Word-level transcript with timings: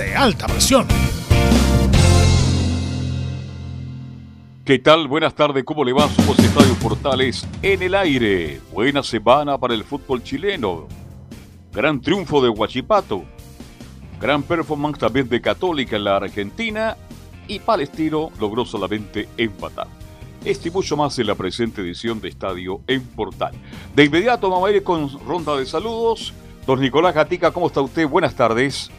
de 0.00 0.16
alta 0.16 0.46
presión. 0.46 0.86
¿Qué 4.64 4.78
tal? 4.78 5.08
Buenas 5.08 5.34
tardes, 5.34 5.62
¿cómo 5.62 5.84
le 5.84 5.92
va? 5.92 6.08
Somos 6.08 6.38
Estadio 6.38 6.74
Portales 6.76 7.46
en 7.60 7.82
el 7.82 7.94
aire. 7.94 8.62
Buena 8.72 9.02
semana 9.02 9.58
para 9.58 9.74
el 9.74 9.84
fútbol 9.84 10.22
chileno. 10.22 10.88
Gran 11.74 12.00
triunfo 12.00 12.42
de 12.42 12.48
Huachipato. 12.48 13.24
Gran 14.18 14.42
performance 14.42 14.98
también 14.98 15.28
de 15.28 15.38
Católica 15.42 15.96
en 15.96 16.04
la 16.04 16.16
Argentina. 16.16 16.96
Y 17.46 17.58
Palestino 17.58 18.30
logró 18.40 18.64
solamente 18.64 19.28
empatar. 19.36 19.88
Este 20.46 20.70
y 20.70 20.72
mucho 20.72 20.96
más 20.96 21.18
en 21.18 21.26
la 21.26 21.34
presente 21.34 21.82
edición 21.82 22.22
de 22.22 22.30
Estadio 22.30 22.80
en 22.86 23.02
Portal. 23.02 23.52
De 23.94 24.04
inmediato 24.04 24.48
vamos 24.48 24.66
a 24.66 24.72
ir 24.72 24.82
con 24.82 25.10
ronda 25.26 25.56
de 25.56 25.66
saludos. 25.66 26.32
Don 26.66 26.80
Nicolás 26.80 27.14
Gatica, 27.14 27.50
¿cómo 27.50 27.66
está 27.66 27.82
usted? 27.82 28.08
Buenas 28.08 28.34
tardes. 28.34 28.90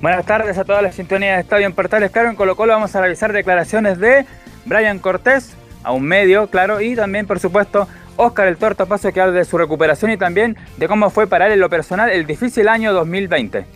Buenas 0.00 0.26
tardes 0.26 0.56
a 0.56 0.64
todas 0.64 0.80
las 0.80 0.94
sintonías 0.94 1.34
de 1.34 1.40
Estadio 1.40 1.66
en 1.66 1.72
Portales. 1.72 2.12
Claro, 2.12 2.30
en 2.30 2.36
Colo 2.36 2.54
Colo 2.54 2.72
vamos 2.72 2.94
a 2.94 3.00
revisar 3.00 3.32
declaraciones 3.32 3.98
de 3.98 4.26
Brian 4.64 5.00
Cortés, 5.00 5.56
a 5.82 5.90
un 5.90 6.04
medio, 6.04 6.46
claro, 6.46 6.80
y 6.80 6.94
también, 6.94 7.26
por 7.26 7.40
supuesto, 7.40 7.88
Oscar 8.14 8.46
el 8.46 8.58
Torto 8.58 8.86
Paso 8.86 9.12
que 9.12 9.20
habla 9.20 9.34
de 9.34 9.44
su 9.44 9.58
recuperación 9.58 10.12
y 10.12 10.16
también 10.16 10.56
de 10.76 10.86
cómo 10.86 11.10
fue 11.10 11.26
para 11.26 11.46
él 11.46 11.54
en 11.54 11.60
lo 11.60 11.68
personal 11.68 12.10
el 12.10 12.26
difícil 12.26 12.68
año 12.68 12.92
2020. 12.92 13.66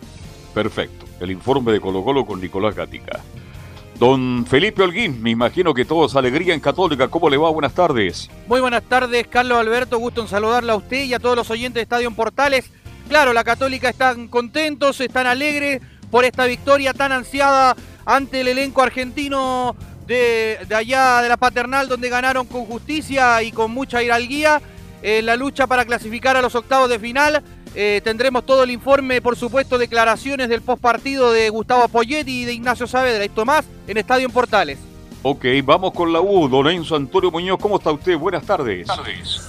Perfecto. 0.53 1.05
El 1.19 1.31
informe 1.31 1.73
de 1.73 1.81
Colo 1.81 2.05
Colo 2.05 2.25
con 2.25 2.39
Nicolás 2.39 2.73
Gatica. 2.73 3.19
Don 3.99 4.45
Felipe 4.45 4.81
Holguín, 4.81 5.21
me 5.21 5.29
imagino 5.29 5.73
que 5.73 5.83
todos 5.83 6.15
alegría 6.15 6.53
en 6.53 6.61
Católica. 6.61 7.09
¿Cómo 7.09 7.29
le 7.29 7.35
va? 7.35 7.49
Buenas 7.49 7.73
tardes. 7.73 8.29
Muy 8.47 8.61
buenas 8.61 8.83
tardes, 8.83 9.27
Carlos 9.27 9.57
Alberto. 9.57 9.97
Gusto 9.97 10.21
en 10.21 10.29
saludarle 10.29 10.71
a 10.71 10.75
usted 10.75 11.03
y 11.03 11.13
a 11.13 11.19
todos 11.19 11.35
los 11.35 11.49
oyentes 11.51 11.75
de 11.75 11.81
Estadio 11.81 12.07
en 12.07 12.15
Portales. 12.15 12.71
Claro, 13.09 13.33
la 13.33 13.43
Católica 13.43 13.89
están 13.89 14.29
contentos, 14.29 15.01
están 15.01 15.27
alegres 15.27 15.81
por 16.13 16.25
esta 16.25 16.45
victoria 16.45 16.93
tan 16.93 17.11
ansiada 17.11 17.75
ante 18.05 18.41
el 18.41 18.47
elenco 18.47 18.83
argentino 18.83 19.75
de, 20.05 20.59
allá 20.69 21.23
de 21.23 21.27
la 21.27 21.37
paternal, 21.37 21.87
donde 21.87 22.07
ganaron 22.07 22.45
con 22.45 22.67
justicia 22.67 23.41
y 23.41 23.51
con 23.51 23.71
mucha 23.71 24.03
hidalguía 24.03 24.61
en 25.01 25.25
la 25.25 25.35
lucha 25.35 25.65
para 25.65 25.85
clasificar 25.85 26.37
a 26.37 26.43
los 26.43 26.53
octavos 26.53 26.87
de 26.87 26.99
final. 26.99 27.41
Eh, 27.73 27.99
tendremos 28.03 28.45
todo 28.45 28.61
el 28.61 28.69
informe, 28.69 29.23
por 29.23 29.35
supuesto, 29.35 29.79
declaraciones 29.79 30.49
del 30.49 30.61
postpartido 30.61 31.31
de 31.31 31.49
Gustavo 31.49 31.87
Poyetti 31.87 32.43
y 32.43 32.45
de 32.45 32.53
Ignacio 32.53 32.85
Saavedra. 32.85 33.23
Esto 33.23 33.43
más 33.43 33.65
en 33.87 33.97
Estadio 33.97 34.27
en 34.27 34.33
Portales. 34.33 34.92
Ok, 35.25 35.45
vamos 35.63 35.93
con 35.93 36.11
la 36.11 36.19
U. 36.19 36.49
Don 36.49 36.67
Enzo 36.67 36.97
Antonio 36.97 37.31
Muñoz, 37.31 37.57
¿cómo 37.57 37.77
está 37.77 37.93
usted? 37.93 38.17
Buenas 38.17 38.45
tardes. 38.45 38.85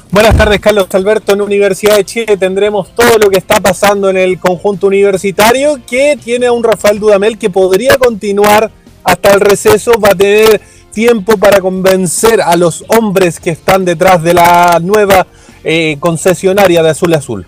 Buenas 0.09 0.37
tardes, 0.37 0.61
Carlos 0.61 0.87
Alberto. 0.93 1.33
En 1.33 1.41
Universidad 1.41 1.97
de 1.97 2.05
Chile 2.05 2.37
tendremos 2.37 2.95
todo 2.95 3.19
lo 3.19 3.29
que 3.29 3.39
está 3.39 3.61
pasando 3.61 4.09
en 4.09 4.17
el 4.17 4.39
conjunto 4.39 4.87
universitario, 4.87 5.81
que 5.85 6.17
tiene 6.23 6.47
a 6.47 6.53
un 6.53 6.63
Rafael 6.63 7.01
Dudamel 7.01 7.39
que 7.39 7.51
podría 7.51 7.99
continuar 7.99 8.71
hasta 9.03 9.35
el 9.35 9.41
receso. 9.41 9.99
Va 9.99 10.11
a 10.11 10.15
tener 10.15 10.61
tiempo 10.93 11.37
para 11.37 11.61
convencer 11.61 12.41
a 12.41 12.55
los 12.55 12.85
hombres 12.87 13.41
que 13.41 13.51
están 13.51 13.85
detrás 13.85 14.23
de 14.23 14.33
la 14.33 14.79
nueva 14.81 15.27
eh, 15.65 15.97
concesionaria 15.99 16.85
de 16.85 16.91
Azul 16.91 17.15
Azul. 17.15 17.47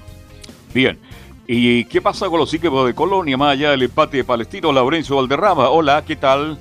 Bien. 0.75 0.99
¿Y 1.47 1.85
qué 1.85 2.03
pasa 2.03 2.27
con 2.27 2.41
los 2.41 2.53
equipos 2.53 2.89
de 2.89 2.93
Colonia, 2.93 3.37
más 3.37 3.53
allá 3.53 3.71
del 3.71 3.83
empate 3.83 4.17
de 4.17 4.25
Palestino? 4.25 4.73
Laurencio 4.73 5.15
Valderrama, 5.15 5.71
hola, 5.71 6.03
¿qué 6.05 6.17
tal? 6.17 6.59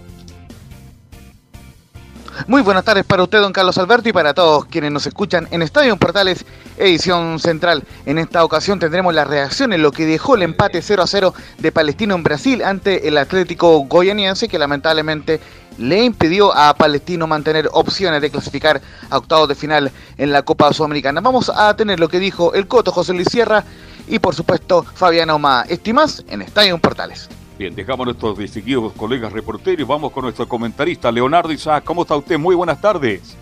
Muy 2.48 2.62
buenas 2.62 2.84
tardes 2.84 3.06
para 3.06 3.24
usted, 3.24 3.42
don 3.42 3.52
Carlos 3.52 3.76
Alberto, 3.80 4.08
y 4.08 4.14
para 4.14 4.36
todos 4.36 4.66
quienes 4.66 4.92
nos 4.92 5.08
escuchan 5.08 5.48
en 5.50 5.64
Estadio 5.64 5.98
Portales, 5.98 6.46
edición 6.78 7.40
central. 7.40 7.84
En 8.06 8.20
esta 8.20 8.46
ocasión 8.46 8.78
tendremos 8.78 9.16
la 9.16 9.24
reacción 9.24 9.74
en 9.74 9.82
lo 9.82 9.92
que 9.92 10.06
dejó 10.06 10.36
el 10.36 10.44
empate 10.44 10.84
0 10.84 11.02
a 11.02 11.08
0 11.08 11.34
de 11.58 11.72
Palestino 11.72 12.14
en 12.14 12.22
Brasil 12.22 12.64
ante 12.64 13.08
el 13.08 13.18
Atlético 13.18 13.80
Goianiense, 13.86 14.48
que 14.48 14.60
lamentablemente 14.60 15.40
le 15.80 16.04
impidió 16.04 16.56
a 16.56 16.76
Palestino 16.76 17.26
mantener 17.26 17.68
opciones 17.74 18.22
de 18.22 18.30
clasificar 18.30 18.80
a 19.10 19.18
octavos 19.18 19.50
de 19.50 19.56
final 19.56 19.92
en 20.20 20.32
la 20.32 20.44
Copa 20.44 20.72
Sudamericana. 20.72 21.22
Vamos 21.22 21.50
a 21.50 21.76
tener 21.76 22.00
lo 22.00 22.10
que 22.10 22.20
dijo 22.20 22.54
el 22.54 22.68
Coto 22.68 22.92
José 22.92 23.14
Luis 23.14 23.28
Sierra 23.32 23.64
y, 24.08 24.20
por 24.20 24.36
supuesto, 24.36 24.84
Fabián 24.84 25.32
Oma. 25.32 25.66
Estimas 25.68 26.24
en 26.28 26.44
Estadio 26.44 26.78
Portales. 26.78 27.28
Bien, 27.58 27.74
dejamos 27.74 28.02
a 28.02 28.06
nuestros 28.06 28.38
distinguidos 28.38 28.92
colegas 28.94 29.32
reporteros 29.32 29.88
vamos 29.88 30.12
con 30.12 30.24
nuestro 30.24 30.46
comentarista 30.46 31.10
Leonardo 31.10 31.54
Isaac. 31.54 31.86
¿Cómo 31.86 32.02
está 32.02 32.18
usted? 32.18 32.38
Muy 32.38 32.54
buenas 32.54 32.82
tardes. 32.82 33.38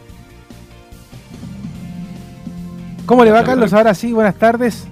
¿Cómo 3.08 3.26
le 3.26 3.32
va, 3.32 3.44
Carlos? 3.44 3.74
Ahora 3.74 3.96
sí, 3.96 4.14
buenas 4.14 4.36
tardes. 4.36 4.86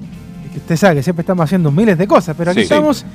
Usted 0.55 0.75
sabe 0.75 0.95
que 0.95 1.03
siempre 1.03 1.21
estamos 1.21 1.43
haciendo 1.43 1.71
miles 1.71 1.99
de 1.99 2.07
cosas, 2.07 2.35
pero 2.35 2.49
aquí 2.49 2.61
estamos 2.61 3.05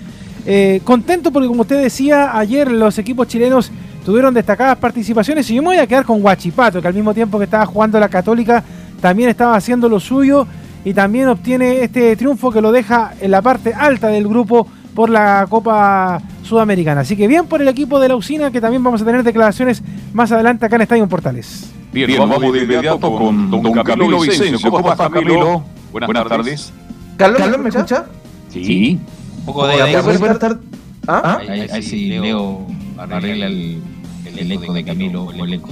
eh, 0.46 0.80
contentos 0.84 1.32
porque, 1.32 1.48
como 1.48 1.62
usted 1.62 1.82
decía, 1.82 2.38
ayer 2.38 2.70
los 2.70 2.96
equipos 2.98 3.26
chilenos 3.26 3.72
tuvieron 4.04 4.32
destacadas 4.32 4.78
participaciones 4.78 5.50
y 5.50 5.56
yo 5.56 5.62
me 5.62 5.68
voy 5.68 5.78
a 5.78 5.88
quedar 5.88 6.04
con 6.04 6.20
Guachipato, 6.22 6.80
que 6.80 6.86
al 6.86 6.94
mismo 6.94 7.14
tiempo 7.14 7.36
que 7.36 7.44
estaba 7.44 7.66
jugando 7.66 7.98
la 7.98 8.08
Católica, 8.08 8.62
también 9.00 9.28
estaba 9.28 9.56
haciendo 9.56 9.88
lo 9.88 9.98
suyo 9.98 10.46
y 10.84 10.94
también 10.94 11.26
obtiene 11.26 11.82
este 11.82 12.14
triunfo 12.14 12.52
que 12.52 12.60
lo 12.60 12.70
deja 12.70 13.12
en 13.20 13.32
la 13.32 13.42
parte 13.42 13.74
alta 13.74 14.06
del 14.06 14.28
grupo 14.28 14.68
por 14.96 15.10
la 15.10 15.46
Copa 15.48 16.20
Sudamericana. 16.42 17.02
Así 17.02 17.16
que 17.16 17.28
bien 17.28 17.46
por 17.46 17.60
el 17.60 17.68
equipo 17.68 18.00
de 18.00 18.08
la 18.08 18.16
usina, 18.16 18.50
que 18.50 18.60
también 18.60 18.82
vamos 18.82 19.02
a 19.02 19.04
tener 19.04 19.22
declaraciones 19.22 19.82
más 20.14 20.32
adelante 20.32 20.66
acá 20.66 20.76
en 20.76 20.82
Estadio 20.82 21.06
Portales. 21.06 21.70
Bien, 21.92 22.10
vamos, 22.18 22.40
de 22.52 22.64
inmediato 22.64 22.98
con 22.98 23.50
don, 23.50 23.72
Camilo 23.84 24.20
Vicencio. 24.20 24.70
¿Cómo 24.70 24.90
estás, 24.90 25.10
Camilo? 25.10 25.62
Buenas, 25.92 26.26
tardes. 26.26 26.72
¿Carlos, 27.16 27.58
me 27.58 27.68
escucha? 27.68 28.06
Sí. 28.48 28.98
Un 29.38 29.44
poco 29.44 29.66
de 29.66 30.16
Buenas 30.18 30.38
tardes. 30.38 30.58
¿Ah? 31.06 31.38
Ahí, 31.48 31.82
sí, 31.82 32.08
Leo 32.08 32.66
arregla 32.98 33.46
el, 33.46 33.80
el 34.26 34.38
elenco 34.38 34.72
de 34.72 34.82
Camilo 34.82 35.30
el 35.30 35.40
elenco 35.40 35.68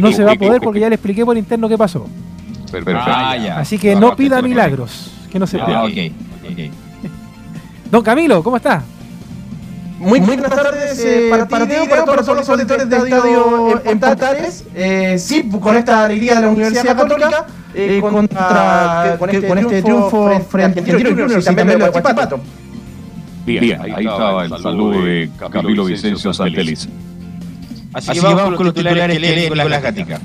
No 0.00 0.12
se 0.12 0.24
va 0.24 0.32
a 0.32 0.36
poder 0.36 0.62
porque 0.62 0.80
ya 0.80 0.88
le 0.88 0.94
expliqué 0.94 1.24
por 1.24 1.36
interno 1.36 1.68
qué 1.68 1.76
pasó. 1.76 2.06
Ah, 2.94 3.36
Así 3.56 3.78
que 3.78 3.94
no 3.94 4.16
pida 4.16 4.40
milagros, 4.40 5.10
que 5.30 5.38
no 5.38 5.46
se 5.46 5.58
puede. 5.58 5.74
Ah, 5.74 5.84
ok, 5.84 6.12
ok. 6.50 6.83
Don 7.90 8.02
Camilo, 8.02 8.42
¿cómo 8.42 8.56
está? 8.56 8.82
Muy, 9.98 10.20
buenas 10.20 10.50
tardes 10.50 11.02
eh, 11.04 11.28
para, 11.30 11.48
para, 11.48 11.66
ti, 11.66 11.74
para, 11.88 12.04
todos 12.04 12.36
los 12.36 12.48
auditores 12.48 12.88
de 12.90 12.96
Estadio 12.96 13.80
en 13.84 14.00
Portales. 14.00 14.64
Eh, 14.74 15.16
sí, 15.18 15.48
con 15.60 15.76
esta 15.76 16.04
alegría 16.04 16.34
de 16.36 16.40
la 16.42 16.48
Universidad 16.48 16.96
Católica, 16.96 17.46
eh, 17.74 18.00
contra, 18.02 19.16
con, 19.18 19.30
este, 19.30 19.48
con 19.48 19.58
este 19.58 19.82
triunfo 19.82 20.40
frente 20.48 20.80
a 20.80 20.82
Argentino 20.82 21.10
Juniors 21.10 21.42
y 21.42 21.54
también 21.54 21.78
de 21.78 21.88
Guachipato. 21.88 22.40
Bien, 23.46 23.60
Bien, 23.60 23.80
ahí, 23.80 23.92
ahí 23.96 24.06
estaba 24.06 24.44
el 24.44 24.50
saludo 24.50 25.02
de 25.02 25.30
Camilo 25.50 25.84
Vicencio 25.84 26.34
Santelis. 26.34 26.88
Así, 27.92 28.10
Así 28.10 28.20
que 28.20 28.26
vamos 28.26 28.56
con 28.56 28.66
los 28.66 28.74
titulares 28.74 29.18
que 29.18 29.20
lee 29.20 29.48
Nicolás 29.48 29.82
Gatica. 29.82 30.20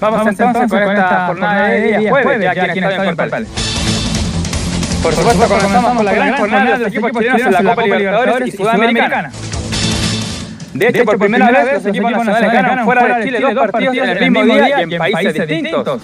Vamos, 0.00 0.18
vamos 0.18 0.40
entonces 0.40 0.70
con 0.70 0.82
esta 0.82 1.26
jornada 1.26 1.68
de 1.68 1.98
día 1.98 2.10
jueves, 2.10 2.42
ya 2.42 2.50
aquí 2.62 2.78
en 2.78 2.84
Estadio 2.84 3.16
Portales. 3.16 3.48
Por 5.02 5.14
supuesto, 5.14 5.48
comenzamos 5.48 5.96
con 5.96 6.04
la 6.04 6.12
gran 6.12 6.36
jornada 6.36 6.72
de 6.72 6.78
los 6.78 6.88
equipos 6.88 7.12
chilenos 7.12 7.40
en 7.40 7.52
la 7.52 7.62
Copa 7.62 7.82
Libertadores 7.86 8.48
y 8.48 8.56
Sudamericana. 8.56 9.30
De 10.74 10.88
hecho, 10.88 11.04
por 11.04 11.18
primera 11.18 11.50
vez 11.50 11.74
los 11.74 11.86
equipos 11.86 12.12
nacionales 12.12 12.52
ganan 12.52 12.84
fuera 12.84 13.18
de 13.18 13.24
Chile 13.24 13.40
dos 13.40 13.54
partidos 13.54 13.96
en 13.96 14.08
el 14.08 14.30
mismo 14.30 14.54
día 14.54 14.78
y 14.78 14.82
en 14.82 14.98
países 14.98 15.48
distintos. 15.48 16.02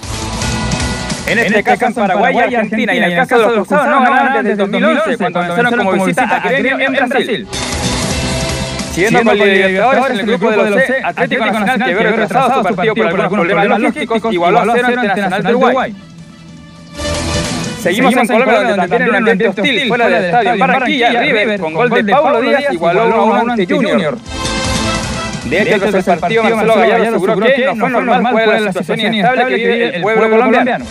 En 1.27 1.39
este, 1.41 1.63
caso 1.65 1.87
en 1.87 1.95
Paraguay 1.95 2.37
y 2.37 2.55
Argentina, 2.55 2.95
y 2.95 2.99
en 2.99 3.05
el 3.05 3.17
caso 3.17 3.39
de 3.39 3.57
los 3.57 3.67
cruzados 3.67 3.87
no 3.89 4.01
ganaron 4.01 4.45
desde 4.45 4.57
2011, 4.57 5.19
cuando 5.19 5.41
vencieron 5.41 5.77
como 5.77 5.93
visita 6.05 6.37
a 6.37 6.49
Gremio 6.49 6.79
en 6.79 6.93
Brasil. 6.93 7.49
Siguiendo 8.93 9.25
con 9.25 9.39
Libertadores, 9.39 10.11
en 10.11 10.21
el 10.21 10.27
grupo 10.27 10.51
de 10.51 10.71
los 10.71 10.83
C, 10.85 10.97
Atlético 11.05 11.45
Nacional, 11.45 11.79
que 11.79 11.85
había 11.85 12.11
retrasado 12.13 12.55
su 12.55 12.63
partido 12.63 12.95
por 12.95 13.07
algunos 13.07 13.47
problemas 13.47 13.81
logísticos, 13.81 14.33
igualó 14.33 14.61
a 14.61 14.67
cero 14.73 14.89
ante 14.89 15.07
Nacional 15.07 15.43
de 15.43 15.55
Uruguay. 15.55 15.97
Seguimos 17.87 18.17
en 18.17 18.27
Colombia, 18.27 18.63
donde 18.63 18.77
también 18.77 19.03
en 19.03 19.09
un 19.09 19.15
ambiente 19.15 19.49
hostil, 19.49 19.87
fuera 19.87 20.09
del 20.09 20.25
estadio 20.25 20.59
Barranquilla, 20.59 21.21
River, 21.21 21.61
con 21.61 21.75
gol 21.75 21.91
de 21.91 22.05
Pablo 22.05 22.41
Díaz, 22.41 22.73
igualó 22.73 23.07
1 23.07 23.15
a 23.15 23.43
1 23.43 23.53
ante 23.53 23.67
Junior. 23.75 24.19
De 25.45 25.63
hecho, 25.63 25.75
el 25.97 26.05
partido, 26.19 26.43
Marcelo 26.43 26.75
Gallardo 26.75 27.05
aseguró 27.05 27.47
que 27.47 27.65
no 27.65 27.77
fue 27.77 27.91
normal 27.91 28.33
fue 28.33 28.61
la 28.61 28.73
situación 28.73 29.01
inestable 29.15 29.47
que 29.47 29.57
vive 29.57 29.97
el 29.97 30.03
pueblo 30.03 30.31
colombiano. 30.31 30.85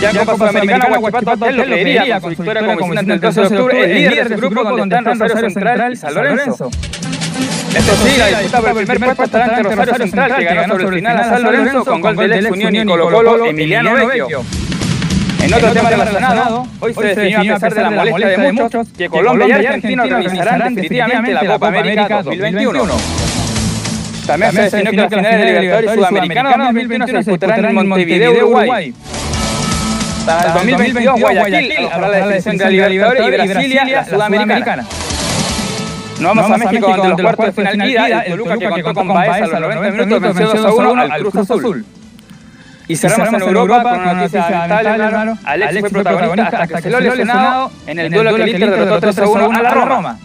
Ya 0.00 0.10
en 0.10 0.16
Copa 0.18 0.36
Sudamericana, 0.36 0.96
Guachipato 0.96 1.46
él 1.46 1.56
lo 1.56 1.64
creería 1.64 2.20
con 2.20 2.36
su 2.36 2.42
victoria 2.42 2.62
como 2.64 2.90
visitante 2.90 3.12
el 3.12 3.20
12 3.20 3.40
de 3.40 3.46
octubre, 3.46 3.84
el 3.84 3.94
líder 3.94 4.28
del 4.28 4.40
grupo 4.40 4.62
donde 4.62 4.96
están 4.96 5.18
Rosario 5.18 5.50
Central 5.50 5.92
y 5.92 5.96
San 5.96 6.14
Lorenzo. 6.14 6.70
Esto 7.76 7.92
sí, 8.04 8.16
la 8.16 8.40
disputa 8.40 8.60
por 8.60 8.80
el 8.80 8.86
primer 8.86 9.16
puesto 9.16 9.38
Rosario 9.38 9.94
Central, 9.96 10.36
que 10.36 10.44
ganó 10.44 10.74
sobre 10.74 10.84
el 10.84 10.94
final 10.94 11.16
a 11.16 11.24
San 11.24 11.42
Lorenzo 11.42 11.84
con 11.84 12.00
gol 12.00 12.16
del 12.16 12.46
ex 12.46 12.50
Unión 12.50 12.76
y 12.76 12.84
Colo 12.84 13.10
Colo, 13.10 13.44
Emiliano 13.44 13.94
Vecchio. 13.94 14.44
En 15.42 15.54
otro 15.54 15.72
tema 15.72 15.90
relacionado, 15.90 16.66
hoy 16.80 16.94
se 16.94 17.02
definió 17.02 17.52
a 17.52 17.58
pesar 17.58 17.74
de 17.74 17.82
la 17.82 17.90
molestia 17.90 18.28
de 18.28 18.52
muchos 18.52 18.88
que 18.96 19.08
Colombia 19.08 19.48
y 19.48 19.66
Argentina 19.66 20.02
organizarán 20.04 20.74
definitivamente 20.74 21.34
la 21.34 21.46
Copa 21.46 21.68
América 21.68 22.22
2021. 22.22 22.94
También 24.26 24.52
se 24.52 24.62
definió 24.62 24.90
que 24.90 24.96
las 24.96 25.08
finales 25.08 25.38
de 25.40 25.46
Libertadores 25.46 25.94
Sudamericana 25.94 26.50
2021 26.50 27.06
se 27.06 27.16
disputarán 27.16 27.64
en 27.64 27.88
Montevideo, 27.88 28.32
Uruguay. 28.32 28.94
Para 30.26 30.48
el 30.48 30.52
2022, 30.54 31.20
Guayaquil 31.20 31.88
habrá 31.90 32.08
la 32.08 32.26
definición 32.26 32.56
de 32.58 32.80
la 32.80 32.88
Libertadores 32.88 33.44
y 33.44 33.48
Brasilia 33.48 33.84
la 33.84 34.04
Sudamericana. 34.04 34.86
No 36.20 36.28
vamos, 36.28 36.50
a 36.50 36.58
México, 36.58 36.96
donde 36.96 37.22
los 37.22 37.34
cuartos 37.34 37.46
de 37.46 37.72
final 37.72 37.90
ida, 37.90 38.20
el 38.20 38.32
Toluca 38.32 38.58
que 38.58 38.82
contó 38.82 39.00
con 39.00 39.08
Baez 39.08 39.52
a 39.54 39.60
los 39.60 39.74
90 39.74 40.04
minutos 40.04 40.34
venció 40.34 40.62
2 40.62 40.66
a 40.66 40.88
1 40.90 41.02
al 41.02 41.20
Cruz 41.20 41.36
Azul. 41.36 41.84
Y 42.90 42.96
cerramos, 42.96 43.40
en 43.40 43.48
Europa 43.48 43.82
con 43.84 44.00
una 44.00 44.14
noticia 44.14 44.50
lamentable, 44.50 45.08
claro. 45.08 45.38
Alex 45.44 45.80
fue 45.80 45.90
protagonista 45.90 46.62
hasta 46.62 46.66
que 46.66 46.82
se 46.82 46.90
lo 46.90 46.98
lesionado 46.98 47.70
en 47.86 47.98
el 48.00 48.10
duelo 48.10 48.34
que 48.34 48.42
el 48.42 48.48
Inter 48.48 48.70
derrotó 48.70 49.00
3 49.00 49.18
a 49.18 49.28
1 49.28 49.50
a 49.52 49.62
la 49.62 49.70
Roma. 49.70 50.18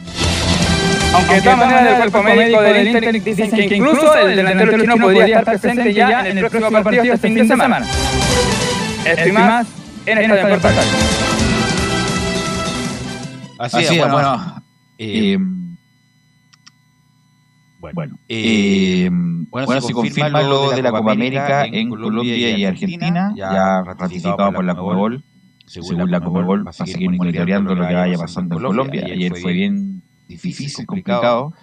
Aunque 1.13 1.35
de 1.35 1.41
todas 1.41 1.57
maneras 1.59 1.88
el 1.88 1.95
cuerpo 1.97 2.23
médico 2.23 2.62
del 2.62 2.88
Inter 2.88 3.23
dicen 3.23 3.51
que 3.51 3.75
incluso 3.75 4.15
el 4.17 4.35
delantero 4.35 4.79
chino 4.79 4.97
podría 4.97 5.25
estar 5.25 5.44
presente 5.45 5.94
ya 5.94 6.27
en 6.27 6.38
el 6.39 6.50
próximo 6.50 6.83
partido 6.83 7.03
este 7.03 7.27
fin 7.27 7.35
de 7.35 7.47
semana. 7.47 7.85
Esto 9.06 9.29
y 9.29 9.31
más 9.31 9.67
en 10.07 10.17
esta 10.17 10.47
Deportes. 10.47 10.75
Así 13.59 13.77
es, 13.83 14.12
bueno, 14.12 14.63
eh, 14.97 15.38
bueno, 17.94 18.18
eh, 18.28 19.10
bueno, 19.12 19.82
se 19.82 19.94
confirma 19.94 20.42
lo 20.42 20.72
de 20.72 20.82
la 20.82 20.92
Copa 20.92 21.12
América 21.12 21.66
en 21.66 21.90
Colombia 21.90 22.58
y 22.58 22.66
Argentina, 22.66 23.34
ya 23.36 23.84
ratificado 23.84 24.54
por 24.54 24.66
la 24.66 24.76
Comebol. 24.76 25.24
Según 25.66 26.10
la 26.12 26.22
Comebol, 26.22 26.66
va 26.66 26.70
a 26.70 26.74
seguir 26.74 27.12
monitoreando 27.12 27.76
lo 27.76 27.88
que 27.88 27.94
vaya 27.94 28.18
pasando 28.18 28.56
en 28.56 28.64
Colombia. 28.64 29.06
Ayer 29.06 29.36
fue 29.36 29.54
bien 29.54 30.02
difícil, 30.28 30.86
complicado. 30.86 31.54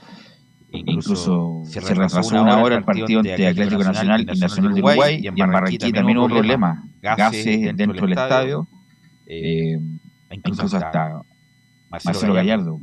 Incluso 0.75 1.63
se 1.65 1.81
retrasó 1.81 2.21
una 2.41 2.63
hora 2.63 2.77
el 2.77 2.85
partido 2.85 3.21
entre 3.21 3.47
Atlético 3.47 3.85
Nacional 3.85 4.23
y 4.23 4.39
Nacional 4.39 4.75
de 4.75 4.81
Uruguay. 4.81 5.21
Y 5.23 5.29
en 5.29 5.35
Barranquilla 5.35 5.93
también 5.93 6.19
hubo 6.19 6.29
problemas. 6.29 6.79
Gases 7.01 7.77
dentro 7.77 8.07
del 8.07 8.13
estadio. 8.13 8.69
Eh, 9.27 9.79
incluso 10.31 10.77
hasta 10.77 11.23
Marcelo 11.91 12.35
Gallardo 12.35 12.81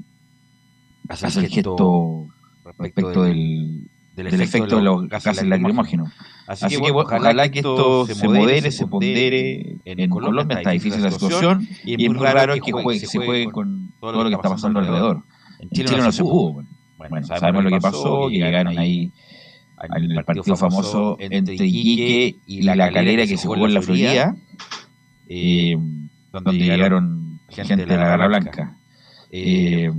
hace 1.10 1.40
el 1.40 1.48
gesto 1.48 2.28
respecto 2.78 3.24
del, 3.24 3.90
del, 4.16 4.42
efecto 4.42 4.78
de 4.78 4.84
los 4.84 5.08
gases 5.08 5.44
lacrimógenos. 5.44 6.10
Así, 6.48 6.66
Así, 6.66 6.82
que, 6.82 6.92
ojalá 6.92 7.50
que 7.50 7.60
esto 7.60 8.06
se 8.08 8.28
modere, 8.28 8.72
se 8.72 8.88
pondere. 8.88 9.78
En, 9.86 10.10
Colombia 10.10 10.58
está 10.58 10.72
difícil 10.72 11.02
la 11.02 11.12
situación 11.12 11.68
y 11.84 12.04
es 12.04 12.10
muy 12.10 12.18
raro 12.18 12.56
que, 12.56 12.72
juegue, 12.72 13.00
se 13.00 13.18
juegue 13.18 13.52
con 13.52 13.92
todo 14.00 14.24
lo 14.24 14.30
que 14.30 14.36
está 14.36 14.50
pasando 14.50 14.80
alrededor. 14.80 15.24
En 15.60 15.70
Chile, 15.70 15.98
no 15.98 16.12
se 16.12 16.24
pudo. 16.24 16.64
Bueno, 16.98 17.26
sabemos 17.26 17.64
lo 17.64 17.70
que 17.70 17.80
pasó, 17.80 18.28
que 18.30 18.38
llegaron 18.38 18.78
ahí 18.78 19.12
en 19.82 20.12
el 20.12 20.24
partido 20.26 20.56
famoso 20.56 21.18
entre 21.20 21.56
Iquique 21.56 22.36
y 22.46 22.62
la 22.64 22.92
Calera 22.92 23.26
que 23.26 23.38
se 23.38 23.48
jugó 23.48 23.66
en 23.66 23.74
la 23.74 23.82
Florida, 23.82 24.36
eh, 25.28 25.78
donde 26.32 26.54
llegaron 26.54 27.40
gente 27.50 27.86
de 27.86 27.98
la 27.98 28.08
Garra 28.08 28.28
Blanca. 28.28 28.78
Eh, 29.32 29.92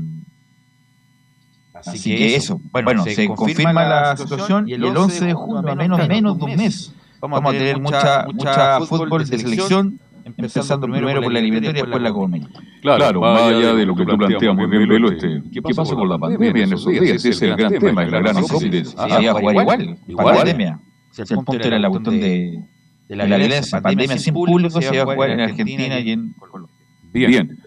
Así, 1.86 2.16
que, 2.16 2.36
eso, 2.36 2.60
bueno, 2.72 3.04
se, 3.04 3.26
confirma, 3.26 3.72
la 3.72 4.16
situación 4.16 4.68
y 4.68 4.74
el 4.74 4.84
11 4.84 5.24
de 5.24 5.34
junio, 5.34 5.70
a 5.70 5.74
menos, 5.74 6.08
menos 6.08 6.38
de 6.38 6.44
un 6.44 6.56
mes, 6.56 6.94
vamos, 7.20 7.40
a 7.42 7.50
tener 7.50 7.80
mucha, 7.80 8.26
mucha 8.26 8.80
fútbol 8.80 9.24
de 9.24 9.38
selección, 9.38 9.98
empezando 10.24 10.86
primero 10.86 11.22
por 11.22 11.32
la 11.32 11.38
eliminatoria 11.38 11.80
y 11.80 11.82
después 11.82 12.02
la 12.02 12.12
Copa 12.12 12.36
Claro, 12.82 12.98
claro, 12.98 13.20
más 13.20 13.42
allá 13.42 13.74
de 13.74 13.86
lo 13.86 13.94
que 13.94 14.06
tú 14.06 14.16
planteas 14.16 14.54
muy 14.54 14.66
bien, 14.66 14.88
Velo, 14.88 15.10
este, 15.10 15.42
¿qué 15.52 15.60
pasa 15.74 15.94
con 15.94 16.08
la 16.08 16.18
pandemia 16.18 16.64
en 16.64 16.72
esos 16.72 16.86
días? 16.86 17.16
Ese 17.16 17.30
es 17.30 17.42
el 17.42 17.56
gran 17.56 17.78
tema, 17.78 18.04
es 18.04 18.10
la 18.10 18.18
gran 18.20 18.38
incógnita. 18.38 19.08
Se 19.08 19.22
iba 19.22 19.32
a 19.32 19.34
jugar 19.34 19.56
igual, 19.56 19.98
igual 20.06 20.36
pandemia. 20.36 20.80
Si 21.10 21.22
el 21.22 21.28
punto 21.28 21.66
era 21.66 21.78
la 21.78 21.90
cuestión 21.90 22.20
de, 22.20 22.62
de 23.08 23.16
la 23.16 23.24
violencia, 23.24 23.80
pandemia 23.80 24.18
sin 24.18 24.34
público, 24.34 24.80
se 24.80 24.94
iba 24.94 25.02
a 25.02 25.14
jugar 25.14 25.30
en 25.30 25.40
Argentina 25.40 25.98
y 26.00 26.10
en 26.12 26.32
Colombia. 26.34 26.74
Bien, 27.12 27.58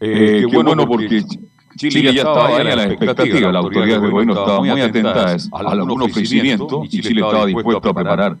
qué 0.00 0.46
bueno 0.52 0.86
porque 0.86 1.24
Chile, 1.76 2.12
ya 2.12 2.22
estaba 2.22 2.48
ahí 2.48 2.66
a 2.66 2.76
la 2.76 2.84
expectativa, 2.84 3.52
la 3.52 3.58
autoridad 3.58 4.00
del 4.00 4.10
gobierno 4.10 4.34
estaba 4.34 4.60
muy 4.60 4.80
atenta 4.80 5.36
a 5.52 5.58
algún 5.70 6.02
ofrecimiento 6.02 6.82
y 6.84 6.88
Chile 6.88 7.20
estaba 7.20 7.46
dispuesto 7.46 7.88
a 7.88 7.94
preparar 7.94 8.36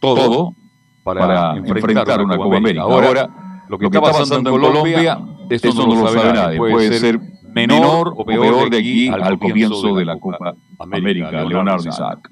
todo 0.00 0.54
para 1.02 1.56
enfrentar 1.56 2.22
una 2.22 2.36
Copa 2.36 2.56
América. 2.56 2.82
Ahora, 2.82 3.28
lo 3.68 3.78
que 3.78 3.86
está 3.86 4.00
pasando 4.00 4.50
en 4.50 4.60
Colombia, 4.60 5.18
eso 5.48 5.86
no 5.86 5.94
lo 5.94 6.08
sabe 6.08 6.32
nadie. 6.32 6.58
Puede 6.58 6.98
ser 6.98 7.20
menor 7.52 8.14
o 8.16 8.24
peor 8.24 8.70
de 8.70 8.78
aquí 8.78 9.08
al 9.08 9.38
comienzo 9.38 9.94
de 9.94 10.04
la 10.04 10.18
Copa 10.18 10.54
América, 10.78 11.44
Leonardo 11.44 11.88
Isaac. 11.88 12.30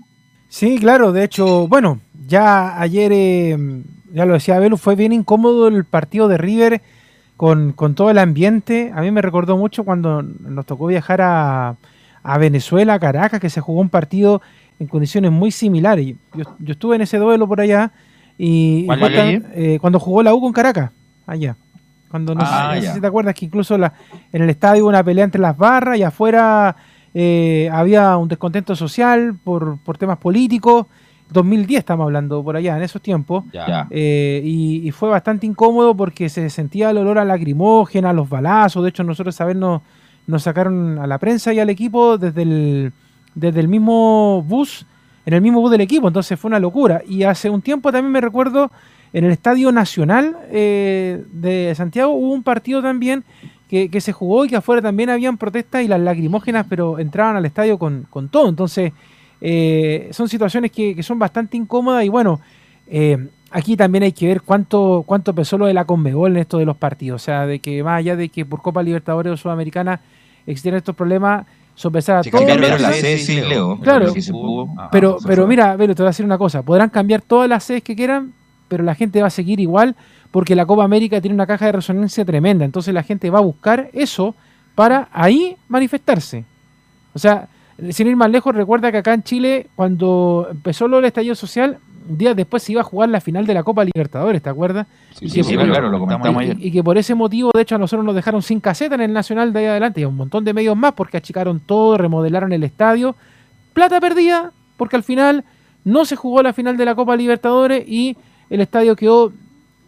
Sí, 0.48 0.78
claro, 0.78 1.12
de 1.12 1.24
hecho, 1.24 1.68
bueno, 1.68 2.00
ya 2.26 2.80
ayer, 2.80 3.12
eh, 3.12 3.82
ya 4.12 4.24
lo 4.24 4.32
decía 4.32 4.58
Belu, 4.58 4.78
fue 4.78 4.96
bien 4.96 5.12
incómodo 5.12 5.68
el 5.68 5.84
partido 5.84 6.26
de 6.26 6.38
River 6.38 6.82
con, 7.38 7.72
con, 7.72 7.94
todo 7.94 8.10
el 8.10 8.18
ambiente. 8.18 8.92
A 8.94 9.00
mí 9.00 9.10
me 9.12 9.22
recordó 9.22 9.56
mucho 9.56 9.84
cuando 9.84 10.22
nos 10.22 10.66
tocó 10.66 10.88
viajar 10.88 11.22
a, 11.22 11.76
a 12.22 12.38
Venezuela, 12.38 12.94
a 12.94 12.98
Caracas, 12.98 13.40
que 13.40 13.48
se 13.48 13.60
jugó 13.60 13.80
un 13.80 13.88
partido 13.88 14.42
en 14.80 14.88
condiciones 14.88 15.30
muy 15.30 15.52
similares. 15.52 16.16
Yo, 16.34 16.44
yo 16.58 16.72
estuve 16.72 16.96
en 16.96 17.02
ese 17.02 17.16
duelo 17.16 17.46
por 17.46 17.60
allá 17.60 17.92
y, 18.36 18.86
y 18.86 19.42
eh, 19.54 19.78
cuando 19.80 20.00
jugó 20.00 20.22
la 20.22 20.34
U 20.34 20.40
con 20.40 20.52
Caracas, 20.52 20.90
allá. 21.26 21.56
Cuando 22.10 22.34
no, 22.34 22.42
ah, 22.44 22.74
sé, 22.80 22.92
si 22.92 23.00
te 23.00 23.06
acuerdas 23.06 23.34
que 23.36 23.44
incluso 23.44 23.78
la, 23.78 23.92
en 24.32 24.42
el 24.42 24.50
estadio 24.50 24.82
hubo 24.82 24.88
una 24.88 25.04
pelea 25.04 25.24
entre 25.24 25.40
las 25.40 25.56
barras 25.56 25.96
y 25.96 26.02
afuera 26.02 26.74
eh, 27.14 27.70
había 27.72 28.16
un 28.16 28.26
descontento 28.28 28.74
social 28.74 29.36
por, 29.44 29.78
por 29.78 29.96
temas 29.96 30.18
políticos 30.18 30.86
2010 31.30 31.78
estamos 31.78 32.04
hablando 32.04 32.42
por 32.42 32.56
allá, 32.56 32.76
en 32.76 32.82
esos 32.82 33.02
tiempos. 33.02 33.44
Eh, 33.90 34.40
y, 34.44 34.90
fue 34.92 35.08
bastante 35.08 35.46
incómodo 35.46 35.94
porque 35.94 36.28
se 36.28 36.48
sentía 36.50 36.90
el 36.90 36.98
olor 36.98 37.18
a 37.18 37.24
lacrimógena, 37.24 38.10
a 38.10 38.12
los 38.12 38.28
balazos. 38.28 38.82
De 38.82 38.90
hecho, 38.90 39.04
nosotros 39.04 39.34
saber 39.34 39.56
nos, 39.56 39.82
nos 40.26 40.42
sacaron 40.42 40.98
a 40.98 41.06
la 41.06 41.18
prensa 41.18 41.52
y 41.52 41.60
al 41.60 41.70
equipo 41.70 42.18
desde 42.18 42.42
el, 42.42 42.92
desde 43.34 43.60
el 43.60 43.68
mismo 43.68 44.42
bus, 44.42 44.86
en 45.26 45.34
el 45.34 45.40
mismo 45.42 45.60
bus 45.60 45.70
del 45.70 45.82
equipo. 45.82 46.08
Entonces 46.08 46.38
fue 46.38 46.48
una 46.48 46.58
locura. 46.58 47.02
Y 47.06 47.24
hace 47.24 47.50
un 47.50 47.62
tiempo 47.62 47.92
también 47.92 48.12
me 48.12 48.20
recuerdo 48.20 48.70
en 49.12 49.24
el 49.24 49.30
Estadio 49.30 49.72
Nacional 49.72 50.36
eh, 50.50 51.24
de 51.32 51.72
Santiago 51.74 52.12
hubo 52.12 52.32
un 52.32 52.42
partido 52.42 52.82
también 52.82 53.24
que, 53.68 54.00
se 54.00 54.12
jugó 54.12 54.44
y 54.44 54.48
que 54.48 54.56
afuera 54.56 54.80
también 54.80 55.10
habían 55.10 55.36
protestas 55.36 55.82
y 55.82 55.88
las 55.88 56.00
lacrimógenas, 56.00 56.66
pero 56.70 56.98
entraban 56.98 57.36
al 57.36 57.44
estadio 57.44 57.78
con, 57.78 58.06
con 58.08 58.30
todo. 58.30 58.48
Entonces 58.48 58.92
eh, 59.40 60.08
son 60.12 60.28
situaciones 60.28 60.70
que, 60.72 61.02
son 61.02 61.18
bastante 61.18 61.56
incómodas 61.56 62.04
y 62.04 62.08
bueno, 62.08 62.40
eh, 62.88 63.28
aquí 63.50 63.76
también 63.76 64.04
hay 64.04 64.12
que 64.12 64.26
ver 64.26 64.42
cuánto, 64.42 65.04
cuánto 65.06 65.34
pesó 65.34 65.58
lo 65.58 65.66
de 65.66 65.74
la 65.74 65.84
Conmebol 65.84 66.32
en 66.32 66.38
esto 66.38 66.58
de 66.58 66.64
los 66.64 66.76
partidos. 66.76 67.22
O 67.22 67.24
sea, 67.24 67.46
de 67.46 67.60
que 67.60 67.82
más 67.82 67.98
allá 67.98 68.16
de 68.16 68.28
que 68.28 68.44
por 68.44 68.62
Copa 68.62 68.82
Libertadores 68.82 69.32
o 69.32 69.36
Sudamericana 69.36 70.00
existieran 70.46 70.78
estos 70.78 70.96
problemas, 70.96 71.46
sopesar 71.74 72.16
a 72.16 72.22
todos. 72.22 72.80
la 72.80 72.92
sede, 72.92 73.48
Leo. 73.48 73.78
Claro, 73.80 74.12
pero, 74.90 75.18
pero 75.24 75.46
mira, 75.46 75.76
Velo, 75.76 75.94
te 75.94 76.02
voy 76.02 76.08
a 76.08 76.10
decir 76.10 76.26
una 76.26 76.38
cosa. 76.38 76.62
Podrán 76.62 76.90
cambiar 76.90 77.22
todas 77.22 77.48
las 77.48 77.64
sedes 77.64 77.82
que 77.82 77.94
quieran, 77.94 78.32
pero 78.66 78.82
la 78.82 78.94
gente 78.94 79.20
va 79.20 79.28
a 79.28 79.30
seguir 79.30 79.60
igual 79.60 79.94
porque 80.30 80.54
la 80.54 80.66
Copa 80.66 80.84
América 80.84 81.20
tiene 81.20 81.34
una 81.34 81.46
caja 81.46 81.66
de 81.66 81.72
resonancia 81.72 82.24
tremenda. 82.24 82.64
Entonces 82.64 82.92
la 82.92 83.02
gente 83.02 83.30
va 83.30 83.38
a 83.38 83.42
buscar 83.42 83.90
eso 83.92 84.34
para 84.74 85.08
ahí 85.12 85.56
manifestarse. 85.68 86.44
O 87.14 87.18
sea, 87.18 87.48
sin 87.90 88.06
ir 88.06 88.16
más 88.16 88.30
lejos, 88.30 88.54
recuerda 88.54 88.90
que 88.90 88.98
acá 88.98 89.14
en 89.14 89.22
Chile, 89.22 89.66
cuando 89.76 90.48
empezó 90.50 90.88
lo 90.88 90.96
del 90.96 91.06
estallido 91.06 91.34
social, 91.34 91.78
días 92.08 92.34
después 92.34 92.62
se 92.62 92.72
iba 92.72 92.80
a 92.80 92.84
jugar 92.84 93.08
la 93.08 93.20
final 93.20 93.46
de 93.46 93.54
la 93.54 93.62
Copa 93.62 93.84
Libertadores, 93.84 94.42
¿te 94.42 94.48
acuerdas? 94.48 94.86
Sí, 95.12 95.28
sí, 95.28 95.56
claro, 95.56 95.88
lo 95.90 96.00
comentamos 96.00 96.42
ayer. 96.42 96.56
Y, 96.58 96.72
que 96.72 96.82
por 96.82 96.98
ese 96.98 97.14
motivo, 97.14 97.50
de 97.54 97.62
hecho, 97.62 97.76
a 97.76 97.78
nosotros 97.78 98.04
nos 98.04 98.14
dejaron 98.14 98.42
sin 98.42 98.60
caseta 98.60 98.94
en 98.94 99.02
el 99.02 99.12
Nacional 99.12 99.52
de 99.52 99.60
ahí 99.60 99.66
adelante 99.66 100.00
y 100.00 100.04
a 100.04 100.08
un 100.08 100.16
montón 100.16 100.44
de 100.44 100.54
medios 100.54 100.76
más 100.76 100.92
porque 100.94 101.16
achicaron 101.18 101.60
todo, 101.60 101.96
remodelaron 101.98 102.52
el 102.52 102.64
estadio. 102.64 103.14
Plata 103.74 104.00
perdida, 104.00 104.52
porque 104.76 104.96
al 104.96 105.02
final 105.02 105.44
no 105.84 106.04
se 106.04 106.16
jugó 106.16 106.42
la 106.42 106.52
final 106.52 106.76
de 106.76 106.84
la 106.84 106.94
Copa 106.94 107.16
Libertadores 107.16 107.84
y 107.86 108.16
el 108.50 108.60
estadio 108.60 108.96
quedó 108.96 109.32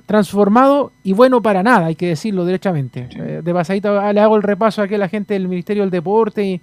transformado 0.06 0.90
y 1.04 1.12
bueno 1.12 1.40
para 1.40 1.62
nada, 1.62 1.86
hay 1.86 1.94
que 1.94 2.08
decirlo 2.08 2.44
derechamente. 2.44 3.08
Eh, 3.14 3.42
de 3.44 3.54
pasadita 3.54 4.12
le 4.12 4.20
hago 4.20 4.36
el 4.36 4.42
repaso 4.42 4.82
aquí 4.82 4.96
a 4.96 4.98
la 4.98 5.08
gente 5.08 5.34
del 5.34 5.46
Ministerio 5.46 5.84
del 5.84 5.90
Deporte 5.90 6.44
y, 6.44 6.60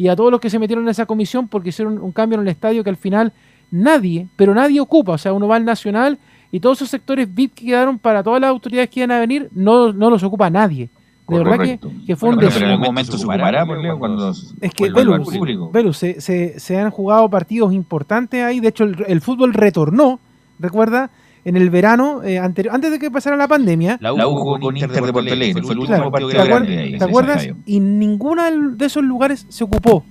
y 0.00 0.08
a 0.08 0.16
todos 0.16 0.30
los 0.30 0.40
que 0.40 0.48
se 0.48 0.58
metieron 0.58 0.86
en 0.86 0.88
esa 0.88 1.04
comisión 1.04 1.46
porque 1.46 1.68
hicieron 1.68 1.98
un 1.98 2.10
cambio 2.10 2.36
en 2.36 2.46
el 2.46 2.48
estadio 2.48 2.82
que 2.82 2.88
al 2.88 2.96
final 2.96 3.34
nadie, 3.70 4.28
pero 4.34 4.54
nadie 4.54 4.80
ocupa. 4.80 5.12
O 5.12 5.18
sea, 5.18 5.34
uno 5.34 5.46
va 5.46 5.56
al 5.56 5.66
Nacional 5.66 6.18
y 6.50 6.58
todos 6.58 6.78
esos 6.78 6.88
sectores 6.88 7.28
VIP 7.34 7.52
que 7.52 7.66
quedaron 7.66 7.98
para 7.98 8.22
todas 8.22 8.40
las 8.40 8.48
autoridades 8.48 8.88
que 8.88 9.00
iban 9.00 9.10
a 9.10 9.20
venir, 9.20 9.50
no, 9.52 9.92
no 9.92 10.08
los 10.08 10.22
ocupa 10.22 10.48
nadie. 10.48 10.88
De 11.28 11.36
verdad 11.36 11.58
que, 11.62 11.78
que, 12.06 12.16
fue 12.16 12.30
un 12.30 12.38
pero 12.38 12.50
en 12.50 12.64
algún 12.64 12.86
momento 12.86 13.12
se 13.18 13.26
ocupará 13.26 13.66
por 13.66 13.78
Leo 13.78 13.98
cuando 13.98 14.30
es 14.30 14.74
que 14.74 14.90
Velus, 14.90 15.98
se, 15.98 16.18
se, 16.22 16.58
se, 16.58 16.78
han 16.78 16.90
jugado 16.90 17.28
partidos 17.28 17.72
importantes 17.72 18.42
ahí 18.42 18.58
de 18.58 18.68
hecho 18.68 18.82
el, 18.82 19.04
el 19.06 19.20
fútbol 19.20 19.54
retornó 19.54 20.18
recuerda 20.58 21.10
en 21.44 21.56
el 21.56 21.70
verano 21.70 22.22
eh, 22.22 22.38
anterior, 22.38 22.74
antes 22.74 22.90
de 22.90 22.98
que 22.98 23.10
pasara 23.10 23.36
la 23.36 23.48
pandemia. 23.48 23.98
La 24.00 24.12
U 24.12 24.36
jugó 24.36 24.58
con 24.58 24.76
Inter 24.76 24.90
de 24.90 25.12
Porto 25.12 25.32
Alegre, 25.32 25.62
fue 25.62 25.72
el 25.72 25.78
último 25.80 26.10
partido 26.10 26.30
¿Te, 26.64 26.98
¿te 26.98 27.04
acuerdas? 27.04 27.48
Y 27.66 27.80
ninguno 27.80 28.42
de 28.72 28.86
esos 28.86 29.02
lugares 29.02 29.46
se 29.48 29.64
ocupó 29.64 30.04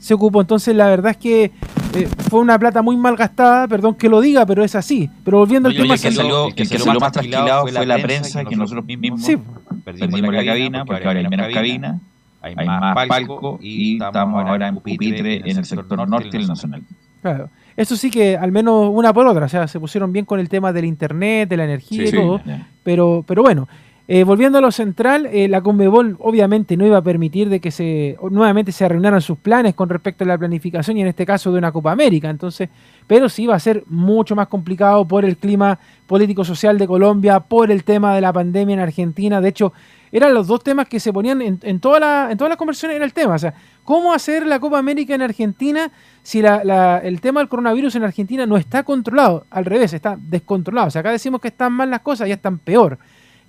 se 0.00 0.14
ocupó. 0.14 0.40
Entonces, 0.40 0.74
la 0.74 0.88
verdad 0.88 1.12
es 1.12 1.16
que 1.18 1.44
eh, 1.44 2.08
fue 2.28 2.40
una 2.40 2.58
plata 2.58 2.82
muy 2.82 2.96
mal 2.96 3.16
gastada, 3.16 3.68
perdón 3.68 3.94
que 3.94 4.08
lo 4.08 4.20
diga, 4.20 4.44
pero 4.46 4.64
es 4.64 4.74
así. 4.74 5.08
Pero 5.24 5.38
volviendo 5.38 5.68
al 5.68 5.76
tema... 5.76 5.94
El 5.94 6.00
que 6.00 6.10
salió, 6.10 6.48
que 6.48 6.64
salió 6.64 6.98
más 6.98 7.12
trasquilado 7.12 7.68
fue 7.68 7.86
la 7.86 7.98
prensa, 7.98 8.44
que 8.44 8.56
nosotros 8.56 8.84
mismos 8.86 9.22
sí. 9.22 9.36
perdimos 9.84 10.34
la 10.34 10.44
cabina, 10.44 10.84
porque 10.84 11.06
ahora 11.06 11.20
hay 11.20 11.28
menos 11.28 11.48
cabina, 11.52 12.00
hay 12.40 12.54
más 12.54 13.08
palco 13.08 13.58
y 13.60 14.02
estamos 14.02 14.44
ahora 14.44 14.68
en 14.68 14.76
pupitre 14.76 15.42
en 15.44 15.58
el 15.58 15.64
sector 15.64 16.08
norte 16.08 16.30
del 16.30 16.48
Nacional. 16.48 16.82
Claro. 17.22 17.50
Eso 17.76 17.96
sí 17.96 18.10
que 18.10 18.36
al 18.36 18.52
menos 18.52 18.90
una 18.92 19.12
por 19.12 19.26
otra, 19.26 19.46
o 19.46 19.48
sea, 19.48 19.66
se 19.68 19.80
pusieron 19.80 20.12
bien 20.12 20.24
con 20.24 20.40
el 20.40 20.48
tema 20.48 20.72
del 20.72 20.84
internet, 20.84 21.48
de 21.48 21.56
la 21.56 21.64
energía 21.64 22.08
y 22.08 22.12
todo, 22.12 22.40
pero, 22.82 23.24
pero 23.26 23.42
bueno, 23.42 23.68
eh, 24.12 24.24
volviendo 24.24 24.58
a 24.58 24.60
lo 24.60 24.72
central, 24.72 25.26
eh, 25.26 25.46
la 25.46 25.60
Conmebol 25.60 26.16
obviamente 26.18 26.76
no 26.76 26.84
iba 26.84 26.96
a 26.96 27.00
permitir 27.00 27.48
de 27.48 27.60
que 27.60 27.70
se 27.70 28.16
nuevamente 28.28 28.72
se 28.72 28.84
arruinaran 28.84 29.20
sus 29.20 29.38
planes 29.38 29.76
con 29.76 29.88
respecto 29.88 30.24
a 30.24 30.26
la 30.26 30.36
planificación 30.36 30.96
y 30.96 31.02
en 31.02 31.06
este 31.06 31.24
caso 31.24 31.52
de 31.52 31.58
una 31.58 31.70
Copa 31.70 31.92
América. 31.92 32.28
Entonces, 32.28 32.70
pero 33.06 33.28
sí 33.28 33.44
iba 33.44 33.54
a 33.54 33.60
ser 33.60 33.84
mucho 33.86 34.34
más 34.34 34.48
complicado 34.48 35.06
por 35.06 35.24
el 35.24 35.36
clima 35.36 35.78
político-social 36.08 36.76
de 36.76 36.88
Colombia, 36.88 37.38
por 37.38 37.70
el 37.70 37.84
tema 37.84 38.12
de 38.12 38.20
la 38.20 38.32
pandemia 38.32 38.74
en 38.74 38.80
Argentina. 38.80 39.40
De 39.40 39.50
hecho, 39.50 39.72
eran 40.10 40.34
los 40.34 40.48
dos 40.48 40.64
temas 40.64 40.88
que 40.88 40.98
se 40.98 41.12
ponían 41.12 41.40
en, 41.40 41.60
en, 41.62 41.78
toda 41.78 42.00
la, 42.00 42.32
en 42.32 42.36
todas 42.36 42.48
las 42.48 42.58
conversaciones, 42.58 42.96
era 42.96 43.04
el 43.04 43.12
tema. 43.12 43.34
O 43.34 43.38
sea, 43.38 43.54
¿cómo 43.84 44.12
hacer 44.12 44.44
la 44.44 44.58
Copa 44.58 44.80
América 44.80 45.14
en 45.14 45.22
Argentina 45.22 45.92
si 46.24 46.42
la, 46.42 46.98
el 47.04 47.20
tema 47.20 47.38
del 47.38 47.48
coronavirus 47.48 47.94
en 47.94 48.02
Argentina 48.02 48.44
no 48.44 48.56
está 48.56 48.82
controlado? 48.82 49.46
Al 49.50 49.66
revés, 49.66 49.92
está 49.92 50.18
descontrolado. 50.20 50.88
O 50.88 50.90
sea, 50.90 50.98
acá 50.98 51.12
decimos 51.12 51.40
que 51.40 51.46
están 51.46 51.72
mal 51.72 51.90
las 51.90 52.00
cosas, 52.00 52.26
ya 52.26 52.34
están 52.34 52.58
peor. 52.58 52.98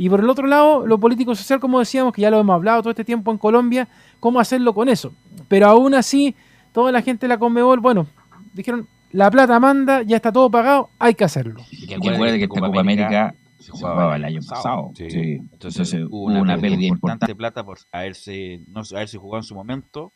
Y 0.02 0.10
por 0.10 0.20
el 0.20 0.30
otro 0.32 0.48
lado, 0.48 0.88
lo 0.88 1.00
político-social, 1.00 1.60
como 1.60 1.78
decíamos, 1.78 2.12
que 2.12 2.24
ya 2.24 2.32
lo 2.32 2.40
hemos 2.40 2.56
hablado 2.56 2.82
todo 2.82 2.90
este 2.90 3.06
tiempo 3.06 3.32
en 3.32 3.38
Colombia, 3.38 3.88
cómo 4.20 4.40
hacerlo 4.40 4.74
con 4.74 4.90
eso. 4.90 5.14
Pero 5.48 5.68
aún 5.68 5.94
así, 5.94 6.36
toda 6.72 6.92
la 6.92 7.04
gente 7.04 7.28
de 7.28 7.28
la 7.28 7.38
Conmebol, 7.38 7.82
bueno, 7.82 8.08
dijeron, 8.52 8.88
la 9.12 9.30
plata 9.30 9.60
manda, 9.60 10.02
ya 10.02 10.16
está 10.16 10.32
todo 10.32 10.50
pagado, 10.50 10.90
hay 10.98 11.14
que 11.14 11.24
hacerlo. 11.24 11.62
Y 11.70 11.86
que 11.86 11.98
recuerde 11.98 12.40
que 12.40 12.46
esta 12.46 12.62
Copa 12.62 12.80
América 12.80 13.36
se 13.60 13.74
jugaba 13.74 14.16
el 14.16 14.26
año 14.26 14.42
pasado. 14.42 14.92
Sí. 14.96 15.36
Entonces, 15.54 15.94
hubo 16.10 16.26
una, 16.26 16.58
pérdida 16.58 16.88
importante 16.88 17.28
de 17.28 17.36
plata 17.36 17.64
por 17.64 17.78
haberse, 17.92 18.62
no 18.70 18.82
haberse 18.96 19.20
jugado 19.20 19.42
en 19.42 19.46
su 19.46 19.54
momento. 19.54 20.12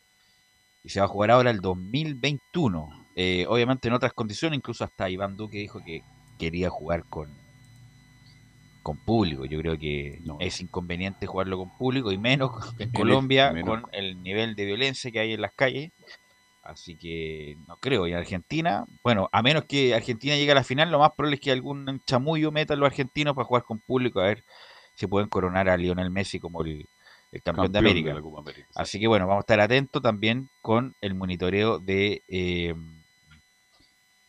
Y 0.84 0.90
se 0.90 1.00
va 1.00 1.06
a 1.06 1.10
jugar 1.10 1.30
ahora 1.30 1.52
el 1.52 1.60
2021. 1.60 2.90
Eh, 3.16 3.46
obviamente 3.48 3.88
en 3.88 3.94
otras 3.94 4.14
condiciones, 4.14 4.58
incluso 4.58 4.84
hasta 4.84 5.12
Iván 5.12 5.38
Duque 5.38 5.60
dijo 5.60 5.80
que 5.86 6.02
quería 6.40 6.72
jugar 6.72 7.04
con 7.04 7.45
con 8.86 8.98
público. 8.98 9.46
Yo 9.46 9.60
creo 9.62 9.80
que 9.80 10.22
es 10.40 10.62
inconveniente 10.62 11.26
jugarlo 11.26 11.58
con 11.58 11.76
público 11.76 12.12
y 12.12 12.20
menos 12.20 12.52
en 12.80 12.92
Colombia 12.92 13.52
con 13.66 13.84
el 13.92 14.22
nivel 14.22 14.56
de 14.56 14.64
violencia 14.64 15.12
que 15.12 15.20
hay 15.20 15.34
en 15.34 15.42
las 15.42 15.54
calles. 15.54 15.92
Así 16.62 16.96
que 16.96 17.58
no 17.68 17.78
creo. 17.78 18.06
Y 18.06 18.12
en 18.12 18.18
Argentina, 18.18 18.86
bueno, 19.04 19.28
a 19.32 19.42
menos 19.42 19.66
que 19.66 19.96
Argentina 19.96 20.36
llegue 20.36 20.52
a 20.52 20.56
la 20.56 20.64
final, 20.64 20.92
lo 20.92 21.00
más 21.00 21.14
probable 21.14 21.36
es 21.36 21.42
que 21.42 21.52
algún 21.52 22.00
chamullo 22.06 22.52
meta 22.52 22.76
a 22.76 22.78
los 22.78 22.86
argentinos 22.86 23.34
para 23.34 23.46
jugar 23.46 23.64
con 23.64 23.80
público 23.80 24.20
a 24.20 24.26
ver 24.26 24.44
si 24.94 25.08
pueden 25.08 25.30
coronar 25.30 25.68
a 25.68 25.78
Lionel 25.78 26.12
Messi 26.12 26.40
como 26.40 26.62
el, 26.62 26.88
campeón, 27.44 27.72
de 27.72 27.80
América. 27.80 28.16
Así 28.76 29.00
que 29.00 29.08
bueno, 29.08 29.26
vamos 29.26 29.42
a 29.42 29.46
estar 29.46 29.62
atentos 29.62 30.00
también 30.00 30.48
con 30.62 30.96
el 31.02 31.16
monitoreo 31.16 31.80
de 31.80 32.22
eh, 32.28 32.76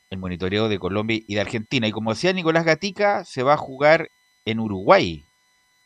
el 0.08 0.18
monitoreo 0.18 0.70
de 0.70 0.78
Colombia 0.78 1.20
y 1.26 1.34
de 1.34 1.42
Argentina. 1.42 1.86
Y 1.86 1.92
como 1.92 2.14
decía 2.14 2.32
Nicolás 2.32 2.64
Gatica, 2.64 3.22
se 3.26 3.42
va 3.42 3.52
a 3.52 3.58
jugar 3.58 4.08
en 4.46 4.60
Uruguay. 4.60 5.22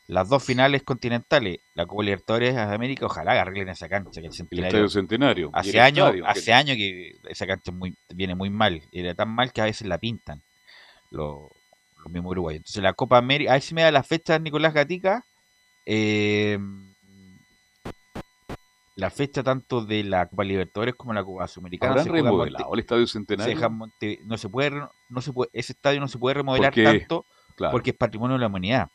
Las 0.06 0.28
dos 0.28 0.42
finales 0.42 0.82
continentales, 0.82 1.60
la 1.74 1.86
Copa 1.86 2.02
Libertadores 2.02 2.54
de 2.54 2.60
América, 2.60 3.06
ojalá 3.06 3.40
arreglen 3.40 3.68
esa 3.68 3.88
cancha, 3.88 4.20
que 4.20 4.26
el 4.26 4.32
Centenario. 4.32 4.88
Centenario. 4.88 5.50
Hace 5.52 5.80
años 5.80 6.12
hace 6.26 6.52
años 6.52 6.76
que 6.76 7.12
esa 7.28 7.46
cancha 7.46 7.70
muy, 7.70 7.96
viene 8.12 8.34
muy 8.34 8.50
mal, 8.50 8.82
era 8.90 9.14
tan 9.14 9.28
mal 9.28 9.52
que 9.52 9.60
a 9.60 9.66
veces 9.66 9.86
la 9.86 9.98
pintan 9.98 10.42
los, 11.10 11.48
mismos 12.10 12.32
uruguayos. 12.32 12.58
Entonces 12.58 12.82
la 12.82 12.92
Copa 12.92 13.18
América, 13.18 13.52
a 13.52 13.54
ver 13.54 13.62
si 13.62 13.72
me 13.72 13.82
da 13.82 13.92
la 13.92 14.02
fecha 14.02 14.38
Nicolás 14.40 14.74
Gatica, 14.74 15.24
eh, 15.86 16.58
la 18.96 19.10
fecha 19.10 19.44
tanto 19.44 19.84
de 19.84 20.02
la 20.02 20.26
Copa 20.26 20.42
Libertadores 20.42 20.96
como 20.96 21.12
la 21.12 21.22
Copa 21.22 21.46
Sudamericana 21.46 22.02
se 22.02 22.10
remodelado 22.10 22.74
el 22.74 22.80
Estadio 22.80 23.06
Centenario? 23.06 23.56
no 24.24 24.36
se 24.38 24.48
puede, 24.48 24.82
no 25.08 25.20
se 25.20 25.32
puede, 25.32 25.50
ese 25.52 25.72
estadio 25.72 26.00
no 26.00 26.08
se 26.08 26.18
puede 26.18 26.34
remodelar 26.34 26.74
tanto 26.74 27.26
porque 27.70 27.90
es 27.90 27.96
patrimonio 27.96 28.34
de 28.34 28.40
la 28.40 28.46
humanidad. 28.46 28.88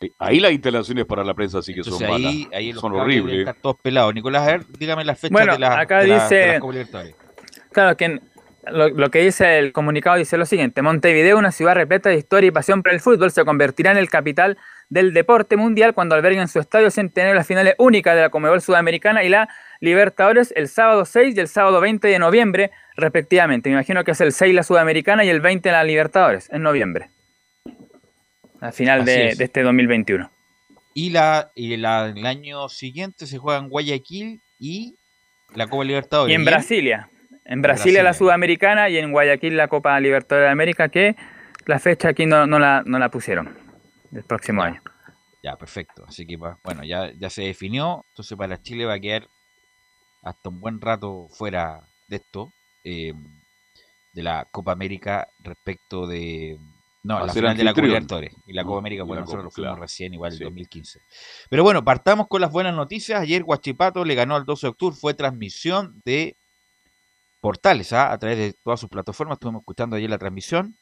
Eh, 0.00 0.10
ahí 0.18 0.40
las 0.40 0.52
instalaciones 0.52 1.04
para 1.04 1.24
la 1.24 1.34
prensa 1.34 1.62
sí 1.62 1.74
que 1.74 1.84
son 1.84 2.02
ahí, 2.02 2.48
malas. 2.50 2.80
son 2.80 2.94
horribles. 2.94 3.40
Están 3.40 3.56
todos 3.60 3.76
pelados. 3.80 4.14
Nicolás, 4.14 4.48
a 4.48 4.52
ver, 4.52 4.66
dígame 4.78 5.04
las 5.04 5.18
fechas 5.18 5.32
bueno, 5.32 5.52
de 5.52 5.58
la 5.58 5.78
acá 5.78 6.00
dice, 6.00 6.60
Claro, 7.72 7.96
que 7.96 8.20
lo, 8.70 8.88
lo, 8.88 9.10
que 9.10 9.20
dice 9.20 9.58
el 9.58 9.72
comunicado 9.72 10.16
dice 10.16 10.36
lo 10.36 10.46
siguiente: 10.46 10.82
Montevideo, 10.82 11.38
una 11.38 11.52
ciudad 11.52 11.74
repleta 11.74 12.08
de 12.08 12.16
historia 12.16 12.48
y 12.48 12.50
pasión 12.50 12.82
por 12.82 12.92
el 12.92 13.00
fútbol, 13.00 13.30
se 13.30 13.44
convertirá 13.44 13.92
en 13.92 13.98
el 13.98 14.08
capital 14.08 14.58
del 14.88 15.12
deporte 15.12 15.56
mundial 15.56 15.94
cuando 15.94 16.14
alberguen 16.14 16.42
en 16.42 16.48
su 16.48 16.58
estadio 16.60 16.90
centenario 16.90 17.34
las 17.34 17.46
finales 17.46 17.74
únicas 17.78 18.14
de 18.14 18.22
la 18.22 18.30
Comebol 18.30 18.60
Sudamericana 18.60 19.24
y 19.24 19.28
la 19.28 19.48
Libertadores 19.80 20.52
el 20.56 20.68
sábado 20.68 21.04
6 21.04 21.36
y 21.36 21.40
el 21.40 21.48
sábado 21.48 21.80
20 21.80 22.06
de 22.08 22.18
noviembre, 22.18 22.70
respectivamente. 22.96 23.68
Me 23.68 23.74
imagino 23.74 24.04
que 24.04 24.12
es 24.12 24.20
el 24.20 24.32
6 24.32 24.54
la 24.54 24.62
Sudamericana 24.62 25.24
y 25.24 25.28
el 25.28 25.40
20 25.40 25.70
la 25.72 25.84
Libertadores, 25.84 26.48
en 26.50 26.62
noviembre 26.62 27.13
al 28.64 28.72
final 28.72 29.04
de, 29.04 29.28
este 29.28 29.62
2021. 29.62 30.30
Y, 30.94 31.10
la, 31.10 31.50
y 31.54 31.76
la, 31.76 32.06
el 32.06 32.24
año 32.24 32.68
siguiente 32.70 33.26
se 33.26 33.36
juega 33.36 33.58
en 33.58 33.68
Guayaquil 33.68 34.40
y 34.58 34.96
la 35.54 35.66
Copa 35.66 35.84
Libertadores. 35.84 36.32
Y 36.32 36.34
en 36.34 36.46
Brasilia. 36.46 37.10
En 37.44 37.60
Brasilia, 37.60 38.02
la 38.02 38.14
Sudamericana 38.14 38.88
y 38.88 38.96
en 38.96 39.12
Guayaquil 39.12 39.54
la 39.54 39.68
Copa 39.68 40.00
Libertadores 40.00 40.46
de 40.46 40.52
América, 40.52 40.88
que 40.88 41.14
la 41.66 41.78
fecha 41.78 42.08
aquí 42.08 42.24
no, 42.24 42.46
no, 42.46 42.58
la, 42.58 42.82
no 42.86 42.98
la 42.98 43.10
pusieron 43.10 43.54
del 44.10 44.24
próximo 44.24 44.62
año. 44.62 44.80
Ya, 45.42 45.56
perfecto. 45.56 46.06
Así 46.08 46.26
que, 46.26 46.38
bueno, 46.38 46.84
ya, 46.84 47.12
ya 47.18 47.28
se 47.28 47.42
definió. 47.42 48.06
Entonces, 48.12 48.38
para 48.38 48.62
Chile 48.62 48.86
va 48.86 48.94
a 48.94 49.00
quedar 49.00 49.26
hasta 50.22 50.48
un 50.48 50.58
buen 50.58 50.80
rato 50.80 51.28
fuera 51.32 51.82
de 52.08 52.16
esto, 52.16 52.50
eh, 52.82 53.12
de 54.14 54.22
la 54.22 54.46
Copa 54.50 54.72
América 54.72 55.28
respecto 55.40 56.06
de, 56.06 56.56
no, 57.04 57.26
la 57.26 57.32
final 57.34 57.54
de 57.54 57.64
la 57.64 57.74
Copa 57.74 57.86
Libertadores. 57.86 58.34
Y 58.46 58.54
la 58.54 58.64
Copa 58.64 58.78
América, 58.78 59.02
bueno, 59.02 59.20
nosotros 59.20 59.44
lo 59.44 59.50
fuimos 59.50 59.78
recién, 59.78 60.14
igual 60.14 60.32
en 60.32 60.38
2015. 60.38 61.00
Pero 61.50 61.62
bueno, 61.62 61.84
partamos 61.84 62.28
con 62.28 62.40
las 62.40 62.50
buenas 62.50 62.74
noticias. 62.74 63.20
Ayer 63.20 63.44
Guachipato 63.44 64.06
le 64.06 64.14
ganó 64.14 64.36
al 64.36 64.46
12 64.46 64.66
de 64.66 64.70
octubre. 64.70 64.96
Fue 64.98 65.12
transmisión 65.12 66.00
de 66.06 66.34
Portales, 67.42 67.92
¿ah? 67.92 68.10
a 68.10 68.18
través 68.18 68.38
de 68.38 68.54
todas 68.54 68.80
sus 68.80 68.88
plataformas. 68.88 69.36
Estuvimos 69.36 69.60
escuchando 69.60 69.96
ayer 69.96 70.08
la 70.08 70.16
transmisión. 70.16 70.78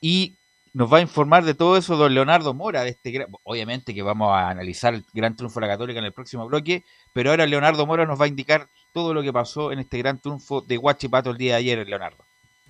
Y 0.00 0.36
nos 0.74 0.92
va 0.92 0.98
a 0.98 1.00
informar 1.00 1.44
de 1.44 1.54
todo 1.54 1.76
eso 1.76 1.96
don 1.96 2.14
Leonardo 2.14 2.54
Mora. 2.54 2.84
de 2.84 2.90
este 2.90 3.26
Obviamente 3.42 3.92
que 3.92 4.02
vamos 4.02 4.30
a 4.32 4.50
analizar 4.50 4.94
el 4.94 5.04
gran 5.12 5.34
triunfo 5.34 5.58
de 5.58 5.66
la 5.66 5.72
Católica 5.72 5.98
en 5.98 6.04
el 6.04 6.12
próximo 6.12 6.46
bloque. 6.46 6.84
Pero 7.12 7.30
ahora 7.30 7.46
Leonardo 7.46 7.84
Mora 7.84 8.06
nos 8.06 8.20
va 8.20 8.26
a 8.26 8.28
indicar 8.28 8.68
todo 8.92 9.12
lo 9.12 9.22
que 9.24 9.32
pasó 9.32 9.72
en 9.72 9.80
este 9.80 9.98
gran 9.98 10.20
triunfo 10.20 10.60
de 10.60 10.76
Guachipato 10.76 11.30
el 11.30 11.36
día 11.36 11.54
de 11.54 11.58
ayer, 11.58 11.88
Leonardo. 11.88 12.24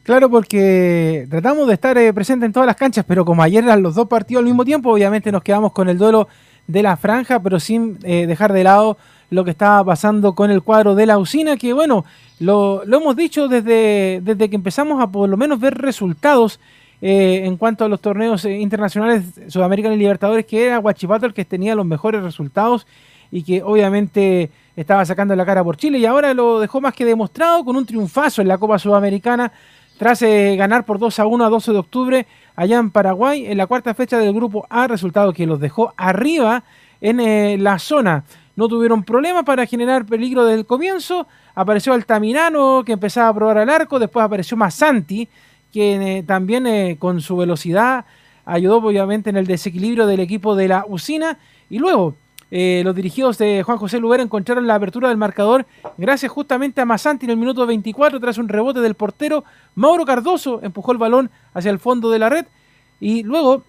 Claro, 0.05 0.31
porque 0.31 1.27
tratamos 1.29 1.67
de 1.67 1.75
estar 1.75 1.99
eh, 1.99 2.13
presentes 2.13 2.47
en 2.47 2.53
todas 2.53 2.67
las 2.67 2.77
canchas, 2.77 3.05
pero 3.09 3.25
como 3.25 3.43
ayer 3.43 3.65
eran 3.65 3.83
los 3.83 3.95
dos 3.95 4.07
partidos 4.07 4.43
al 4.43 4.45
mismo 4.45 4.65
tiempo, 4.65 4.93
obviamente 4.93 5.33
nos 5.33 5.43
quedamos 5.43 5.73
con 5.73 5.89
el 5.89 5.99
duelo 5.99 6.29
de 6.67 6.83
la 6.83 6.97
franja, 6.97 7.41
pero 7.41 7.59
sin 7.59 7.99
eh, 8.03 8.27
dejar 8.27 8.53
de 8.53 8.65
lado 8.65 8.97
lo 9.31 9.45
que 9.45 9.51
estaba 9.51 9.83
pasando 9.85 10.35
con 10.35 10.51
el 10.51 10.63
cuadro 10.63 10.95
de 10.95 11.07
la 11.07 11.19
usina, 11.19 11.57
que 11.57 11.73
bueno, 11.73 12.05
lo, 12.39 12.83
hemos 12.85 13.17
dicho 13.17 13.49
desde, 13.49 14.21
desde 14.23 14.49
que 14.49 14.57
empezamos 14.57 15.03
a 15.03 15.11
por 15.11 15.29
lo 15.29 15.37
menos 15.37 15.59
ver 15.59 15.75
resultados 15.75 16.61
eh, 17.03 17.43
en 17.45 17.57
cuanto 17.57 17.85
a 17.85 17.89
los 17.89 18.01
torneos 18.01 18.45
eh, 18.45 18.59
internacionales 18.59 19.25
sudamericanos 19.49 19.97
y 19.97 20.01
libertadores, 20.01 20.47
que 20.47 20.67
era 20.67 20.79
Guachipato 20.79 21.27
el 21.27 21.35
que 21.35 21.45
tenía 21.45 21.75
los 21.75 21.87
mejores 21.87 22.23
resultados 22.23 22.87
y 23.31 23.43
que 23.43 23.63
obviamente 23.63 24.51
estaba 24.77 25.05
sacando 25.05 25.35
la 25.35 25.45
cara 25.45 25.65
por 25.65 25.77
Chile. 25.77 25.99
Y 25.99 26.07
ahora 26.07 26.33
lo 26.35 26.61
dejó 26.61 26.81
más 26.81 26.95
que 26.95 27.05
demostrado 27.05 27.65
con 27.65 27.75
un 27.77 27.85
triunfazo 27.85 28.43
en 28.43 28.49
la 28.49 28.59
Copa 28.59 28.79
Sudamericana 28.79 29.53
tras 29.99 30.23
eh, 30.23 30.57
ganar 30.57 30.85
por 30.85 30.99
2 30.99 31.19
a 31.19 31.27
1 31.27 31.45
a 31.45 31.49
12 31.49 31.73
de 31.73 31.79
octubre 31.79 32.27
allá 32.57 32.79
en 32.79 32.91
Paraguay 32.91 33.47
en 33.47 33.59
la 33.59 33.67
cuarta 33.67 33.95
fecha 33.95 34.19
del 34.19 34.33
grupo 34.33 34.67
A, 34.71 34.87
resultado 34.87 35.33
que 35.33 35.47
los 35.47 35.61
dejó 35.61 35.93
arriba 35.97 36.65
en 37.01 37.63
la 37.63 37.79
zona. 37.79 38.25
No 38.57 38.69
tuvieron 38.69 39.03
problema 39.03 39.43
para 39.43 39.67
generar 39.67 40.07
peligro 40.07 40.45
desde 40.45 40.61
el 40.61 40.67
comienzo. 40.67 41.27
Apareció 41.55 41.93
Altamirano 41.93 42.83
que 42.85 42.93
empezaba 42.93 43.29
a 43.29 43.35
probar 43.35 43.59
al 43.59 43.69
arco, 43.69 43.99
después 43.99 44.25
apareció 44.25 44.57
Masanti 44.57 45.29
que 45.73 46.19
eh, 46.19 46.23
también 46.23 46.69
eh, 46.69 46.97
con 47.01 47.21
su 47.21 47.37
velocidad 47.37 48.05
ayudó 48.45 48.77
obviamente 48.77 49.31
en 49.31 49.37
el 49.37 49.47
desequilibrio 49.47 50.07
del 50.07 50.21
equipo 50.21 50.55
de 50.55 50.69
la 50.69 50.85
usina. 50.87 51.39
Y 51.69 51.81
luego 51.81 52.15
eh, 52.57 52.83
los 52.85 52.95
dirigidos 52.95 53.37
de 53.39 53.65
Juan 53.65 53.79
José 53.79 53.99
Lubera 53.99 54.23
encontraron 54.23 54.69
la 54.69 54.77
apertura 54.77 55.09
del 55.09 55.17
marcador 55.17 55.67
gracias 55.99 56.31
justamente 56.31 56.81
a 56.81 56.85
Masanti 56.85 57.27
en 57.27 57.31
el 57.31 57.37
minuto 57.37 57.67
24 57.67 58.21
tras 58.21 58.39
un 58.39 58.49
rebote 58.49 58.79
del 58.79 58.95
portero. 58.95 59.43
Mauro 59.75 60.05
Cardoso 60.05 60.61
empujó 60.63 60.93
el 60.93 60.99
balón 60.99 61.31
hacia 61.53 61.73
el 61.73 61.81
fondo 61.81 62.11
de 62.11 62.21
la 62.21 62.29
red 62.29 62.47
y 63.01 63.25
luego 63.25 63.65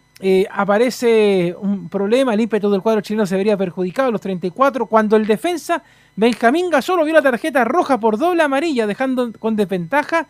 aparece 0.52 1.56
un 1.60 1.90
problema, 1.90 2.34
el 2.34 2.42
ímpetu 2.42 2.70
del 2.70 2.82
cuadro 2.82 3.02
chileno 3.02 3.26
se 3.26 3.36
vería 3.36 3.58
perjudicado 3.58 4.10
a 4.10 4.12
los 4.12 4.22
34 4.22 4.86
cuando 4.86 5.16
el 5.18 5.26
defensa 5.26 5.84
Benjamín 6.16 6.70
Gasolo 6.70 7.04
vio 7.04 7.14
la 7.14 7.22
tarjeta 7.22 7.66
roja 7.66 8.00
por 8.00 8.18
doble 8.18 8.44
amarilla 8.44 8.88
dejando 8.88 9.34
con 9.34 9.56
desventaja 9.56 10.28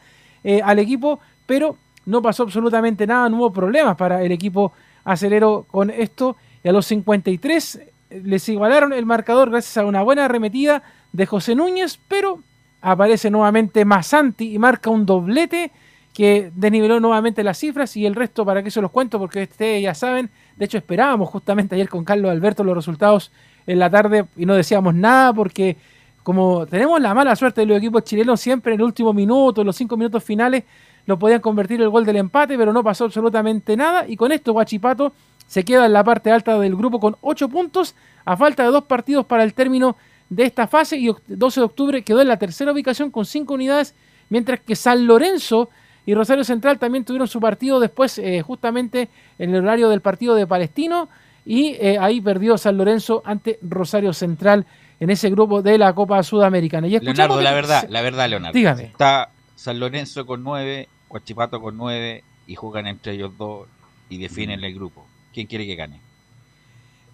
al 0.64 0.80
equipo 0.80 1.20
pero 1.46 1.78
no 2.06 2.22
pasó 2.22 2.44
absolutamente 2.44 3.08
nada, 3.08 3.30
no 3.30 3.38
hubo 3.38 3.52
problemas 3.52 3.96
para 3.96 4.24
el 4.24 4.32
equipo 4.32 4.74
acelero 5.04 5.66
con 5.70 5.90
esto. 5.90 6.36
Y 6.64 6.70
a 6.70 6.72
los 6.72 6.86
53 6.88 7.76
eh, 7.76 7.94
les 8.24 8.48
igualaron 8.50 8.94
el 8.94 9.06
marcador 9.06 9.50
gracias 9.50 9.78
a 9.78 9.86
una 9.86 10.02
buena 10.04 10.26
arremetida 10.26 10.84
de 11.12 11.26
José 11.26 11.56
Núñez, 11.56 12.00
pero 12.08 12.42
aparece 12.82 13.30
nuevamente 13.30 13.86
Masanti 13.86 14.54
y 14.54 14.60
marca 14.60 14.90
un 14.90 15.06
doblete 15.06 15.72
que 16.14 16.52
desniveló 16.56 17.00
nuevamente 17.00 17.44
las 17.44 17.58
cifras 17.58 17.98
y 17.98 18.06
el 18.06 18.16
resto 18.16 18.46
para 18.46 18.64
que 18.64 18.72
se 18.72 18.82
los 18.82 18.92
cuento 18.92 19.20
porque 19.20 19.44
ustedes 19.44 19.84
ya 19.84 19.94
saben, 19.94 20.30
de 20.56 20.66
hecho 20.66 20.78
esperábamos 20.78 21.30
justamente 21.30 21.76
ayer 21.76 21.90
con 21.90 22.06
Carlos 22.06 22.32
Alberto 22.32 22.64
los 22.64 22.76
resultados 22.76 23.32
en 23.68 23.80
la 23.80 23.90
tarde 23.90 24.26
y 24.38 24.46
no 24.46 24.56
decíamos 24.56 24.96
nada 24.96 25.34
porque 25.34 25.76
como 26.24 26.66
tenemos 26.66 27.00
la 27.02 27.14
mala 27.14 27.36
suerte 27.36 27.62
de 27.62 27.68
los 27.68 27.78
equipos 27.78 28.04
chilenos 28.04 28.40
siempre 28.42 28.74
en 28.74 28.80
el 28.80 28.86
último 28.86 29.14
minuto, 29.14 29.62
en 29.62 29.68
los 29.68 29.76
cinco 29.76 29.96
minutos 29.98 30.24
finales, 30.24 30.64
lo 31.06 31.20
podían 31.20 31.40
convertir 31.40 31.82
el 31.82 31.90
gol 31.90 32.04
del 32.04 32.16
empate, 32.16 32.58
pero 32.58 32.74
no 32.74 32.84
pasó 32.84 33.06
absolutamente 33.06 33.78
nada. 33.78 34.08
Y 34.08 34.16
con 34.16 34.32
esto 34.32 34.52
Guachipato 34.52 35.14
se 35.48 35.64
queda 35.64 35.86
en 35.86 35.94
la 35.94 36.04
parte 36.04 36.32
alta 36.32 36.60
del 36.60 36.76
grupo 36.76 37.00
con 37.00 37.18
8 37.22 37.50
puntos, 37.50 37.96
a 38.26 38.36
falta 38.36 38.64
de 38.64 38.70
dos 38.70 38.86
partidos 38.86 39.26
para 39.26 39.44
el 39.44 39.54
término 39.54 39.96
de 40.30 40.44
esta 40.44 40.68
fase. 40.68 40.98
Y 40.98 41.14
12 41.28 41.60
de 41.60 41.66
octubre 41.66 42.02
quedó 42.04 42.22
en 42.22 42.28
la 42.28 42.38
tercera 42.38 42.72
ubicación 42.72 43.12
con 43.12 43.26
5 43.26 43.54
unidades, 43.54 43.96
mientras 44.30 44.60
que 44.60 44.76
San 44.76 45.06
Lorenzo 45.06 45.70
y 46.06 46.14
Rosario 46.14 46.44
Central 46.44 46.78
también 46.78 47.04
tuvieron 47.04 47.28
su 47.28 47.40
partido 47.40 47.80
después, 47.80 48.18
eh, 48.20 48.42
justamente 48.42 49.10
en 49.40 49.54
el 49.54 49.64
horario 49.64 49.90
del 49.90 50.02
partido 50.02 50.36
de 50.36 50.48
Palestino. 50.48 51.10
Y 51.46 51.76
eh, 51.80 51.98
ahí 52.00 52.22
perdió 52.22 52.58
San 52.58 52.78
Lorenzo 52.78 53.22
ante 53.24 53.60
Rosario 53.62 54.14
Central 54.14 54.66
en 55.00 55.12
ese 55.12 55.30
grupo 55.30 55.62
de 55.62 55.78
la 55.78 55.94
Copa 55.94 56.24
Sudamericana. 56.24 56.88
Y 56.88 57.00
Leonardo, 57.00 57.40
la 57.40 57.54
verdad, 57.54 57.86
la 57.90 58.02
verdad, 58.02 58.30
Leonardo. 58.30 58.58
Dígame. 58.58 58.84
Está 58.86 59.30
San 59.56 59.80
Lorenzo 59.80 60.26
con 60.26 60.44
9 60.44 60.90
Guachipato 61.16 61.62
con 61.62 61.78
9 61.78 62.24
y 62.48 62.56
juegan 62.56 62.88
entre 62.88 63.14
ellos 63.14 63.38
dos 63.38 63.68
y 64.10 64.18
definen 64.18 64.64
el 64.64 64.74
grupo. 64.74 65.06
¿Quién 65.36 65.48
quiere 65.48 65.68
que 65.68 65.76
gane? 65.76 66.00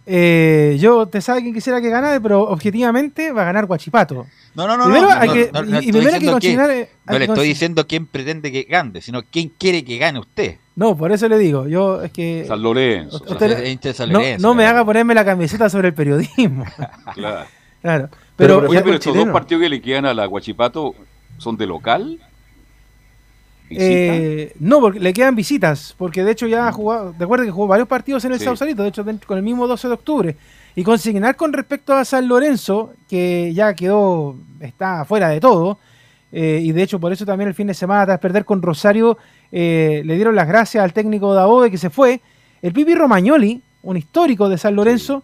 Eh, 0.06 0.78
yo 0.80 1.08
te 1.08 1.22
sabe 1.22 1.42
quién 1.42 1.56
quisiera 1.56 1.82
que 1.82 1.90
ganara, 1.90 2.20
pero 2.20 2.44
objetivamente 2.44 3.32
va 3.32 3.42
a 3.42 3.46
ganar 3.46 3.66
Guachipato. 3.66 4.28
No, 4.54 4.68
no, 4.68 4.78
no. 4.78 4.84
Primero 4.84 5.08
no, 5.08 5.16
hay 5.16 5.30
que, 5.30 5.50
no, 5.52 5.82
y, 5.82 5.92
primero 5.92 6.14
hay 6.14 6.20
que 6.20 6.32
consignar. 6.32 6.70
Eh, 6.70 6.90
no 7.08 7.18
le 7.18 7.26
estoy 7.26 7.48
diciendo 7.48 7.88
quién 7.88 8.06
pretende 8.06 8.52
que 8.52 8.62
gane, 8.70 9.02
sino 9.02 9.24
quién 9.24 9.52
quiere 9.58 9.84
que 9.84 9.98
gane 9.98 10.20
usted. 10.20 10.58
No, 10.76 10.96
por 10.96 11.12
eso 11.12 11.28
le 11.28 11.40
digo. 11.40 11.68
Yo 11.68 12.04
es 12.04 12.12
que. 12.12 12.46
San 12.48 12.62
Lorenzo. 12.62 13.26
no, 14.40 14.54
me 14.54 14.68
haga 14.68 14.86
ponerme 14.86 15.16
la 15.16 15.26
camiseta 15.26 15.68
sobre 15.68 15.88
el 15.88 15.96
periodismo. 15.96 16.64
claro. 17.16 17.48
claro. 17.82 18.10
Pero, 18.36 18.68
pero, 18.68 18.84
pero 18.84 18.94
estos 18.94 19.16
dos 19.16 19.30
partidos 19.30 19.64
que 19.64 19.70
le 19.70 19.82
quedan 19.82 20.06
a 20.06 20.14
la 20.14 20.28
Guachipato 20.28 20.94
son 21.40 21.58
de 21.58 21.66
local. 21.66 22.20
Eh, 23.74 24.54
no, 24.60 24.80
porque 24.80 25.00
le 25.00 25.14
quedan 25.14 25.36
visitas, 25.36 25.96
porque 25.98 26.24
de 26.24 26.32
hecho 26.32 26.48
ya 26.48 26.68
ha 26.68 26.72
jugado, 26.72 27.14
recuerda 27.18 27.46
que 27.46 27.52
jugó 27.52 27.68
varios 27.68 27.88
partidos 27.88 28.26
en 28.26 28.34
el 28.34 28.40
Sausalito, 28.40 28.84
de 28.84 28.90
hecho 28.90 29.06
con 29.26 29.38
el 29.38 29.44
mismo 29.44 29.68
12 29.68 29.88
de 29.88 29.94
octubre. 29.94 30.38
Y 30.76 30.84
consignar 30.84 31.36
con 31.36 31.52
respecto 31.54 31.94
a 31.94 32.06
San 32.06 32.28
Lorenzo, 32.28 32.94
que 33.10 33.54
ya 33.54 33.74
quedó, 33.74 34.36
está 34.60 35.04
fuera 35.06 35.30
de 35.30 35.40
todo, 35.40 35.80
eh, 36.32 36.62
y 36.64 36.72
de 36.72 36.84
hecho 36.84 37.00
por 37.00 37.12
eso 37.12 37.26
también 37.26 37.50
el 37.50 37.54
fin 37.54 37.68
de 37.68 37.74
semana, 37.74 38.06
tras 38.06 38.20
perder 38.20 38.46
con 38.46 38.62
Rosario, 38.62 39.18
eh, 39.52 40.02
le 40.06 40.16
dieron 40.16 40.36
las 40.36 40.48
gracias 40.48 40.84
al 40.84 40.94
técnico 40.94 41.62
de 41.62 41.72
que 41.72 41.78
se 41.78 41.90
fue. 41.90 42.22
El 42.62 42.74
Pipi 42.74 42.96
Romagnoli, 42.96 43.62
un 43.84 43.98
histórico 43.98 44.48
de 44.50 44.58
San 44.58 44.76
Lorenzo, 44.76 45.24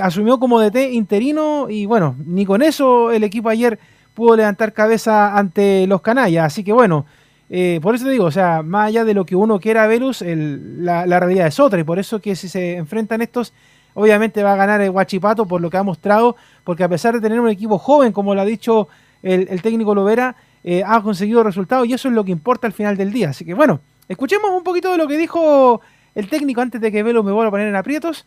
asumió 0.00 0.38
como 0.38 0.60
DT 0.60 0.92
interino 0.92 1.68
y 1.68 1.84
bueno, 1.84 2.16
ni 2.24 2.46
con 2.46 2.62
eso 2.62 3.12
el 3.12 3.22
equipo 3.22 3.50
ayer 3.50 3.78
pudo 4.14 4.34
levantar 4.36 4.72
cabeza 4.72 5.36
ante 5.36 5.86
los 5.86 6.00
canallas. 6.00 6.46
Así 6.46 6.64
que 6.64 6.72
bueno, 6.72 7.04
eh, 7.50 7.78
por 7.82 7.94
eso 7.94 8.04
te 8.04 8.10
digo, 8.10 8.24
o 8.24 8.30
sea, 8.30 8.62
más 8.62 8.88
allá 8.88 9.04
de 9.04 9.14
lo 9.14 9.26
que 9.26 9.36
uno 9.36 9.60
quiera 9.60 9.86
Velus, 9.86 10.22
la, 10.22 11.04
realidad 11.20 11.46
es 11.46 11.60
otra. 11.60 11.80
Y 11.80 11.84
por 11.84 11.98
eso 11.98 12.20
que 12.20 12.36
si 12.36 12.48
se 12.48 12.76
enfrentan 12.76 13.22
estos, 13.22 13.52
obviamente 13.94 14.42
va 14.42 14.54
a 14.54 14.56
ganar 14.56 14.80
el 14.80 14.90
Guachipato 14.90 15.46
por 15.46 15.60
lo 15.60 15.70
que 15.70 15.76
ha 15.76 15.82
mostrado, 15.82 16.36
porque 16.64 16.84
a 16.84 16.88
pesar 16.88 17.14
de 17.14 17.20
tener 17.20 17.40
un 17.40 17.48
equipo 17.48 17.78
joven, 17.78 18.12
como 18.12 18.34
lo 18.34 18.40
ha 18.40 18.44
dicho 18.44 18.88
el, 19.22 19.62
técnico 19.62 19.94
Lovera, 19.94 20.36
eh, 20.62 20.82
ha 20.84 21.02
conseguido 21.02 21.42
resultados 21.42 21.86
y 21.86 21.92
eso 21.92 22.08
es 22.08 22.14
lo 22.14 22.24
que 22.24 22.32
importa 22.32 22.66
al 22.66 22.72
final 22.72 22.96
del 22.96 23.12
día. 23.12 23.30
Así 23.30 23.44
que 23.44 23.54
bueno, 23.54 23.80
escuchemos 24.08 24.50
un 24.50 24.62
poquito 24.62 24.90
de 24.90 24.98
lo 24.98 25.06
que 25.06 25.16
dijo 25.16 25.80
el 26.14 26.28
técnico 26.28 26.60
antes 26.60 26.80
de 26.80 26.90
que 26.90 27.02
Velo 27.02 27.22
me 27.22 27.32
vuelva 27.32 27.48
a 27.48 27.50
poner 27.50 27.68
en 27.68 27.76
aprietos. 27.76 28.24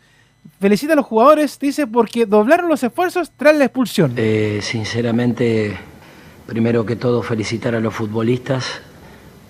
Felicita 0.60 0.94
a 0.94 0.96
los 0.96 1.06
jugadores, 1.06 1.60
dice, 1.60 1.88
porque 1.88 2.26
doblaron 2.26 2.70
los 2.70 2.82
esfuerzos 2.82 3.32
tras 3.36 3.56
la 3.56 3.66
expulsión. 3.66 4.14
Eh, 4.16 4.60
sinceramente, 4.62 5.76
primero 6.46 6.86
que 6.86 6.96
todo, 6.96 7.22
felicitar 7.22 7.76
a 7.76 7.82
los 7.82 7.94
futbolistas 7.94 8.82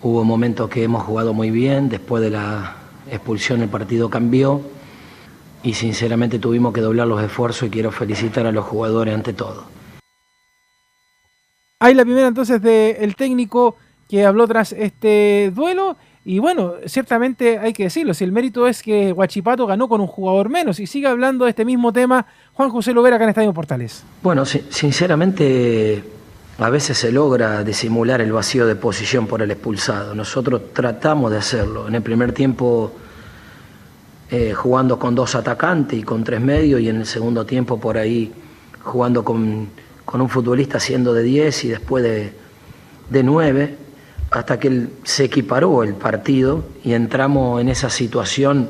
Hubo 0.07 0.23
momentos 0.23 0.69
que 0.69 0.83
hemos 0.83 1.03
jugado 1.03 1.33
muy 1.33 1.51
bien, 1.51 1.89
después 1.89 2.23
de 2.23 2.29
la 2.29 2.77
expulsión 3.11 3.61
el 3.61 3.67
partido 3.67 4.09
cambió 4.09 4.61
y 5.63 5.73
sinceramente 5.73 6.39
tuvimos 6.39 6.73
que 6.73 6.79
doblar 6.79 7.09
los 7.09 7.21
esfuerzos 7.21 7.67
y 7.67 7.69
quiero 7.69 7.91
felicitar 7.91 8.45
a 8.45 8.53
los 8.53 8.63
jugadores 8.63 9.13
ante 9.13 9.33
todo. 9.33 9.65
Hay 11.81 11.93
la 11.93 12.05
primera 12.05 12.25
entonces 12.25 12.61
del 12.61 13.17
técnico 13.17 13.75
que 14.07 14.25
habló 14.25 14.47
tras 14.47 14.71
este 14.71 15.51
duelo 15.53 15.97
y 16.23 16.39
bueno, 16.39 16.75
ciertamente 16.85 17.59
hay 17.59 17.73
que 17.73 17.83
decirlo, 17.83 18.13
si 18.13 18.23
el 18.23 18.31
mérito 18.31 18.65
es 18.65 18.81
que 18.83 19.11
Guachipato 19.11 19.67
ganó 19.67 19.89
con 19.89 19.99
un 19.99 20.07
jugador 20.07 20.47
menos 20.47 20.79
y 20.79 20.87
sigue 20.87 21.07
hablando 21.07 21.43
de 21.43 21.49
este 21.49 21.65
mismo 21.65 21.91
tema 21.91 22.25
Juan 22.53 22.69
José 22.69 22.93
Lovera 22.93 23.17
acá 23.17 23.25
en 23.25 23.31
Estadio 23.31 23.53
Portales. 23.53 24.05
Bueno, 24.23 24.45
sinceramente 24.45 26.01
a 26.59 26.69
veces 26.69 26.97
se 26.97 27.11
logra 27.11 27.63
disimular 27.63 28.19
el 28.19 28.31
vacío 28.31 28.65
de 28.65 28.75
posición 28.75 29.27
por 29.27 29.41
el 29.41 29.51
expulsado. 29.51 30.15
Nosotros 30.15 30.73
tratamos 30.73 31.31
de 31.31 31.37
hacerlo. 31.37 31.87
En 31.87 31.95
el 31.95 32.01
primer 32.01 32.33
tiempo 32.33 32.93
eh, 34.31 34.53
jugando 34.53 34.97
con 34.97 35.13
dos 35.13 35.35
atacantes 35.35 35.99
y 35.99 36.03
con 36.03 36.23
tres 36.23 36.41
medios 36.41 36.81
y 36.81 36.89
en 36.89 36.97
el 36.97 37.05
segundo 37.05 37.45
tiempo 37.45 37.79
por 37.79 37.97
ahí 37.97 38.33
jugando 38.83 39.23
con, 39.23 39.69
un 40.13 40.29
futbolista 40.29 40.79
siendo 40.79 41.13
de 41.13 41.21
10 41.21 41.65
y 41.65 41.67
después 41.67 42.03
de, 42.03 42.33
de 43.09 43.23
9 43.23 43.75
hasta 44.31 44.59
que 44.59 44.87
se 45.03 45.25
equiparó 45.25 45.83
el 45.83 45.93
partido 45.93 46.63
y 46.83 46.93
entramos 46.93 47.61
en 47.61 47.69
esa 47.69 47.89
situación 47.89 48.69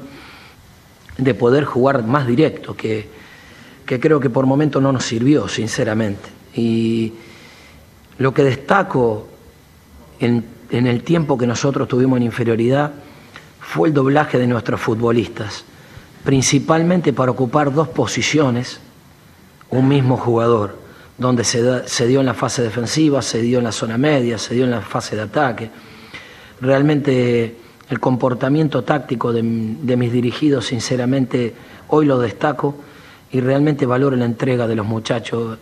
de 1.18 1.34
poder 1.34 1.64
jugar 1.64 2.04
más 2.04 2.28
directo, 2.28 2.76
que, 2.76 3.08
que 3.86 4.00
creo 4.00 4.20
que 4.20 4.30
por 4.30 4.46
momento 4.46 4.80
no 4.80 4.92
nos 4.92 5.06
sirvió, 5.06 5.48
sinceramente. 5.48 6.30
Y, 6.54 7.14
lo 8.18 8.34
que 8.34 8.44
destaco 8.44 9.28
en, 10.20 10.46
el 10.70 11.04
tiempo 11.04 11.38
que 11.38 11.48
nosotros 11.48 11.88
tuvimos 11.88 12.18
en 12.18 12.24
inferioridad 12.24 12.92
fue 13.60 13.90
el 13.90 13.94
doblaje 13.94 14.38
de 14.38 14.48
nuestros 14.48 14.82
futbolistas, 14.82 15.64
principalmente 16.24 17.14
para 17.14 17.32
ocupar 17.32 17.74
dos 17.74 17.88
posiciones, 17.90 18.80
un 19.70 19.88
mismo 19.88 20.18
jugador, 20.18 20.78
donde 21.18 21.44
se, 21.44 22.08
dio 22.08 22.20
en 22.20 22.26
la 22.26 22.34
fase 22.34 22.62
defensiva, 22.62 23.22
se 23.22 23.42
dio 23.42 23.58
en 23.58 23.64
la 23.66 23.72
zona 23.72 23.98
media, 23.98 24.38
se 24.38 24.54
dio 24.54 24.66
en 24.66 24.72
la 24.72 24.82
fase 24.82 25.16
de 25.16 25.24
ataque. 25.24 25.70
Realmente 26.62 27.56
el 27.90 28.00
comportamiento 28.00 28.84
táctico 28.84 29.34
de, 29.34 29.42
de 29.44 29.98
mis 29.98 30.12
dirigidos, 30.12 30.68
sinceramente, 30.68 31.54
hoy 31.90 32.06
lo 32.06 32.20
destaco 32.20 32.76
y 33.32 33.42
realmente 33.42 33.86
valoro 33.86 34.16
la 34.16 34.26
entrega 34.26 34.68
de 34.68 34.76
los 34.76 34.86
muchachos 34.86 35.58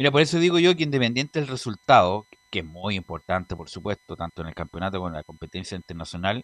Mira, 0.00 0.10
por 0.10 0.22
eso 0.22 0.38
digo 0.38 0.58
yo 0.58 0.74
que 0.74 0.82
independiente 0.82 1.40
del 1.40 1.48
resultado, 1.50 2.26
que 2.50 2.60
es 2.60 2.64
muy 2.64 2.96
importante, 2.96 3.54
por 3.54 3.68
supuesto, 3.68 4.16
tanto 4.16 4.40
en 4.40 4.48
el 4.48 4.54
campeonato 4.54 4.96
como 4.96 5.08
en 5.08 5.14
la 5.16 5.22
competencia 5.22 5.76
internacional, 5.76 6.42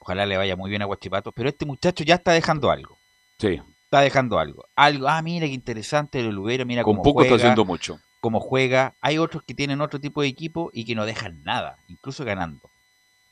ojalá 0.00 0.26
le 0.26 0.36
vaya 0.36 0.56
muy 0.56 0.70
bien 0.70 0.82
a 0.82 0.86
Guachipato, 0.86 1.30
pero 1.30 1.48
este 1.48 1.66
muchacho 1.66 2.02
ya 2.02 2.16
está 2.16 2.32
dejando 2.32 2.68
algo. 2.68 2.98
Sí. 3.38 3.60
Está 3.84 4.00
dejando 4.00 4.40
algo. 4.40 4.64
Algo, 4.74 5.06
ah, 5.06 5.22
mira 5.22 5.46
qué 5.46 5.52
interesante 5.52 6.18
el 6.18 6.30
Lubero, 6.34 6.66
mira 6.66 6.82
Con 6.82 6.94
cómo 6.94 7.04
poco 7.04 7.20
juega, 7.20 7.36
está 7.36 7.46
haciendo 7.46 7.64
mucho. 7.64 8.00
cómo 8.18 8.40
juega. 8.40 8.96
Hay 9.00 9.18
otros 9.18 9.44
que 9.44 9.54
tienen 9.54 9.80
otro 9.82 10.00
tipo 10.00 10.22
de 10.22 10.26
equipo 10.26 10.70
y 10.72 10.84
que 10.84 10.96
no 10.96 11.06
dejan 11.06 11.44
nada, 11.44 11.78
incluso 11.86 12.24
ganando. 12.24 12.70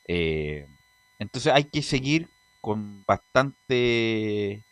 Eh, 0.07 0.67
entonces 1.19 1.51
hay 1.51 1.65
que 1.65 1.81
seguir 1.81 2.29
con 2.61 3.03
bastante 3.05 4.63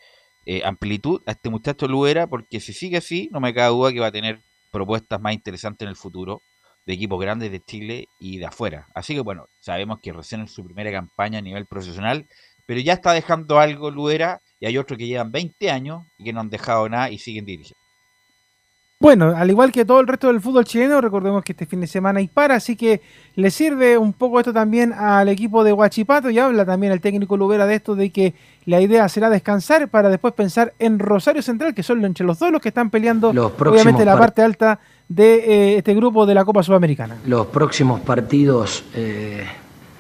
eh, 0.45 0.61
amplitud 0.63 1.23
a 1.25 1.31
este 1.31 1.49
muchacho 1.49 1.89
Luera, 1.89 2.27
porque 2.27 2.61
si 2.61 2.71
sigue 2.71 2.95
así, 2.95 3.27
no 3.33 3.41
me 3.41 3.53
cabe 3.53 3.75
duda 3.75 3.91
que 3.91 3.99
va 3.99 4.07
a 4.07 4.11
tener 4.13 4.46
propuestas 4.77 5.19
más 5.19 5.33
interesantes 5.33 5.85
en 5.85 5.89
el 5.89 5.95
futuro 5.95 6.41
de 6.85 6.93
equipos 6.93 7.19
grandes 7.19 7.51
de 7.51 7.59
Chile 7.59 8.07
y 8.19 8.37
de 8.37 8.45
afuera. 8.45 8.87
Así 8.93 9.13
que 9.13 9.21
bueno, 9.21 9.47
sabemos 9.59 9.99
que 10.01 10.13
recién 10.13 10.41
en 10.41 10.47
su 10.47 10.63
primera 10.63 10.91
campaña 10.91 11.39
a 11.39 11.41
nivel 11.41 11.65
profesional, 11.65 12.27
pero 12.65 12.79
ya 12.79 12.93
está 12.93 13.11
dejando 13.13 13.59
algo 13.59 13.91
Luera 13.91 14.41
y 14.59 14.67
hay 14.67 14.77
otros 14.77 14.97
que 14.97 15.07
llevan 15.07 15.31
20 15.31 15.71
años 15.71 16.05
y 16.17 16.25
que 16.25 16.33
no 16.33 16.41
han 16.41 16.49
dejado 16.49 16.87
nada 16.87 17.09
y 17.09 17.17
siguen 17.17 17.45
dirigiendo. 17.45 17.86
Bueno, 18.99 19.35
al 19.37 19.47
igual 19.51 19.71
que 19.71 19.85
todo 19.85 19.99
el 19.99 20.07
resto 20.07 20.25
del 20.25 20.41
fútbol 20.41 20.65
chileno, 20.65 20.99
recordemos 21.01 21.43
que 21.43 21.51
este 21.51 21.67
fin 21.67 21.79
de 21.81 21.85
semana 21.85 22.17
hay 22.17 22.27
para, 22.27 22.55
así 22.55 22.75
que 22.75 22.99
le 23.35 23.51
sirve 23.51 23.95
un 23.95 24.11
poco 24.11 24.39
esto 24.39 24.51
también 24.51 24.91
al 24.91 25.29
equipo 25.29 25.63
de 25.63 25.71
Huachipato 25.71 26.31
y 26.31 26.39
habla 26.39 26.65
también 26.65 26.91
el 26.91 26.99
técnico 26.99 27.37
Lubera 27.37 27.67
de 27.67 27.75
esto, 27.75 27.95
de 27.95 28.09
que 28.09 28.33
la 28.65 28.81
idea 28.81 29.07
será 29.07 29.29
descansar 29.29 29.87
para 29.89 30.09
después 30.09 30.33
pensar 30.33 30.73
en 30.79 30.97
Rosario 30.97 31.43
Central, 31.43 31.75
que 31.75 31.83
son 31.83 32.03
entre 32.05 32.25
los 32.25 32.39
dos 32.39 32.51
los 32.51 32.59
que 32.59 32.69
están 32.69 32.89
peleando, 32.89 33.31
Los 33.33 33.51
obviamente, 33.61 34.03
la 34.03 34.13
par- 34.13 34.21
parte 34.21 34.41
alta 34.41 34.79
de 35.07 35.35
eh, 35.35 35.77
este 35.77 35.93
grupo 35.93 36.25
de 36.25 36.33
la 36.33 36.43
Copa 36.43 36.63
Sudamericana. 36.63 37.17
Los 37.27 37.45
próximos 37.47 37.99
partidos, 37.99 38.83
eh, 38.95 39.43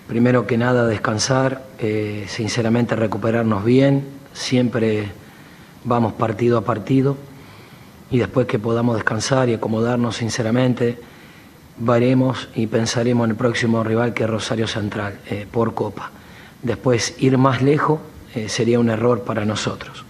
primero 0.07 0.47
que 0.47 0.57
nada 0.57 0.87
descansar, 0.87 1.61
eh, 1.77 2.25
sinceramente 2.27 2.95
recuperarnos 2.95 3.63
bien, 3.63 4.05
siempre 4.33 5.09
vamos 5.83 6.13
partido 6.13 6.57
a 6.57 6.61
partido 6.63 7.15
y 8.09 8.19
después 8.19 8.47
que 8.47 8.59
podamos 8.59 8.95
descansar 8.95 9.49
y 9.49 9.53
acomodarnos 9.53 10.17
sinceramente, 10.17 10.99
veremos 11.77 12.49
y 12.55 12.67
pensaremos 12.67 13.25
en 13.25 13.31
el 13.31 13.37
próximo 13.37 13.83
rival 13.83 14.13
que 14.13 14.23
es 14.23 14.29
Rosario 14.29 14.67
Central 14.67 15.19
eh, 15.29 15.45
por 15.49 15.73
Copa. 15.73 16.11
Después 16.63 17.15
ir 17.19 17.37
más 17.37 17.61
lejos 17.61 17.99
eh, 18.33 18.49
sería 18.49 18.79
un 18.79 18.89
error 18.89 19.23
para 19.23 19.45
nosotros. 19.45 20.05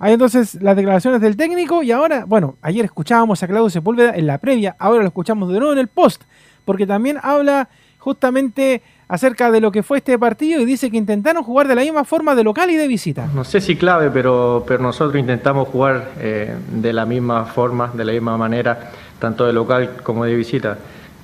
Hay 0.00 0.12
entonces 0.12 0.54
las 0.62 0.76
declaraciones 0.76 1.20
del 1.20 1.36
técnico 1.36 1.82
y 1.82 1.90
ahora, 1.90 2.24
bueno, 2.24 2.56
ayer 2.62 2.84
escuchábamos 2.84 3.42
a 3.42 3.48
Claudio 3.48 3.68
Sepúlveda 3.68 4.14
en 4.14 4.26
la 4.26 4.38
previa, 4.38 4.76
ahora 4.78 5.02
lo 5.02 5.08
escuchamos 5.08 5.52
de 5.52 5.58
nuevo 5.58 5.72
en 5.72 5.80
el 5.80 5.88
post, 5.88 6.22
porque 6.64 6.86
también 6.86 7.18
habla 7.20 7.68
justamente 7.98 8.82
acerca 9.08 9.50
de 9.50 9.60
lo 9.60 9.72
que 9.72 9.82
fue 9.82 9.98
este 9.98 10.18
partido 10.18 10.60
y 10.60 10.64
dice 10.66 10.90
que 10.90 10.98
intentaron 10.98 11.42
jugar 11.42 11.66
de 11.66 11.74
la 11.74 11.82
misma 11.82 12.04
forma 12.04 12.34
de 12.34 12.44
local 12.44 12.70
y 12.70 12.76
de 12.76 12.86
visita. 12.86 13.28
No 13.34 13.42
sé 13.42 13.60
si 13.60 13.76
clave, 13.76 14.10
pero, 14.10 14.64
pero 14.66 14.82
nosotros 14.82 15.18
intentamos 15.18 15.68
jugar 15.68 16.10
eh, 16.20 16.54
de 16.70 16.92
la 16.92 17.06
misma 17.06 17.46
forma, 17.46 17.90
de 17.94 18.04
la 18.04 18.12
misma 18.12 18.36
manera, 18.36 18.90
tanto 19.18 19.46
de 19.46 19.52
local 19.52 19.96
como 20.02 20.24
de 20.24 20.34
visita. 20.34 20.78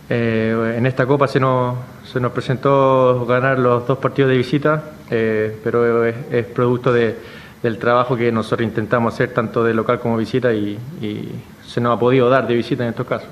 Eh, 0.09 0.75
en 0.77 0.87
esta 0.87 1.07
Copa 1.07 1.29
se 1.29 1.41
nos, 1.41 1.77
se 2.11 2.21
nos 2.21 2.33
presentó 2.33 3.25
ganar 3.27 3.59
los 3.59 3.87
dos 3.87 3.99
partidos 3.99 4.31
de 4.31 4.37
visita, 4.39 4.83
eh, 5.11 5.59
pero 5.63 6.05
es, 6.07 6.47
producto 6.47 6.93
de, 6.93 7.17
del 7.63 7.79
trabajo 7.79 8.17
que 8.17 8.33
nosotros 8.33 8.67
intentamos 8.67 9.15
hacer 9.15 9.31
tanto 9.33 9.63
de 9.63 9.75
local 9.75 10.01
como 10.01 10.17
visita 10.17 10.53
y, 10.53 10.79
y 11.01 11.29
se 11.67 11.81
nos 11.81 11.97
ha 11.97 12.01
podido 12.01 12.29
dar 12.31 12.47
de 12.47 12.55
visita 12.55 12.83
en 12.83 12.91
estos 12.91 13.07
casos. 13.07 13.29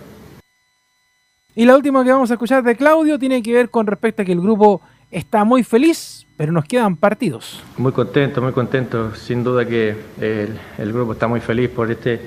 Y 1.54 1.66
la 1.66 1.76
última 1.76 2.02
que 2.02 2.10
vamos 2.10 2.30
a 2.30 2.34
escuchar 2.34 2.62
de 2.62 2.74
Claudio 2.76 3.18
tiene 3.18 3.42
que 3.42 3.52
ver 3.52 3.68
con 3.68 3.86
respecto 3.86 4.22
a 4.22 4.24
que 4.24 4.32
el 4.32 4.40
grupo 4.40 4.80
está 5.10 5.44
muy 5.44 5.62
feliz, 5.62 6.26
pero 6.38 6.50
nos 6.50 6.64
quedan 6.64 6.96
partidos. 6.96 7.62
Muy 7.76 7.92
contento, 7.92 8.40
muy 8.40 8.52
contento. 8.52 9.14
Sin 9.14 9.44
duda 9.44 9.66
que 9.66 9.94
el, 10.18 10.58
el 10.78 10.92
grupo 10.94 11.12
está 11.12 11.28
muy 11.28 11.40
feliz 11.40 11.68
por 11.68 11.90
este, 11.90 12.20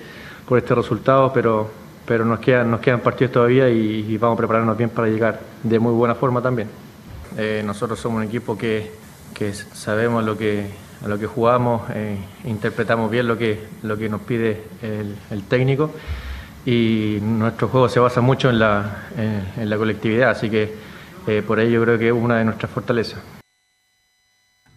por 0.47 0.59
este 0.59 0.75
resultado, 0.75 1.33
pero, 1.33 1.71
pero 2.05 2.23
nos, 2.23 2.39
quedan, 2.39 2.69
nos 2.69 2.81
quedan 2.81 2.99
partidos 2.99 3.33
todavía 3.33 3.67
y, 3.67 4.05
y 4.07 4.17
vamos 4.19 4.35
a 4.35 4.37
prepararnos 4.37 4.77
bien 4.77 4.91
para 4.91 5.07
llegar 5.07 5.39
de 5.63 5.79
muy 5.79 5.93
buena 5.93 6.13
forma 6.13 6.39
también. 6.43 6.69
Eh, 7.35 7.63
nosotros 7.65 7.99
somos 7.99 8.17
un 8.17 8.23
equipo 8.27 8.55
que, 8.55 8.91
que 9.33 9.53
sabemos 9.53 10.23
lo 10.23 10.37
que, 10.37 10.67
a 11.03 11.07
lo 11.07 11.17
que 11.17 11.25
jugamos, 11.25 11.81
eh, 11.95 12.19
interpretamos 12.43 13.09
bien 13.09 13.27
lo 13.27 13.39
que, 13.39 13.59
lo 13.81 13.97
que 13.97 14.07
nos 14.07 14.21
pide 14.21 14.61
el, 14.83 15.15
el 15.31 15.43
técnico 15.45 15.89
y 16.65 17.19
nuestro 17.21 17.67
juego 17.67 17.87
se 17.87 17.99
basa 17.99 18.21
mucho 18.21 18.49
en 18.49 18.59
la, 18.59 19.03
en, 19.15 19.69
la 19.69 19.77
colectividad, 19.77 20.31
así 20.31 20.49
que 20.49 20.73
eh, 21.27 21.43
por 21.45 21.59
ello 21.59 21.83
creo 21.83 21.99
que 21.99 22.07
es 22.07 22.13
una 22.13 22.37
de 22.37 22.45
nuestras 22.45 22.71
fortalezas. 22.71 23.21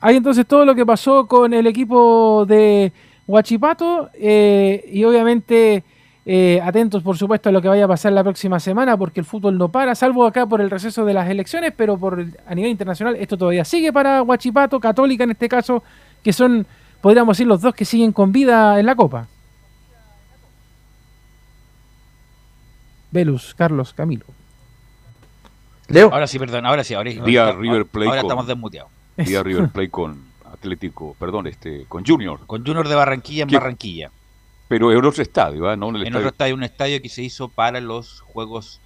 Hay 0.00 0.16
entonces 0.16 0.46
todo 0.46 0.64
lo 0.64 0.74
que 0.74 0.86
pasó 0.86 1.26
con 1.26 1.52
el 1.52 1.66
equipo 1.66 2.44
de 2.46 2.92
Huachipato 3.26 4.10
eh, 4.14 4.84
y 4.92 5.02
obviamente 5.04 5.82
eh, 6.24 6.60
atentos 6.62 7.02
por 7.02 7.16
supuesto 7.16 7.48
a 7.48 7.52
lo 7.52 7.60
que 7.60 7.68
vaya 7.68 7.86
a 7.86 7.88
pasar 7.88 8.12
la 8.12 8.22
próxima 8.22 8.60
semana 8.60 8.96
porque 8.96 9.18
el 9.18 9.26
fútbol 9.26 9.58
no 9.58 9.70
para, 9.70 9.94
salvo 9.94 10.26
acá 10.26 10.46
por 10.46 10.60
el 10.60 10.70
receso 10.70 11.04
de 11.04 11.14
las 11.14 11.28
elecciones, 11.28 11.72
pero 11.76 11.98
por 11.98 12.24
a 12.46 12.54
nivel 12.54 12.70
internacional 12.70 13.16
esto 13.16 13.36
todavía 13.36 13.64
sigue 13.64 13.92
para 13.92 14.22
Huachipato, 14.22 14.78
Católica 14.78 15.24
en 15.24 15.30
este 15.30 15.48
caso, 15.48 15.82
que 16.22 16.32
son, 16.32 16.66
podríamos 17.00 17.36
decir, 17.36 17.46
los 17.46 17.62
dos 17.62 17.74
que 17.74 17.84
siguen 17.84 18.12
con 18.12 18.30
vida 18.30 18.78
en 18.78 18.86
la 18.86 18.94
Copa. 18.94 19.26
Velus, 23.10 23.54
Carlos, 23.54 23.92
Camilo. 23.94 24.24
Leo. 25.88 26.12
Ahora 26.12 26.26
sí, 26.26 26.38
perdón, 26.38 26.66
ahora 26.66 26.84
sí, 26.84 26.94
ahora, 26.94 27.10
Día 27.10 27.46
ahora- 27.46 27.58
River 27.58 27.86
Plate 27.86 28.08
ahora 28.08 28.20
con- 28.20 28.26
estamos 28.28 28.46
desmuteados. 28.46 28.90
Día 29.16 29.42
River 29.42 29.68
Plate 29.72 29.90
con 29.90 30.22
Atlético, 30.52 31.16
perdón, 31.18 31.46
este, 31.46 31.84
con 31.88 32.04
Junior. 32.04 32.40
Con 32.46 32.64
Junior 32.64 32.86
de 32.88 32.94
Barranquilla 32.94 33.42
en 33.44 33.48
¿Qué? 33.48 33.56
Barranquilla. 33.56 34.10
Pero 34.68 34.92
en 34.92 35.02
otro 35.04 35.22
estadio, 35.22 35.68
¿ah? 35.68 35.76
no 35.76 35.88
en 35.88 35.96
el 35.96 36.00
En 36.02 36.06
estadio. 36.08 36.26
otro 36.26 36.34
estadio, 36.34 36.54
un 36.54 36.62
estadio 36.62 37.00
que 37.00 37.08
se 37.08 37.22
hizo 37.22 37.48
para 37.48 37.80
los 37.80 38.20
Juegos 38.20 38.80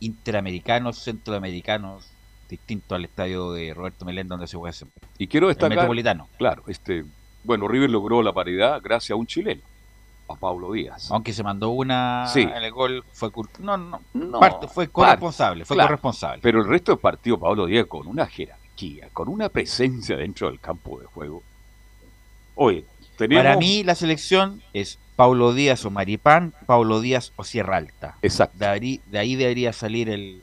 Interamericanos, 0.00 0.98
Centroamericanos, 1.02 2.06
distinto 2.48 2.94
al 2.94 3.04
estadio 3.04 3.52
de 3.52 3.74
Roberto 3.74 4.04
Melén 4.04 4.28
donde 4.28 4.46
se 4.46 4.56
juega 4.56 4.72
siempre. 4.72 5.02
Y 5.18 5.26
quiero 5.26 5.48
El 5.48 5.54
destacar, 5.54 5.70
Metropolitano. 5.70 6.28
claro, 6.38 6.62
este, 6.68 7.04
bueno, 7.42 7.66
River 7.66 7.90
logró 7.90 8.22
la 8.22 8.32
paridad 8.32 8.80
gracias 8.82 9.10
a 9.10 9.16
un 9.16 9.26
chileno, 9.26 9.62
a 10.28 10.34
Pablo 10.36 10.72
Díaz. 10.72 11.10
Aunque 11.10 11.32
se 11.32 11.42
mandó 11.42 11.70
una 11.70 12.26
Sí. 12.32 12.42
en 12.42 12.50
el 12.50 12.70
gol, 12.72 13.04
fue 13.12 13.30
no, 13.60 13.76
no, 13.76 14.00
No, 14.14 14.38
parte- 14.40 14.66
fue 14.68 14.84
parte, 14.86 14.92
corresponsable, 14.92 15.64
fue 15.64 15.76
claro. 15.76 15.88
corresponsable. 15.88 16.40
Pero 16.42 16.60
el 16.60 16.68
resto 16.68 16.92
del 16.92 16.98
partido, 17.00 17.38
Pablo 17.38 17.66
Díaz, 17.66 17.86
con 17.86 18.06
una 18.06 18.26
jerarquía, 18.26 19.08
con 19.12 19.28
una 19.28 19.48
presencia 19.48 20.16
dentro 20.16 20.48
del 20.48 20.60
campo 20.60 21.00
de 21.00 21.06
juego. 21.06 21.42
Oye, 22.54 22.84
tenemos... 23.16 23.42
Para 23.44 23.56
mí 23.56 23.82
la 23.84 23.94
selección 23.94 24.62
es 24.72 24.98
Paulo 25.16 25.52
Díaz 25.54 25.84
o 25.84 25.90
Maripán, 25.90 26.52
Paulo 26.66 27.00
Díaz 27.00 27.32
o 27.36 27.44
Sierra 27.44 27.76
Alta. 27.76 28.16
Exacto. 28.22 28.56
De 28.58 28.66
ahí, 28.66 29.00
de 29.06 29.18
ahí 29.18 29.34
debería 29.34 29.72
salir 29.72 30.08
el, 30.10 30.42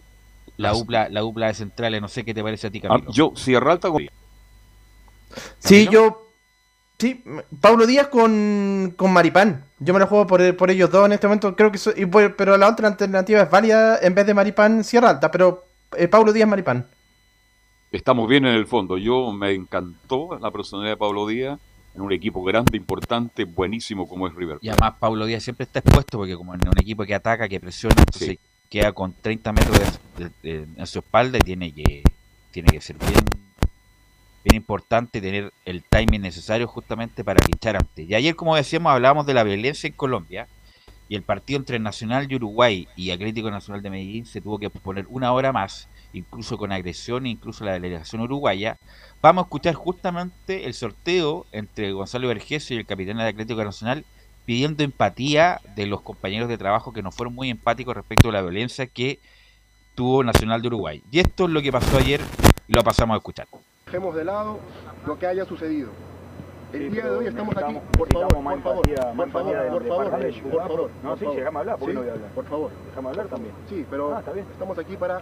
la, 0.57 0.71
dupla, 0.71 1.07
la 1.09 1.21
dupla 1.21 1.47
de 1.47 1.53
centrales. 1.53 2.01
No 2.01 2.07
sé 2.07 2.25
qué 2.25 2.33
te 2.33 2.41
parece 2.43 2.67
a 2.67 2.71
ti, 2.71 2.79
Ah, 2.83 2.87
Camilo. 2.89 3.11
yo, 3.11 3.31
Sierra 3.35 3.71
Alta 3.73 3.89
con... 3.89 4.05
Sí, 5.59 5.87
yo. 5.91 6.24
Sí, 6.97 7.23
Pablo 7.59 7.85
Díaz 7.85 8.07
con, 8.07 8.93
con 8.95 9.11
Maripán. 9.11 9.65
Yo 9.79 9.93
me 9.93 9.99
lo 9.99 10.07
juego 10.07 10.25
por, 10.27 10.55
por 10.55 10.71
ellos 10.71 10.89
dos 10.89 11.05
en 11.05 11.11
este 11.13 11.27
momento. 11.27 11.55
Creo 11.55 11.71
que 11.71 11.77
so- 11.77 11.93
y 11.95 12.05
por- 12.05 12.35
Pero 12.37 12.55
la 12.57 12.69
otra 12.69 12.87
alternativa 12.87 13.41
es 13.41 13.49
válida 13.51 13.99
en 14.01 14.15
vez 14.15 14.25
de 14.25 14.33
Maripán 14.33 14.83
Sierra 14.83 15.09
Alta. 15.09 15.29
Pero 15.29 15.65
eh, 15.97 16.07
Pablo 16.07 16.31
Díaz 16.31 16.47
Maripán. 16.47 16.87
Estamos 17.91 18.27
bien 18.29 18.45
en 18.45 18.55
el 18.55 18.65
fondo. 18.65 18.97
Yo 18.97 19.31
me 19.33 19.53
encantó 19.53 20.37
la 20.39 20.51
personalidad 20.51 20.93
de 20.93 20.97
Pablo 20.97 21.27
Díaz 21.27 21.59
en 21.95 22.01
un 22.01 22.11
equipo 22.11 22.43
grande, 22.43 22.75
importante, 22.77 23.45
buenísimo 23.45 24.07
como 24.07 24.27
es 24.27 24.33
River. 24.35 24.57
Y 24.61 24.69
además 24.69 24.95
Paulo 24.99 25.25
Díaz 25.25 25.43
siempre 25.43 25.63
está 25.65 25.79
expuesto 25.79 26.17
porque 26.17 26.35
como 26.35 26.53
en 26.53 26.61
un 26.67 26.77
equipo 26.77 27.03
que 27.05 27.15
ataca, 27.15 27.47
que 27.47 27.59
presiona, 27.59 27.95
entonces 27.99 28.27
Sí. 28.29 28.39
queda 28.69 28.91
con 28.91 29.13
30 29.21 29.53
metros 29.53 29.79
de- 30.17 30.23
de- 30.25 30.31
de- 30.65 30.67
en 30.77 30.87
su 30.87 30.99
espalda 30.99 31.37
y 31.37 31.41
tiene 31.41 31.73
que, 31.73 32.03
tiene 32.51 32.69
que 32.71 32.81
ser 32.81 32.97
bien, 32.97 33.23
bien 34.45 34.57
importante 34.57 35.21
tener 35.21 35.51
el 35.65 35.83
timing 35.83 36.21
necesario 36.21 36.67
justamente 36.67 37.23
para 37.23 37.43
pinchar 37.43 37.77
antes. 37.77 38.07
Y 38.07 38.13
ayer, 38.13 38.35
como 38.35 38.55
decíamos, 38.55 38.91
hablábamos 38.91 39.25
de 39.25 39.33
la 39.33 39.43
violencia 39.43 39.87
en 39.87 39.93
Colombia 39.93 40.47
y 41.09 41.15
el 41.15 41.23
partido 41.23 41.57
entre 41.57 41.79
Nacional 41.79 42.27
de 42.27 42.35
Uruguay 42.35 42.87
y 42.95 43.09
Atlético 43.09 43.49
Nacional 43.49 43.81
de 43.81 43.89
Medellín 43.89 44.27
se 44.27 44.41
tuvo 44.41 44.59
que 44.59 44.69
posponer 44.69 45.07
una 45.09 45.33
hora 45.33 45.51
más, 45.51 45.89
incluso 46.13 46.59
con 46.59 46.71
agresión, 46.71 47.25
incluso 47.25 47.65
la 47.65 47.73
delegación 47.73 48.21
uruguaya. 48.21 48.77
Vamos 49.19 49.41
a 49.41 49.45
escuchar 49.45 49.73
justamente 49.73 50.65
el 50.65 50.75
sorteo 50.75 51.47
entre 51.51 51.91
Gonzalo 51.91 52.27
Vergesio 52.27 52.75
y 52.75 52.79
el 52.79 52.85
capitán 52.85 53.17
del 53.17 53.27
Atlético 53.27 53.63
Nacional 53.63 54.05
pidiendo 54.45 54.83
empatía 54.83 55.59
de 55.75 55.87
los 55.87 56.01
compañeros 56.01 56.49
de 56.49 56.59
trabajo 56.59 56.93
que 56.93 57.01
no 57.01 57.11
fueron 57.11 57.33
muy 57.33 57.49
empáticos 57.49 57.95
respecto 57.95 58.29
a 58.29 58.33
la 58.33 58.43
violencia 58.43 58.85
que 58.85 59.17
tuvo 59.95 60.23
Nacional 60.23 60.61
de 60.61 60.67
Uruguay. 60.67 61.01
Y 61.11 61.17
esto 61.17 61.45
es 61.45 61.49
lo 61.49 61.63
que 61.63 61.71
pasó 61.71 61.97
ayer 61.97 62.21
lo 62.67 62.83
pasamos 62.83 63.15
a 63.15 63.17
escuchar. 63.17 63.47
Dejemos 63.95 64.13
de 64.13 64.25
lado 64.25 64.59
lo 65.05 65.17
que 65.17 65.25
haya 65.25 65.45
sucedido. 65.45 65.89
El 66.73 66.91
día 66.91 67.05
de 67.05 67.11
hoy 67.11 67.27
estamos 67.27 67.55
aquí, 67.55 67.77
por 67.97 68.11
favor, 68.11 68.27
por 68.33 68.43
favor, 68.43 68.61
por 69.15 69.31
favor, 69.31 69.69
por 69.71 69.87
favor, 69.87 70.41
por 70.51 70.67
favor. 70.67 70.91
No, 71.01 71.15
sí, 71.15 71.25
a 71.25 71.47
hablar, 71.47 71.77
¿por 71.79 71.87
qué 71.87 71.93
no 71.93 72.01
voy 72.01 72.09
a 72.09 72.13
hablar? 72.13 72.29
Por 72.31 72.45
favor. 72.45 72.71
Dejamos 72.89 73.11
hablar 73.11 73.27
también. 73.29 73.55
Sí, 73.69 73.85
pero 73.89 74.13
Ah, 74.13 74.19
está 74.19 74.33
bien. 74.33 74.45
estamos 74.51 74.77
aquí 74.77 74.97
para 74.97 75.21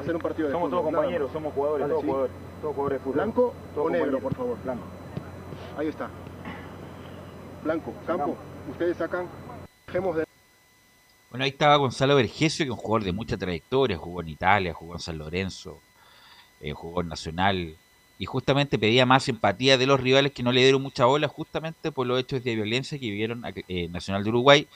hacer 0.00 0.16
un 0.16 0.22
partido 0.22 0.48
de 0.48 0.54
Somos 0.54 0.70
fútbol. 0.70 0.80
todos 0.82 0.94
compañeros, 0.94 1.30
somos 1.30 1.52
jugadores, 1.52 1.88
todos 1.88 2.00
sí. 2.00 2.06
jugadores, 2.06 2.34
todos 2.62 2.74
jugadores 2.74 2.98
de 2.98 3.04
fútbol. 3.04 3.14
¿Blanco 3.16 3.54
o 3.76 3.90
negro, 3.90 4.18
por 4.20 4.34
favor? 4.34 4.56
Blanco. 4.64 4.84
Ahí 5.76 5.88
está. 5.88 6.08
Blanco, 7.64 7.92
campo, 8.06 8.34
ustedes 8.70 8.96
sacan, 8.96 9.28
dejemos 9.88 10.16
de... 10.16 10.24
Bueno, 11.28 11.44
ahí 11.44 11.50
estaba 11.50 11.76
Gonzalo 11.76 12.16
Vergesio, 12.16 12.64
que 12.64 12.70
es 12.70 12.78
un 12.78 12.82
jugador 12.82 13.04
de 13.04 13.12
mucha 13.12 13.36
trayectoria, 13.36 13.98
jugó 13.98 14.22
en 14.22 14.28
Italia, 14.28 14.72
jugó 14.72 14.94
en 14.94 15.00
San 15.00 15.18
Lorenzo, 15.18 15.80
eh, 16.62 16.72
jugó 16.72 17.02
en 17.02 17.08
Nacional, 17.08 17.76
y 18.18 18.26
justamente 18.26 18.78
pedía 18.78 19.06
más 19.06 19.28
empatía 19.28 19.78
de 19.78 19.86
los 19.86 20.00
rivales 20.00 20.32
que 20.32 20.42
no 20.42 20.52
le 20.52 20.62
dieron 20.62 20.82
mucha 20.82 21.04
bola 21.04 21.28
justamente 21.28 21.92
por 21.92 22.06
los 22.06 22.18
hechos 22.20 22.42
de 22.42 22.54
violencia 22.54 22.98
que 22.98 23.10
vivieron 23.10 23.44
aquí, 23.44 23.64
eh, 23.68 23.88
Nacional 23.88 24.24
de 24.24 24.30
Uruguay, 24.30 24.68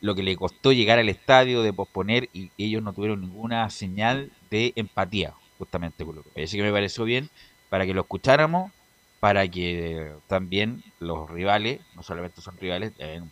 lo 0.00 0.14
que 0.14 0.22
le 0.22 0.36
costó 0.36 0.72
llegar 0.72 0.98
al 0.98 1.08
estadio, 1.08 1.62
de 1.62 1.72
posponer, 1.72 2.28
y 2.32 2.50
ellos 2.58 2.82
no 2.82 2.92
tuvieron 2.92 3.20
ninguna 3.20 3.68
señal 3.70 4.30
de 4.50 4.72
empatía 4.76 5.34
justamente 5.58 6.04
con 6.04 6.16
lo 6.16 6.22
que 6.22 6.62
me 6.62 6.72
pareció 6.72 7.04
bien 7.04 7.28
para 7.68 7.84
que 7.84 7.94
lo 7.94 8.02
escucháramos, 8.02 8.72
para 9.20 9.48
que 9.48 10.12
también 10.28 10.82
los 11.00 11.28
rivales, 11.28 11.80
no 11.96 12.02
solamente 12.02 12.40
son 12.40 12.56
rivales, 12.56 12.96
deben 12.96 13.30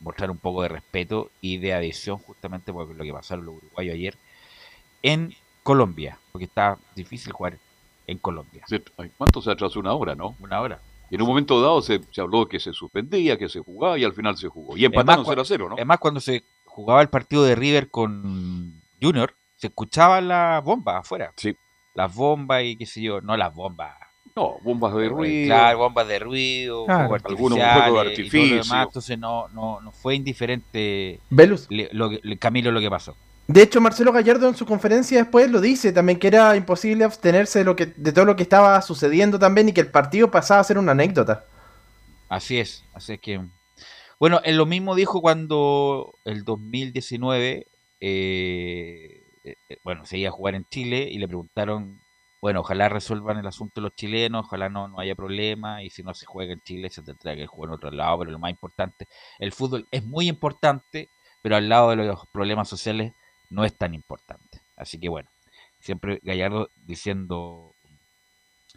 mostrar 0.00 0.30
un 0.30 0.38
poco 0.38 0.62
de 0.62 0.68
respeto 0.68 1.30
y 1.42 1.58
de 1.58 1.74
adhesión 1.74 2.18
justamente 2.18 2.72
por 2.72 2.88
lo 2.94 3.04
que 3.04 3.12
pasaron 3.12 3.44
los 3.44 3.56
uruguayos 3.56 3.94
ayer 3.94 4.16
en 5.02 5.34
Colombia, 5.62 6.18
porque 6.32 6.46
está 6.46 6.78
difícil 6.94 7.32
jugar 7.32 7.58
en 8.06 8.18
Colombia. 8.18 8.64
¿Cuánto 9.16 9.40
se 9.42 9.50
atrasó? 9.50 9.80
Una 9.80 9.92
hora, 9.94 10.14
¿no? 10.14 10.36
Una 10.40 10.60
hora. 10.60 10.80
Y 11.10 11.14
en 11.14 11.22
un 11.22 11.28
momento 11.28 11.60
dado 11.60 11.80
se, 11.82 12.00
se 12.10 12.20
habló 12.20 12.46
que 12.48 12.58
se 12.58 12.72
suspendía, 12.72 13.36
que 13.38 13.48
se 13.48 13.60
jugaba 13.60 13.98
y 13.98 14.04
al 14.04 14.12
final 14.12 14.36
se 14.36 14.48
jugó. 14.48 14.76
Y 14.76 14.84
empataron 14.84 15.24
cua- 15.24 15.30
0 15.30 15.42
a 15.42 15.44
0, 15.44 15.68
¿no? 15.70 15.74
Además, 15.76 15.98
cuando 15.98 16.20
se 16.20 16.42
jugaba 16.64 17.00
el 17.02 17.08
partido 17.08 17.44
de 17.44 17.54
River 17.54 17.90
con 17.90 18.82
Junior, 19.00 19.34
se 19.56 19.68
escuchaban 19.68 20.28
las 20.28 20.62
bombas 20.64 20.96
afuera. 20.96 21.32
Sí. 21.36 21.56
Las 21.94 22.14
bombas 22.14 22.62
y 22.64 22.76
qué 22.76 22.86
sé 22.86 23.00
yo, 23.02 23.20
no 23.20 23.36
las 23.36 23.54
bombas. 23.54 23.94
No, 24.34 24.56
bombas 24.62 24.94
de 24.94 25.08
ruido. 25.08 25.46
Claro, 25.46 25.78
bombas 25.78 26.08
de 26.08 26.18
ruido, 26.18 26.84
Claro. 26.84 27.16
Algunos 27.24 27.58
fuegos 27.58 27.74
de 27.74 27.78
y 27.78 27.84
todo 27.86 27.94
lo 27.94 28.00
artificio. 28.10 28.56
demás, 28.62 28.86
entonces 28.88 29.18
no, 29.18 29.48
no, 29.48 29.80
no 29.80 29.92
fue 29.92 30.14
indiferente 30.14 31.20
Velus. 31.30 31.66
le- 31.70 31.88
lo 31.92 32.10
le- 32.10 32.36
Camilo 32.38 32.70
lo 32.70 32.80
que 32.80 32.90
pasó. 32.90 33.16
De 33.48 33.62
hecho, 33.62 33.80
Marcelo 33.80 34.12
Gallardo 34.12 34.48
en 34.48 34.56
su 34.56 34.66
conferencia 34.66 35.18
después 35.18 35.50
lo 35.50 35.60
dice 35.60 35.92
también 35.92 36.18
que 36.18 36.26
era 36.26 36.56
imposible 36.56 37.04
abstenerse 37.04 37.60
de, 37.60 37.64
lo 37.64 37.76
que, 37.76 37.86
de 37.86 38.12
todo 38.12 38.24
lo 38.24 38.34
que 38.34 38.42
estaba 38.42 38.80
sucediendo 38.82 39.38
también 39.38 39.68
y 39.68 39.72
que 39.72 39.80
el 39.80 39.90
partido 39.90 40.30
pasaba 40.30 40.60
a 40.60 40.64
ser 40.64 40.78
una 40.78 40.92
anécdota. 40.92 41.44
Así 42.28 42.58
es, 42.58 42.84
así 42.92 43.14
es 43.14 43.20
que... 43.20 43.40
Bueno, 44.18 44.40
él 44.44 44.56
lo 44.56 44.66
mismo 44.66 44.94
dijo 44.94 45.20
cuando 45.20 46.18
el 46.24 46.42
2019, 46.42 47.68
eh, 48.00 49.22
eh, 49.44 49.56
eh, 49.68 49.76
bueno, 49.84 50.04
se 50.06 50.18
iba 50.18 50.30
a 50.30 50.32
jugar 50.32 50.54
en 50.54 50.64
Chile 50.64 51.06
y 51.10 51.18
le 51.18 51.28
preguntaron, 51.28 52.00
bueno, 52.40 52.60
ojalá 52.60 52.88
resuelvan 52.88 53.38
el 53.38 53.46
asunto 53.46 53.80
los 53.80 53.94
chilenos, 53.94 54.46
ojalá 54.46 54.70
no, 54.70 54.88
no 54.88 54.98
haya 54.98 55.14
problema 55.14 55.82
y 55.82 55.90
si 55.90 56.02
no 56.02 56.14
se 56.14 56.26
juega 56.26 56.54
en 56.54 56.62
Chile 56.62 56.90
se 56.90 57.02
tendrá 57.02 57.36
que 57.36 57.46
jugar 57.46 57.68
en 57.68 57.74
otro 57.74 57.90
lado, 57.90 58.18
pero 58.20 58.30
lo 58.30 58.38
más 58.38 58.50
importante, 58.50 59.06
el 59.38 59.52
fútbol 59.52 59.86
es 59.90 60.02
muy 60.04 60.28
importante, 60.28 61.10
pero 61.42 61.56
al 61.56 61.68
lado 61.68 61.90
de 61.90 61.96
los 61.96 62.26
problemas 62.32 62.68
sociales 62.68 63.12
no 63.50 63.64
es 63.64 63.74
tan 63.76 63.94
importante. 63.94 64.60
Así 64.76 64.98
que 64.98 65.08
bueno, 65.08 65.28
siempre 65.80 66.20
Gallardo 66.22 66.68
diciendo 66.86 67.72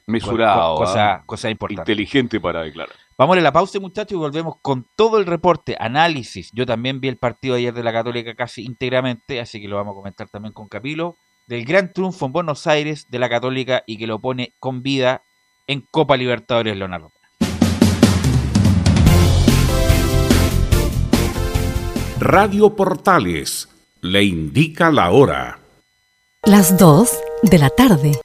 Mesurado. 0.08 0.76
co- 0.76 0.84
cosa- 0.86 1.14
¿ah? 1.16 1.24
cosa 1.26 1.50
importante. 1.50 1.92
Inteligente 1.92 2.40
para 2.40 2.62
declarar. 2.64 2.96
Vamos 3.18 3.38
a 3.38 3.42
la 3.42 3.52
pausa, 3.52 3.80
muchachos, 3.82 4.14
y 4.14 4.16
volvemos 4.16 4.56
con 4.62 4.86
todo 4.96 5.18
el 5.20 5.26
reporte, 5.26 5.76
análisis. 5.78 6.52
Yo 6.54 6.66
también 6.66 7.02
vi 7.02 7.10
el 7.10 7.18
partido 7.18 7.56
ayer 7.56 7.74
de 7.74 7.84
la 7.84 7.92
Católica 7.92 8.34
casi 8.34 8.64
íntegramente, 8.64 9.42
así 9.42 9.60
que 9.62 9.68
lo 9.68 9.76
vamos 9.76 9.92
a 9.92 9.96
comentar 9.96 10.30
también 10.30 10.54
con 10.54 10.70
Capilo, 10.70 11.18
del 11.48 11.66
gran 11.66 11.92
triunfo 11.92 12.28
en 12.28 12.32
Buenos 12.32 12.66
Aires 12.66 13.08
de 13.10 13.20
la 13.20 13.28
Católica 13.28 13.84
y 13.86 13.98
que 13.98 14.08
lo 14.08 14.20
pone 14.20 14.54
con 14.60 14.82
vida 14.84 15.22
en 15.68 15.82
Copa 15.82 16.16
Libertadores 16.16 16.78
Leonardo. 16.78 17.12
Radio 22.20 22.76
Portales 22.76 23.69
le 24.02 24.24
indica 24.24 24.92
la 24.92 25.12
hora. 25.12 25.60
Las 26.44 26.78
2 26.78 27.10
de 27.44 27.58
la 27.58 27.70
tarde. 27.70 28.20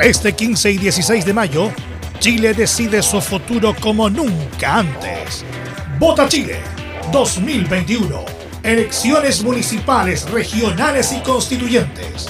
Este 0.00 0.32
15 0.32 0.70
y 0.70 0.78
16 0.78 1.24
de 1.24 1.32
mayo, 1.32 1.70
Chile 2.20 2.54
decide 2.54 3.02
su 3.02 3.20
futuro 3.20 3.74
como 3.80 4.08
nunca 4.08 4.78
antes. 4.78 5.44
Vota 5.98 6.28
Chile 6.28 6.58
2021. 7.12 8.24
Elecciones 8.62 9.42
municipales, 9.42 10.30
regionales 10.30 11.12
y 11.12 11.20
constituyentes. 11.20 12.28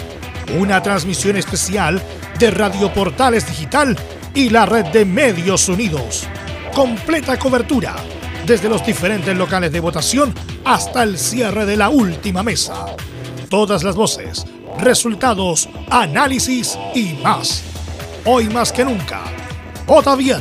Una 0.59 0.83
transmisión 0.83 1.37
especial 1.37 2.03
de 2.41 2.51
Radio 2.51 2.93
Portales 2.93 3.47
Digital 3.47 3.97
y 4.35 4.51
la 4.51 4.67
red 4.67 4.87
de 4.87 5.05
Medios 5.05 5.69
Unidos. 5.69 6.27
Completa 6.75 7.39
cobertura 7.39 7.95
desde 8.47 8.69
los 8.69 8.85
diferentes 8.85 9.37
locales 9.37 9.73
de 9.73 9.81
votación 9.81 10.35
hasta 10.65 11.03
el 11.03 11.19
cierre 11.19 11.65
de 11.67 11.77
la 11.77 11.89
última 11.89 12.43
mesa. 12.43 12.87
Todas 13.49 13.83
las 13.83 13.97
voces, 13.97 14.45
resultados, 14.79 15.69
análisis 15.91 16.79
y 16.95 17.15
más. 17.23 17.63
Hoy 18.25 18.49
más 18.49 18.73
que 18.73 18.85
nunca. 18.85 19.23
Vota 19.87 20.15
bien. 20.17 20.41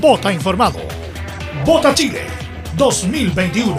Vota 0.00 0.32
informado. 0.32 0.80
Vota 1.64 1.94
Chile 1.94 2.22
2021. 2.76 3.76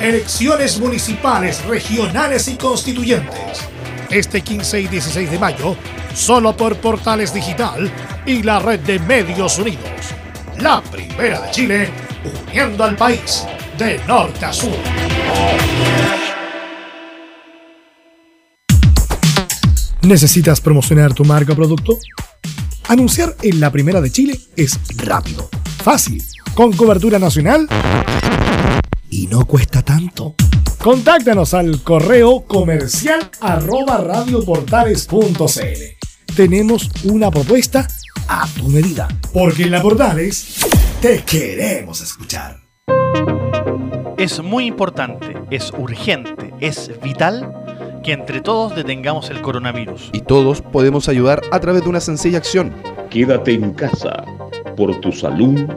Elecciones 0.00 0.78
municipales, 0.78 1.64
regionales 1.64 2.48
y 2.48 2.56
constituyentes. 2.56 3.68
Este 4.10 4.42
15 4.42 4.80
y 4.80 4.88
16 4.88 5.30
de 5.30 5.38
mayo, 5.38 5.76
solo 6.14 6.56
por 6.56 6.76
Portales 6.76 7.32
Digital 7.32 7.90
y 8.26 8.42
la 8.42 8.58
red 8.58 8.80
de 8.80 8.98
Medios 8.98 9.58
Unidos. 9.58 9.82
La 10.58 10.80
primera 10.82 11.40
de 11.40 11.50
Chile, 11.50 11.90
uniendo 12.24 12.84
al 12.84 12.96
país 12.96 13.44
de 13.78 13.98
norte 14.06 14.44
a 14.44 14.52
sur. 14.52 14.76
¿Necesitas 20.02 20.60
promocionar 20.60 21.14
tu 21.14 21.24
marca 21.24 21.54
o 21.54 21.56
producto? 21.56 21.98
Anunciar 22.88 23.34
en 23.42 23.60
la 23.60 23.70
primera 23.70 24.02
de 24.02 24.10
Chile 24.10 24.38
es 24.54 24.78
rápido, 24.96 25.48
fácil, 25.82 26.22
con 26.54 26.74
cobertura 26.74 27.18
nacional 27.18 27.66
y 29.08 29.28
no 29.28 29.46
cuesta 29.46 29.80
tanto. 29.82 30.34
Contáctanos 30.78 31.54
al 31.54 31.82
correo 31.82 32.42
comercial 32.42 33.30
radioportales.cl. 33.40 36.34
Tenemos 36.36 36.90
una 37.04 37.30
propuesta 37.30 37.88
a 38.28 38.46
tu 38.56 38.68
medida, 38.68 39.08
porque 39.32 39.64
en 39.64 39.70
la 39.70 39.82
Portales 39.82 40.66
te 41.00 41.22
queremos 41.22 42.00
escuchar. 42.00 42.60
Es 44.16 44.42
muy 44.42 44.66
importante, 44.66 45.34
es 45.50 45.72
urgente, 45.76 46.54
es 46.60 46.90
vital 47.02 47.52
que 48.02 48.12
entre 48.12 48.40
todos 48.40 48.76
detengamos 48.76 49.30
el 49.30 49.40
coronavirus. 49.40 50.10
Y 50.12 50.20
todos 50.20 50.62
podemos 50.62 51.08
ayudar 51.08 51.42
a 51.50 51.60
través 51.60 51.82
de 51.82 51.88
una 51.88 52.00
sencilla 52.00 52.38
acción. 52.38 52.72
Quédate 53.10 53.54
en 53.54 53.72
casa 53.72 54.24
por 54.76 55.00
tu 55.00 55.12
salud, 55.12 55.68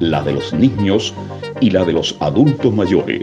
la 0.00 0.22
de 0.22 0.32
los 0.32 0.52
niños 0.52 1.14
y 1.60 1.70
la 1.70 1.84
de 1.84 1.92
los 1.92 2.16
adultos 2.20 2.72
mayores. 2.72 3.22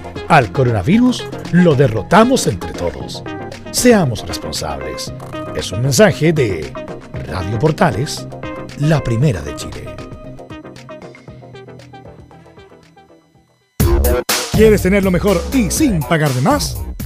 al 0.31 0.53
coronavirus 0.53 1.27
lo 1.51 1.75
derrotamos 1.75 2.47
entre 2.47 2.71
todos. 2.71 3.21
Seamos 3.71 4.25
responsables. 4.25 5.13
Es 5.57 5.73
un 5.73 5.81
mensaje 5.81 6.31
de 6.31 6.71
Radio 7.27 7.59
Portales, 7.59 8.25
la 8.79 9.03
primera 9.03 9.41
de 9.41 9.55
Chile. 9.57 9.95
¿Quieres 14.53 14.81
tener 14.81 15.03
lo 15.03 15.11
mejor 15.11 15.43
y 15.51 15.69
sin 15.69 15.99
pagar 15.99 16.29
de 16.29 16.41
más? 16.41 16.81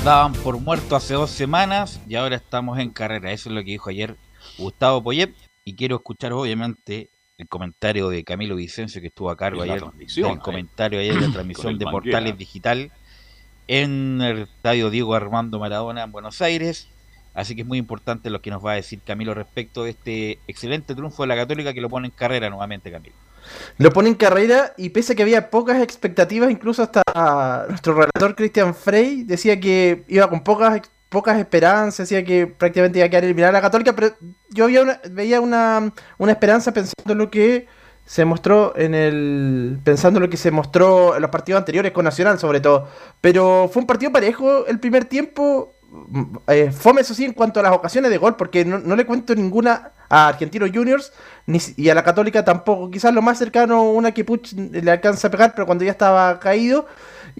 Nos 0.00 0.06
daban 0.06 0.32
por 0.32 0.58
muerto 0.58 0.96
hace 0.96 1.12
dos 1.12 1.30
semanas 1.30 2.00
y 2.08 2.14
ahora 2.14 2.36
estamos 2.36 2.78
en 2.78 2.88
carrera. 2.88 3.32
Eso 3.32 3.50
es 3.50 3.54
lo 3.54 3.60
que 3.60 3.72
dijo 3.72 3.90
ayer 3.90 4.16
Gustavo 4.56 5.02
Poyet. 5.02 5.34
Y 5.62 5.74
quiero 5.74 5.96
escuchar, 5.96 6.32
obviamente, 6.32 7.10
el 7.36 7.48
comentario 7.48 8.08
de 8.08 8.24
Camilo 8.24 8.56
Vicencio, 8.56 9.02
que 9.02 9.08
estuvo 9.08 9.28
a 9.28 9.36
cargo 9.36 9.60
ayer. 9.60 9.82
El 10.16 10.38
comentario 10.38 11.00
ayer 11.00 11.16
de 11.16 11.26
la 11.26 11.32
transmisión 11.34 11.76
de. 11.76 11.84
Portales 11.84 12.38
Digital 12.38 12.90
en 13.68 14.22
el 14.22 14.38
estadio 14.44 14.88
Diego 14.88 15.12
Armando 15.12 15.58
Maradona 15.58 16.04
en 16.04 16.12
Buenos 16.12 16.40
Aires. 16.40 16.88
Así 17.34 17.54
que 17.54 17.60
es 17.60 17.68
muy 17.68 17.76
importante 17.76 18.30
lo 18.30 18.40
que 18.40 18.48
nos 18.48 18.64
va 18.64 18.72
a 18.72 18.76
decir 18.76 19.02
Camilo 19.04 19.34
respecto 19.34 19.84
de 19.84 19.90
este 19.90 20.38
excelente 20.48 20.94
triunfo 20.94 21.24
de 21.24 21.26
la 21.26 21.36
Católica 21.36 21.74
que 21.74 21.82
lo 21.82 21.90
pone 21.90 22.06
en 22.06 22.12
carrera 22.12 22.48
nuevamente, 22.48 22.90
Camilo. 22.90 23.14
Lo 23.78 23.90
pone 23.90 24.08
en 24.08 24.14
carrera 24.14 24.72
y 24.76 24.90
pese 24.90 25.12
a 25.12 25.16
que 25.16 25.22
había 25.22 25.50
pocas 25.50 25.80
expectativas, 25.82 26.50
incluso 26.50 26.82
hasta 26.82 27.02
nuestro 27.68 27.94
relator 27.94 28.34
Christian 28.36 28.74
Frey 28.74 29.24
decía 29.24 29.58
que 29.60 30.04
iba 30.08 30.28
con 30.28 30.42
pocas 30.44 30.82
pocas 31.08 31.38
esperanzas, 31.40 32.08
decía 32.08 32.24
que 32.24 32.46
prácticamente 32.46 33.00
iba 33.00 33.06
a 33.06 33.08
quedar 33.10 33.24
eliminada 33.24 33.52
la 33.52 33.60
Católica, 33.60 33.92
pero 33.96 34.14
yo 34.50 34.64
había 34.64 34.82
una- 34.82 35.00
veía 35.10 35.40
una, 35.40 35.92
una 36.18 36.30
esperanza 36.32 36.72
pensando 36.72 37.12
en 37.12 37.18
lo 37.18 37.30
que 37.30 37.66
se 38.06 38.24
mostró 38.24 38.72
en 38.76 38.94
el 38.94 39.78
pensando 39.82 40.18
en 40.18 40.22
lo 40.24 40.30
que 40.30 40.36
se 40.36 40.52
mostró 40.52 41.16
en 41.16 41.22
los 41.22 41.30
partidos 41.32 41.58
anteriores 41.58 41.90
con 41.90 42.04
Nacional 42.04 42.38
sobre 42.38 42.60
todo, 42.60 42.88
pero 43.20 43.68
fue 43.72 43.80
un 43.82 43.86
partido 43.88 44.12
parejo 44.12 44.66
el 44.66 44.78
primer 44.78 45.04
tiempo 45.04 45.74
eh, 46.46 46.70
fome 46.72 47.00
eso 47.00 47.14
sí 47.14 47.24
en 47.24 47.32
cuanto 47.32 47.60
a 47.60 47.62
las 47.62 47.72
ocasiones 47.72 48.10
de 48.10 48.18
gol, 48.18 48.36
porque 48.36 48.64
no, 48.64 48.78
no 48.78 48.96
le 48.96 49.06
cuento 49.06 49.34
ninguna 49.34 49.92
a 50.08 50.28
Argentinos 50.28 50.70
Juniors 50.72 51.12
ni, 51.46 51.58
y 51.76 51.88
a 51.88 51.94
la 51.94 52.02
Católica 52.02 52.44
tampoco. 52.44 52.90
Quizás 52.90 53.14
lo 53.14 53.22
más 53.22 53.38
cercano, 53.38 53.90
una 53.90 54.12
que 54.12 54.24
Puch 54.24 54.52
le 54.52 54.90
alcanza 54.90 55.28
a 55.28 55.30
pegar, 55.30 55.52
pero 55.54 55.66
cuando 55.66 55.84
ya 55.84 55.92
estaba 55.92 56.38
caído. 56.40 56.86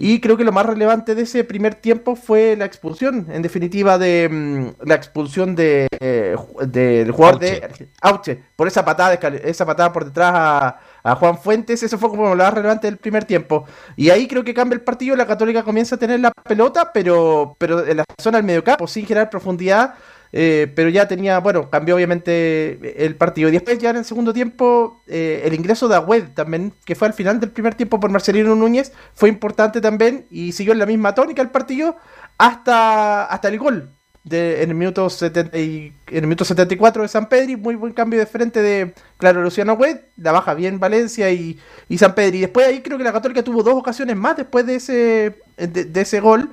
Y 0.02 0.18
creo 0.18 0.38
que 0.38 0.44
lo 0.44 0.52
más 0.52 0.64
relevante 0.64 1.14
de 1.14 1.24
ese 1.24 1.44
primer 1.44 1.74
tiempo 1.74 2.16
fue 2.16 2.56
la 2.56 2.64
expulsión, 2.64 3.26
en 3.30 3.42
definitiva, 3.42 3.98
de 3.98 4.30
mm, 4.30 4.86
la 4.88 4.94
expulsión 4.94 5.54
de, 5.54 5.88
eh, 6.00 6.34
del 6.66 7.10
jugador 7.10 7.38
de 7.38 7.88
Auche, 8.00 8.42
por 8.56 8.66
esa 8.66 8.82
patada, 8.82 9.12
esa 9.12 9.66
patada 9.66 9.92
por 9.92 10.06
detrás 10.06 10.32
a, 10.34 10.80
a 11.02 11.14
Juan 11.16 11.36
Fuentes. 11.36 11.82
Eso 11.82 11.98
fue 11.98 12.08
como 12.08 12.34
lo 12.34 12.42
más 12.42 12.54
relevante 12.54 12.86
del 12.86 12.96
primer 12.96 13.26
tiempo. 13.26 13.66
Y 13.94 14.08
ahí 14.08 14.26
creo 14.26 14.42
que 14.42 14.54
cambia 14.54 14.76
el 14.76 14.80
partido, 14.80 15.14
la 15.16 15.26
Católica 15.26 15.62
comienza 15.62 15.96
a 15.96 15.98
tener 15.98 16.18
la 16.18 16.30
pelota, 16.30 16.92
pero, 16.94 17.54
pero 17.58 17.86
en 17.86 17.98
la 17.98 18.04
zona 18.18 18.38
del 18.38 18.46
mediocampo, 18.46 18.86
sin 18.86 19.04
generar 19.04 19.28
profundidad. 19.28 19.96
Eh, 20.32 20.70
pero 20.74 20.88
ya 20.90 21.08
tenía, 21.08 21.38
bueno, 21.40 21.70
cambió 21.70 21.96
obviamente 21.96 23.04
el 23.04 23.16
partido. 23.16 23.48
Y 23.48 23.52
después 23.52 23.78
ya 23.78 23.90
en 23.90 23.96
el 23.96 24.04
segundo 24.04 24.32
tiempo, 24.32 25.02
eh, 25.06 25.42
el 25.44 25.54
ingreso 25.54 25.88
de 25.88 25.96
Agüed 25.96 26.30
también, 26.34 26.72
que 26.84 26.94
fue 26.94 27.08
al 27.08 27.14
final 27.14 27.40
del 27.40 27.50
primer 27.50 27.74
tiempo 27.74 27.98
por 28.00 28.10
Marcelino 28.10 28.54
Núñez, 28.54 28.92
fue 29.14 29.28
importante 29.28 29.80
también 29.80 30.26
y 30.30 30.52
siguió 30.52 30.72
en 30.72 30.78
la 30.78 30.86
misma 30.86 31.14
tónica 31.14 31.42
el 31.42 31.50
partido 31.50 31.96
hasta, 32.38 33.24
hasta 33.24 33.48
el 33.48 33.58
gol. 33.58 33.90
En, 34.30 34.68
el 34.68 34.74
minuto 34.74 35.08
70 35.08 35.56
y- 35.58 35.92
en 36.08 36.16
el 36.18 36.22
minuto 36.24 36.44
74 36.44 37.02
de 37.02 37.08
San 37.08 37.28
Pedri, 37.28 37.56
muy 37.56 37.74
buen 37.74 37.92
cambio 37.94 38.18
de 38.20 38.26
frente 38.26 38.60
de, 38.60 38.92
claro, 39.16 39.42
Luciano 39.42 39.72
Agüed, 39.72 39.96
la 40.18 40.30
baja 40.32 40.52
bien 40.54 40.78
Valencia 40.78 41.30
y, 41.30 41.58
y 41.88 41.96
San 41.98 42.14
Pedri. 42.14 42.38
Y 42.38 42.40
después 42.42 42.66
ahí 42.66 42.82
creo 42.82 42.98
que 42.98 43.04
la 43.04 43.12
Católica 43.12 43.42
tuvo 43.42 43.62
dos 43.62 43.74
ocasiones 43.74 44.16
más 44.16 44.36
después 44.36 44.66
de 44.66 44.74
ese, 44.76 45.36
de 45.56 46.00
ese 46.00 46.20
gol. 46.20 46.50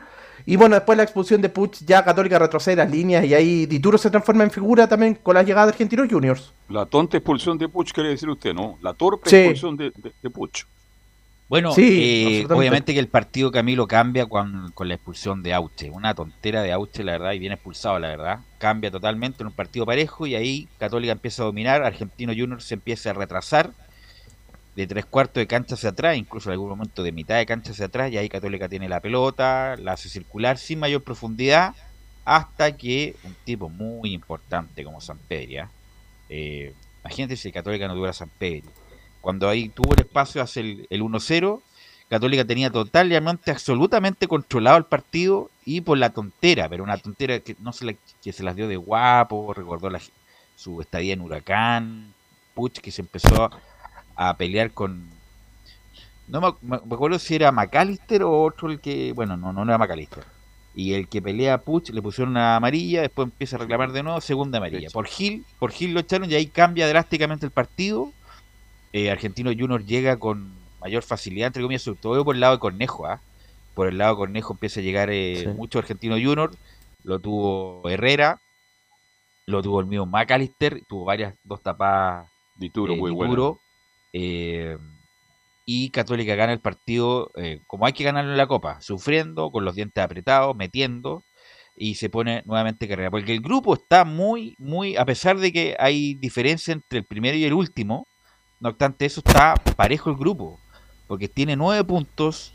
Y 0.49 0.55
bueno, 0.55 0.75
después 0.75 0.95
la 0.95 1.03
expulsión 1.03 1.41
de 1.41 1.49
Puch, 1.49 1.79
ya 1.85 2.05
Católica 2.05 2.39
retrocede 2.39 2.77
las 2.77 2.89
líneas 2.89 3.25
y 3.25 3.33
ahí 3.33 3.65
Dituro 3.65 3.97
se 3.97 4.09
transforma 4.09 4.45
en 4.45 4.49
figura 4.49 4.87
también 4.87 5.15
con 5.15 5.35
la 5.35 5.43
llegada 5.43 5.65
de 5.67 5.71
Argentinos 5.73 6.07
Juniors. 6.09 6.53
La 6.69 6.85
tonta 6.85 7.17
expulsión 7.17 7.57
de 7.57 7.67
Puch, 7.67 7.91
quiere 7.91 8.09
decir 8.09 8.29
usted, 8.29 8.53
¿no? 8.53 8.77
La 8.81 8.93
torpe 8.93 9.29
Sí. 9.29 9.35
expulsión 9.35 9.75
de, 9.75 9.91
de, 9.91 10.13
de 10.23 10.29
Puch. 10.29 10.63
Bueno, 11.49 11.73
Sí, 11.73 12.43
eh, 12.43 12.47
obviamente 12.49 12.93
que 12.93 12.99
el 12.99 13.07
partido 13.09 13.51
Camilo 13.51 13.87
cambia 13.87 14.25
con, 14.25 14.71
con 14.73 14.87
la 14.87 14.93
expulsión 14.95 15.43
de 15.43 15.53
Auche. 15.53 15.89
Una 15.89 16.13
tontera 16.13 16.61
de 16.61 16.71
Auche, 16.71 17.03
la 17.03 17.13
verdad, 17.13 17.33
y 17.33 17.39
bien 17.39 17.51
expulsado, 17.51 17.99
la 17.99 18.07
verdad. 18.07 18.39
Cambia 18.57 18.89
totalmente 18.89 19.43
en 19.43 19.47
un 19.47 19.53
partido 19.53 19.85
parejo 19.85 20.27
y 20.27 20.35
ahí 20.35 20.69
Católica 20.79 21.11
empieza 21.11 21.43
a 21.43 21.45
dominar, 21.45 21.83
Argentino 21.83 22.31
Junior 22.31 22.61
se 22.61 22.73
empieza 22.75 23.09
a 23.09 23.13
retrasar 23.13 23.71
de 24.77 24.85
tres 24.85 25.05
cuartos 25.07 25.41
de 25.41 25.47
cancha 25.47 25.73
hacia 25.73 25.89
atrás, 25.89 26.15
incluso 26.15 26.49
en 26.49 26.53
algún 26.53 26.69
momento 26.69 27.01
de 27.01 27.11
mitad 27.11 27.35
de 27.37 27.47
cancha 27.47 27.71
hacia 27.71 27.85
atrás, 27.87 28.11
y 28.11 28.17
ahí 28.17 28.29
Católica 28.29 28.69
tiene 28.69 28.87
la 28.87 28.99
pelota, 29.01 29.75
la 29.77 29.93
hace 29.93 30.07
circular 30.07 30.59
sin 30.59 30.77
mayor 30.79 31.01
profundidad, 31.03 31.73
hasta 32.23 32.77
que 32.77 33.15
un 33.23 33.35
tipo 33.43 33.69
muy 33.69 34.13
importante 34.13 34.83
como 34.83 35.01
San 35.01 35.17
Pedro, 35.17 35.67
eh, 36.29 36.73
imagínate 37.01 37.35
si 37.37 37.51
Católica 37.51 37.87
no 37.87 37.95
tuviera 37.95 38.13
San 38.13 38.29
Pedro, 38.37 38.69
cuando 39.19 39.49
ahí 39.49 39.69
tuvo 39.69 39.93
el 39.95 40.01
espacio 40.01 40.43
hacia 40.43 40.59
el, 40.61 40.85
el 40.91 41.01
1-0, 41.01 41.59
Católica 42.07 42.45
tenía 42.45 42.69
totalmente, 42.69 43.49
absolutamente 43.49 44.27
controlado 44.27 44.77
el 44.77 44.85
partido 44.85 45.49
y 45.65 45.81
por 45.81 45.97
la 45.97 46.11
tontera, 46.11 46.69
pero 46.69 46.83
una 46.83 46.97
tontera 46.97 47.39
que 47.39 47.55
no 47.59 47.73
se, 47.73 47.83
la- 47.85 47.95
que 48.23 48.31
se 48.31 48.43
las 48.43 48.55
dio 48.55 48.67
de 48.67 48.77
guapo, 48.77 49.53
recordó 49.55 49.89
la, 49.89 49.99
su 50.55 50.79
estadía 50.81 51.13
en 51.13 51.21
Huracán, 51.21 52.13
Puch 52.53 52.79
que 52.79 52.91
se 52.91 53.01
empezó 53.01 53.49
a 54.17 54.35
pelear 54.35 54.71
con... 54.71 55.09
No 56.27 56.41
me, 56.41 56.79
me 56.85 56.95
acuerdo 56.95 57.19
si 57.19 57.35
era 57.35 57.51
McAllister 57.53 58.23
o 58.23 58.43
otro 58.43 58.69
el 58.69 58.81
que... 58.81 59.13
Bueno, 59.13 59.37
no, 59.37 59.53
no 59.53 59.63
era 59.63 59.77
McAllister. 59.77 60.25
Y 60.75 60.93
el 60.93 61.07
que 61.07 61.21
pelea 61.21 61.55
a 61.55 61.57
Puch 61.59 61.89
le 61.89 62.01
pusieron 62.01 62.31
una 62.31 62.55
amarilla, 62.55 63.01
después 63.01 63.27
empieza 63.27 63.55
a 63.55 63.59
reclamar 63.59 63.91
de 63.91 64.03
nuevo, 64.03 64.19
segunda 64.21 64.57
amarilla. 64.57 64.89
Por 64.91 65.07
Gil, 65.07 65.45
por 65.57 65.71
Gil 65.71 65.93
lo 65.93 66.01
echaron 66.01 66.29
y 66.29 66.35
ahí 66.35 66.47
cambia 66.47 66.87
drásticamente 66.87 67.45
el 67.45 67.51
partido. 67.51 68.11
Eh, 68.93 69.09
Argentino 69.09 69.51
Junior 69.57 69.83
llega 69.83 70.17
con 70.17 70.53
mayor 70.81 71.01
facilidad, 71.03 71.47
entre 71.47 71.63
comillas, 71.63 71.81
sobre 71.81 71.99
todo 71.99 72.23
por 72.23 72.35
el 72.35 72.41
lado 72.41 72.53
de 72.53 72.59
Cornejo. 72.59 73.07
¿ah? 73.07 73.21
Por 73.73 73.87
el 73.87 73.97
lado 73.97 74.13
de 74.13 74.17
Cornejo 74.17 74.53
empieza 74.53 74.79
a 74.79 74.83
llegar 74.83 75.09
eh, 75.09 75.41
Sí. 75.43 75.47
mucho 75.49 75.79
Argentino 75.79 76.15
Junior. 76.15 76.51
Lo 77.03 77.19
tuvo 77.19 77.81
Herrera, 77.89 78.39
lo 79.47 79.63
tuvo 79.63 79.79
el 79.79 79.87
mío 79.87 80.05
McAllister, 80.05 80.83
tuvo 80.87 81.05
varias, 81.05 81.33
dos 81.43 81.61
tapadas 81.61 82.29
Dituro, 82.55 82.93
eh, 82.93 82.97
muy 82.97 83.11
Dituro, 83.11 83.27
bueno. 83.27 83.59
Eh, 84.13 84.77
y 85.65 85.89
Católica 85.89 86.35
gana 86.35 86.53
el 86.53 86.61
partido 86.61 87.31
eh, 87.35 87.59
como 87.67 87.85
hay 87.85 87.93
que 87.93 88.03
ganarlo 88.05 88.31
en 88.31 88.37
la 88.37 88.47
Copa, 88.47 88.79
sufriendo, 88.79 89.51
con 89.51 89.65
los 89.65 89.75
dientes 89.75 90.01
apretados, 90.03 90.55
metiendo, 90.55 91.23
y 91.75 91.95
se 91.95 92.09
pone 92.09 92.41
nuevamente 92.45 92.87
carrera. 92.87 93.11
Porque 93.11 93.33
el 93.33 93.41
grupo 93.41 93.73
está 93.73 94.05
muy, 94.05 94.55
muy, 94.59 94.95
a 94.95 95.05
pesar 95.05 95.37
de 95.37 95.51
que 95.51 95.75
hay 95.77 96.15
diferencia 96.15 96.71
entre 96.73 96.99
el 96.99 97.05
primero 97.05 97.37
y 97.37 97.43
el 97.43 97.53
último, 97.53 98.07
no 98.59 98.69
obstante 98.69 99.05
eso 99.05 99.21
está 99.25 99.55
parejo 99.75 100.09
el 100.09 100.15
grupo, 100.15 100.59
porque 101.05 101.27
tiene 101.27 101.55
nueve 101.55 101.83
puntos 101.83 102.53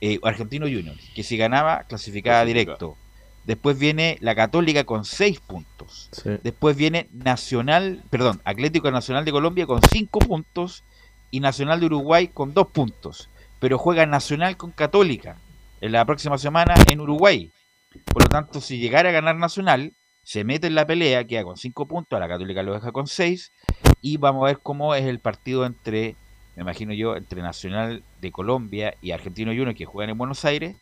eh, 0.00 0.18
Argentino 0.22 0.66
Junior, 0.66 0.96
que 1.14 1.22
si 1.22 1.36
ganaba 1.36 1.84
clasificaba 1.84 2.42
Clasifica. 2.42 2.44
directo. 2.44 2.96
Después 3.44 3.78
viene 3.78 4.16
la 4.20 4.34
Católica 4.34 4.84
con 4.84 5.04
seis 5.04 5.38
puntos. 5.38 6.08
Después 6.42 6.76
viene 6.76 7.08
Nacional, 7.12 8.02
perdón, 8.08 8.40
Atlético 8.44 8.90
Nacional 8.90 9.26
de 9.26 9.32
Colombia 9.32 9.66
con 9.66 9.80
5 9.82 10.18
puntos 10.20 10.82
y 11.30 11.40
Nacional 11.40 11.80
de 11.80 11.86
Uruguay 11.86 12.28
con 12.28 12.54
2 12.54 12.68
puntos. 12.68 13.28
Pero 13.60 13.78
juega 13.78 14.06
Nacional 14.06 14.56
con 14.56 14.70
Católica 14.70 15.36
en 15.80 15.92
la 15.92 16.04
próxima 16.04 16.38
semana 16.38 16.74
en 16.86 17.00
Uruguay. 17.00 17.52
Por 18.06 18.22
lo 18.22 18.28
tanto, 18.28 18.60
si 18.60 18.78
llegara 18.78 19.10
a 19.10 19.12
ganar 19.12 19.36
Nacional, 19.36 19.92
se 20.22 20.42
mete 20.42 20.66
en 20.66 20.74
la 20.74 20.86
pelea, 20.86 21.24
queda 21.24 21.44
con 21.44 21.56
5 21.56 21.86
puntos, 21.86 22.16
a 22.16 22.20
la 22.20 22.28
Católica 22.28 22.62
lo 22.62 22.74
deja 22.74 22.92
con 22.92 23.06
6 23.06 23.52
y 24.00 24.16
vamos 24.16 24.42
a 24.42 24.46
ver 24.46 24.58
cómo 24.62 24.94
es 24.94 25.04
el 25.04 25.18
partido 25.18 25.66
entre, 25.66 26.16
me 26.56 26.62
imagino 26.62 26.92
yo, 26.92 27.16
entre 27.16 27.42
Nacional 27.42 28.02
de 28.20 28.32
Colombia 28.32 28.94
y 29.02 29.10
Argentino 29.12 29.52
Junior 29.52 29.74
que 29.74 29.84
juegan 29.84 30.10
en 30.10 30.18
Buenos 30.18 30.44
Aires. 30.44 30.76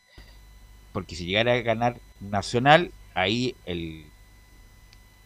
Porque 0.93 1.17
si 1.17 1.27
llegara 1.27 1.55
a 1.55 1.61
ganar 1.61 1.97
Nacional, 2.21 2.93
ahí 3.15 3.57
el, 3.67 4.07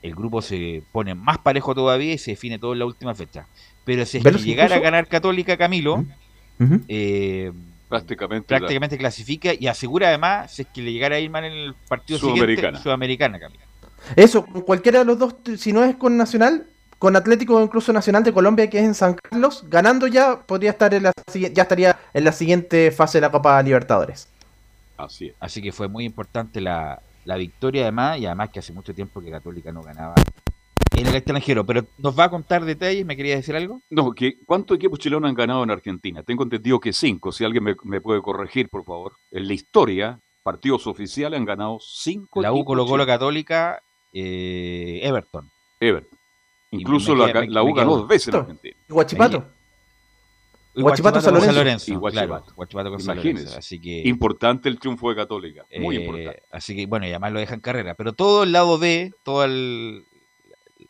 el 0.03 0.15
grupo 0.15 0.43
se 0.43 0.83
pone 0.93 1.15
más 1.15 1.39
parejo 1.39 1.75
todavía 1.75 2.15
y 2.15 2.19
se 2.19 2.33
define 2.33 2.59
todo 2.59 2.73
en 2.73 2.79
la 2.79 2.87
última 2.87 3.15
fecha. 3.15 3.47
Pero 3.87 4.05
si 4.05 4.19
es 4.19 4.25
que 4.25 4.31
llegara 4.33 4.77
a 4.77 4.81
ganar 4.81 5.07
Católica, 5.07 5.57
Camilo, 5.57 6.05
eh, 6.89 7.53
prácticamente, 7.89 8.49
prácticamente 8.49 8.99
clasifica 8.99 9.53
y 9.55 9.69
asegura 9.69 10.09
además, 10.09 10.53
si 10.53 10.63
es 10.63 10.69
que 10.69 10.83
le 10.83 10.93
llegara 10.93 11.17
a 11.17 11.21
ir 11.21 11.31
mal 11.31 11.45
en 11.45 11.53
el 11.53 11.75
partido 11.89 12.19
Sudamericana. 12.19 12.57
siguiente, 12.57 12.83
Sudamericana, 12.83 13.39
Camilo. 13.39 13.63
Eso, 14.17 14.45
con 14.45 14.63
cualquiera 14.63 14.99
de 14.99 15.05
los 15.05 15.19
dos, 15.19 15.37
si 15.57 15.73
no 15.73 15.85
es 15.85 15.95
con 15.95 16.17
Nacional, 16.17 16.67
con 16.99 17.15
Atlético 17.15 17.57
o 17.57 17.63
incluso 17.63 17.93
Nacional 17.93 18.25
de 18.25 18.33
Colombia, 18.33 18.69
que 18.69 18.81
es 18.81 18.85
en 18.85 18.95
San 18.97 19.15
Carlos, 19.15 19.65
ganando 19.69 20.09
ya 20.09 20.41
podría 20.41 20.71
estar 20.71 20.93
en 20.93 21.05
la 21.05 21.13
ya 21.33 21.63
estaría 21.63 21.97
en 22.13 22.25
la 22.25 22.33
siguiente 22.33 22.91
fase 22.91 23.19
de 23.19 23.23
la 23.23 23.31
Copa 23.31 23.63
Libertadores. 23.63 24.29
Así 24.97 25.29
es. 25.29 25.35
Así 25.39 25.63
que 25.63 25.71
fue 25.71 25.87
muy 25.87 26.05
importante 26.05 26.61
la, 26.61 27.01
la 27.25 27.37
victoria 27.37 27.83
además, 27.83 28.19
y 28.19 28.27
además 28.27 28.51
que 28.51 28.59
hace 28.59 28.73
mucho 28.73 28.93
tiempo 28.93 29.21
que 29.21 29.31
Católica 29.31 29.71
no 29.71 29.83
ganaba 29.83 30.15
en 30.97 31.07
el 31.07 31.15
extranjero. 31.15 31.65
Pero 31.65 31.87
nos 31.99 32.19
va 32.19 32.25
a 32.25 32.31
contar 32.31 32.65
detalles, 32.65 33.05
¿me 33.07 33.17
quería 33.17 33.37
decir 33.37 33.55
algo? 33.57 33.81
No, 33.91 34.13
que 34.13 34.37
¿cuántos 34.45 34.77
equipos 34.77 34.99
chilenos 34.99 35.29
han 35.29 35.35
ganado 35.35 35.63
en 35.65 35.71
Argentina? 35.71 36.23
Tengo 36.23 36.43
entendido 36.45 36.81
que 36.81 36.93
cinco, 36.93 37.33
si 37.33 37.45
alguien 37.45 37.65
me, 37.65 37.77
me 37.85 38.01
puede 38.01 38.21
corregir, 38.23 38.69
por 38.69 38.85
favor. 38.85 39.13
En 39.31 39.47
la 39.47 39.55
historia, 39.55 40.19
partidos 40.43 40.87
oficiales 40.87 41.39
han 41.39 41.45
ganado 41.47 41.79
cinco 41.81 42.41
La 42.43 42.53
U 42.53 42.57
equipos 42.57 42.67
Colo 42.67 42.85
Colo 42.87 43.05
chilenos. 43.05 43.07
Católica, 43.19 43.83
eh, 44.13 45.01
Everton. 45.03 45.51
Everton. 45.81 46.19
Incluso 46.73 47.15
me 47.15 47.27
la, 47.27 47.33
queda- 47.33 47.47
la 47.49 47.63
U 47.63 47.73
ganó 47.75 47.97
dos 47.99 48.09
veces 48.09 48.29
en 48.29 48.41
Argentina. 48.41 48.77
¿Y 48.89 48.93
Guachipato? 48.93 49.45
Y 50.75 50.83
Guachipato, 50.83 51.21
San 51.23 51.35
con 51.35 51.55
Lorenzo. 51.55 51.85
Y 51.91 51.95
claro, 51.97 52.01
Guachipato. 52.01 52.55
Guachipato 52.55 52.91
con 52.91 53.01
San 53.01 53.17
Lorenzo. 53.17 53.31
Imagínense. 53.31 53.59
Así 53.59 53.81
que, 53.81 54.03
Importante 54.07 54.69
el 54.69 54.79
triunfo 54.79 55.09
de 55.09 55.17
Católica. 55.17 55.65
Muy 55.79 55.97
eh, 55.97 56.01
importante. 56.01 56.43
Así 56.51 56.77
que, 56.77 56.85
bueno, 56.85 57.07
y 57.07 57.11
además 57.11 57.33
lo 57.33 57.41
dejan 57.41 57.61
carrera. 57.61 57.95
Pero 57.95 58.13
todo 58.13 58.43
el 58.43 58.53
lado 58.53 58.79
B, 58.79 59.11
toda 59.25 59.47
el- 59.47 60.05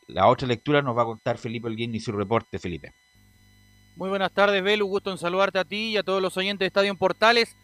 la 0.08 0.28
otra 0.28 0.46
lectura 0.46 0.82
nos 0.82 0.96
va 0.96 1.02
a 1.02 1.06
contar 1.06 1.38
Felipe 1.38 1.68
Olguín 1.68 1.94
y 1.94 2.00
su 2.00 2.12
reporte, 2.12 2.58
Felipe. 2.58 2.94
Muy 3.96 4.08
buenas 4.08 4.32
tardes, 4.32 4.62
Belu. 4.62 4.86
Gusto 4.86 5.10
en 5.10 5.18
saludarte 5.18 5.58
a 5.58 5.64
ti 5.64 5.90
y 5.90 5.96
a 5.96 6.02
todos 6.02 6.20
los 6.20 6.36
oyentes 6.36 6.60
de 6.60 6.66
Estadio 6.66 6.94
Portales. 6.96 7.56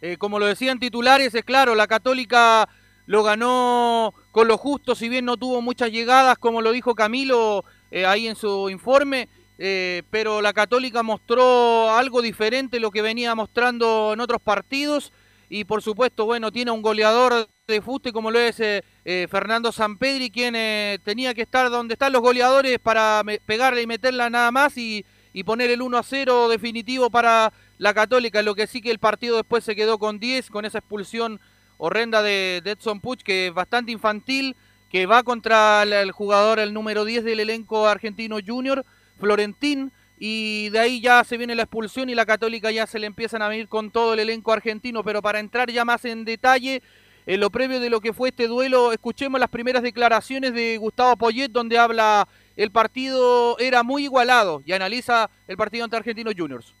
Eh, 0.00 0.16
como 0.16 0.38
lo 0.38 0.46
decían 0.46 0.78
titulares, 0.78 1.34
es 1.34 1.44
claro, 1.44 1.74
la 1.74 1.86
Católica 1.86 2.68
lo 3.06 3.22
ganó 3.22 4.12
con 4.32 4.46
lo 4.46 4.58
justo, 4.58 4.94
si 4.94 5.08
bien 5.08 5.24
no 5.24 5.36
tuvo 5.36 5.62
muchas 5.62 5.90
llegadas, 5.90 6.38
como 6.38 6.62
lo 6.62 6.72
dijo 6.72 6.94
Camilo 6.94 7.64
eh, 7.90 8.06
ahí 8.06 8.28
en 8.28 8.36
su 8.36 8.68
informe, 8.70 9.28
eh, 9.56 10.02
pero 10.10 10.42
la 10.42 10.52
Católica 10.52 11.02
mostró 11.02 11.90
algo 11.90 12.22
diferente 12.22 12.78
lo 12.78 12.90
que 12.90 13.02
venía 13.02 13.34
mostrando 13.34 14.12
en 14.12 14.20
otros 14.20 14.40
partidos 14.40 15.12
y 15.48 15.64
por 15.64 15.82
supuesto, 15.82 16.26
bueno, 16.26 16.52
tiene 16.52 16.70
un 16.70 16.82
goleador 16.82 17.48
de 17.66 17.82
fuste 17.82 18.12
como 18.12 18.30
lo 18.30 18.38
es 18.38 18.60
eh, 18.60 18.82
eh, 19.04 19.26
Fernando 19.30 19.72
Sampedri, 19.72 20.30
quien 20.30 20.54
eh, 20.56 20.98
tenía 21.04 21.34
que 21.34 21.42
estar 21.42 21.70
donde 21.70 21.94
están 21.94 22.12
los 22.12 22.22
goleadores 22.22 22.78
para 22.78 23.22
pegarle 23.46 23.82
y 23.82 23.86
meterla 23.86 24.30
nada 24.30 24.50
más 24.50 24.76
y, 24.76 25.04
y 25.32 25.44
poner 25.44 25.70
el 25.70 25.82
1 25.82 25.98
a 25.98 26.02
0 26.02 26.48
definitivo 26.48 27.10
para 27.10 27.52
la 27.78 27.94
Católica, 27.94 28.42
lo 28.42 28.54
que 28.54 28.66
sí 28.66 28.80
que 28.80 28.90
el 28.90 28.98
partido 28.98 29.36
después 29.36 29.64
se 29.64 29.76
quedó 29.76 29.98
con 29.98 30.18
10, 30.18 30.50
con 30.50 30.64
esa 30.64 30.78
expulsión 30.78 31.40
horrenda 31.78 32.22
de, 32.22 32.60
de 32.62 32.72
Edson 32.72 33.00
Puch, 33.00 33.22
que 33.22 33.48
es 33.48 33.54
bastante 33.54 33.92
infantil, 33.92 34.56
que 34.90 35.06
va 35.06 35.22
contra 35.22 35.82
el, 35.82 35.92
el 35.92 36.12
jugador, 36.12 36.58
el 36.58 36.74
número 36.74 37.04
10 37.04 37.24
del 37.24 37.40
elenco 37.40 37.86
argentino 37.86 38.38
junior, 38.44 38.84
Florentín, 39.18 39.92
y 40.18 40.68
de 40.70 40.78
ahí 40.78 41.00
ya 41.00 41.22
se 41.24 41.36
viene 41.36 41.54
la 41.54 41.62
expulsión 41.62 42.10
y 42.10 42.14
la 42.14 42.26
Católica 42.26 42.70
ya 42.70 42.86
se 42.86 42.98
le 42.98 43.06
empiezan 43.06 43.42
a 43.42 43.48
venir 43.48 43.68
con 43.68 43.90
todo 43.90 44.14
el 44.14 44.20
elenco 44.20 44.52
argentino, 44.52 45.04
pero 45.04 45.22
para 45.22 45.38
entrar 45.38 45.70
ya 45.70 45.84
más 45.84 46.04
en 46.04 46.24
detalle, 46.24 46.82
en 47.26 47.40
lo 47.40 47.50
previo 47.50 47.78
de 47.78 47.90
lo 47.90 48.00
que 48.00 48.12
fue 48.12 48.30
este 48.30 48.48
duelo, 48.48 48.92
escuchemos 48.92 49.38
las 49.38 49.50
primeras 49.50 49.82
declaraciones 49.82 50.54
de 50.54 50.78
Gustavo 50.78 51.16
Poyet, 51.16 51.50
donde 51.50 51.78
habla 51.78 52.26
el 52.56 52.72
partido 52.72 53.56
era 53.58 53.82
muy 53.82 54.04
igualado 54.04 54.62
y 54.64 54.72
analiza 54.72 55.30
el 55.46 55.56
partido 55.56 55.84
ante 55.84 55.96
Argentinos 55.96 56.34
Juniors. 56.36 56.74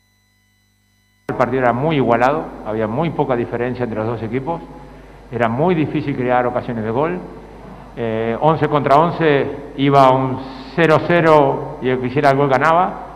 El 1.28 1.36
partido 1.36 1.62
era 1.62 1.72
muy 1.72 1.96
igualado, 1.96 2.46
había 2.66 2.88
muy 2.88 3.10
poca 3.10 3.36
diferencia 3.36 3.84
entre 3.84 3.98
los 3.98 4.08
dos 4.08 4.22
equipos, 4.22 4.60
era 5.30 5.48
muy 5.48 5.74
difícil 5.74 6.16
crear 6.16 6.46
ocasiones 6.46 6.82
de 6.82 6.90
gol. 6.90 7.20
Eh, 7.96 8.36
11 8.40 8.68
contra 8.68 8.96
11 8.96 9.46
iba 9.76 10.10
un 10.10 10.38
0-0 10.74 11.78
y 11.82 11.90
el 11.90 12.00
que 12.00 12.06
hiciera 12.06 12.30
el 12.30 12.36
gol 12.36 12.48
ganaba. 12.48 13.07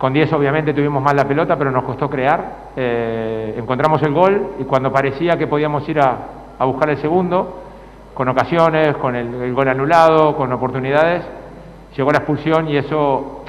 Con 0.00 0.14
10 0.14 0.32
obviamente 0.32 0.72
tuvimos 0.72 1.02
más 1.02 1.12
la 1.12 1.28
pelota, 1.28 1.58
pero 1.58 1.70
nos 1.70 1.84
costó 1.84 2.08
crear. 2.08 2.70
Eh, 2.74 3.54
encontramos 3.58 4.02
el 4.02 4.14
gol 4.14 4.52
y 4.58 4.64
cuando 4.64 4.90
parecía 4.90 5.36
que 5.36 5.46
podíamos 5.46 5.86
ir 5.90 6.00
a, 6.00 6.64
buscar 6.64 6.88
el 6.88 6.96
segundo, 6.96 7.58
con 8.14 8.26
ocasiones, 8.26 8.96
con 8.96 9.14
el, 9.14 9.34
el 9.34 9.52
gol 9.52 9.68
anulado, 9.68 10.34
con 10.38 10.50
oportunidades, 10.54 11.22
llegó 11.94 12.12
la 12.12 12.20
expulsión 12.20 12.66
y 12.68 12.78
eso 12.78 13.44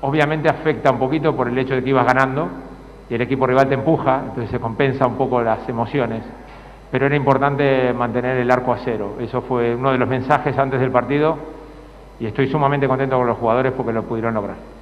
obviamente 0.00 0.48
afecta 0.48 0.90
un 0.90 0.98
poquito 0.98 1.36
por 1.36 1.46
el 1.46 1.56
hecho 1.56 1.76
de 1.76 1.84
que 1.84 1.90
ibas 1.90 2.04
ganando 2.04 2.48
y 3.08 3.14
el 3.14 3.22
equipo 3.22 3.46
rival 3.46 3.68
te 3.68 3.74
empuja, 3.74 4.22
entonces 4.24 4.50
se 4.50 4.58
compensa 4.58 5.06
un 5.06 5.14
poco 5.14 5.40
las 5.40 5.68
emociones. 5.68 6.24
Pero 6.90 7.06
era 7.06 7.14
importante 7.14 7.92
mantener 7.92 8.38
el 8.38 8.50
arco 8.50 8.72
a 8.72 8.78
cero. 8.78 9.18
Eso 9.20 9.42
fue 9.42 9.76
uno 9.76 9.92
de 9.92 9.98
los 9.98 10.08
mensajes 10.08 10.58
antes 10.58 10.80
del 10.80 10.90
partido 10.90 11.36
y 12.18 12.26
estoy 12.26 12.48
sumamente 12.48 12.88
contento 12.88 13.16
con 13.16 13.28
los 13.28 13.38
jugadores 13.38 13.72
porque 13.76 13.92
lo 13.92 14.02
pudieron 14.02 14.34
lograr. 14.34 14.81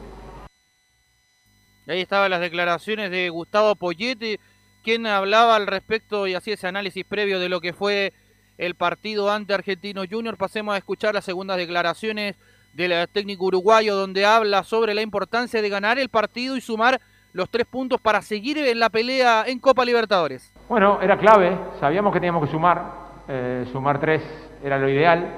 Ahí 1.91 2.03
estaban 2.03 2.30
las 2.30 2.41
declaraciones 2.41 3.11
de 3.11 3.30
Gustavo 3.30 3.74
Poyete, 3.74 4.38
quien 4.84 5.09
hablaba 5.09 5.57
al 5.57 5.66
respecto 5.66 6.28
y 6.28 6.34
hacía 6.34 6.55
ese 6.55 6.68
análisis 6.68 7.05
previo 7.05 7.41
de 7.41 7.49
lo 7.49 7.61
que 7.61 7.72
fue 7.72 8.12
el 8.59 8.76
partido 8.76 9.28
ante 9.28 9.55
Argentino 9.55 10.03
Junior. 10.09 10.36
Pasemos 10.36 10.72
a 10.72 10.78
escuchar 10.78 11.14
las 11.14 11.24
segundas 11.24 11.57
declaraciones 11.57 12.36
del 12.74 13.09
técnico 13.09 13.47
uruguayo, 13.47 13.97
donde 13.97 14.24
habla 14.24 14.62
sobre 14.62 14.95
la 14.95 15.03
importancia 15.03 15.61
de 15.61 15.68
ganar 15.68 15.99
el 15.99 16.11
partido 16.11 16.57
y 16.57 16.61
sumar 16.61 17.01
los 17.32 17.51
tres 17.51 17.66
puntos 17.66 18.01
para 18.01 18.22
seguir 18.22 18.59
en 18.59 18.78
la 18.78 18.88
pelea 18.88 19.43
en 19.49 19.59
Copa 19.59 19.84
Libertadores. 19.84 20.53
Bueno, 20.68 21.01
era 21.03 21.18
clave, 21.18 21.59
sabíamos 21.80 22.12
que 22.12 22.20
teníamos 22.20 22.45
que 22.45 22.53
sumar, 22.53 22.84
eh, 23.26 23.66
sumar 23.72 23.99
tres 23.99 24.22
era 24.62 24.78
lo 24.78 24.88
ideal 24.88 25.28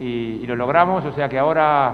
y 0.00 0.46
lo 0.46 0.56
logramos, 0.56 1.04
o 1.04 1.12
sea 1.12 1.28
que 1.28 1.38
ahora 1.38 1.88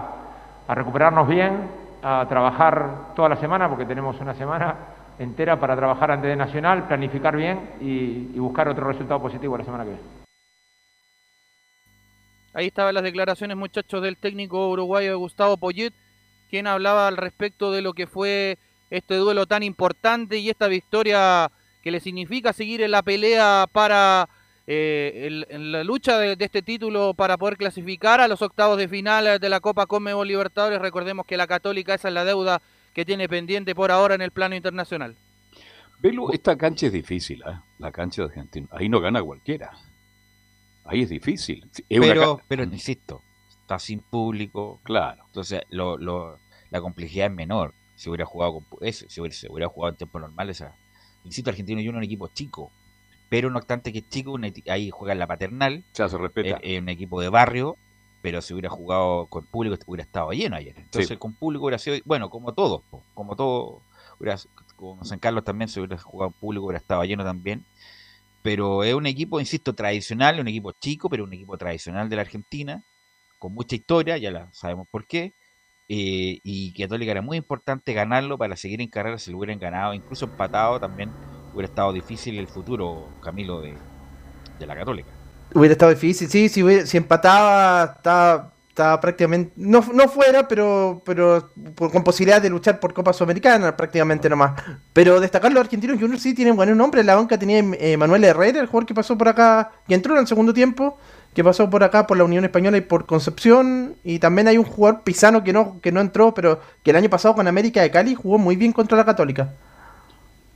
a 0.69 0.75
recuperarnos 0.75 1.27
bien, 1.27 1.84
a 2.05 2.27
trabajar 2.29 3.15
toda 3.17 3.31
la 3.31 3.37
semana, 3.37 3.67
porque 3.69 3.87
tenemos 3.87 4.21
una 4.21 4.35
semana 4.35 4.77
entera 5.19 5.59
para 5.59 5.75
trabajar 5.75 6.11
antes 6.11 6.29
de 6.29 6.37
Nacional, 6.37 6.87
planificar 6.87 7.35
bien 7.35 7.71
y, 7.81 8.31
y 8.35 8.39
buscar 8.39 8.69
otro 8.69 8.87
resultado 8.87 9.23
positivo 9.23 9.57
la 9.57 9.65
semana 9.65 9.85
que 9.85 9.91
viene. 9.91 10.05
Ahí 12.53 12.67
estaban 12.67 12.95
las 12.95 13.03
declaraciones, 13.03 13.57
muchachos, 13.57 14.03
del 14.03 14.19
técnico 14.19 14.69
uruguayo 14.69 15.19
Gustavo 15.19 15.57
Poyet, 15.57 15.95
quien 16.51 16.67
hablaba 16.67 17.09
al 17.09 17.17
respecto 17.17 17.73
de 17.73 17.81
lo 17.81 17.95
que 17.95 18.07
fue 18.07 18.59
este 18.91 19.17
duelo 19.17 19.47
tan 19.47 19.63
importante 19.63 20.37
y 20.37 20.51
esta 20.51 20.69
victoria 20.69 21.51
que 21.83 21.91
le 21.91 22.01
significa 22.01 22.53
seguir 22.53 22.83
en 22.83 22.91
la 22.91 23.03
pelea 23.03 23.67
para 23.73 24.29
eh, 24.67 25.25
el- 25.27 25.47
en 25.51 25.73
la 25.73 25.85
lucha 25.85 26.19
de, 26.19 26.37
de 26.37 26.45
este 26.45 26.63
título 26.63 27.15
para 27.15 27.37
poder 27.37 27.57
clasificar 27.57 28.21
a 28.21 28.29
los 28.29 28.41
octavos 28.43 28.79
de 28.79 28.89
final 28.89 29.39
de 29.39 29.49
la 29.49 29.61
Copa 29.61 29.87
Conmebol 29.87 30.27
Libertadores. 30.29 30.81
Recordemos 30.81 31.27
que 31.27 31.37
la 31.37 31.47
Católica 31.47 31.95
esa 31.95 32.09
es 32.09 32.15
la 32.15 32.25
deuda 32.25 32.63
que 32.95 33.05
tiene 33.05 33.29
pendiente 33.29 33.75
por 33.75 33.91
ahora 33.91 34.15
en 34.15 34.23
el 34.23 34.31
plano 34.31 34.55
internacional. 34.55 35.17
Velo, 36.01 36.33
esta 36.33 36.57
cancha 36.57 36.87
es 36.87 36.93
difícil, 36.93 37.43
¿eh? 37.47 37.59
la 37.79 37.91
cancha 37.93 38.23
de 38.23 38.29
Argentina. 38.29 38.69
Ahí 38.73 38.89
no 38.89 39.01
gana 39.01 39.23
cualquiera. 39.23 39.71
Ahí 40.85 41.03
es 41.03 41.09
difícil. 41.09 41.67
Es 41.89 42.01
Pero, 42.01 42.41
pero 42.47 42.63
insisto, 42.65 43.23
está 43.63 43.79
sin 43.79 44.01
público. 44.01 44.81
Claro. 44.85 45.25
Entonces, 45.27 45.63
lo, 45.71 45.97
lo- 45.97 46.39
la 46.71 46.81
complejidad 46.81 47.29
es 47.29 47.33
menor. 47.33 47.73
Si 47.97 48.09
hubiera 48.11 48.27
jugado 48.27 48.61
con 48.69 48.87
eso, 48.87 49.07
si 49.09 49.21
hubiera, 49.21 49.35
si 49.35 49.47
hubiera 49.49 49.69
jugado 49.69 49.93
en 49.93 49.97
tiempo 49.97 50.19
normal, 50.19 50.51
esa. 50.51 50.75
Insisto, 51.25 51.49
Argentino 51.51 51.81
y 51.81 51.89
uno 51.89 51.99
es 51.99 52.01
un 52.01 52.05
equipo 52.05 52.29
chico. 52.29 52.71
Pero 53.29 53.51
no 53.51 53.59
obstante 53.59 53.93
que 53.93 53.99
es 54.01 54.09
chico, 54.09 54.33
un 54.33 54.51
ahí 54.69 54.91
juega 54.91 55.13
en 55.13 55.19
la 55.19 55.27
paternal. 55.27 55.85
Ya 55.95 56.09
se 56.09 56.19
respeta. 56.19 56.59
Es 56.63 56.81
un 56.81 56.89
equipo 56.89 57.21
de 57.21 57.29
barrio. 57.29 57.77
Pero 58.23 58.41
si 58.41 58.55
hubiera 58.55 58.71
jugado 58.71 59.27
con 59.27 59.45
público, 59.45 59.77
hubiera 59.87 60.05
estado 60.05 60.31
lleno 60.31 60.57
ayer. 60.57 60.75
Entonces, 60.79 61.09
Sí. 61.09 61.17
con 61.17 61.35
público 61.35 61.65
hubiera 61.65 61.79
sido. 61.79 61.97
Bueno, 62.07 62.31
como 62.31 62.55
todos, 62.55 62.83
como 63.13 63.37
todo. 63.37 63.83
Hubiera, 64.19 64.39
con 64.77 65.05
San 65.05 65.19
Carlos 65.19 65.45
también, 65.45 65.69
si 65.69 65.81
hubiera 65.81 65.99
jugado 65.99 66.29
en 66.31 66.41
público, 66.41 66.67
hubiera 66.67 66.79
estado 66.79 67.05
lleno 67.05 67.25
también 67.25 67.65
pero 68.45 68.85
es 68.85 68.93
un 68.93 69.07
equipo, 69.07 69.41
insisto, 69.41 69.75
tradicional, 69.75 70.39
un 70.39 70.47
equipo 70.49 70.73
chico, 70.73 71.09
pero 71.09 71.25
un 71.25 71.33
equipo 71.33 71.57
tradicional 71.57 72.11
de 72.11 72.17
la 72.17 72.21
Argentina, 72.23 72.83
con 73.39 73.55
mucha 73.55 73.75
historia, 73.75 74.19
ya 74.19 74.31
la 74.31 74.53
sabemos 74.53 74.87
por 74.91 75.07
qué, 75.07 75.33
eh, 75.89 76.41
y 76.43 76.75
que 76.75 76.83
Católica 76.83 77.13
era 77.13 77.23
muy 77.23 77.39
importante 77.39 77.95
ganarlo 77.95 78.37
para 78.37 78.55
seguir 78.57 78.83
en 78.83 78.91
carrera, 78.91 79.17
si 79.17 79.31
lo 79.31 79.39
hubieran 79.39 79.59
ganado, 79.59 79.95
incluso 79.95 80.27
empatado 80.27 80.79
también 80.79 81.11
hubiera 81.55 81.69
estado 81.69 81.93
difícil 81.93 82.39
el 82.39 82.49
futuro, 82.49 83.09
Camilo, 83.23 83.61
de, 83.61 83.75
de 84.59 84.67
la 84.67 84.75
Católica. 84.75 85.09
Hubiera 85.55 85.73
estado 85.73 85.91
difícil, 85.93 86.29
sí, 86.29 86.49
si, 86.49 86.63
hubiera- 86.63 86.85
si 86.85 86.97
empataba, 86.97 87.95
estaba, 87.97 88.51
estaba 88.69 89.01
prácticamente, 89.01 89.53
no, 89.57 89.85
no 89.93 90.09
fuera, 90.09 90.49
pero, 90.49 91.01
pero 91.05 91.51
con 91.77 92.03
posibilidad 92.03 92.43
de 92.43 92.51
luchar 92.51 92.81
por 92.81 92.93
Copa 92.93 93.13
Sudamericana 93.13 93.77
prácticamente 93.77 94.29
nomás. 94.29 94.61
Pero 94.93 95.21
destacar 95.21 95.53
los 95.53 95.61
argentinos 95.63 95.99
Juniors 96.01 96.23
sí 96.23 96.35
tienen 96.35 96.57
buen 96.57 96.77
nombre, 96.77 97.03
en 97.03 97.07
la 97.07 97.15
banca 97.15 97.39
tenía 97.39 97.61
eh, 97.61 97.97
Manuel 97.97 98.25
Herrera, 98.25 98.61
el 98.61 98.67
jugador 98.67 98.87
que 98.87 98.95
pasó 98.95 99.17
por 99.17 99.29
acá, 99.29 99.71
que 99.87 99.95
entró 99.95 100.15
en 100.15 100.21
el 100.21 100.27
segundo 100.27 100.53
tiempo, 100.53 100.99
que 101.35 101.45
pasó 101.45 101.71
por 101.71 101.85
acá 101.85 102.05
por 102.07 102.17
la 102.17 102.25
Unión 102.25 102.45
Española 102.45 102.77
y 102.77 102.81
por 102.81 103.07
Concepción, 103.07 103.95
y 104.03 104.19
también 104.19 104.49
hay 104.49 104.59
un 104.59 104.65
jugador 104.65 105.03
pisano 105.03 105.45
que 105.45 105.53
no, 105.53 105.81
que 105.81 105.93
no 105.93 106.01
entró, 106.01 106.35
pero 106.35 106.61
que 106.83 106.91
el 106.91 106.97
año 106.97 107.11
pasado 107.11 107.37
con 107.37 107.47
América 107.47 107.81
de 107.83 107.91
Cali 107.93 108.17
jugó 108.17 108.39
muy 108.39 108.57
bien 108.57 108.73
contra 108.73 108.97
la 108.97 109.05
Católica. 109.05 109.53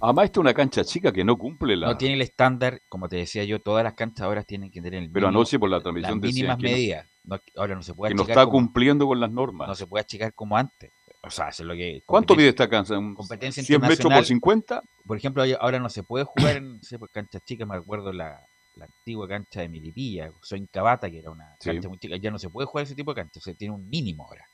Además, 0.01 0.27
esta 0.27 0.39
es 0.39 0.43
una 0.43 0.55
cancha 0.55 0.85
chica 0.85 1.13
que 1.13 1.25
no 1.25 1.37
cumple 1.37 1.77
la. 1.77 1.89
No 1.89 1.97
tiene 1.97 2.15
el 2.15 2.23
estándar, 2.23 2.81
como 2.89 3.09
te 3.09 3.17
decía 3.17 3.45
yo, 3.45 3.61
todas 3.61 3.83
las 3.83 3.95
canchas 3.95 4.25
ahora 4.27 4.43
tienen 4.45 4.71
que 4.71 4.81
tener 4.81 5.03
el 5.03 5.11
Pero 5.11 5.27
mínimo- 5.29 5.39
anoche 5.41 5.59
por 5.59 5.69
la 5.71 5.77
las 5.77 5.83
transmisión 5.83 6.21
decían 6.21 6.35
mínimas 6.35 6.59
medidas. 6.61 7.07
No- 7.25 7.39
ahora 7.57 7.75
no 7.75 7.83
se 7.83 7.95
puede 7.95 8.11
que 8.13 8.15
no 8.17 8.23
está 8.23 8.45
como- 8.45 8.53
cumpliendo 8.53 9.07
con 9.07 9.19
las 9.21 9.31
normas. 9.31 9.69
no 9.69 9.75
se 9.75 9.87
puede 9.87 10.03
achicar 10.03 10.33
como 10.35 10.57
antes. 10.57 10.93
O 11.25 11.31
sea, 11.31 11.49
es 11.49 11.59
lo 11.61 11.75
que 11.75 12.03
¿Cuánto 12.07 12.37
mide 12.37 12.49
esta 12.51 12.69
cancha? 12.69 12.97
¿Un 12.97 13.15
competencia 13.15 13.63
100 13.63 13.81
metros 13.81 13.97
por 13.99 14.05
internacional. 14.13 14.25
50? 14.25 14.83
Por 15.05 15.17
ejemplo, 15.17 15.43
ahora 15.61 15.81
no 15.81 15.89
se 15.89 16.05
puede 16.05 16.25
jugar 16.25 16.57
en 16.59 16.77
no 16.77 16.83
sé, 16.83 16.97
pues, 16.99 17.11
canchas 17.13 17.43
chicas, 17.45 17.67
me 17.67 17.75
acuerdo 17.77 18.13
la, 18.13 18.39
la 18.77 18.85
antigua 18.85 19.27
cancha 19.27 19.61
de 19.63 19.69
Milipilla, 19.69 20.31
Soy 20.43 20.65
Cabata, 20.69 21.11
que 21.11 21.19
era 21.19 21.31
una 21.33 21.57
Sí. 21.59 21.71
cancha 21.71 21.89
muy 21.89 21.99
chica, 21.99 22.17
ya 22.17 22.31
no 22.31 22.39
se 22.39 22.49
puede 22.49 22.67
jugar 22.67 22.85
ese 22.85 22.95
tipo 22.95 23.11
de 23.13 23.17
canchas, 23.23 23.43
se 23.43 23.55
tiene 23.57 23.75
un 23.75 23.89
mínimo 23.89 24.25
ahora. 24.27 24.45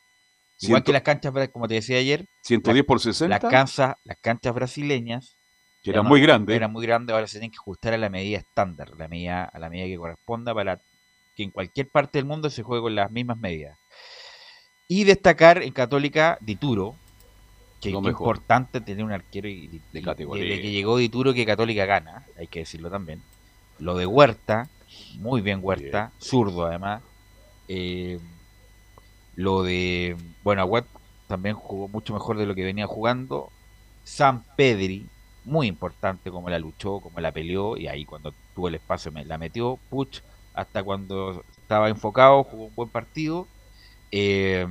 Igual 0.60 0.84
que 0.84 0.92
las 0.92 1.02
canchas, 1.02 1.32
como 1.52 1.68
te 1.68 1.74
decía 1.74 1.98
ayer, 1.98 2.26
110 2.42 2.84
por 2.84 2.96
las, 2.96 3.02
60. 3.02 3.28
las 3.28 3.50
canchas, 3.50 3.96
las 4.04 4.16
canchas 4.20 4.54
brasileñas 4.54 5.36
Que 5.82 5.90
eran 5.90 6.06
muy 6.06 6.20
grandes. 6.20 6.54
Eran 6.56 6.72
muy 6.72 6.86
grandes, 6.86 7.12
ahora 7.14 7.26
se 7.26 7.34
tienen 7.38 7.50
que 7.50 7.56
ajustar 7.58 7.92
a 7.94 7.98
la 7.98 8.08
medida 8.08 8.38
estándar, 8.38 8.90
la 8.96 9.08
medida, 9.08 9.44
a 9.44 9.58
la 9.58 9.68
medida 9.68 9.86
que 9.86 9.96
corresponda 9.96 10.54
para 10.54 10.80
que 11.36 11.42
en 11.42 11.50
cualquier 11.50 11.88
parte 11.90 12.18
del 12.18 12.24
mundo 12.26 12.48
se 12.50 12.62
juegue 12.62 12.82
con 12.82 12.94
las 12.94 13.10
mismas 13.10 13.36
medidas. 13.38 13.76
Y 14.86 15.04
destacar 15.04 15.62
en 15.62 15.72
Católica 15.72 16.38
Dituro, 16.40 16.94
que 17.80 17.88
es 17.90 17.94
importante 17.94 18.80
tener 18.80 19.04
un 19.04 19.12
arquero 19.12 19.48
y- 19.48 19.82
De 19.92 20.02
categoría. 20.02 20.44
Desde 20.44 20.62
que 20.62 20.70
llegó 20.70 20.96
Dituro 20.96 21.34
que 21.34 21.44
Católica 21.44 21.84
gana, 21.84 22.24
hay 22.38 22.46
que 22.46 22.60
decirlo 22.60 22.90
también. 22.90 23.20
Lo 23.78 23.96
de 23.96 24.06
Huerta, 24.06 24.68
muy 25.16 25.40
bien 25.40 25.58
Huerta, 25.62 26.12
zurdo 26.18 26.66
además. 26.66 27.02
Eh, 27.68 28.20
lo 29.36 29.62
de, 29.62 30.16
bueno, 30.42 30.62
Aguat 30.62 30.86
también 31.26 31.56
jugó 31.56 31.88
mucho 31.88 32.12
mejor 32.12 32.38
de 32.38 32.46
lo 32.46 32.54
que 32.54 32.64
venía 32.64 32.86
jugando. 32.86 33.50
San 34.04 34.44
Pedri, 34.56 35.06
muy 35.44 35.66
importante 35.66 36.30
como 36.30 36.50
la 36.50 36.58
luchó, 36.58 37.00
como 37.00 37.20
la 37.20 37.32
peleó, 37.32 37.76
y 37.76 37.88
ahí 37.88 38.04
cuando 38.04 38.32
tuvo 38.54 38.68
el 38.68 38.76
espacio 38.76 39.12
me 39.12 39.24
la 39.24 39.38
metió. 39.38 39.78
Puch, 39.90 40.20
hasta 40.54 40.82
cuando 40.82 41.42
estaba 41.56 41.88
enfocado, 41.88 42.44
jugó 42.44 42.64
un 42.66 42.74
buen 42.74 42.88
partido. 42.88 43.46
Eh, 44.12 44.66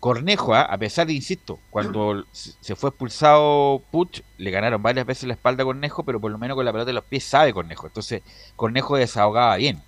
Cornejo, 0.00 0.54
¿ah? 0.54 0.62
a 0.62 0.78
pesar 0.78 1.06
de, 1.06 1.14
insisto, 1.14 1.58
cuando 1.70 2.24
se 2.32 2.52
se 2.60 2.76
fue 2.76 2.90
expulsado 2.90 3.82
Puch, 3.90 4.20
le 4.38 4.50
ganaron 4.50 4.82
varias 4.82 5.06
veces 5.06 5.26
la 5.26 5.34
espalda 5.34 5.62
a 5.62 5.66
Cornejo, 5.66 6.04
pero 6.04 6.20
por 6.20 6.30
lo 6.30 6.38
menos 6.38 6.54
con 6.54 6.64
la 6.64 6.72
pelota 6.72 6.90
de 6.90 6.92
los 6.92 7.04
pies 7.04 7.24
sabe 7.24 7.52
Cornejo. 7.52 7.86
Entonces, 7.86 8.22
Cornejo 8.56 8.96
desahogaba 8.96 9.56
bien. 9.56 9.82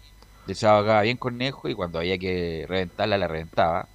Desahogaba 0.49 1.03
bien 1.03 1.19
Cornejo 1.19 1.69
y 1.69 1.75
cuando 1.75 1.99
había 1.99 2.17
que 2.19 2.65
reventarla, 2.67 3.19
la 3.19 3.29
reventaba. 3.29 3.87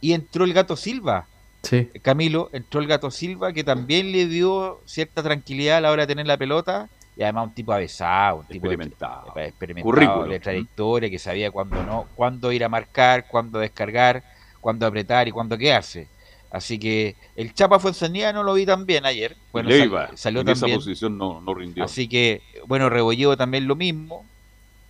Y 0.00 0.12
entró 0.12 0.44
el 0.44 0.52
gato 0.52 0.76
Silva. 0.76 1.26
Sí. 1.62 1.88
Camilo, 2.02 2.50
entró 2.52 2.80
el 2.80 2.86
gato 2.86 3.10
Silva, 3.10 3.52
que 3.54 3.64
también 3.64 4.12
le 4.12 4.26
dio 4.26 4.80
cierta 4.84 5.22
tranquilidad 5.22 5.78
a 5.78 5.80
la 5.80 5.90
hora 5.90 6.02
de 6.02 6.08
tener 6.08 6.26
la 6.26 6.36
pelota. 6.36 6.88
Y 7.16 7.22
además 7.22 7.46
un 7.48 7.54
tipo 7.54 7.72
avesado, 7.72 8.40
un 8.40 8.46
tipo 8.46 8.66
Experimentado. 8.66 9.32
de, 9.34 9.46
experimentado 9.46 10.24
de 10.26 10.38
trayectoria, 10.38 11.08
que 11.08 11.18
sabía 11.18 11.50
cuándo 11.50 11.82
no, 11.82 12.06
cuándo 12.14 12.52
ir 12.52 12.62
a 12.62 12.68
marcar, 12.68 13.26
cuándo 13.26 13.58
descargar, 13.58 14.22
cuándo 14.60 14.86
apretar 14.86 15.26
y 15.26 15.30
cuándo 15.30 15.56
quedarse. 15.56 16.08
Así 16.50 16.78
que 16.78 17.16
el 17.34 17.54
Chapa 17.54 17.78
Fuenzanía 17.80 18.34
no 18.34 18.42
lo 18.42 18.52
vi 18.52 18.66
tan 18.66 18.84
bien 18.84 19.06
ayer. 19.06 19.34
Bueno, 19.50 19.70
Y 19.70 19.72
sal- 19.72 19.80
Leiva, 19.80 20.10
salió 20.14 20.40
en 20.40 20.46
tan 20.46 20.56
esa 20.56 20.66
posición 20.68 21.16
no, 21.16 21.40
no 21.40 21.54
rindió. 21.54 21.84
Así 21.84 22.06
que, 22.06 22.42
bueno, 22.66 22.90
Rebolledo 22.90 23.34
también 23.36 23.66
lo 23.66 23.74
mismo. 23.76 24.26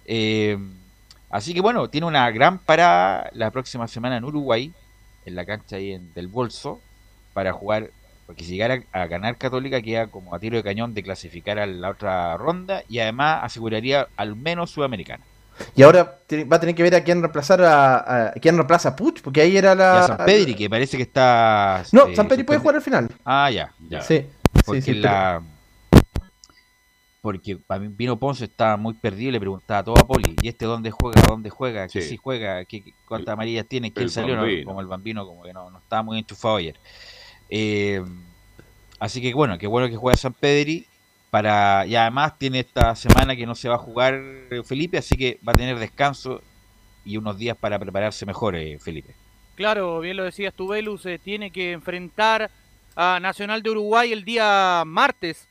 Eh, 0.04 0.58
así 1.36 1.54
que, 1.54 1.60
bueno, 1.60 1.88
tiene 1.90 2.06
una 2.06 2.30
gran 2.30 2.58
parada 2.58 3.30
la 3.32 3.50
próxima 3.50 3.86
semana 3.88 4.16
en 4.16 4.24
Uruguay, 4.24 4.72
en 5.24 5.34
la 5.34 5.44
cancha 5.44 5.76
ahí 5.76 5.92
en, 5.92 6.12
del 6.14 6.28
Bolso, 6.28 6.80
para 7.32 7.52
jugar, 7.52 7.90
porque 8.26 8.44
si 8.44 8.52
llegara 8.52 8.82
a 8.92 9.06
ganar 9.06 9.36
Católica 9.36 9.80
queda 9.82 10.06
como 10.08 10.34
a 10.34 10.38
tiro 10.38 10.56
de 10.56 10.62
cañón 10.64 10.94
de 10.94 11.02
clasificar 11.02 11.58
a 11.58 11.66
la 11.66 11.90
otra 11.90 12.36
ronda 12.36 12.82
y 12.88 12.98
además 12.98 13.40
aseguraría 13.44 14.08
al 14.16 14.34
menos 14.36 14.70
Sudamericana. 14.70 15.22
Y 15.74 15.82
ahora 15.82 16.18
va 16.52 16.56
a 16.56 16.60
tener 16.60 16.74
que 16.74 16.82
ver 16.82 16.94
a 16.94 17.02
quién 17.02 17.20
reemplazar 17.22 17.62
a, 17.62 17.96
a- 17.96 18.26
a 18.28 18.32
quién 18.32 18.56
reemplaza 18.56 18.90
a 18.90 18.96
Puch, 18.96 19.22
porque 19.22 19.40
ahí 19.40 19.56
era 19.56 19.74
la. 19.74 20.04
a 20.04 20.06
San 20.08 20.16
Pedri, 20.26 20.54
que 20.54 20.68
parece 20.68 20.96
que 20.98 21.02
está... 21.02 21.82
No, 21.92 22.06
eh, 22.08 22.14
San 22.16 22.28
Pedri 22.28 22.44
puede 22.44 22.58
jugar 22.60 22.76
al 22.76 22.82
final. 22.82 23.08
Ah, 23.24 23.50
ya, 23.50 23.72
ya. 23.88 24.02
Sí, 24.02 24.26
Porque 24.66 24.82
sí, 24.82 24.92
sí, 24.92 24.98
la... 25.00 25.40
Porque 27.26 27.56
para 27.56 27.80
mí 27.80 27.88
Pino 27.88 28.16
Ponce 28.16 28.44
estaba 28.44 28.76
muy 28.76 28.94
perdido 28.94 29.30
y 29.30 29.32
le 29.32 29.40
preguntaba 29.40 29.82
todo 29.82 29.98
a 29.98 30.06
Poli, 30.06 30.36
¿y 30.40 30.46
este 30.46 30.64
dónde 30.64 30.92
juega? 30.92 31.20
¿Dónde 31.26 31.50
juega? 31.50 31.88
¿Qué 31.88 32.00
Sí. 32.00 32.10
si 32.10 32.16
juega? 32.16 32.64
¿Qué, 32.64 32.84
qué- 32.84 32.92
¿Cuántas 33.08 33.32
amarillas 33.32 33.66
tiene? 33.66 33.92
¿Quién 33.92 34.04
el 34.04 34.10
salió? 34.10 34.36
No, 34.36 34.44
como 34.64 34.80
el 34.80 34.86
bambino, 34.86 35.26
como 35.26 35.42
que 35.42 35.52
no, 35.52 35.68
no 35.68 35.78
estaba 35.78 36.04
muy 36.04 36.18
enchufado 36.20 36.54
ayer. 36.54 36.76
Eh, 37.50 38.00
así 39.00 39.20
que 39.20 39.34
bueno, 39.34 39.58
qué 39.58 39.66
bueno 39.66 39.88
que 39.88 39.96
juega 39.96 40.16
San 40.16 40.34
Pedri. 40.34 40.86
Para, 41.28 41.84
y 41.84 41.96
además 41.96 42.38
tiene 42.38 42.60
esta 42.60 42.94
semana 42.94 43.34
que 43.34 43.44
no 43.44 43.56
se 43.56 43.68
va 43.68 43.74
a 43.74 43.78
jugar 43.78 44.14
eh, 44.14 44.62
Felipe, 44.64 44.96
así 44.98 45.16
que 45.16 45.40
va 45.46 45.50
a 45.50 45.56
tener 45.56 45.76
descanso 45.80 46.40
y 47.04 47.16
unos 47.16 47.36
días 47.36 47.56
para 47.56 47.76
prepararse 47.80 48.24
mejor, 48.24 48.54
eh, 48.54 48.78
Felipe. 48.78 49.16
Claro, 49.56 49.98
bien 49.98 50.16
lo 50.16 50.22
decías 50.22 50.54
tú, 50.54 50.68
Velus, 50.68 51.04
eh, 51.06 51.18
tiene 51.18 51.50
que 51.50 51.72
enfrentar 51.72 52.48
a 52.94 53.18
Nacional 53.20 53.62
de 53.64 53.70
Uruguay 53.70 54.12
el 54.12 54.24
día 54.24 54.84
martes, 54.86 55.48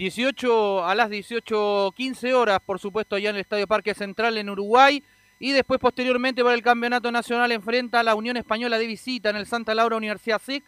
18 0.00 0.86
a 0.86 0.94
las 0.94 1.10
18.15 1.10 2.32
horas, 2.32 2.60
por 2.64 2.78
supuesto, 2.78 3.16
allá 3.16 3.28
en 3.28 3.36
el 3.36 3.42
Estadio 3.42 3.66
Parque 3.66 3.92
Central 3.92 4.38
en 4.38 4.48
Uruguay. 4.48 5.04
Y 5.38 5.52
después, 5.52 5.78
posteriormente, 5.78 6.42
para 6.42 6.54
el 6.54 6.62
Campeonato 6.62 7.12
Nacional, 7.12 7.52
enfrenta 7.52 8.00
a 8.00 8.02
la 8.02 8.14
Unión 8.14 8.38
Española 8.38 8.78
de 8.78 8.86
visita 8.86 9.28
en 9.28 9.36
el 9.36 9.44
Santa 9.44 9.74
Laura 9.74 9.98
Universidad 9.98 10.40
SIC 10.40 10.64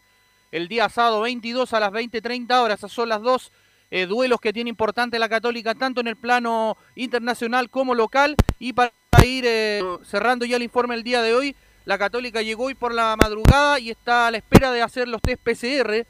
el 0.51 0.67
día 0.67 0.87
sábado 0.87 1.21
22 1.21 1.73
a 1.73 1.79
las 1.79 1.91
20.30 1.91 2.61
horas. 2.61 2.79
Esas 2.79 2.91
son 2.91 3.09
las 3.09 3.23
dos 3.23 3.51
eh, 3.89 4.05
duelos 4.05 4.39
que 4.39 4.53
tiene 4.53 4.69
importante 4.69 5.17
la 5.17 5.29
Católica, 5.29 5.73
tanto 5.73 6.01
en 6.01 6.09
el 6.09 6.15
plano 6.15 6.77
internacional 6.93 7.71
como 7.71 7.95
local. 7.95 8.35
Y 8.59 8.73
para 8.73 8.93
ir 9.25 9.45
eh, 9.47 9.81
cerrando 10.03 10.45
ya 10.45 10.57
el 10.57 10.63
informe 10.63 10.93
el 10.93 11.01
día 11.01 11.23
de 11.23 11.33
hoy, 11.33 11.55
la 11.85 11.97
Católica 11.97 12.43
llegó 12.43 12.65
hoy 12.65 12.75
por 12.75 12.93
la 12.93 13.15
madrugada 13.19 13.79
y 13.79 13.89
está 13.89 14.27
a 14.27 14.31
la 14.31 14.37
espera 14.37 14.71
de 14.71 14.83
hacer 14.83 15.07
los 15.07 15.23
test 15.23 15.41
PCR. 15.41 16.05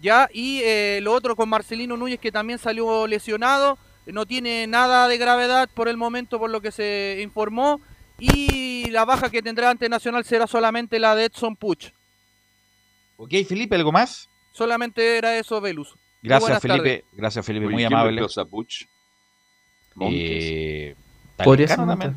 Ya, 0.00 0.28
y 0.32 0.60
eh, 0.64 1.00
lo 1.02 1.12
otro 1.12 1.36
con 1.36 1.48
Marcelino 1.48 1.96
Núñez, 1.96 2.20
que 2.20 2.32
también 2.32 2.58
salió 2.58 3.06
lesionado. 3.06 3.78
No 4.06 4.26
tiene 4.26 4.66
nada 4.66 5.08
de 5.08 5.16
gravedad 5.16 5.68
por 5.72 5.88
el 5.88 5.96
momento, 5.96 6.38
por 6.38 6.50
lo 6.50 6.60
que 6.60 6.70
se 6.70 7.20
informó. 7.22 7.80
Y 8.18 8.90
la 8.90 9.04
baja 9.04 9.30
que 9.30 9.42
tendrá 9.42 9.70
ante 9.70 9.88
Nacional 9.88 10.24
será 10.24 10.46
solamente 10.46 10.98
la 10.98 11.14
de 11.14 11.24
Edson 11.24 11.56
Puch. 11.56 11.90
Ok, 13.16 13.32
Felipe, 13.48 13.76
¿algo 13.76 13.92
más? 13.92 14.28
Solamente 14.52 15.16
era 15.16 15.36
eso, 15.38 15.60
Velus. 15.60 15.96
Gracias, 16.22 16.60
Felipe. 16.60 17.04
Gracias, 17.12 17.44
Felipe. 17.44 17.68
Muy, 17.68 17.84
amable. 17.84 18.26
Eh, 20.10 20.94
Podría 21.42 21.68
ser 21.68 21.76
también. 21.76 22.16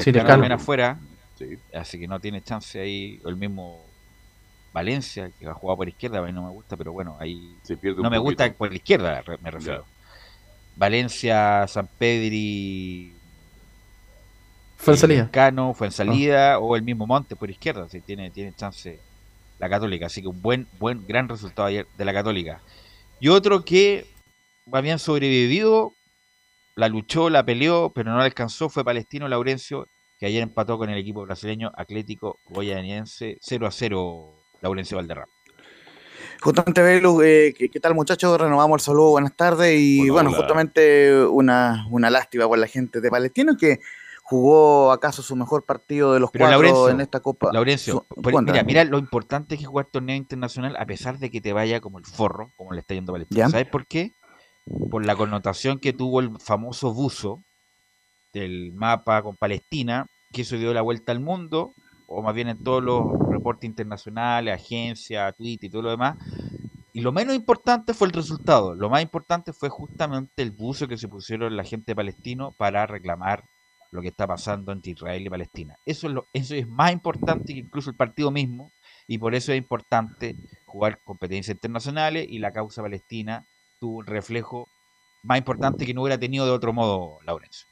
Sí, 0.00 0.12
también 0.12 0.52
afuera. 0.52 0.98
Así 1.74 1.98
que 1.98 2.08
no 2.08 2.20
tiene 2.20 2.42
chance 2.42 2.80
ahí. 2.80 3.20
O 3.24 3.28
el 3.28 3.36
mismo 3.36 3.84
Valencia, 4.76 5.30
que 5.38 5.46
ha 5.46 5.54
jugado 5.54 5.78
por 5.78 5.88
izquierda, 5.88 6.18
a 6.18 6.22
mí 6.22 6.34
no 6.34 6.42
me 6.42 6.50
gusta, 6.50 6.76
pero 6.76 6.92
bueno, 6.92 7.16
ahí 7.18 7.56
no 7.96 8.10
me 8.10 8.18
gusta 8.18 8.52
por 8.52 8.68
la 8.68 8.76
izquierda, 8.76 9.24
me 9.40 9.50
refiero. 9.50 9.86
Valencia, 10.76 11.66
San 11.66 11.86
Pedri, 11.86 13.14
fue 14.76 14.92
en 14.92 15.00
salida. 15.00 15.30
Cano, 15.30 15.72
fue 15.72 15.86
en 15.86 15.94
salida, 15.94 16.58
o 16.58 16.76
el 16.76 16.82
mismo 16.82 17.06
Monte 17.06 17.36
por 17.36 17.50
izquierda, 17.50 17.88
si 17.88 18.02
tiene, 18.02 18.30
tiene 18.30 18.54
chance 18.54 19.00
la 19.58 19.70
Católica. 19.70 20.04
Así 20.04 20.20
que 20.20 20.28
un 20.28 20.42
buen, 20.42 20.68
buen, 20.78 21.06
gran 21.06 21.26
resultado 21.26 21.68
ayer 21.68 21.86
de 21.96 22.04
la 22.04 22.12
Católica. 22.12 22.60
Y 23.18 23.28
otro 23.28 23.64
que 23.64 24.06
habían 24.70 24.98
sobrevivido, 24.98 25.94
la 26.74 26.90
luchó, 26.90 27.30
la 27.30 27.46
peleó, 27.46 27.92
pero 27.94 28.12
no 28.12 28.20
alcanzó, 28.20 28.68
fue 28.68 28.84
Palestino 28.84 29.26
Laurencio, 29.26 29.88
que 30.18 30.26
ayer 30.26 30.42
empató 30.42 30.76
con 30.76 30.90
el 30.90 30.98
equipo 30.98 31.22
brasileño 31.22 31.72
Atlético 31.74 32.38
Goyaniense 32.50 33.38
0 33.40 33.66
a 33.66 33.70
0, 33.70 34.35
Laurencio 34.60 34.96
Valderrama. 34.96 35.32
Justamente, 36.40 36.82
Belu, 36.82 37.22
eh, 37.22 37.54
¿qué, 37.56 37.80
tal 37.80 37.94
muchachos? 37.94 38.38
Renovamos 38.38 38.80
el 38.80 38.84
saludo, 38.84 39.10
buenas 39.10 39.34
tardes. 39.34 39.78
Y 39.78 40.10
bueno, 40.10 40.32
justamente 40.32 41.24
una, 41.24 41.86
una 41.90 42.10
lástima 42.10 42.46
por 42.46 42.58
la 42.58 42.66
gente 42.66 43.00
de 43.00 43.10
Palestino 43.10 43.56
que 43.56 43.80
jugó 44.28 44.90
acaso 44.90 45.22
su 45.22 45.36
mejor 45.36 45.64
partido 45.64 46.12
de 46.12 46.18
los 46.18 46.30
cuatro 46.32 46.88
en 46.88 47.00
esta 47.00 47.20
Copa. 47.20 47.50
Laurencio, 47.52 48.06
mira, 48.42 48.64
mira 48.64 48.84
lo 48.84 48.98
importante 48.98 49.56
que 49.56 49.62
es 49.62 49.68
jugar 49.68 49.86
torneo 49.86 50.16
internacional 50.16 50.76
a 50.76 50.84
pesar 50.84 51.18
de 51.18 51.30
que 51.30 51.40
te 51.40 51.52
vaya 51.52 51.80
como 51.80 51.98
el 51.98 52.04
forro, 52.04 52.50
como 52.56 52.72
le 52.72 52.80
está 52.80 52.94
yendo 52.94 53.12
a 53.12 53.14
Palestina. 53.14 53.48
¿Sabes 53.48 53.68
por 53.68 53.86
qué? 53.86 54.14
Por 54.90 55.06
la 55.06 55.14
connotación 55.14 55.78
que 55.78 55.92
tuvo 55.92 56.18
el 56.18 56.38
famoso 56.40 56.92
buzo 56.92 57.44
del 58.32 58.72
mapa 58.72 59.22
con 59.22 59.36
Palestina, 59.36 60.06
que 60.32 60.42
eso 60.42 60.56
dio 60.56 60.74
la 60.74 60.82
vuelta 60.82 61.12
al 61.12 61.20
mundo, 61.20 61.72
o 62.06 62.22
más 62.22 62.34
bien 62.34 62.48
en 62.48 62.62
todos 62.62 62.82
los 62.82 63.04
reportes 63.30 63.68
internacionales, 63.68 64.54
agencias, 64.54 65.34
Twitter 65.36 65.68
y 65.68 65.70
todo 65.70 65.82
lo 65.82 65.90
demás. 65.90 66.16
Y 66.92 67.00
lo 67.00 67.12
menos 67.12 67.34
importante 67.34 67.92
fue 67.92 68.08
el 68.08 68.14
resultado. 68.14 68.74
Lo 68.74 68.88
más 68.88 69.02
importante 69.02 69.52
fue 69.52 69.68
justamente 69.68 70.42
el 70.42 70.50
buzo 70.50 70.88
que 70.88 70.96
se 70.96 71.08
pusieron 71.08 71.56
la 71.56 71.64
gente 71.64 71.94
palestino 71.94 72.52
para 72.56 72.86
reclamar 72.86 73.44
lo 73.90 74.02
que 74.02 74.08
está 74.08 74.26
pasando 74.26 74.72
entre 74.72 74.92
Israel 74.92 75.26
y 75.26 75.30
Palestina. 75.30 75.76
Eso 75.84 76.06
es, 76.06 76.12
lo, 76.14 76.26
eso 76.32 76.54
es 76.54 76.66
más 76.68 76.92
importante 76.92 77.52
que 77.52 77.60
incluso 77.60 77.90
el 77.90 77.96
partido 77.96 78.30
mismo 78.30 78.72
y 79.06 79.18
por 79.18 79.34
eso 79.34 79.52
es 79.52 79.58
importante 79.58 80.36
jugar 80.64 81.00
competencias 81.04 81.54
internacionales 81.54 82.26
y 82.28 82.38
la 82.38 82.52
causa 82.52 82.82
palestina 82.82 83.46
tuvo 83.78 83.98
un 83.98 84.06
reflejo 84.06 84.68
más 85.22 85.38
importante 85.38 85.86
que 85.86 85.94
no 85.94 86.02
hubiera 86.02 86.18
tenido 86.18 86.46
de 86.46 86.52
otro 86.52 86.72
modo, 86.72 87.18
Laurencio. 87.24 87.66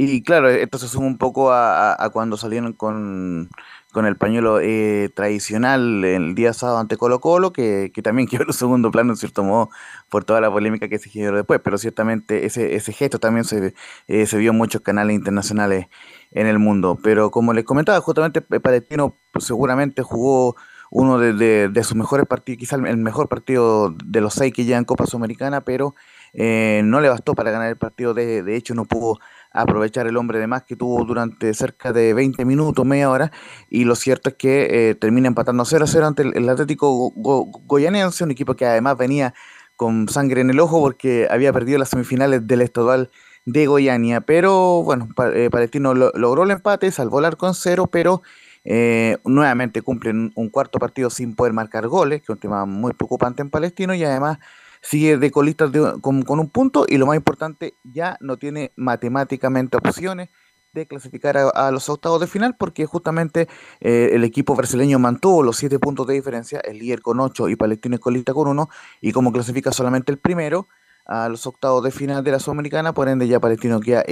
Y 0.00 0.22
claro, 0.22 0.48
esto 0.48 0.78
se 0.78 0.86
suma 0.86 1.08
un 1.08 1.18
poco 1.18 1.50
a, 1.52 2.08
cuando 2.12 2.36
salieron 2.36 2.72
con, 2.72 3.50
el 3.96 4.16
pañuelo 4.16 4.60
eh, 4.60 5.10
tradicional 5.12 6.04
el 6.04 6.36
día 6.36 6.52
sábado 6.52 6.78
ante 6.78 6.96
Colo 6.96 7.18
Colo, 7.20 7.52
que, 7.52 7.90
también 8.04 8.28
quedó 8.30 8.44
en 8.44 8.52
segundo 8.52 8.92
plano 8.92 9.10
en 9.12 9.16
cierto 9.16 9.42
modo 9.42 9.70
por 10.08 10.22
toda 10.24 10.40
la 10.40 10.52
polémica 10.52 10.88
que 10.88 11.00
se 11.00 11.10
generó 11.10 11.36
después, 11.36 11.60
pero 11.64 11.78
ciertamente 11.78 12.46
ese, 12.46 12.76
ese 12.76 12.92
gesto 12.92 13.18
también 13.18 13.44
se, 13.44 13.74
eh, 14.06 14.26
se 14.26 14.38
vio 14.38 14.52
en 14.52 14.56
muchos 14.56 14.82
canales 14.82 15.16
internacionales 15.16 15.88
en 16.30 16.46
el 16.46 16.60
mundo. 16.60 16.96
Pero 17.02 17.32
como 17.32 17.52
les 17.52 17.64
comentaba, 17.64 18.00
justamente 18.00 18.40
Palestino 18.40 19.16
seguramente 19.40 20.04
jugó 20.04 20.54
uno 20.90 21.18
de, 21.18 21.68
de, 21.68 21.84
sus 21.84 21.96
mejores 21.96 22.26
partidos, 22.26 22.58
quizás 22.60 22.78
el 22.86 22.98
mejor 22.98 23.28
partido 23.28 23.90
de 24.04 24.20
los 24.20 24.34
seis 24.34 24.52
que 24.52 24.64
llevan 24.64 24.84
Copa 24.84 25.06
Sudamericana, 25.06 25.62
pero 25.62 25.96
eh, 26.40 26.82
no 26.84 27.00
le 27.00 27.08
bastó 27.08 27.34
para 27.34 27.50
ganar 27.50 27.68
el 27.68 27.76
partido, 27.76 28.14
de, 28.14 28.44
de 28.44 28.54
hecho 28.54 28.72
no 28.72 28.84
pudo 28.84 29.18
aprovechar 29.50 30.06
el 30.06 30.16
hombre 30.16 30.38
de 30.38 30.46
más 30.46 30.62
que 30.62 30.76
tuvo 30.76 31.04
durante 31.04 31.52
cerca 31.52 31.92
de 31.92 32.14
20 32.14 32.44
minutos, 32.44 32.86
media 32.86 33.10
hora, 33.10 33.32
y 33.68 33.84
lo 33.84 33.96
cierto 33.96 34.30
es 34.30 34.36
que 34.36 34.90
eh, 34.90 34.94
termina 34.94 35.26
empatando 35.26 35.64
0 35.64 35.82
a 35.82 35.88
0 35.88 36.06
ante 36.06 36.22
el, 36.22 36.48
Atlético 36.48 37.10
Goyanense, 37.16 38.22
un 38.22 38.30
equipo 38.30 38.54
que 38.54 38.66
además 38.66 38.96
venía 38.96 39.34
con 39.74 40.08
sangre 40.08 40.40
en 40.40 40.50
el 40.50 40.60
ojo 40.60 40.80
porque 40.80 41.26
había 41.28 41.52
perdido 41.52 41.78
las 41.78 41.88
semifinales 41.88 42.46
del 42.46 42.60
estadual 42.60 43.10
de 43.44 43.66
Goiania, 43.66 44.20
pero 44.20 44.84
bueno, 44.84 45.08
eh, 45.34 45.48
Palestino 45.50 45.92
logró 45.92 46.44
el 46.44 46.52
empate, 46.52 46.92
salvó 46.92 47.18
el 47.18 47.24
arco 47.24 47.48
en 47.48 47.54
cero, 47.54 47.88
pero 47.90 48.22
eh, 48.64 49.18
nuevamente 49.24 49.82
cumplen 49.82 50.30
un 50.36 50.50
cuarto 50.50 50.78
partido 50.78 51.10
sin 51.10 51.34
poder 51.34 51.52
marcar 51.52 51.88
goles, 51.88 52.20
que 52.20 52.24
es 52.24 52.30
un 52.30 52.38
tema 52.38 52.64
muy 52.64 52.92
preocupante 52.92 53.42
en 53.42 53.50
Palestino, 53.50 53.92
y 53.94 54.04
además 54.04 54.38
sigue 54.80 55.16
de 55.18 55.30
colista 55.30 55.70
con, 56.00 56.24
un 56.26 56.50
punto 56.50 56.86
y 56.88 56.98
lo 56.98 57.06
más 57.06 57.16
importante, 57.16 57.74
ya 57.84 58.16
no 58.20 58.36
tiene 58.36 58.72
matemáticamente 58.76 59.76
opciones 59.76 60.28
de 60.72 60.86
clasificar 60.86 61.36
a, 61.36 61.70
los 61.70 61.88
octavos 61.88 62.20
de 62.20 62.26
final 62.26 62.54
porque 62.56 62.86
justamente 62.86 63.48
eh, 63.80 64.10
el 64.12 64.24
equipo 64.24 64.54
brasileño 64.54 64.98
mantuvo 64.98 65.42
los 65.42 65.56
siete 65.56 65.78
puntos 65.78 66.06
de 66.06 66.14
diferencia, 66.14 66.60
el 66.60 66.78
líder 66.78 67.00
con 67.00 67.20
ocho 67.20 67.48
y 67.48 67.56
Palestino 67.56 67.96
es 67.96 68.00
colista 68.00 68.34
con 68.34 68.48
uno 68.48 68.68
y 69.00 69.12
como 69.12 69.32
clasifica 69.32 69.72
solamente 69.72 70.12
el 70.12 70.18
primero 70.18 70.68
a 71.06 71.28
los 71.30 71.46
octavos 71.46 71.82
de 71.82 71.90
final 71.90 72.22
de 72.22 72.32
la 72.32 72.38
Sudamericana, 72.38 72.92
por 72.92 73.08
ende 73.08 73.26
ya 73.26 73.40
Palestino 73.40 73.80
queda 73.80 74.04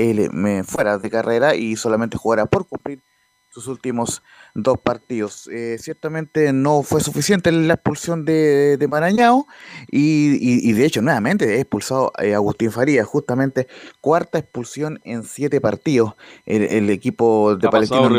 fuera 0.65 0.97
de 0.99 1.11
carrera 1.11 1.55
y 1.55 1.77
solamente 1.77 2.17
jugará 2.17 2.47
por 2.47 2.67
cumplir 2.67 3.03
sus 3.57 3.69
últimos 3.69 4.23
dos 4.55 4.77
partidos. 4.77 5.49
Eh, 5.49 5.79
ciertamente 5.81 6.53
no 6.53 6.83
fue 6.83 7.01
suficiente 7.01 7.51
la 7.51 7.73
expulsión 7.75 8.27
de, 8.27 8.77
de 8.77 8.87
Marañao 8.87 9.47
y, 9.91 10.73
de 10.73 10.85
hecho 10.85 11.01
nuevamente 11.01 11.57
he 11.57 11.61
expulsado 11.61 12.13
a 12.19 12.23
Agustín 12.35 12.71
Farías, 12.71 13.07
justamente 13.07 13.67
cuarta 14.03 14.39
expulsión 14.39 15.01
en 15.05 15.23
siete 15.23 15.63
partidos. 15.63 16.17
El, 16.45 16.91
equipo 16.91 17.57
de 17.57 17.69
Palestino 17.71 18.11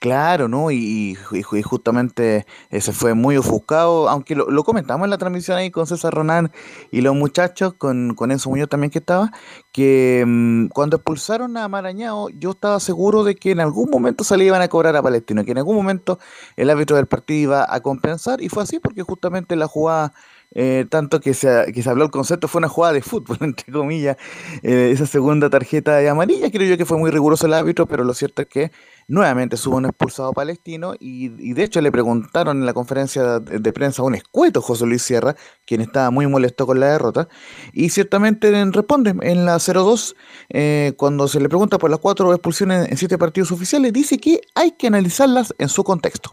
Claro, 0.00 0.46
¿no? 0.46 0.70
Y, 0.70 1.16
justamente 1.64 2.46
ese 2.70 2.92
fue 2.92 3.14
muy 3.14 3.36
ofuscado, 3.36 4.08
aunque 4.08 4.36
lo, 4.36 4.62
comentamos 4.62 5.06
en 5.06 5.10
la 5.10 5.18
transmisión 5.18 5.58
ahí 5.58 5.72
con 5.72 5.88
César 5.88 6.14
Ronan 6.14 6.52
y 6.92 7.00
los 7.00 7.16
muchachos, 7.16 7.74
con, 7.74 8.14
con 8.14 8.30
Enzo 8.30 8.48
Muñoz 8.48 8.68
también 8.68 8.92
que 8.92 9.00
estaba, 9.00 9.32
que 9.72 10.24
mm, 10.24 10.68
cuando 10.68 10.98
expulsaron 10.98 11.56
a 11.56 11.66
Marañao, 11.66 12.28
yo 12.28 12.52
estaba 12.52 12.78
seguro 12.78 13.24
de 13.24 13.34
que 13.34 13.50
en 13.50 13.58
algún 13.58 13.90
momento 13.90 14.22
se 14.22 14.36
le 14.36 14.44
iban 14.44 14.62
a 14.62 14.68
cobrar 14.68 14.94
a 14.94 15.02
Palestino, 15.02 15.44
que 15.44 15.50
en 15.50 15.58
algún 15.58 15.74
momento 15.74 16.20
el 16.54 16.70
árbitro 16.70 16.94
del 16.96 17.06
partido 17.06 17.40
iba 17.40 17.66
a 17.68 17.80
compensar, 17.80 18.40
y 18.40 18.48
fue 18.48 18.62
así 18.62 18.78
porque 18.78 19.02
justamente 19.02 19.56
la 19.56 19.66
jugada 19.66 20.12
eh, 20.54 20.86
tanto 20.88 21.20
que 21.20 21.34
se, 21.34 21.72
que 21.74 21.82
se 21.82 21.90
habló 21.90 22.04
el 22.04 22.10
concepto, 22.10 22.48
fue 22.48 22.60
una 22.60 22.68
jugada 22.68 22.94
de 22.94 23.02
fútbol, 23.02 23.36
entre 23.42 23.72
comillas, 23.72 24.16
eh, 24.62 24.90
esa 24.92 25.06
segunda 25.06 25.50
tarjeta 25.50 25.96
de 25.96 26.08
amarilla, 26.08 26.50
creo 26.50 26.68
yo 26.68 26.78
que 26.78 26.86
fue 26.86 26.98
muy 26.98 27.10
riguroso 27.10 27.46
el 27.46 27.54
árbitro, 27.54 27.86
pero 27.86 28.04
lo 28.04 28.14
cierto 28.14 28.42
es 28.42 28.48
que 28.48 28.72
nuevamente 29.08 29.56
subo 29.56 29.76
un 29.76 29.86
expulsado 29.86 30.32
palestino 30.32 30.94
y, 30.98 31.28
de 31.28 31.64
hecho 31.64 31.80
le 31.80 31.90
preguntaron 31.90 32.58
en 32.58 32.66
la 32.66 32.74
conferencia 32.74 33.40
de, 33.40 33.72
prensa 33.72 34.02
a 34.02 34.04
un 34.04 34.14
escueto 34.14 34.60
José 34.60 34.86
Luis 34.86 35.02
Sierra, 35.02 35.34
quien 35.66 35.80
estaba 35.80 36.10
muy 36.10 36.26
molesto 36.26 36.66
con 36.66 36.80
la 36.80 36.92
derrota, 36.92 37.28
y 37.72 37.90
ciertamente 37.90 38.50
responde 38.72 39.14
en 39.22 39.44
la 39.44 39.56
0-2, 39.56 40.14
eh, 40.50 40.92
cuando 40.96 41.28
se 41.28 41.40
le 41.40 41.48
pregunta 41.48 41.78
por 41.78 41.90
las 41.90 42.00
cuatro 42.00 42.32
expulsiones 42.32 42.88
en 42.90 42.96
siete 42.96 43.18
partidos 43.18 43.52
oficiales, 43.52 43.92
dice 43.92 44.18
que 44.18 44.40
hay 44.54 44.72
que 44.72 44.86
analizarlas 44.86 45.54
en 45.58 45.68
su 45.68 45.84
contexto. 45.84 46.30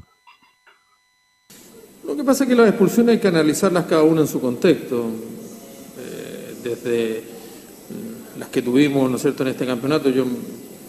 Lo 2.08 2.16
que 2.16 2.24
pasa 2.24 2.44
es 2.44 2.50
que 2.50 2.56
las 2.56 2.70
expulsiones 2.70 3.14
hay 3.14 3.20
que 3.20 3.28
analizarlas 3.28 3.86
cada 3.86 4.04
una 4.04 4.22
en 4.22 4.28
su 4.28 4.40
contexto. 4.40 5.06
Eh, 5.98 6.56
desde 6.64 7.24
mm, 7.90 8.40
las 8.40 8.50
que 8.50 8.62
tuvimos, 8.62 9.10
¿no 9.10 9.16
es 9.16 9.22
cierto?, 9.24 9.44
en 9.44 9.50
este 9.50 9.66
campeonato, 9.66 10.10
yo 10.10 10.26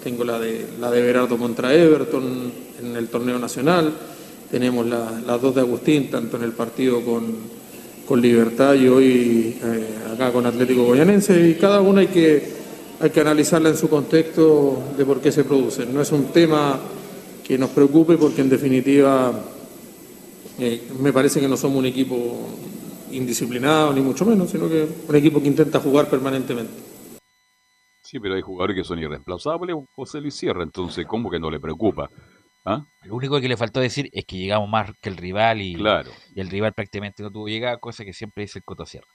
tengo 0.04 0.24
la 0.24 0.38
de, 0.38 0.66
la 0.78 0.90
de 0.90 1.00
Berardo 1.00 1.38
contra 1.38 1.74
Everton 1.74 2.52
en 2.80 2.96
el 2.96 3.08
torneo 3.08 3.38
nacional, 3.38 3.92
tenemos 4.50 4.86
las 4.86 5.42
dos 5.42 5.54
de 5.54 5.62
Agustín, 5.62 6.10
tanto 6.10 6.36
en 6.36 6.44
el 6.44 6.52
partido 6.52 7.00
con, 7.00 7.56
Libertad 8.20 8.74
y 8.74 8.86
hoy 8.86 9.58
eh, 9.60 10.12
acá 10.14 10.30
con 10.30 10.46
Atlético 10.46 10.84
Goyanense, 10.84 11.48
y 11.48 11.54
cada 11.54 11.80
una 11.80 12.02
hay 12.02 12.06
que, 12.06 12.40
hay 13.00 13.10
que 13.10 13.20
analizarla 13.20 13.70
en 13.70 13.76
su 13.76 13.88
contexto 13.88 14.80
de 14.96 15.04
por 15.04 15.20
qué 15.20 15.32
se 15.32 15.42
producen. 15.42 15.92
No 15.92 16.00
es 16.00 16.12
un 16.12 16.26
tema 16.26 16.78
que 17.44 17.58
nos 17.58 17.70
preocupe 17.70 18.16
porque 18.16 18.42
en 18.42 18.48
definitiva 18.48 19.32
eh, 20.58 20.88
me 21.00 21.12
parece 21.12 21.40
que 21.40 21.48
no 21.48 21.56
somos 21.56 21.78
un 21.78 21.86
equipo 21.86 22.48
indisciplinado, 23.10 23.92
ni 23.92 24.00
mucho 24.00 24.24
menos, 24.24 24.50
sino 24.50 24.68
que 24.68 24.88
un 25.08 25.16
equipo 25.16 25.40
que 25.40 25.48
intenta 25.48 25.80
jugar 25.80 26.08
permanentemente. 26.08 26.72
Sí, 28.02 28.20
pero 28.20 28.34
hay 28.34 28.42
jugadores 28.42 28.76
que 28.76 28.84
son 28.84 28.98
irreemplazables, 28.98 29.76
José 29.94 30.20
Luis 30.20 30.34
Sierra, 30.34 30.62
entonces, 30.62 31.04
¿cómo 31.06 31.30
que 31.30 31.40
no 31.40 31.50
le 31.50 31.58
preocupa? 31.58 32.08
¿Ah? 32.64 32.84
Lo 33.04 33.16
único 33.16 33.40
que 33.40 33.48
le 33.48 33.56
faltó 33.56 33.80
decir 33.80 34.08
es 34.12 34.24
que 34.24 34.36
llegamos 34.36 34.68
más 34.68 34.90
que 35.00 35.08
el 35.08 35.16
rival 35.16 35.60
y, 35.60 35.76
y 36.34 36.40
el 36.40 36.48
rival 36.48 36.72
prácticamente 36.72 37.22
no 37.22 37.30
tuvo 37.30 37.48
llegada, 37.48 37.78
cosa 37.78 38.04
que 38.04 38.12
siempre 38.12 38.42
dice 38.42 38.58
el 38.58 38.64
Coto 38.64 38.86
Sierra. 38.86 39.06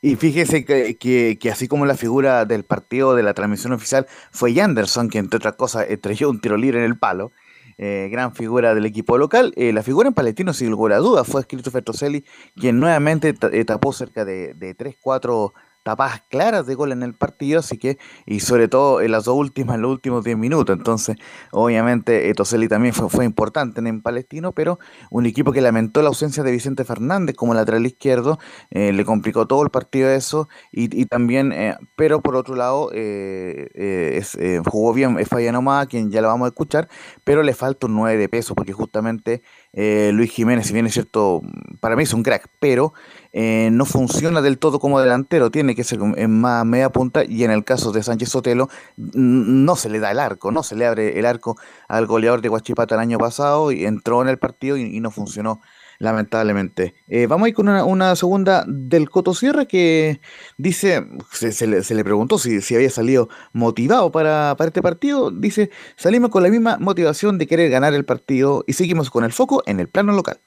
Y 0.00 0.16
fíjese 0.16 0.64
que, 0.64 0.96
que, 0.96 1.38
que, 1.40 1.50
así 1.50 1.68
como 1.68 1.86
la 1.86 1.96
figura 1.96 2.44
del 2.44 2.64
partido 2.64 3.14
de 3.14 3.22
la 3.22 3.34
transmisión 3.34 3.72
oficial 3.72 4.06
fue 4.32 4.52
Yanderson, 4.52 5.08
que 5.08 5.18
entre 5.18 5.36
otras 5.36 5.54
cosas 5.54 5.86
estrelló 5.88 6.28
un 6.28 6.40
tiro 6.40 6.56
libre 6.56 6.80
en 6.80 6.86
el 6.86 6.98
palo, 6.98 7.30
eh, 7.78 8.08
gran 8.10 8.34
figura 8.34 8.74
del 8.74 8.86
equipo 8.86 9.18
local. 9.18 9.52
Eh, 9.56 9.72
la 9.72 9.82
figura 9.82 10.08
en 10.08 10.14
Palestino, 10.14 10.52
sin 10.52 10.70
lugar 10.70 10.92
a 10.92 10.98
duda, 10.98 11.24
fue 11.24 11.44
Christopher 11.44 11.82
Toselli, 11.82 12.24
quien 12.56 12.80
nuevamente 12.80 13.34
eh, 13.52 13.64
tapó 13.64 13.92
cerca 13.92 14.24
de, 14.24 14.54
de 14.54 14.76
3-4 14.76 15.52
tapadas 15.82 16.22
claras 16.28 16.66
de 16.66 16.74
gol 16.74 16.92
en 16.92 17.02
el 17.02 17.14
partido, 17.14 17.60
así 17.60 17.78
que, 17.78 17.98
y 18.26 18.40
sobre 18.40 18.68
todo 18.68 19.00
en 19.00 19.12
las 19.12 19.24
dos 19.24 19.36
últimas, 19.36 19.76
en 19.76 19.82
los 19.82 19.92
últimos 19.92 20.24
10 20.24 20.36
minutos. 20.36 20.76
Entonces, 20.76 21.16
obviamente, 21.50 22.28
eh, 22.28 22.34
Toselli 22.34 22.68
también 22.68 22.94
fue, 22.94 23.08
fue 23.08 23.24
importante 23.24 23.80
en, 23.80 24.02
Palestino, 24.02 24.52
pero 24.52 24.78
un 25.10 25.26
equipo 25.26 25.52
que 25.52 25.60
lamentó 25.60 26.02
la 26.02 26.08
ausencia 26.08 26.42
de 26.42 26.50
Vicente 26.50 26.84
Fernández 26.84 27.36
como 27.36 27.54
lateral 27.54 27.86
izquierdo, 27.86 28.38
eh, 28.70 28.92
le 28.92 29.04
complicó 29.04 29.46
todo 29.46 29.62
el 29.62 29.70
partido 29.70 30.10
eso, 30.10 30.48
y, 30.70 31.00
y 31.00 31.06
también, 31.06 31.52
eh, 31.52 31.76
pero 31.96 32.20
por 32.22 32.36
otro 32.36 32.54
lado, 32.56 32.90
eh, 32.94 33.68
eh, 33.74 34.18
es, 34.18 34.36
jugó 34.66 34.92
bien 34.92 35.16
Fayanoma, 35.26 35.86
quien 35.86 36.10
ya 36.10 36.20
lo 36.20 36.28
vamos 36.28 36.46
a 36.46 36.48
escuchar, 36.48 36.88
pero 37.24 37.42
le 37.42 37.54
falta 37.54 37.86
un 37.86 37.94
9 37.94 38.18
de 38.18 38.28
peso, 38.28 38.54
porque 38.54 38.72
justamente 38.72 39.42
Luis 39.74 40.30
Jiménez, 40.30 40.66
si 40.66 40.74
bien 40.74 40.86
es 40.86 40.92
cierto, 40.92 41.40
para 41.80 41.96
mí 41.96 42.02
es 42.02 42.12
un 42.12 42.22
crack, 42.22 42.48
pero 42.58 42.92
eh, 43.32 43.70
no 43.72 43.86
funciona 43.86 44.42
del 44.42 44.58
todo 44.58 44.78
como 44.78 45.00
delantero, 45.00 45.50
tiene 45.50 45.74
que 45.74 45.84
ser 45.84 45.98
en 46.16 46.30
más 46.40 46.66
media 46.66 46.90
punta 46.90 47.24
y 47.24 47.44
en 47.44 47.50
el 47.50 47.64
caso 47.64 47.90
de 47.90 48.02
Sánchez 48.02 48.28
Sotelo 48.28 48.68
no 48.96 49.76
se 49.76 49.88
le 49.88 49.98
da 49.98 50.10
el 50.10 50.18
arco, 50.18 50.52
no 50.52 50.62
se 50.62 50.76
le 50.76 50.86
abre 50.86 51.18
el 51.18 51.24
arco 51.24 51.56
al 51.88 52.06
goleador 52.06 52.42
de 52.42 52.50
Guachipata 52.50 52.96
el 52.96 53.00
año 53.00 53.18
pasado 53.18 53.72
y 53.72 53.86
entró 53.86 54.20
en 54.20 54.28
el 54.28 54.38
partido 54.38 54.76
y, 54.76 54.82
y 54.82 55.00
no 55.00 55.10
funcionó 55.10 55.62
lamentablemente. 56.02 56.94
Eh, 57.06 57.28
vamos 57.28 57.46
a 57.46 57.48
ir 57.50 57.54
con 57.54 57.68
una, 57.68 58.16
segunda 58.16 58.64
del 58.66 59.08
Coto 59.08 59.34
Sierra 59.34 59.66
que 59.66 60.20
dice, 60.58 61.06
se, 61.30 61.66
le, 61.68 62.04
preguntó 62.04 62.38
si, 62.38 62.58
había 62.74 62.90
salido 62.90 63.28
motivado 63.52 64.10
para, 64.10 64.56
para 64.58 64.68
este 64.68 64.82
partido, 64.82 65.30
dice, 65.30 65.70
salimos 65.96 66.30
con 66.30 66.42
la 66.42 66.48
misma 66.48 66.76
motivación 66.78 67.38
de 67.38 67.46
querer 67.46 67.70
ganar 67.70 67.94
el 67.94 68.04
partido 68.04 68.64
y 68.66 68.72
seguimos 68.72 69.10
con 69.10 69.22
el 69.22 69.32
foco 69.32 69.62
en 69.64 69.78
el 69.78 69.86
plano 69.86 70.12
local. 70.12 70.40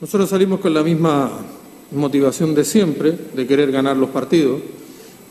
Nosotros 0.00 0.30
salimos 0.30 0.60
con 0.60 0.72
la 0.72 0.84
misma 0.84 1.32
motivación 1.90 2.54
de 2.54 2.64
siempre, 2.64 3.12
de 3.34 3.46
querer 3.48 3.72
ganar 3.72 3.96
los 3.96 4.10
partidos. 4.10 4.60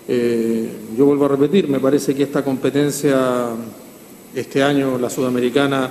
Eh, 0.09 0.69
yo 0.97 1.05
vuelvo 1.05 1.25
a 1.25 1.29
repetir, 1.29 1.69
me 1.69 1.79
parece 1.79 2.13
que 2.13 2.23
esta 2.23 2.43
competencia, 2.43 3.51
este 4.35 4.61
año, 4.61 4.97
la 4.97 5.09
sudamericana, 5.09 5.89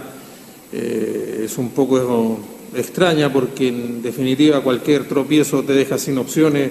eh, 0.71 1.45
es 1.45 1.57
un 1.57 1.71
poco 1.71 2.39
extraña 2.75 3.33
porque 3.33 3.69
en 3.69 4.03
definitiva 4.03 4.63
cualquier 4.63 5.09
tropiezo 5.09 5.63
te 5.63 5.73
deja 5.73 5.99
sin 5.99 6.19
opciones 6.19 6.71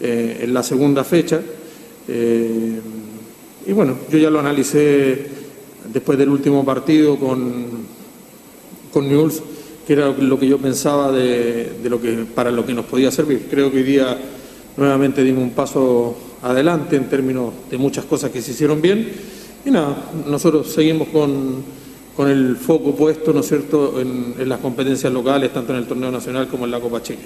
eh, 0.00 0.40
en 0.42 0.54
la 0.54 0.62
segunda 0.62 1.04
fecha. 1.04 1.40
y 2.08 3.72
bueno, 3.72 3.98
yo 4.10 4.18
ya 4.18 4.30
lo 4.30 4.38
analicé 4.38 5.26
después 5.92 6.16
del 6.18 6.28
último 6.28 6.64
partido 6.64 7.16
con, 7.16 7.66
con 8.92 9.08
Newell's 9.08 9.42
que 9.86 9.92
era 9.92 10.08
lo 10.08 10.38
que 10.38 10.48
yo 10.48 10.58
pensaba 10.58 11.12
de, 11.12 11.72
de, 11.80 11.88
lo 11.88 12.00
que, 12.00 12.26
para 12.34 12.50
lo 12.50 12.66
que 12.66 12.74
nos 12.74 12.86
podía 12.86 13.12
servir. 13.12 13.46
Creo 13.48 13.70
que 13.70 13.78
hoy 13.78 13.82
día 13.84 14.18
nuevamente 14.76 15.22
dimos 15.22 15.44
un 15.44 15.50
paso 15.50 16.16
adelante 16.42 16.96
en 16.96 17.08
términos 17.08 17.52
de 17.70 17.78
muchas 17.78 18.04
cosas 18.04 18.30
que 18.30 18.42
se 18.42 18.50
hicieron 18.50 18.82
bien. 18.82 19.08
Y 19.64 19.70
nada, 19.70 20.10
nosotros 20.26 20.72
seguimos 20.72 21.08
con, 21.08 21.62
con 22.16 22.30
el 22.30 22.56
foco 22.56 22.96
puesto, 22.96 23.32
¿no 23.32 23.40
es 23.40 23.48
cierto?, 23.48 24.00
en, 24.00 24.34
en, 24.38 24.48
las 24.48 24.60
competencias 24.60 25.12
locales, 25.12 25.52
tanto 25.52 25.72
en 25.72 25.80
el 25.80 25.86
torneo 25.86 26.10
nacional 26.10 26.48
como 26.48 26.64
en 26.64 26.70
la 26.70 26.80
Copa 26.80 27.02
Chile. 27.02 27.20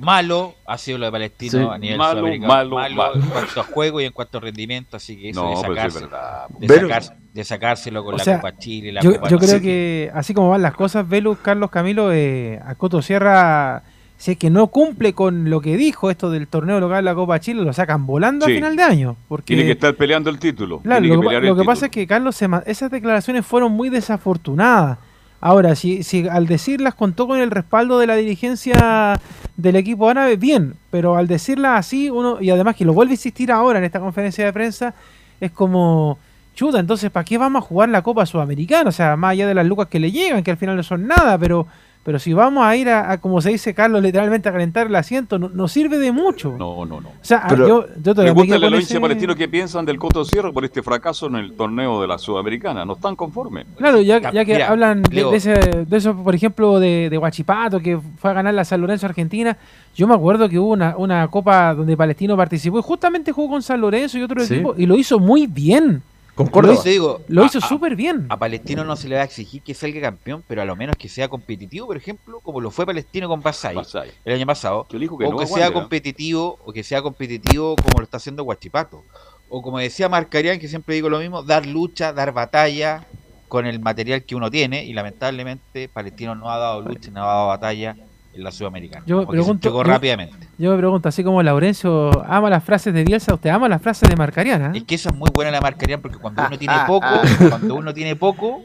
Malo 0.00 0.54
ha 0.66 0.76
sido 0.76 0.98
lo 0.98 1.06
de 1.06 1.12
Palestino 1.12 1.58
sí. 1.58 1.66
a 1.72 1.78
nivel 1.78 1.96
malo, 1.96 2.22
malo, 2.22 2.76
malo, 2.76 2.94
malo, 2.94 3.14
en 3.14 3.22
cuanto 3.22 3.60
a 3.60 3.64
juego 3.64 4.00
y 4.00 4.04
en 4.04 4.12
cuanto 4.12 4.38
a 4.38 4.40
rendimiento, 4.42 4.96
así 4.96 5.16
que 5.16 5.30
eso 5.30 5.42
no, 5.42 5.50
de, 5.50 5.56
sacarse, 5.56 5.98
es 5.98 6.68
de, 6.68 6.78
sacarse, 6.78 7.12
de, 7.32 7.44
sacárselo 7.44 8.04
con 8.04 8.14
o 8.14 8.18
la 8.18 8.24
sea, 8.24 8.36
Copa 8.36 8.56
Chile, 8.58 8.92
la 8.92 9.00
yo, 9.00 9.14
Copa 9.14 9.28
yo 9.30 9.38
creo 9.38 9.60
que 9.60 10.10
así 10.12 10.34
como 10.34 10.50
van 10.50 10.60
las 10.60 10.74
cosas, 10.74 11.08
Velus, 11.08 11.38
Carlos 11.38 11.70
Camilo, 11.70 12.12
eh, 12.12 12.60
a 12.64 12.74
Coto 12.74 13.00
Sierra, 13.00 13.82
si 14.18 14.32
es 14.32 14.36
que 14.36 14.50
no 14.50 14.66
cumple 14.66 15.12
con 15.14 15.48
lo 15.48 15.60
que 15.60 15.76
dijo 15.76 16.10
esto 16.10 16.28
del 16.28 16.48
torneo 16.48 16.80
local 16.80 16.98
de 16.98 17.02
la 17.02 17.14
Copa 17.14 17.38
Chile, 17.38 17.62
lo 17.62 17.72
sacan 17.72 18.04
volando 18.04 18.46
sí. 18.46 18.52
a 18.52 18.54
final 18.56 18.76
de 18.76 18.82
año. 18.82 19.16
Porque, 19.28 19.54
Tiene 19.54 19.64
que 19.64 19.72
estar 19.72 19.94
peleando 19.94 20.28
el 20.28 20.40
título. 20.40 20.80
Claro, 20.80 21.02
Tiene 21.02 21.16
lo, 21.16 21.22
que, 21.22 21.40
que, 21.40 21.46
lo 21.46 21.56
que 21.56 21.64
pasa 21.64 21.86
es 21.86 21.92
que 21.92 22.06
Carlos, 22.06 22.34
se, 22.34 22.48
esas 22.66 22.90
declaraciones 22.90 23.46
fueron 23.46 23.72
muy 23.72 23.90
desafortunadas. 23.90 24.98
Ahora, 25.40 25.76
si, 25.76 26.02
si 26.02 26.26
al 26.28 26.48
decirlas 26.48 26.94
contó 26.94 27.28
con 27.28 27.38
el 27.38 27.52
respaldo 27.52 28.00
de 28.00 28.08
la 28.08 28.16
dirigencia 28.16 29.20
del 29.56 29.76
equipo 29.76 30.08
árabe, 30.08 30.36
bien, 30.36 30.74
pero 30.90 31.16
al 31.16 31.28
decirlas 31.28 31.78
así, 31.78 32.10
uno, 32.10 32.38
y 32.40 32.50
además 32.50 32.74
que 32.74 32.84
lo 32.84 32.92
vuelve 32.92 33.12
a 33.12 33.14
insistir 33.14 33.52
ahora 33.52 33.78
en 33.78 33.84
esta 33.84 34.00
conferencia 34.00 34.44
de 34.44 34.52
prensa, 34.52 34.94
es 35.40 35.52
como, 35.52 36.18
chuta, 36.56 36.80
entonces, 36.80 37.12
¿para 37.12 37.22
qué 37.22 37.38
vamos 37.38 37.62
a 37.62 37.66
jugar 37.66 37.88
la 37.88 38.02
Copa 38.02 38.26
Sudamericana? 38.26 38.88
O 38.88 38.92
sea, 38.92 39.14
más 39.14 39.30
allá 39.30 39.46
de 39.46 39.54
las 39.54 39.64
lucas 39.64 39.86
que 39.86 40.00
le 40.00 40.10
llegan, 40.10 40.42
que 40.42 40.50
al 40.50 40.56
final 40.56 40.74
no 40.74 40.82
son 40.82 41.06
nada, 41.06 41.38
pero 41.38 41.68
pero 42.04 42.18
si 42.18 42.32
vamos 42.32 42.64
a 42.64 42.74
ir 42.74 42.88
a, 42.88 43.12
a, 43.12 43.18
como 43.18 43.40
se 43.40 43.50
dice 43.50 43.74
Carlos, 43.74 44.02
literalmente 44.02 44.48
a 44.48 44.52
calentar 44.52 44.86
el 44.86 44.94
asiento, 44.94 45.38
no, 45.38 45.48
no 45.50 45.68
sirve 45.68 45.98
de 45.98 46.10
mucho. 46.10 46.54
No, 46.58 46.86
no, 46.86 47.00
no. 47.00 47.08
O 47.08 47.12
sea, 47.20 47.44
pero 47.48 47.68
yo, 47.68 47.86
yo 48.02 48.14
todavía 48.14 48.32
Pregúntale 48.32 48.66
a 48.66 48.70
los 48.70 48.80
hinchas 48.80 49.00
palestinos 49.00 49.36
qué 49.36 49.48
piensan 49.48 49.84
del 49.84 49.98
Coto 49.98 50.24
Sierra 50.24 50.50
por 50.52 50.64
este 50.64 50.82
fracaso 50.82 51.26
en 51.26 51.36
el 51.36 51.52
torneo 51.52 52.00
de 52.00 52.06
la 52.06 52.18
Sudamericana. 52.18 52.84
No 52.84 52.94
están 52.94 53.14
conformes. 53.14 53.66
Claro, 53.76 54.00
ya, 54.00 54.20
ya 54.32 54.44
que 54.44 54.54
Mira, 54.54 54.68
hablan 54.68 55.02
de, 55.02 55.24
de, 55.24 55.36
ese, 55.36 55.54
de, 55.54 55.96
eso, 55.96 56.14
por 56.16 56.34
ejemplo, 56.34 56.80
de, 56.80 57.10
de 57.10 57.18
Huachipato, 57.18 57.80
que 57.80 57.98
fue 58.18 58.30
a 58.30 58.34
ganar 58.34 58.54
la 58.54 58.64
San 58.64 58.80
Lorenzo 58.80 59.06
Argentina. 59.06 59.56
Yo 59.94 60.06
me 60.06 60.14
acuerdo 60.14 60.48
que 60.48 60.58
hubo 60.58 60.72
una, 60.72 60.96
una 60.96 61.28
copa 61.28 61.74
donde 61.74 61.96
Palestino 61.96 62.36
participó 62.36 62.78
y 62.78 62.82
justamente 62.82 63.32
jugó 63.32 63.50
con 63.50 63.62
San 63.62 63.80
Lorenzo 63.80 64.18
y 64.18 64.22
otro 64.22 64.40
sí. 64.40 64.54
equipo 64.54 64.74
y 64.76 64.86
lo 64.86 64.96
hizo 64.96 65.18
muy 65.18 65.46
bien. 65.46 66.02
Concordo. 66.38 66.72
Lo, 66.72 66.82
digo, 66.84 67.20
lo 67.26 67.44
hizo 67.44 67.60
súper 67.60 67.96
bien. 67.96 68.26
A 68.28 68.36
Palestino 68.36 68.84
no 68.84 68.94
se 68.94 69.08
le 69.08 69.16
va 69.16 69.22
a 69.22 69.24
exigir 69.24 69.60
que 69.60 69.74
salga 69.74 70.00
campeón, 70.00 70.44
pero 70.46 70.62
a 70.62 70.64
lo 70.64 70.76
menos 70.76 70.94
que 70.96 71.08
sea 71.08 71.26
competitivo, 71.28 71.88
por 71.88 71.96
ejemplo, 71.96 72.38
como 72.38 72.60
lo 72.60 72.70
fue 72.70 72.86
Palestino 72.86 73.26
con 73.26 73.40
Basay, 73.40 73.74
Basay. 73.74 74.12
el 74.24 74.34
año 74.34 74.46
pasado. 74.46 74.84
Que 74.84 74.96
o 74.96 75.32
no, 75.32 75.36
que 75.36 75.48
sea 75.48 75.72
competitivo, 75.72 76.60
o 76.64 76.72
que 76.72 76.84
sea 76.84 77.02
competitivo 77.02 77.74
como 77.74 77.98
lo 77.98 78.04
está 78.04 78.18
haciendo 78.18 78.44
Guachipato. 78.44 79.02
O 79.48 79.62
como 79.62 79.80
decía 79.80 80.08
Marcarian, 80.08 80.60
que 80.60 80.68
siempre 80.68 80.94
digo 80.94 81.08
lo 81.08 81.18
mismo, 81.18 81.42
dar 81.42 81.66
lucha, 81.66 82.12
dar 82.12 82.30
batalla 82.30 83.04
con 83.48 83.66
el 83.66 83.80
material 83.80 84.22
que 84.22 84.36
uno 84.36 84.48
tiene, 84.48 84.84
y 84.84 84.92
lamentablemente 84.92 85.88
Palestino 85.88 86.36
no 86.36 86.52
ha 86.52 86.58
dado 86.58 86.82
lucha, 86.82 87.10
no 87.10 87.24
ha 87.24 87.26
dado 87.26 87.48
batalla 87.48 87.96
en 88.34 88.44
la 88.44 88.52
Sudamericana. 88.52 89.04
Yo 89.06 89.18
me 89.18 89.26
pregunto, 89.26 89.70
yo, 89.70 89.82
rápidamente. 89.82 90.48
Yo 90.58 90.70
me 90.70 90.76
pregunto, 90.76 91.08
así 91.08 91.24
como 91.24 91.42
Laurencio 91.42 92.10
ama 92.26 92.50
las 92.50 92.62
frases 92.62 92.94
de 92.94 93.04
Bielsa, 93.04 93.34
¿usted 93.34 93.50
ama 93.50 93.68
las 93.68 93.82
frases 93.82 94.08
de 94.08 94.16
Marcariana? 94.16 94.72
Es 94.74 94.84
que 94.84 94.94
esa 94.94 95.10
es 95.10 95.16
muy 95.16 95.30
buena 95.32 95.50
la 95.50 95.60
Marcarian 95.60 96.00
porque 96.00 96.18
cuando 96.18 96.46
uno 96.46 96.58
tiene 96.58 96.74
poco, 96.86 97.06
cuando 97.48 97.74
uno 97.74 97.94
tiene 97.94 98.16
poco, 98.16 98.62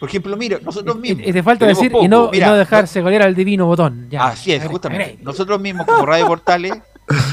por 0.00 0.08
ejemplo, 0.08 0.36
mira, 0.36 0.58
nosotros 0.62 0.98
mismos. 0.98 1.26
Y, 1.26 1.32
te 1.32 1.42
falta 1.42 1.66
decir 1.66 1.90
poco. 1.90 2.04
y 2.04 2.08
no, 2.08 2.30
mira, 2.30 2.48
no 2.48 2.56
dejarse 2.56 3.00
golear 3.00 3.22
al 3.22 3.34
divino 3.34 3.66
botón. 3.66 4.08
Ya. 4.10 4.26
Así 4.26 4.52
es, 4.52 4.64
justamente. 4.66 5.18
Nosotros 5.22 5.60
mismos, 5.60 5.86
como 5.86 6.04
Radio 6.04 6.26
Portales, 6.26 6.74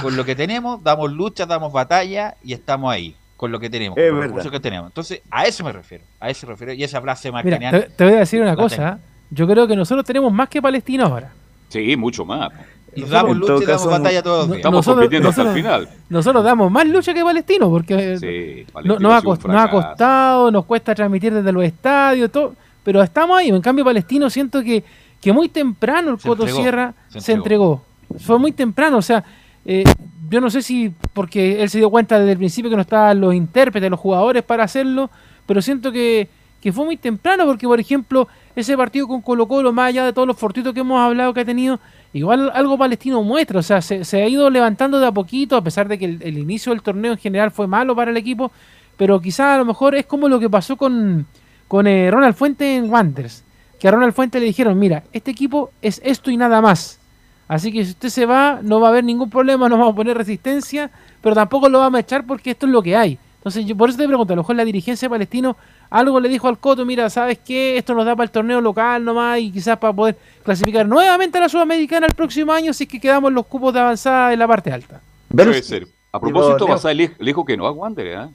con 0.01 0.15
lo 0.15 0.24
que 0.24 0.36
tenemos, 0.36 0.84
damos 0.84 1.11
lucha, 1.11 1.45
damos 1.45 1.74
batalla 1.74 2.36
y 2.43 2.53
estamos 2.53 2.93
ahí 2.93 3.15
con 3.36 3.51
lo 3.51 3.59
que 3.59 3.72
tenemos, 3.72 3.97
es 3.97 4.09
con 4.09 4.17
los 4.17 4.28
recursos 4.28 4.51
que 4.51 4.59
tenemos. 4.59 4.88
Entonces, 4.88 5.22
a 5.32 5.45
eso 5.45 5.63
me 5.63 5.72
refiero, 5.72 6.03
a 6.19 6.30
eso 6.30 6.45
me 6.45 6.53
refiero. 6.53 6.74
Y 6.74 6.84
esa 6.84 7.01
frase 7.01 7.30
de 7.30 7.32
Marcarian. 7.32 7.72
Te, 7.72 7.82
te, 7.89 8.03
voy 8.03 8.13
a 8.13 8.19
decir 8.19 8.41
una 8.41 8.55
cosa. 8.55 8.76
Tengo. 8.76 8.99
Yo 9.32 9.47
creo 9.47 9.67
que 9.67 9.76
nosotros 9.76 10.05
tenemos 10.05 10.32
más 10.32 10.47
que 10.47 10.61
Palestino 10.61 11.05
ahora. 11.05 11.32
Sí, 11.72 11.95
mucho 11.95 12.26
más. 12.26 12.51
Y 12.93 13.03
damos 13.03 13.38
lucha 13.38 13.63
y 13.63 13.65
damos 13.65 13.86
batalla 13.88 14.22
todos 14.22 14.39
los 14.39 14.47
días. 14.47 14.57
Estamos 14.57 14.78
nosotros, 14.80 15.03
compitiendo 15.03 15.30
nosotros, 15.30 15.47
hasta 15.47 15.59
el 15.59 15.63
final. 15.63 15.89
Nosotros 16.09 16.43
damos 16.43 16.69
más 16.69 16.88
lucha 16.88 17.13
que 17.13 17.24
Palestino, 17.24 17.69
porque 17.69 18.17
sí, 18.17 18.72
Palestino 18.72 18.99
no, 18.99 19.09
nos, 19.09 19.13
ha 19.13 19.22
cost, 19.22 19.45
nos, 19.45 19.55
ha 19.55 19.69
costado, 19.69 20.51
nos 20.51 20.65
cuesta 20.65 20.93
transmitir 20.93 21.34
desde 21.34 21.51
los 21.53 21.63
estadios, 21.63 22.30
todo, 22.30 22.53
pero 22.84 23.01
estamos 23.01 23.38
ahí. 23.38 23.47
En 23.47 23.61
cambio, 23.61 23.86
Palestino 23.86 24.30
siento 24.30 24.61
que, 24.61 24.84
que 25.22 25.32
muy 25.32 25.47
temprano 25.47 26.11
el 26.11 26.19
se 26.19 26.28
Coto 26.28 26.43
entregó, 26.43 26.61
Sierra 26.61 26.93
se, 27.07 27.22
se 27.22 27.32
entregó. 27.32 27.82
Fue 28.19 28.38
muy 28.38 28.51
temprano, 28.51 28.97
o 28.97 29.01
sea, 29.01 29.24
eh, 29.63 29.86
yo 30.30 30.41
no 30.41 30.49
sé 30.49 30.61
si 30.61 30.93
porque 31.13 31.61
él 31.61 31.69
se 31.69 31.78
dio 31.78 31.89
cuenta 31.89 32.19
desde 32.19 32.34
el 32.34 32.38
principio 32.38 32.69
que 32.69 32.76
no 32.76 32.82
estaban 32.82 33.22
los 33.22 33.34
intérpretes, 33.34 33.89
los 33.89 33.99
jugadores 33.99 34.43
para 34.43 34.65
hacerlo, 34.65 35.09
pero 35.45 35.61
siento 35.61 35.93
que, 35.93 36.28
que 36.62 36.72
fue 36.72 36.86
muy 36.86 36.95
temprano, 36.95 37.45
porque 37.45 37.66
por 37.66 37.80
ejemplo, 37.80 38.28
ese 38.55 38.78
partido 38.78 39.07
con 39.07 39.22
Colo 39.22 39.47
Colo, 39.47 39.74
más 39.74 39.89
allá 39.89 40.05
de 40.05 40.14
todos 40.14 40.28
los 40.28 40.38
fortitos 40.38 40.74
que 40.74 40.82
hemos 40.82 40.99
hablado 40.99 41.34
que 41.34 41.41
ha 41.41 41.45
tenido, 41.45 41.80
igual 42.14 42.51
algo 42.53 42.78
palestino 42.78 43.24
muestra, 43.24 43.59
o 43.59 43.64
sea, 43.64 43.82
se, 43.82 44.22
ha 44.22 44.28
ido 44.28 44.49
levantando 44.49 44.99
de 44.99 45.07
a 45.07 45.12
poquito, 45.12 45.57
a 45.57 45.64
pesar 45.64 45.88
de 45.88 45.97
que 45.97 46.05
el, 46.05 46.22
el, 46.22 46.38
inicio 46.38 46.72
del 46.72 46.84
torneo 46.84 47.14
en 47.14 47.18
general 47.18 47.49
fue 47.49 47.66
malo 47.66 47.95
para 47.95 48.12
el 48.12 48.18
equipo, 48.18 48.51
pero 48.95 49.20
quizás 49.20 49.55
a 49.55 49.57
lo 49.57 49.66
mejor 49.66 49.95
es 49.95 50.05
como 50.05 50.30
lo 50.30 50.39
que 50.39 50.49
pasó 50.49 50.78
con, 50.78 51.26
con 51.68 51.88
eh, 51.88 52.12
Ronald 52.12 52.36
Fuente 52.36 52.76
en 52.76 52.91
Wanderers, 52.91 53.43
que 53.80 53.88
a 53.88 53.91
Ronald 53.91 54.14
Fuente 54.14 54.39
le 54.39 54.45
dijeron, 54.45 54.78
mira, 54.78 55.03
este 55.12 55.32
equipo 55.32 55.72
es 55.82 55.99
esto 56.03 56.30
y 56.30 56.38
nada 56.38 56.62
más, 56.62 56.99
así 57.47 57.72
que 57.72 57.84
si 57.84 57.91
usted 57.91 58.09
se 58.09 58.28
va, 58.28 58.59
no 58.62 58.80
va 58.80 58.89
a 58.89 58.91
haber 58.91 59.03
ningún 59.03 59.32
problema, 59.32 59.68
no 59.68 59.80
vamos 59.80 59.93
a 59.93 59.95
poner 59.95 60.16
resistencia, 60.16 60.91
pero 61.22 61.34
tampoco 61.34 61.70
lo 61.70 61.80
vamos 61.80 61.97
a 61.97 62.01
echar 62.01 62.28
porque 62.28 62.51
esto 62.51 62.68
es 62.68 62.72
lo 62.72 62.84
que 62.84 62.95
hay. 62.95 63.18
Entonces, 63.41 63.66
yo 63.66 63.76
por 63.76 63.89
eso 63.89 63.97
te 63.97 64.07
pregunto, 64.07 64.34
a 64.34 64.36
lo 64.36 64.43
mejor 64.43 64.55
la 64.55 64.64
dirigencia 64.64 65.07
de 65.07 65.09
Palestino 65.09 65.57
algo 65.91 66.19
le 66.19 66.27
dijo 66.29 66.47
al 66.47 66.57
Coto, 66.57 66.85
mira, 66.85 67.09
¿sabes 67.11 67.37
qué? 67.45 67.77
Esto 67.77 67.93
nos 67.93 68.05
da 68.05 68.15
para 68.15 68.25
el 68.25 68.31
torneo 68.31 68.59
local 68.61 69.05
nomás 69.05 69.39
y 69.39 69.51
quizás 69.51 69.77
para 69.77 69.93
poder 69.93 70.17
clasificar 70.43 70.87
nuevamente 70.87 71.37
a 71.37 71.41
la 71.41 71.49
Sudamericana 71.49 72.07
el 72.07 72.15
próximo 72.15 72.51
año 72.51 72.73
si 72.73 72.85
es 72.85 72.89
que 72.89 72.99
quedamos 72.99 73.29
en 73.29 73.35
los 73.35 73.45
cupos 73.45 73.73
de 73.73 73.81
avanzada 73.81 74.33
en 74.33 74.39
la 74.39 74.47
parte 74.47 74.71
alta. 74.71 74.99
Puede 75.29 75.61
ser. 75.61 75.87
A 76.11 76.19
propósito, 76.19 76.65
Basay 76.67 76.95
le 76.95 77.07
le 77.19 77.25
dijo 77.25 77.45
que 77.45 77.55
no 77.55 77.67
a 77.67 77.71
Wander, 77.71 78.07
¿eh? 78.07 78.27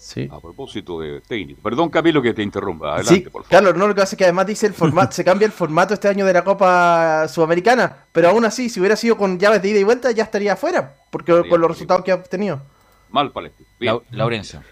Sí. 0.00 0.28
A 0.30 0.38
propósito 0.38 1.00
de 1.00 1.20
técnico. 1.20 1.60
Perdón, 1.60 1.88
Camilo, 1.88 2.22
que 2.22 2.32
te 2.32 2.42
interrumpa. 2.42 2.94
Adelante, 2.94 3.14
Sí, 3.14 3.20
por 3.22 3.42
favor. 3.42 3.48
Carlos, 3.50 3.74
no 3.76 3.88
lo 3.88 3.94
que 3.94 4.00
pasa 4.00 4.14
es 4.14 4.18
que 4.18 4.24
además 4.24 4.46
dice 4.46 4.66
el 4.66 4.72
formato, 4.74 5.10
se 5.12 5.24
cambia 5.24 5.44
el 5.46 5.50
formato 5.52 5.92
este 5.94 6.06
año 6.06 6.24
de 6.24 6.32
la 6.32 6.44
Copa 6.44 7.26
Sudamericana, 7.28 7.96
pero 8.12 8.28
aún 8.28 8.44
así, 8.44 8.68
si 8.68 8.78
hubiera 8.78 8.94
sido 8.94 9.16
con 9.16 9.38
llaves 9.40 9.60
de 9.60 9.70
ida 9.70 9.80
y 9.80 9.84
vuelta, 9.84 10.12
ya 10.12 10.22
estaría 10.22 10.52
afuera, 10.52 10.94
porque 11.10 11.32
con 11.48 11.60
los 11.60 11.68
resultados 11.70 12.04
que 12.04 12.12
ha 12.12 12.14
obtenido. 12.14 12.60
Mal 13.10 13.32
Palestino. 13.32 13.68
Lau- 13.80 14.02
Laurencio. 14.10 14.62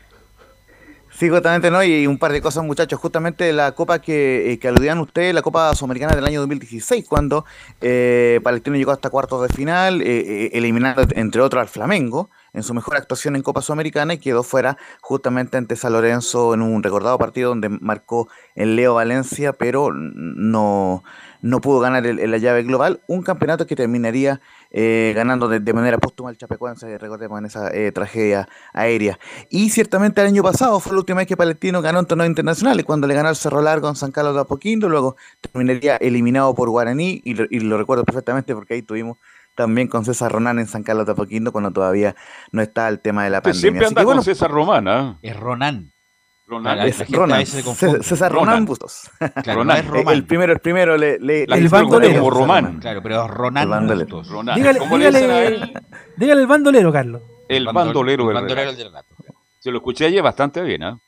Sí, 1.18 1.30
justamente 1.30 1.70
no, 1.70 1.82
y 1.82 2.06
un 2.06 2.18
par 2.18 2.30
de 2.30 2.42
cosas, 2.42 2.62
muchachos. 2.62 3.00
Justamente 3.00 3.50
la 3.54 3.72
copa 3.72 4.00
que, 4.02 4.52
eh, 4.52 4.58
que 4.58 4.68
aludían 4.68 4.98
ustedes, 4.98 5.34
la 5.34 5.40
Copa 5.40 5.74
Sudamericana 5.74 6.14
del 6.14 6.26
año 6.26 6.40
2016, 6.40 7.06
cuando 7.08 7.46
eh, 7.80 8.38
Palestino 8.42 8.76
llegó 8.76 8.92
hasta 8.92 9.08
cuartos 9.08 9.40
de 9.40 9.48
final, 9.48 10.02
eh, 10.02 10.04
eh, 10.08 10.50
eliminando, 10.52 11.06
entre 11.14 11.40
otros, 11.40 11.62
al 11.62 11.68
Flamengo 11.68 12.28
en 12.56 12.62
su 12.64 12.74
mejor 12.74 12.96
actuación 12.96 13.36
en 13.36 13.42
Copa 13.42 13.62
Sudamericana 13.62 14.14
y 14.14 14.18
quedó 14.18 14.42
fuera 14.42 14.76
justamente 15.00 15.56
ante 15.56 15.76
San 15.76 15.92
Lorenzo 15.92 16.54
en 16.54 16.62
un 16.62 16.82
recordado 16.82 17.18
partido 17.18 17.50
donde 17.50 17.68
marcó 17.68 18.28
el 18.56 18.74
Leo 18.74 18.94
Valencia, 18.94 19.52
pero 19.52 19.92
no, 19.92 21.04
no 21.42 21.60
pudo 21.60 21.78
ganar 21.80 22.06
el- 22.06 22.30
la 22.30 22.38
llave 22.38 22.62
global. 22.64 23.00
Un 23.06 23.22
campeonato 23.22 23.66
que 23.66 23.76
terminaría 23.76 24.40
eh, 24.70 25.12
ganando 25.14 25.48
de, 25.48 25.72
manera 25.72 25.98
póstuma 25.98 26.30
el 26.30 26.36
Chapecoense, 26.38 26.98
recordemos, 26.98 27.38
en 27.38 27.46
esa 27.46 27.70
eh, 27.72 27.92
tragedia 27.92 28.48
aérea. 28.72 29.18
Y 29.48 29.70
ciertamente 29.70 30.20
el 30.22 30.26
año 30.26 30.42
pasado 30.42 30.80
fue 30.80 30.92
la 30.92 30.98
última 30.98 31.18
vez 31.18 31.28
que 31.28 31.36
Palestino 31.36 31.80
ganó 31.82 32.00
en 32.00 32.06
torneos 32.06 32.28
internacionales, 32.28 32.84
cuando 32.84 33.06
le 33.06 33.14
ganó 33.14 33.28
al 33.28 33.36
Cerro 33.36 33.62
Largo 33.62 33.88
en 33.88 33.96
San 33.96 34.10
Carlos 34.12 34.34
de 34.34 34.40
Apoquindo, 34.40 34.88
luego 34.88 35.16
terminaría 35.40 35.96
eliminado 35.96 36.54
por 36.54 36.68
Guaraní, 36.68 37.20
y 37.24 37.34
lo 37.60 37.78
recuerdo 37.78 38.04
perfectamente 38.04 38.54
porque 38.54 38.74
ahí 38.74 38.82
tuvimos 38.82 39.18
también 39.56 39.88
con 39.88 40.04
César 40.04 40.30
Ronan 40.30 40.60
en 40.60 40.68
San 40.68 40.84
Carlos 40.84 41.06
de 41.06 41.12
Apoquindo, 41.12 41.50
cuando 41.50 41.72
todavía 41.72 42.14
no 42.52 42.62
está 42.62 42.86
el 42.88 43.00
tema 43.00 43.24
de 43.24 43.30
la 43.30 43.38
Usted 43.38 43.50
pandemia. 43.50 43.60
siempre 43.62 43.86
Así 43.86 43.90
anda 43.92 44.00
que 44.02 44.04
bueno, 44.04 44.18
con 44.20 44.24
César 44.24 44.50
Romana. 44.52 45.18
Es 45.22 45.36
Ronan. 45.36 45.90
Ronan. 46.46 46.76
La- 46.78 46.86
es 46.86 47.10
Ronan. 47.10 47.44
César, 47.44 48.30
Ronan. 48.30 48.46
Ronan 48.46 48.64
Bustos. 48.66 49.10
Claro, 49.42 49.60
Ronan. 49.60 49.66
no 49.78 49.82
es 49.82 49.86
Román. 49.88 50.14
El 50.14 50.24
primero, 50.26 50.52
el 50.52 50.60
primero 50.60 50.96
le, 50.96 51.18
le- 51.18 51.46
La 51.48 51.56
El 51.56 51.68
bandolero. 51.68 52.20
como 52.20 52.30
Román. 52.30 52.78
Claro, 52.78 53.02
pero 53.02 53.16
es 53.24 53.28
El 53.30 53.34
Ronan. 53.36 53.68
bandolero. 53.68 54.16
Bustos. 54.18 54.28
Ronan. 54.32 54.54
Dígale, 54.54 54.78
¿Cómo 54.78 54.96
le 54.96 55.06
dicen 55.10 55.30
a 55.30 55.40
dígale, 56.16 56.40
el 56.42 56.46
bandolero, 56.46 56.92
Carlos. 56.92 57.22
El 57.48 57.66
bandolero 57.66 58.26
del 58.26 58.34
bandolero 58.34 58.60
relato. 58.60 58.78
del 58.78 58.86
relato. 58.88 59.08
Se 59.58 59.70
lo 59.72 59.78
escuché 59.78 60.06
ayer 60.06 60.22
bastante 60.22 60.62
bien, 60.62 60.84
¿ah? 60.84 60.98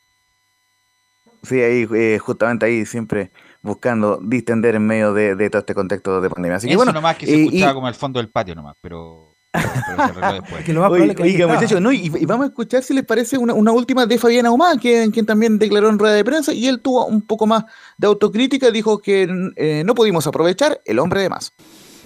Sí, 1.44 1.60
ahí, 1.60 1.86
eh, 1.94 2.18
justamente 2.18 2.66
ahí 2.66 2.84
siempre 2.84 3.30
buscando 3.62 4.18
distender 4.22 4.74
en 4.76 4.86
medio 4.86 5.12
de, 5.12 5.34
de 5.34 5.50
todo 5.50 5.60
este 5.60 5.74
contexto 5.74 6.20
de 6.20 6.30
pandemia. 6.30 6.56
Así 6.56 6.66
que 6.66 6.72
Eso 6.74 6.78
bueno, 6.78 6.92
nomás 6.92 7.16
que 7.16 7.26
se 7.26 7.42
escuchaba 7.44 7.70
y- 7.72 7.74
como 7.74 7.86
al 7.86 7.94
fondo 7.94 8.18
del 8.20 8.28
patio 8.30 8.54
nomás, 8.54 8.76
pero. 8.80 9.34
Que 10.64 10.72
lo 10.72 10.82
más 10.82 10.92
que 10.92 11.22
oiga, 11.22 11.80
no, 11.80 11.90
y, 11.90 12.12
y 12.20 12.26
vamos 12.26 12.44
a 12.44 12.48
escuchar 12.48 12.82
si 12.82 12.92
les 12.92 13.04
parece 13.04 13.38
una, 13.38 13.54
una 13.54 13.72
última 13.72 14.04
de 14.06 14.18
Fabián 14.18 14.44
Ahumada, 14.46 14.76
que, 14.78 15.08
quien 15.12 15.24
también 15.24 15.58
declaró 15.58 15.88
en 15.88 15.98
rueda 15.98 16.14
de 16.14 16.22
prensa, 16.24 16.52
y 16.52 16.66
él 16.66 16.80
tuvo 16.80 17.06
un 17.06 17.22
poco 17.22 17.46
más 17.46 17.64
de 17.96 18.06
autocrítica, 18.06 18.70
dijo 18.70 18.98
que 18.98 19.26
eh, 19.56 19.82
no 19.86 19.94
pudimos 19.94 20.26
aprovechar 20.26 20.80
el 20.84 20.98
hombre 20.98 21.22
de 21.22 21.30
más. 21.30 21.52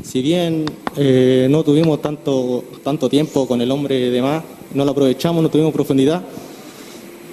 Si 0.03 0.22
bien 0.22 0.64
eh, 0.96 1.48
no 1.50 1.64
tuvimos 1.64 2.00
tanto, 2.00 2.64
tanto 2.84 3.09
tiempo 3.09 3.46
con 3.48 3.61
el 3.61 3.70
hombre 3.72 4.11
de 4.11 4.22
más, 4.22 4.42
no 4.72 4.84
lo 4.84 4.92
aprovechamos, 4.92 5.42
no 5.42 5.48
tuvimos 5.50 5.72
profundidad, 5.74 6.22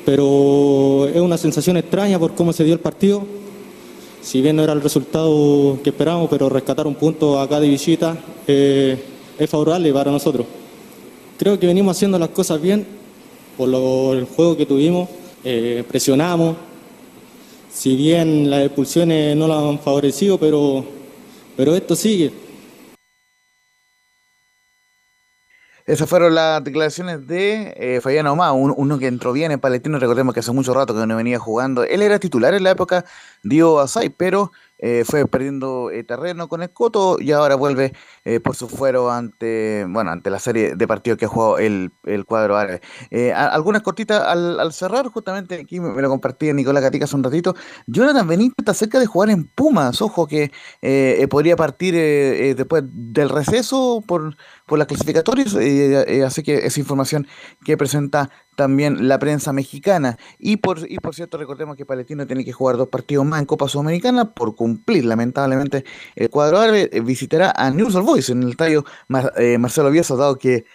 pero 0.05 1.07
es 1.07 1.21
una 1.21 1.37
sensación 1.37 1.77
extraña 1.77 2.17
por 2.19 2.33
cómo 2.35 2.51
se 2.53 2.63
dio 2.63 2.73
el 2.73 2.79
partido. 2.79 3.25
Si 4.21 4.41
bien 4.41 4.55
no 4.55 4.63
era 4.63 4.73
el 4.73 4.81
resultado 4.81 5.79
que 5.83 5.89
esperábamos, 5.91 6.29
pero 6.29 6.49
rescatar 6.49 6.85
un 6.87 6.95
punto 6.95 7.39
acá 7.39 7.59
de 7.59 7.69
visita 7.69 8.17
eh, 8.47 8.97
es 9.37 9.49
favorable 9.49 9.91
para 9.93 10.11
nosotros. 10.11 10.45
Creo 11.37 11.57
que 11.59 11.67
venimos 11.67 11.95
haciendo 11.95 12.19
las 12.19 12.29
cosas 12.29 12.61
bien 12.61 12.85
por 13.57 13.69
lo- 13.69 14.13
el 14.13 14.25
juego 14.25 14.57
que 14.57 14.65
tuvimos, 14.65 15.07
eh, 15.43 15.83
presionamos. 15.87 16.55
Si 17.71 17.95
bien 17.95 18.49
las 18.49 18.65
expulsiones 18.65 19.35
no 19.37 19.47
lo 19.47 19.69
han 19.69 19.79
favorecido, 19.79 20.37
pero, 20.37 20.83
pero 21.55 21.75
esto 21.75 21.95
sigue. 21.95 22.31
Esas 25.89 26.07
fueron 26.07 26.35
las 26.35 26.63
declaraciones 26.63 27.25
de 27.25 27.73
eh, 27.75 27.99
Fabián 27.99 28.27
uno 28.27 28.99
que 28.99 29.07
entró 29.07 29.33
bien 29.33 29.51
en 29.51 29.59
Palestino, 29.59 29.97
recordemos 29.97 30.35
que 30.35 30.41
hace 30.41 30.51
mucho 30.51 30.71
rato 30.71 30.93
que 30.93 31.07
no 31.07 31.15
venía 31.15 31.39
jugando. 31.39 31.83
Él 31.83 32.03
era 32.03 32.19
titular 32.19 32.53
en 32.53 32.63
la 32.63 32.69
época 32.69 33.05
dio 33.41 33.79
Asai, 33.79 34.11
pero 34.11 34.51
eh, 34.79 35.03
fue 35.05 35.27
perdiendo 35.27 35.91
eh, 35.91 36.03
terreno 36.03 36.47
con 36.47 36.61
el 36.61 36.71
Coto 36.71 37.17
y 37.19 37.31
ahora 37.33 37.55
vuelve 37.55 37.93
eh, 38.23 38.39
por 38.39 38.55
su 38.55 38.69
fuero 38.69 39.11
ante 39.11 39.85
bueno 39.89 40.11
ante 40.11 40.29
la 40.29 40.39
serie 40.39 40.75
de 40.75 40.87
partidos 40.87 41.19
que 41.19 41.25
ha 41.25 41.27
jugado 41.27 41.57
el, 41.57 41.91
el 42.05 42.25
cuadro 42.25 42.57
árabe. 42.57 42.81
Eh, 43.11 43.33
algunas 43.33 43.81
cortitas 43.81 44.21
al, 44.25 44.71
cerrar, 44.71 45.07
justamente 45.07 45.55
aquí 45.55 45.79
me, 45.79 46.01
lo 46.01 46.09
compartía 46.09 46.53
Nicolás 46.53 46.83
Gatica 46.83 47.05
hace 47.05 47.15
un 47.15 47.23
ratito. 47.23 47.55
Jonathan 47.87 48.27
Benítez 48.27 48.55
está 48.59 48.73
cerca 48.73 48.99
de 48.99 49.05
jugar 49.05 49.29
en 49.29 49.47
Pumas, 49.47 50.01
ojo 50.01 50.27
que 50.27 50.51
podría 51.29 51.55
partir 51.55 51.95
después 52.55 52.83
del 52.85 53.29
receso 53.29 54.03
por, 54.07 54.35
por 54.65 54.79
las 54.79 54.87
clasificatorias, 54.87 55.55
así 56.25 56.43
que 56.43 56.65
esa 56.65 56.79
información 56.79 57.27
que 57.65 57.77
presenta 57.77 58.29
también 58.59 59.07
la 59.07 59.17
prensa 59.19 59.53
mexicana. 59.53 60.17
Y 60.37 60.57
por, 60.57 60.79
y 60.91 60.97
por 60.99 61.15
cierto, 61.15 61.37
recordemos 61.37 61.77
que 61.77 61.85
Palestino 61.85 62.27
tiene 62.27 62.43
que 62.43 62.51
jugar 62.51 62.75
dos 62.75 62.89
partidos 62.89 63.25
más 63.25 63.39
en 63.39 63.45
Copa 63.45 63.69
Sudamericana 63.69 64.33
por 64.33 64.55
cumplir, 64.55 65.05
lamentablemente, 65.05 65.85
el 66.15 66.29
cuadro 66.29 66.59
árabe 66.59 66.89
eh, 66.91 66.99
visitará 66.99 67.53
a 67.55 67.71
News 67.71 67.95
All 67.95 68.03
Boys 68.03 68.29
en 68.29 68.43
el 68.43 68.49
estadio 68.49 68.83
Mar- 69.07 69.31
eh, 69.37 69.57
Marcelo 69.57 69.89
Bielsa, 69.91 70.15
dado 70.17 70.37
que, 70.37 70.65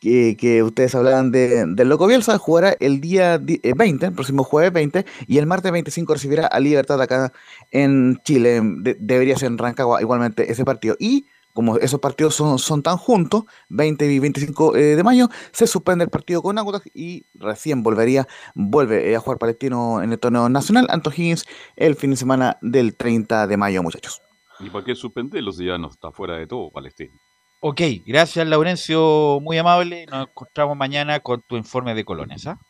que, 0.00 0.62
ustedes 0.62 0.94
hablaban 0.94 1.30
de, 1.32 1.66
del 1.66 1.88
Loco 1.88 2.06
Bielsa, 2.06 2.38
jugará 2.38 2.74
el 2.80 3.00
día 3.00 3.36
di- 3.38 3.60
eh, 3.62 3.74
20, 3.76 4.06
el 4.06 4.12
próximo 4.14 4.42
jueves 4.44 4.72
20, 4.72 5.04
y 5.26 5.38
el 5.38 5.46
martes 5.46 5.70
25 5.72 6.14
recibirá 6.14 6.46
a 6.46 6.60
Libertad 6.60 7.00
acá 7.02 7.32
en 7.70 8.18
Chile. 8.24 8.60
De- 8.78 8.96
debería 8.98 9.36
ser 9.36 9.48
en 9.48 9.58
Rancagua 9.58 10.00
igualmente 10.00 10.50
ese 10.50 10.64
partido. 10.64 10.96
Y 10.98 11.26
como 11.58 11.76
esos 11.78 11.98
partidos 11.98 12.36
son, 12.36 12.60
son 12.60 12.84
tan 12.84 12.98
juntos, 12.98 13.42
20 13.68 14.12
y 14.12 14.20
25 14.20 14.76
eh, 14.76 14.80
de 14.94 15.02
mayo, 15.02 15.28
se 15.50 15.66
suspende 15.66 16.04
el 16.04 16.08
partido 16.08 16.40
con 16.40 16.56
Audax 16.56 16.88
y 16.94 17.26
recién 17.34 17.82
volvería, 17.82 18.28
vuelve 18.54 19.10
eh, 19.10 19.16
a 19.16 19.18
jugar 19.18 19.38
Palestino 19.38 20.00
en 20.00 20.12
el 20.12 20.20
torneo 20.20 20.48
nacional, 20.48 20.86
Anto 20.88 21.10
Higgins, 21.10 21.46
el 21.74 21.96
fin 21.96 22.10
de 22.10 22.16
semana 22.16 22.58
del 22.62 22.94
30 22.94 23.48
de 23.48 23.56
mayo, 23.56 23.82
muchachos. 23.82 24.22
¿Y 24.60 24.70
para 24.70 24.84
qué 24.84 24.94
suspenderlo 24.94 25.50
si 25.50 25.66
ya 25.66 25.78
no 25.78 25.88
está 25.88 26.12
fuera 26.12 26.36
de 26.36 26.46
todo 26.46 26.70
Palestino? 26.70 27.12
Ok, 27.58 27.80
gracias 28.06 28.46
Laurencio, 28.46 29.40
muy 29.42 29.58
amable. 29.58 30.06
Nos 30.06 30.28
encontramos 30.28 30.76
mañana 30.76 31.18
con 31.18 31.42
tu 31.42 31.56
informe 31.56 31.92
de 31.96 32.04
colonias. 32.04 32.46
¿ah? 32.46 32.60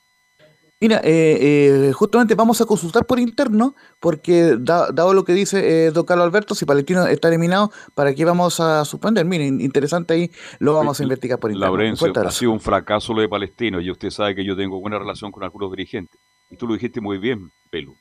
Mira, 0.81 1.01
eh, 1.03 1.89
eh, 1.89 1.93
justamente 1.93 2.37
vamos 2.37 2.61
a 2.61 2.65
consultar 2.65 3.05
por 3.05 3.19
interno, 3.19 3.75
porque 3.99 4.57
da- 4.61 4.93
dado 4.93 5.13
lo 5.13 5.25
que 5.25 5.33
dice 5.33 5.87
eh, 5.87 5.91
don 5.91 6.05
Carlos 6.05 6.25
Alberto, 6.27 6.55
si 6.55 6.65
Palestino 6.65 7.05
está 7.09 7.27
eliminado, 7.29 7.73
¿para 7.95 8.15
qué 8.15 8.25
vamos 8.25 8.61
a 8.61 8.85
suspender? 8.85 9.25
Miren, 9.25 9.61
interesante 9.61 10.15
ahí, 10.15 10.31
lo 10.61 10.75
vamos 10.75 11.01
a 11.01 11.03
investigar 11.03 11.41
por 11.41 11.51
interno. 11.51 11.67
Laurencio, 11.77 12.07
ha 12.29 12.31
sido 12.31 12.53
un 12.53 12.61
fracaso 12.61 13.13
lo 13.13 13.23
de 13.23 13.29
Palestino 13.29 13.81
y 13.81 13.91
usted 13.91 14.11
sabe 14.11 14.37
que 14.37 14.45
yo 14.45 14.57
tengo 14.57 14.81
buena 14.81 15.01
relación 15.01 15.33
con 15.33 15.43
algunos 15.43 15.71
dirigentes. 15.73 16.21
Y 16.49 16.57
tú 16.57 16.69
lo 16.69 16.75
dijiste 16.75 17.01
muy 17.01 17.19
bien, 17.19 17.51
Pelu. 17.73 17.97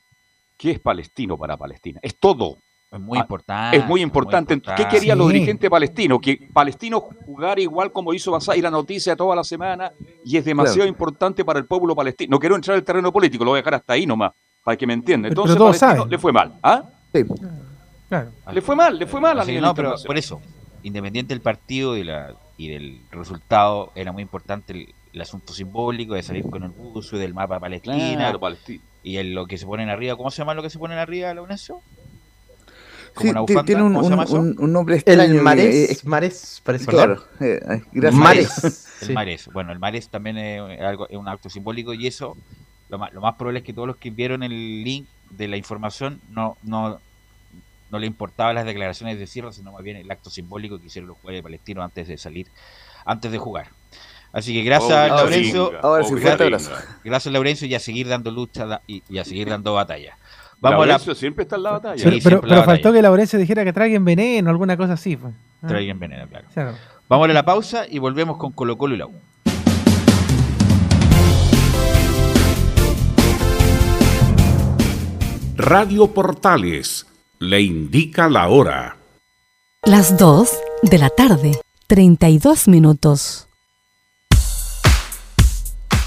¿Qué 0.56 0.72
es 0.72 0.80
Palestino 0.80 1.36
para 1.38 1.58
Palestina? 1.58 2.00
Es 2.04 2.16
todo. 2.20 2.58
Es 2.90 3.00
muy 3.02 3.18
Ah, 3.18 3.22
importante. 3.22 3.78
Es 3.78 3.86
muy 3.86 4.02
importante. 4.02 4.48
¿Qué 4.54 4.54
importante. 4.56 4.96
querían 4.96 5.18
los 5.18 5.28
Sí. 5.28 5.34
dirigentes 5.34 5.70
palestinos? 5.70 6.20
Que 6.22 6.50
Palestino 6.54 7.02
jugara 7.02 7.60
igual 7.60 7.92
como 7.92 8.14
hizo 8.14 8.32
Basay 8.32 8.62
la 8.62 8.72
noticia 8.72 9.16
toda 9.16 9.36
la 9.36 9.44
semana 9.44 9.92
y 10.24 10.38
es 10.38 10.46
demasiado 10.46 10.78
Claro. 10.78 10.90
importante 10.90 11.44
para 11.44 11.60
el 11.60 11.66
pueblo 11.66 11.94
palestino. 11.96 12.32
No 12.32 12.40
quiero 12.40 12.56
entrar 12.56 12.76
en 12.76 12.80
el 12.80 12.86
terreno 12.86 13.12
político, 13.12 13.44
lo 13.44 13.52
voy 13.52 13.58
a 13.58 13.62
dejar 13.62 13.76
hasta 13.76 13.94
ahí 13.94 14.06
nomás, 14.06 14.32
para 14.64 14.78
que 14.78 14.88
me 14.88 14.94
entiendan. 14.94 15.30
Pero- 15.32 15.42
Entonces, 15.42 15.56
pero 15.56 15.66
todos 15.66 15.78
Palestino 15.80 16.02
saben. 16.04 16.12
le 16.12 16.18
fue 16.18 16.32
mal. 16.32 16.54
¿Ah? 16.64 16.84
Claro. 18.08 18.32
Le 18.54 18.62
fue 18.62 18.76
mal, 18.76 18.98
le 18.98 19.06
fue 19.06 19.20
mal 19.20 19.38
a 19.40 19.46
no, 19.46 19.76
pero 19.76 19.96
por 20.06 20.18
eso, 20.18 20.42
independiente 20.84 21.34
del 21.34 21.42
partido 21.42 21.98
y, 21.98 22.06
la, 22.06 22.34
y 22.56 22.70
del 22.70 23.02
resultado, 23.12 23.92
era 23.96 24.14
muy 24.14 24.22
importante 24.24 24.72
el, 24.72 24.94
el 25.12 25.22
asunto 25.22 25.52
simbólico 25.52 26.14
de 26.14 26.24
salir 26.24 26.50
con 26.50 26.64
el 26.64 26.70
buzo 26.70 27.18
y 27.18 27.20
del 27.20 27.34
mapa 27.34 27.60
Palestina. 27.60 28.32
Claro. 28.32 28.56
Y 29.04 29.18
el- 29.18 29.34
lo 29.34 29.46
que 29.46 29.58
se 29.58 29.66
ponen 29.66 29.90
arriba, 29.90 30.16
¿cómo 30.16 30.32
se 30.32 30.38
llama 30.38 30.54
lo 30.54 30.62
que 30.62 30.70
se 30.70 30.80
ponen 30.80 30.98
arriba, 30.98 31.34
Laurencio? 31.34 31.82
Sí, 31.96 31.97
Como 33.18 33.42
bufanda, 33.42 33.64
tiene 33.66 33.84
un, 33.84 33.94
¿cómo 33.94 34.04
se 34.04 34.10
llama 34.10 34.24
un- 34.24 34.28
eso? 34.28 34.36
un- 34.38 34.56
un 34.60 34.74
nombre 34.74 34.96
extraño. 34.96 35.22
El 35.24 35.32
que- 35.34 35.42
Marés, 35.42 35.92
eh, 35.92 35.98
Marés, 36.06 36.62
parece 36.64 36.86
que 36.86 36.92
Claro, 36.92 37.24
eh, 37.40 37.60
eh, 37.70 37.82
gracias. 37.92 38.22
Marés. 38.22 38.88
El 39.02 39.08
Sí. 39.08 39.14
Mares. 39.14 39.50
Bueno, 39.54 39.72
el 39.72 39.80
Mares 39.80 40.10
también 40.10 40.38
es, 40.38 40.82
algo, 40.82 41.08
es 41.10 41.18
un 41.18 41.28
acto 41.28 41.50
simbólico 41.50 41.94
y 41.94 42.08
eso, 42.08 42.36
lo 42.90 42.98
más, 42.98 43.14
lo 43.14 43.22
más 43.22 43.36
probable 43.36 43.60
es 43.60 43.66
que 43.66 43.74
todos 43.74 43.88
los 43.88 43.98
que 43.98 44.10
vieron 44.10 44.42
el 44.44 44.84
link 44.84 45.08
de 45.30 45.48
la 45.48 45.58
información 45.58 46.20
no, 46.32 46.58
no, 46.64 47.00
no 47.92 48.00
le 48.00 48.08
importaban 48.08 48.56
las 48.56 48.66
declaraciones 48.66 49.20
de 49.20 49.28
cierre, 49.28 49.54
sino 49.54 49.72
más 49.72 49.84
bien 49.84 49.98
el 49.98 50.10
acto 50.10 50.30
simbólico 50.30 50.80
que 50.80 50.88
hicieron 50.88 51.08
los 51.10 51.18
jugadores 51.18 51.44
palestinos 51.44 51.84
antes 51.86 52.08
de 52.08 52.18
salir, 52.18 52.48
antes 53.06 53.32
de 53.32 53.38
jugar. 53.38 53.68
Así 54.34 54.54
que 54.54 54.62
gracias, 54.64 54.92
Oh, 54.92 54.96
ahora 54.96 55.16
Laurencio. 55.24 55.70
sí, 55.70 55.76
ahora 55.82 56.04
sí, 56.04 56.10
fuerte 56.12 56.46
gracias, 56.50 56.70
abrazo. 56.72 56.94
gracias, 57.04 57.34
Laurencio, 57.34 57.68
y 57.68 57.76
a 57.76 57.80
seguir 57.80 58.08
dando 58.08 58.30
lucha 58.32 58.82
y 58.88 59.18
a 59.20 59.24
seguir 59.24 59.48
dando 59.50 59.74
batalla. 59.74 60.18
Vamos 60.60 60.88
Laurencio 60.88 61.12
a 61.12 61.16
siempre 61.16 61.44
está 61.44 61.56
en 61.56 61.64
la 61.64 61.72
batalla. 61.72 62.12
Sí, 62.12 62.20
Pero, 62.24 62.38
la 62.38 62.42
batalla. 62.42 62.64
faltó 62.64 62.94
que 62.94 63.02
Laurencio 63.02 63.38
dijera 63.38 63.64
que 63.64 63.74
traigan 63.74 64.04
veneno, 64.04 64.50
alguna 64.50 64.76
cosa 64.76 64.94
así. 64.94 65.16
pues. 65.16 65.34
Ah. 65.62 65.68
Traigan 65.68 66.00
veneno, 66.00 66.28
claro. 66.28 66.48
Claro. 66.54 66.74
Vamos 67.08 67.30
a 67.30 67.34
la 67.34 67.46
pausa 67.46 67.86
y 67.90 68.00
volvemos 68.00 68.38
con 68.38 68.52
Colo 68.52 68.78
Colo 68.78 68.96
y 68.96 68.98
la 68.98 69.06
U. 69.06 69.14
Radio 75.56 76.08
Portales 76.08 77.06
le 77.40 77.62
indica 77.62 78.30
la 78.30 78.48
hora. 78.50 78.98
Las 79.84 80.18
2 80.18 80.50
de 80.84 80.98
la 80.98 81.10
tarde, 81.10 81.60
32 81.88 82.68
minutos. 82.68 83.48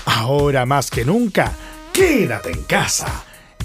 Ahora 0.05 0.67
más 0.67 0.91
que 0.91 1.05
nunca, 1.05 1.53
quédate 1.93 2.51
en 2.51 2.63
casa 2.65 3.25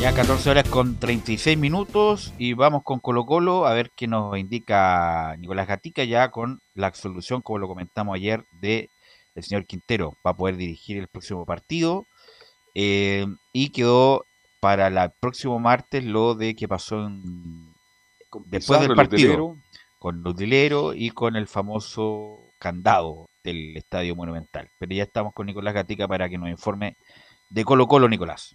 Ya 0.00 0.14
14 0.14 0.48
horas 0.50 0.68
con 0.68 0.98
36 0.98 1.58
minutos 1.58 2.32
y 2.38 2.54
vamos 2.54 2.82
con 2.84 3.00
Colo 3.00 3.26
Colo 3.26 3.66
a 3.66 3.74
ver 3.74 3.90
qué 3.94 4.06
nos 4.06 4.38
indica 4.38 5.36
Nicolás 5.38 5.68
Gatica 5.68 6.04
ya 6.04 6.30
con 6.30 6.60
la 6.74 6.86
absolución, 6.86 7.42
como 7.42 7.58
lo 7.58 7.68
comentamos 7.68 8.14
ayer, 8.16 8.44
de 8.62 8.88
el 9.34 9.42
señor 9.42 9.66
Quintero. 9.66 10.14
Va 10.26 10.30
a 10.30 10.36
poder 10.36 10.56
dirigir 10.56 10.96
el 10.96 11.06
próximo 11.08 11.44
partido 11.44 12.06
eh, 12.74 13.26
y 13.52 13.68
quedó 13.70 14.24
para 14.60 14.86
el 14.86 15.10
próximo 15.20 15.58
martes 15.58 16.02
lo 16.02 16.34
de 16.34 16.54
que 16.56 16.66
pasó 16.66 17.06
en- 17.06 17.74
después 18.46 18.80
del 18.80 18.90
el 18.92 18.96
partido 18.96 19.32
utilero. 19.32 19.56
con 19.98 20.22
los 20.22 20.32
utilero 20.32 20.94
y 20.94 21.10
con 21.10 21.36
el 21.36 21.46
famoso 21.46 22.38
candado 22.58 23.28
del 23.44 23.76
Estadio 23.76 24.16
Monumental. 24.16 24.70
Pero 24.78 24.94
ya 24.94 25.02
estamos 25.02 25.34
con 25.34 25.44
Nicolás 25.46 25.74
Gatica 25.74 26.08
para 26.08 26.30
que 26.30 26.38
nos 26.38 26.48
informe 26.48 26.96
de 27.50 27.64
Colo 27.64 27.86
Colo, 27.86 28.08
Nicolás. 28.08 28.54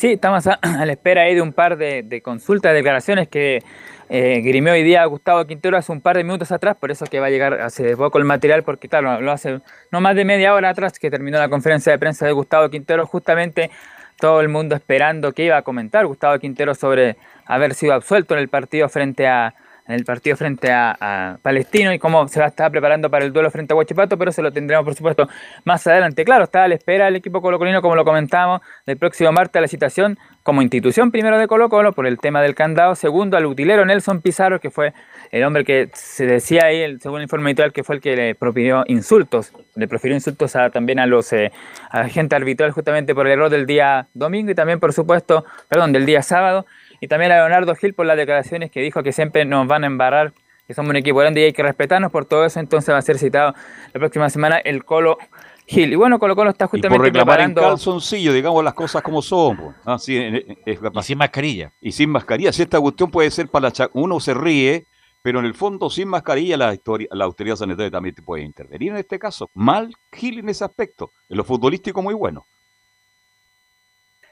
Sí, 0.00 0.12
estamos 0.12 0.46
a, 0.46 0.58
la 0.62 0.92
espera 0.92 1.24
ahí 1.24 1.34
de 1.34 1.42
un 1.42 1.52
par 1.52 1.76
de, 1.76 2.02
de 2.02 2.22
consultas, 2.22 2.72
declaraciones 2.72 3.28
que 3.28 3.62
eh, 4.08 4.40
grimió 4.42 4.72
hoy 4.72 4.82
día 4.82 5.04
Gustavo 5.04 5.44
Quintero 5.44 5.76
hace 5.76 5.92
un 5.92 6.00
par 6.00 6.16
de 6.16 6.24
minutos 6.24 6.50
atrás, 6.52 6.74
por 6.80 6.90
eso 6.90 7.04
que 7.04 7.20
va 7.20 7.26
a 7.26 7.28
llegar 7.28 7.60
hace 7.60 7.98
poco 7.98 8.16
el 8.16 8.24
material, 8.24 8.62
porque 8.62 8.88
claro, 8.88 9.20
lo 9.20 9.30
hace 9.30 9.60
no 9.92 10.00
más 10.00 10.16
de 10.16 10.24
media 10.24 10.54
hora 10.54 10.70
atrás 10.70 10.98
que 10.98 11.10
terminó 11.10 11.38
la 11.38 11.50
conferencia 11.50 11.92
de 11.92 11.98
prensa 11.98 12.24
de 12.24 12.32
Gustavo 12.32 12.70
Quintero, 12.70 13.06
justamente 13.06 13.70
todo 14.18 14.40
el 14.40 14.48
mundo 14.48 14.74
esperando 14.74 15.32
que 15.32 15.44
iba 15.44 15.58
a 15.58 15.62
comentar 15.62 16.06
Gustavo 16.06 16.38
Quintero 16.38 16.74
sobre 16.74 17.18
haber 17.44 17.74
sido 17.74 17.92
absuelto 17.92 18.32
en 18.32 18.40
el 18.40 18.48
partido 18.48 18.88
frente 18.88 19.26
a 19.26 19.54
en 19.90 19.96
el 19.96 20.04
partido 20.04 20.36
frente 20.36 20.70
a, 20.70 21.38
Palestino 21.42 21.92
y 21.92 21.98
cómo 21.98 22.28
se 22.28 22.38
va 22.38 22.46
a 22.46 22.48
estar 22.48 22.70
preparando 22.70 23.10
para 23.10 23.24
el 23.24 23.32
duelo 23.32 23.50
frente 23.50 23.72
a 23.72 23.76
Huachipato, 23.76 24.16
pero 24.16 24.30
se 24.30 24.40
lo 24.40 24.52
tendremos 24.52 24.84
por 24.84 24.94
supuesto 24.94 25.28
más 25.64 25.84
adelante. 25.86 26.24
Claro, 26.24 26.44
está 26.44 26.64
a 26.64 26.68
la 26.68 26.76
espera 26.76 27.08
el 27.08 27.16
equipo 27.16 27.42
colocolino, 27.42 27.82
como 27.82 27.96
lo 27.96 28.04
comentábamos, 28.04 28.60
del 28.86 28.96
próximo 28.96 29.32
martes 29.32 29.60
la 29.60 29.68
citación 29.68 30.18
como 30.42 30.62
institución 30.62 31.10
primero 31.10 31.38
de 31.38 31.46
Colo 31.48 31.68
Colo 31.68 31.92
por 31.92 32.06
el 32.06 32.18
tema 32.18 32.40
del 32.40 32.54
candado, 32.54 32.94
segundo 32.94 33.36
al 33.36 33.46
utilero 33.46 33.84
Nelson 33.84 34.20
Pizarro, 34.20 34.60
que 34.60 34.70
fue 34.70 34.92
el 35.32 35.44
hombre 35.44 35.64
que 35.64 35.90
se 35.92 36.26
decía 36.26 36.66
ahí, 36.66 36.80
el, 36.80 37.00
según 37.00 37.18
el 37.18 37.24
informe 37.24 37.50
habitual, 37.50 37.72
que 37.72 37.84
fue 37.84 37.96
el 37.96 38.00
que 38.00 38.16
le 38.16 38.34
propinó 38.34 38.84
insultos, 38.86 39.52
le 39.74 39.88
profirió 39.88 40.16
insultos 40.16 40.56
a, 40.56 40.70
también 40.70 40.98
a 40.98 41.06
los 41.06 41.32
eh, 41.32 41.52
a 41.90 42.00
la 42.00 42.08
gente 42.08 42.36
arbitral 42.36 42.70
justamente 42.70 43.14
por 43.14 43.26
el 43.26 43.32
error 43.32 43.50
del 43.50 43.66
día 43.66 44.08
domingo 44.14 44.50
y 44.50 44.54
también 44.54 44.80
por 44.80 44.92
supuesto, 44.92 45.44
perdón, 45.68 45.92
del 45.92 46.06
día 46.06 46.22
sábado, 46.22 46.66
y 47.00 47.08
también 47.08 47.32
a 47.32 47.36
Leonardo 47.36 47.74
Gil 47.74 47.94
por 47.94 48.06
las 48.06 48.16
declaraciones 48.16 48.70
que 48.70 48.80
dijo 48.80 49.02
que 49.02 49.12
siempre 49.12 49.44
nos 49.44 49.66
van 49.66 49.84
a 49.84 49.86
embarrar, 49.86 50.32
que 50.66 50.74
somos 50.74 50.90
un 50.90 50.96
equipo 50.96 51.18
grande 51.18 51.40
y 51.40 51.44
hay 51.44 51.52
que 51.52 51.62
respetarnos 51.62 52.12
por 52.12 52.26
todo 52.26 52.44
eso, 52.44 52.60
entonces 52.60 52.94
va 52.94 52.98
a 52.98 53.02
ser 53.02 53.18
citado 53.18 53.54
la 53.92 53.98
próxima 53.98 54.30
semana 54.30 54.58
el 54.58 54.84
Colo 54.84 55.18
Gil. 55.66 55.92
Y 55.92 55.96
bueno, 55.96 56.18
Colo 56.18 56.36
Colo 56.36 56.50
está 56.50 56.66
Y 56.66 56.68
por 56.68 56.70
justamente 56.78 57.04
reclamar 57.06 57.40
en 57.40 57.54
preparando... 57.54 57.62
calzoncillo, 57.76 58.32
digamos 58.32 58.62
las 58.62 58.74
cosas 58.74 59.02
como 59.02 59.20
son. 59.22 59.56
po. 59.56 59.74
Ah, 59.84 59.98
sí, 59.98 60.16
en- 60.16 60.36
en- 60.36 60.58
es 60.66 60.78
Y 60.94 61.02
sin 61.02 61.18
mascarilla. 61.18 61.72
Y 61.80 61.92
sin 61.92 62.10
mascarilla. 62.10 62.52
Si 62.52 62.62
esta 62.62 62.80
cuestión 62.80 63.10
puede 63.10 63.30
ser 63.30 63.48
para 63.48 63.64
la 63.68 63.72
cha- 63.72 63.90
uno 63.94 64.20
se 64.20 64.34
ríe, 64.34 64.86
pero 65.22 65.40
en 65.40 65.44
el 65.46 65.54
fondo 65.54 65.90
sin 65.90 66.08
mascarilla 66.08 66.56
la, 66.56 66.72
historia, 66.72 67.08
la 67.12 67.24
autoridad 67.24 67.56
sanitaria 67.56 67.90
también 67.90 68.14
te 68.14 68.22
puede 68.22 68.42
intervenir 68.44 68.90
en 68.92 68.98
este 68.98 69.18
caso. 69.18 69.50
Mal 69.54 69.92
Gil 70.12 70.38
en 70.38 70.48
ese 70.48 70.64
aspecto. 70.64 71.12
En 71.28 71.36
lo 71.36 71.44
futbolístico 71.44 72.00
muy 72.00 72.14
bueno. 72.14 72.46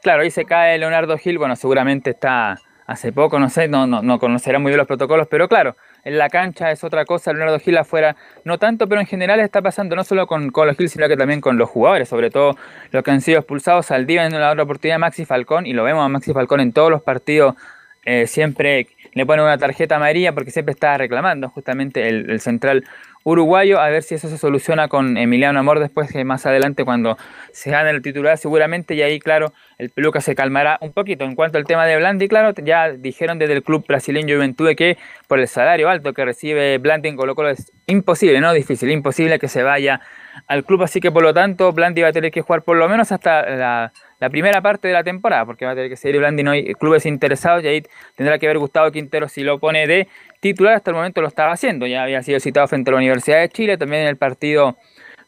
Claro, 0.03 0.23
ahí 0.23 0.31
se 0.31 0.45
cae 0.45 0.79
Leonardo 0.79 1.19
Gil, 1.19 1.39
bueno, 1.39 1.57
seguramente 1.57 2.11
está 2.11 2.59
hace 2.87 3.13
poco, 3.13 3.39
no 3.39 3.51
sé, 3.51 3.69
no, 3.69 3.87
no, 3.87 4.01
no 4.01 4.19
conocerá 4.19 4.59
muy 4.59 4.71
bien 4.71 4.79
los 4.79 4.87
protocolos, 4.87 5.29
pero 5.29 5.47
claro, 5.47 5.77
en 6.05 6.17
la 6.17 6.31
cancha 6.31 6.71
es 6.71 6.83
otra 6.85 7.05
cosa, 7.05 7.33
Leonardo 7.33 7.59
Gil 7.59 7.77
afuera 7.77 8.17
no 8.45 8.59
tanto, 8.59 8.89
pero 8.89 9.01
en 9.01 9.07
general 9.07 9.41
está 9.41 9.61
pasando 9.61 9.95
no 9.95 10.05
solo 10.05 10.27
con, 10.27 10.51
con 10.51 10.67
los 10.67 10.77
Gil, 10.77 10.89
sino 10.89 11.07
que 11.07 11.17
también 11.17 11.43
con 11.43 11.59
los 11.59 11.69
jugadores, 11.69 12.09
sobre 12.09 12.31
todo 12.31 12.57
los 12.91 13.03
que 13.03 13.11
han 13.11 13.21
sido 13.21 13.41
expulsados. 13.41 13.91
al 13.91 14.07
día 14.07 14.25
en 14.25 14.41
la 14.41 14.51
otra 14.51 14.63
oportunidad 14.63 14.99
Maxi 14.99 15.27
Falcón, 15.27 15.67
y 15.67 15.75
lo 15.75 15.85
vemos 15.85 16.05
a 16.05 16.09
Maxi 16.09 16.33
Falcón 16.33 16.61
en 16.61 16.73
todos 16.73 16.91
los 16.91 17.03
partidos, 17.03 17.57
eh, 18.05 18.27
siempre 18.27 18.87
le 19.13 19.27
pone 19.27 19.43
una 19.43 19.59
tarjeta 19.59 19.97
amarilla 19.97 20.33
porque 20.33 20.51
siempre 20.51 20.73
está 20.73 20.97
reclamando 20.97 21.51
justamente 21.51 22.09
el, 22.09 22.41
central 22.41 22.85
uruguayo, 23.29 23.79
a 23.79 23.91
ver 23.91 24.03
si 24.03 24.15
eso 24.15 24.29
se 24.29 24.39
soluciona 24.39 24.89
con 24.89 25.19
Emiliano 25.19 25.61
Amor 25.61 25.81
después, 25.81 26.11
que 26.11 26.25
más 26.25 26.47
adelante 26.47 26.85
cuando 26.85 27.19
se 27.53 27.71
gane 27.71 27.91
el 27.91 28.01
titular 28.01 28.39
seguramente, 28.39 28.95
y 28.95 29.03
ahí 29.03 29.19
claro, 29.19 29.53
el 29.77 29.91
peluca 29.91 30.21
se 30.21 30.35
calmará 30.35 30.79
un 30.81 30.93
poquito. 30.93 31.25
En 31.25 31.35
cuanto 31.35 31.59
al 31.59 31.65
tema 31.65 31.85
de 31.87 31.97
Blandi, 31.97 32.27
claro, 32.27 32.55
ya 32.63 32.91
dijeron 32.91 33.39
desde 33.39 33.53
el 33.53 33.63
club 33.63 33.85
brasileño 33.87 34.35
Juventude 34.35 34.75
que 34.75 34.97
por 35.27 35.41
el 35.41 35.49
salario 35.49 35.91
alto 35.91 36.15
que 36.15 36.25
recibe 36.25 36.79
Blandi 36.79 37.11
en 37.11 37.17
Colo 37.17 37.35
Colo 37.35 37.51
es 37.51 37.71
imposible, 37.87 38.41
no 38.41 38.53
difícil, 38.55 38.91
imposible 38.91 39.39
que 39.39 39.49
se 39.49 39.63
vaya 39.63 40.01
al 40.47 40.65
club, 40.65 40.83
así 40.83 41.01
que 41.01 41.11
por 41.11 41.23
lo 41.23 41.35
tanto 41.35 41.73
Blandi 41.73 42.03
va 42.03 42.09
a 42.09 42.13
tener 42.13 42.31
que 42.31 42.43
jugar 42.43 42.63
por 42.63 42.77
lo 42.77 42.89
menos 42.89 43.13
hasta 43.13 43.49
la 43.51 43.93
la 44.21 44.31
primera 44.31 44.61
parte 44.61 44.89
de 44.89 44.95
la 44.95 45.05
temporada, 45.05 45.47
porque 45.47 45.65
va 45.65 45.73
a 45.73 45.75
tener 45.75 45.91
que 45.91 45.97
seguir 45.97 46.19
Blandi, 46.19 46.43
no 46.43 46.51
hay 46.51 46.75
clubes 46.75 47.07
interesados 47.07 47.63
y 47.63 47.69
ahí 47.69 47.83
tendrá 48.17 48.39
que 48.39 48.47
haber 48.47 48.59
Gustavo 48.59 48.91
Quintero 48.91 49.29
si 49.29 49.43
lo 49.43 49.59
pone 49.59 49.87
de 49.87 50.09
titular, 50.41 50.75
hasta 50.75 50.91
el 50.91 50.97
momento 50.97 51.21
lo 51.21 51.29
estaba 51.29 51.53
haciendo, 51.53 51.87
ya 51.87 52.03
había 52.03 52.23
sido 52.23 52.41
citado 52.41 52.67
frente 52.67 52.91
a 52.91 52.93
la 52.93 52.99
Universidad 52.99 53.41
de 53.41 53.49
Chile, 53.49 53.79
también 53.79 54.03
en 54.03 54.09
el 54.09 54.17
partido 54.17 54.77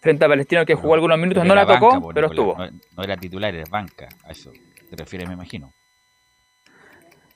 frente 0.01 0.25
a 0.25 0.29
Palestino 0.29 0.65
que 0.67 0.75
jugó 0.75 0.95
algunos 0.95 1.19
minutos, 1.19 1.45
no 1.45 1.55
la 1.55 1.67
tocó, 1.67 2.11
pero 2.13 2.27
estuvo. 2.27 2.57
No, 2.97 3.03
era 3.03 3.17
titular, 3.17 3.55
era 3.55 3.65
banca, 3.71 4.09
a 4.25 4.33
eso 4.33 4.51
te 4.89 4.97
refieres, 4.97 5.29
me 5.29 5.35
imagino. 5.35 5.73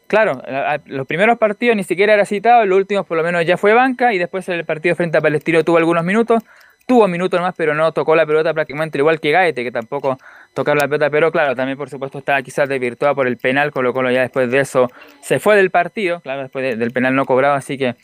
Claro, 0.06 0.42
los 0.86 1.06
primeros 1.06 1.38
partidos 1.38 1.76
ni 1.76 1.84
siquiera 1.84 2.14
era 2.14 2.24
citado, 2.24 2.64
los 2.66 2.76
últimos 2.76 3.06
por 3.06 3.16
lo 3.16 3.22
menos 3.22 3.46
ya 3.46 3.56
fue 3.56 3.74
banca 3.74 4.12
y 4.12 4.18
después 4.18 4.48
el 4.48 4.64
partido 4.64 4.94
frente 4.96 5.18
a 5.18 5.20
Palestino 5.20 5.62
tuvo 5.64 5.78
algunos 5.78 6.04
minutos, 6.04 6.42
tuvo 6.86 7.08
minutos 7.08 7.40
más, 7.40 7.54
pero 7.56 7.74
no 7.74 7.92
tocó 7.92 8.14
la 8.14 8.26
pelota 8.26 8.52
prácticamente 8.52 8.98
igual 8.98 9.20
que 9.20 9.30
Gaete, 9.30 9.64
que 9.64 9.72
tampoco 9.72 10.18
tocó 10.52 10.74
la 10.74 10.86
pelota, 10.86 11.10
pero 11.10 11.32
claro, 11.32 11.54
también 11.54 11.78
por 11.78 11.88
supuesto 11.88 12.18
estaba 12.18 12.42
quizás 12.42 12.68
desvirtuada 12.68 13.14
por 13.14 13.26
el 13.26 13.36
penal, 13.36 13.70
con 13.70 13.84
lo 13.84 13.92
cual 13.92 14.12
ya 14.12 14.22
después 14.22 14.50
de 14.50 14.60
eso 14.60 14.90
se 15.20 15.38
fue 15.38 15.56
del 15.56 15.70
partido, 15.70 16.20
claro, 16.20 16.42
después 16.42 16.78
del 16.78 16.90
penal 16.90 17.14
no 17.14 17.24
cobraba, 17.24 17.56
así 17.56 17.78
que 17.78 17.96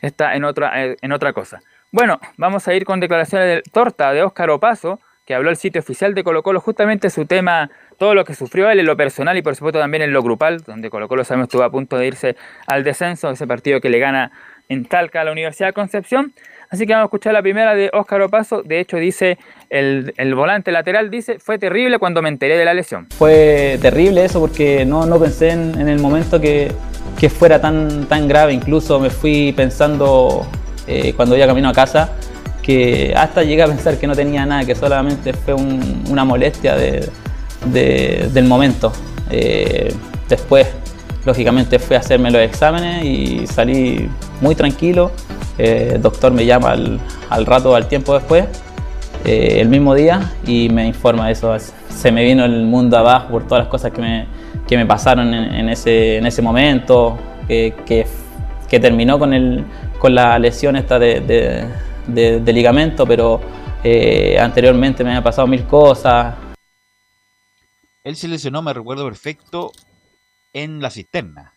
está 0.00 0.34
en 0.34 0.44
otra, 0.44 0.84
eh, 0.84 0.96
en 1.00 1.12
otra 1.12 1.32
cosa. 1.32 1.60
Bueno, 1.90 2.20
vamos 2.36 2.66
a 2.68 2.74
ir 2.74 2.84
con 2.84 3.00
declaraciones 3.00 3.46
de 3.46 3.62
Torta 3.70 4.12
de 4.12 4.22
Óscar 4.22 4.50
Opaso, 4.50 4.98
que 5.26 5.34
habló 5.34 5.50
el 5.50 5.56
sitio 5.56 5.80
oficial 5.80 6.14
de 6.14 6.24
Colo 6.24 6.42
Colo, 6.42 6.60
justamente 6.60 7.10
su 7.10 7.26
tema, 7.26 7.70
todo 7.98 8.14
lo 8.14 8.24
que 8.24 8.34
sufrió 8.34 8.70
él 8.70 8.80
en 8.80 8.86
lo 8.86 8.96
personal 8.96 9.36
y 9.36 9.42
por 9.42 9.54
supuesto 9.54 9.78
también 9.78 10.02
en 10.02 10.12
lo 10.12 10.22
grupal, 10.22 10.62
donde 10.62 10.90
Colo 10.90 11.06
Colo 11.06 11.22
sabemos 11.24 11.46
estuvo 11.46 11.62
a 11.62 11.70
punto 11.70 11.96
de 11.96 12.06
irse 12.06 12.36
al 12.66 12.82
descenso, 12.82 13.30
ese 13.30 13.46
partido 13.46 13.80
que 13.80 13.88
le 13.88 13.98
gana 13.98 14.32
en 14.68 14.86
Talca 14.86 15.20
a 15.20 15.24
la 15.24 15.32
Universidad 15.32 15.68
de 15.68 15.72
Concepción. 15.74 16.32
Así 16.72 16.86
que 16.86 16.94
vamos 16.94 17.04
a 17.04 17.08
escuchar 17.08 17.34
la 17.34 17.42
primera 17.42 17.74
de 17.74 17.90
Óscar 17.92 18.22
Opaso. 18.22 18.62
De 18.62 18.80
hecho, 18.80 18.96
dice 18.96 19.36
el, 19.68 20.34
volante 20.34 20.72
lateral, 20.72 21.10
dice, 21.10 21.38
fue 21.38 21.58
terrible 21.58 21.98
cuando 21.98 22.22
me 22.22 22.30
enteré 22.30 22.56
de 22.56 22.64
la 22.64 22.72
lesión. 22.72 23.08
Fue 23.14 23.78
terrible 23.82 24.24
eso 24.24 24.40
porque 24.40 24.86
no, 24.86 25.04
no 25.04 25.20
pensé 25.20 25.50
en, 25.50 25.86
el 25.86 26.00
momento 26.00 26.40
que, 26.40 26.72
fuera 27.28 27.60
tan, 27.60 28.06
tan 28.06 28.26
grave. 28.26 28.54
Incluso 28.54 28.98
me 28.98 29.10
fui 29.10 29.52
pensando 29.52 30.46
eh, 30.86 31.12
cuando 31.14 31.36
iba 31.36 31.46
camino 31.46 31.68
a 31.68 31.74
casa 31.74 32.14
que 32.62 33.12
hasta 33.14 33.42
llegué 33.42 33.64
a 33.64 33.66
pensar 33.66 33.98
que 33.98 34.06
no 34.06 34.14
tenía 34.16 34.46
nada, 34.46 34.64
que 34.64 34.74
solamente 34.74 35.34
fue 35.34 35.52
una 35.52 36.24
molestia 36.24 36.74
del 36.74 38.44
momento. 38.46 38.94
Eh, 39.30 39.92
después, 40.26 40.68
lógicamente, 41.26 41.78
fui 41.78 41.96
a 41.96 41.98
hacerme 41.98 42.30
los 42.30 42.40
exámenes 42.40 43.04
y 43.04 43.46
salí 43.46 44.08
muy 44.40 44.54
tranquilo 44.54 45.12
el 45.58 46.00
doctor 46.00 46.32
me 46.32 46.46
llama 46.46 46.72
al, 46.72 47.46
rato, 47.46 47.74
al 47.74 47.88
tiempo 47.88 48.14
después, 48.14 48.46
eh, 49.24 49.60
el 49.60 49.68
mismo 49.68 49.94
día, 49.94 50.34
y 50.46 50.68
me 50.68 50.86
informa 50.86 51.26
de 51.26 51.32
eso. 51.32 51.54
Se 51.88 52.10
me 52.10 52.24
vino 52.24 52.44
el 52.44 52.64
mundo 52.64 52.96
abajo 52.96 53.28
por 53.28 53.46
todas 53.46 53.64
las 53.64 53.68
cosas 53.68 53.92
que 53.92 54.00
me, 54.00 54.26
que 54.66 54.76
me 54.76 54.86
pasaron 54.86 55.32
en, 55.34 55.68
ese, 55.68 56.16
en 56.16 56.26
ese 56.26 56.42
momento, 56.42 57.18
que, 57.46 57.74
que, 57.86 58.80
terminó 58.80 59.18
con, 59.18 59.34
el, 59.34 59.64
con 59.98 60.14
la 60.14 60.38
lesión 60.38 60.76
esta 60.76 60.98
de, 60.98 61.20
de, 62.06 62.52
ligamento, 62.52 63.06
pero 63.06 63.40
eh, 63.84 64.38
anteriormente 64.40 65.04
me 65.04 65.10
había 65.10 65.22
pasado 65.22 65.46
mil 65.46 65.64
cosas. 65.66 66.34
Él 68.02 68.16
se 68.16 68.28
lesionó, 68.28 68.62
me 68.62 68.72
recuerdo 68.72 69.04
perfecto, 69.04 69.70
en 70.52 70.80
la 70.80 70.90
cisterna 70.90 71.54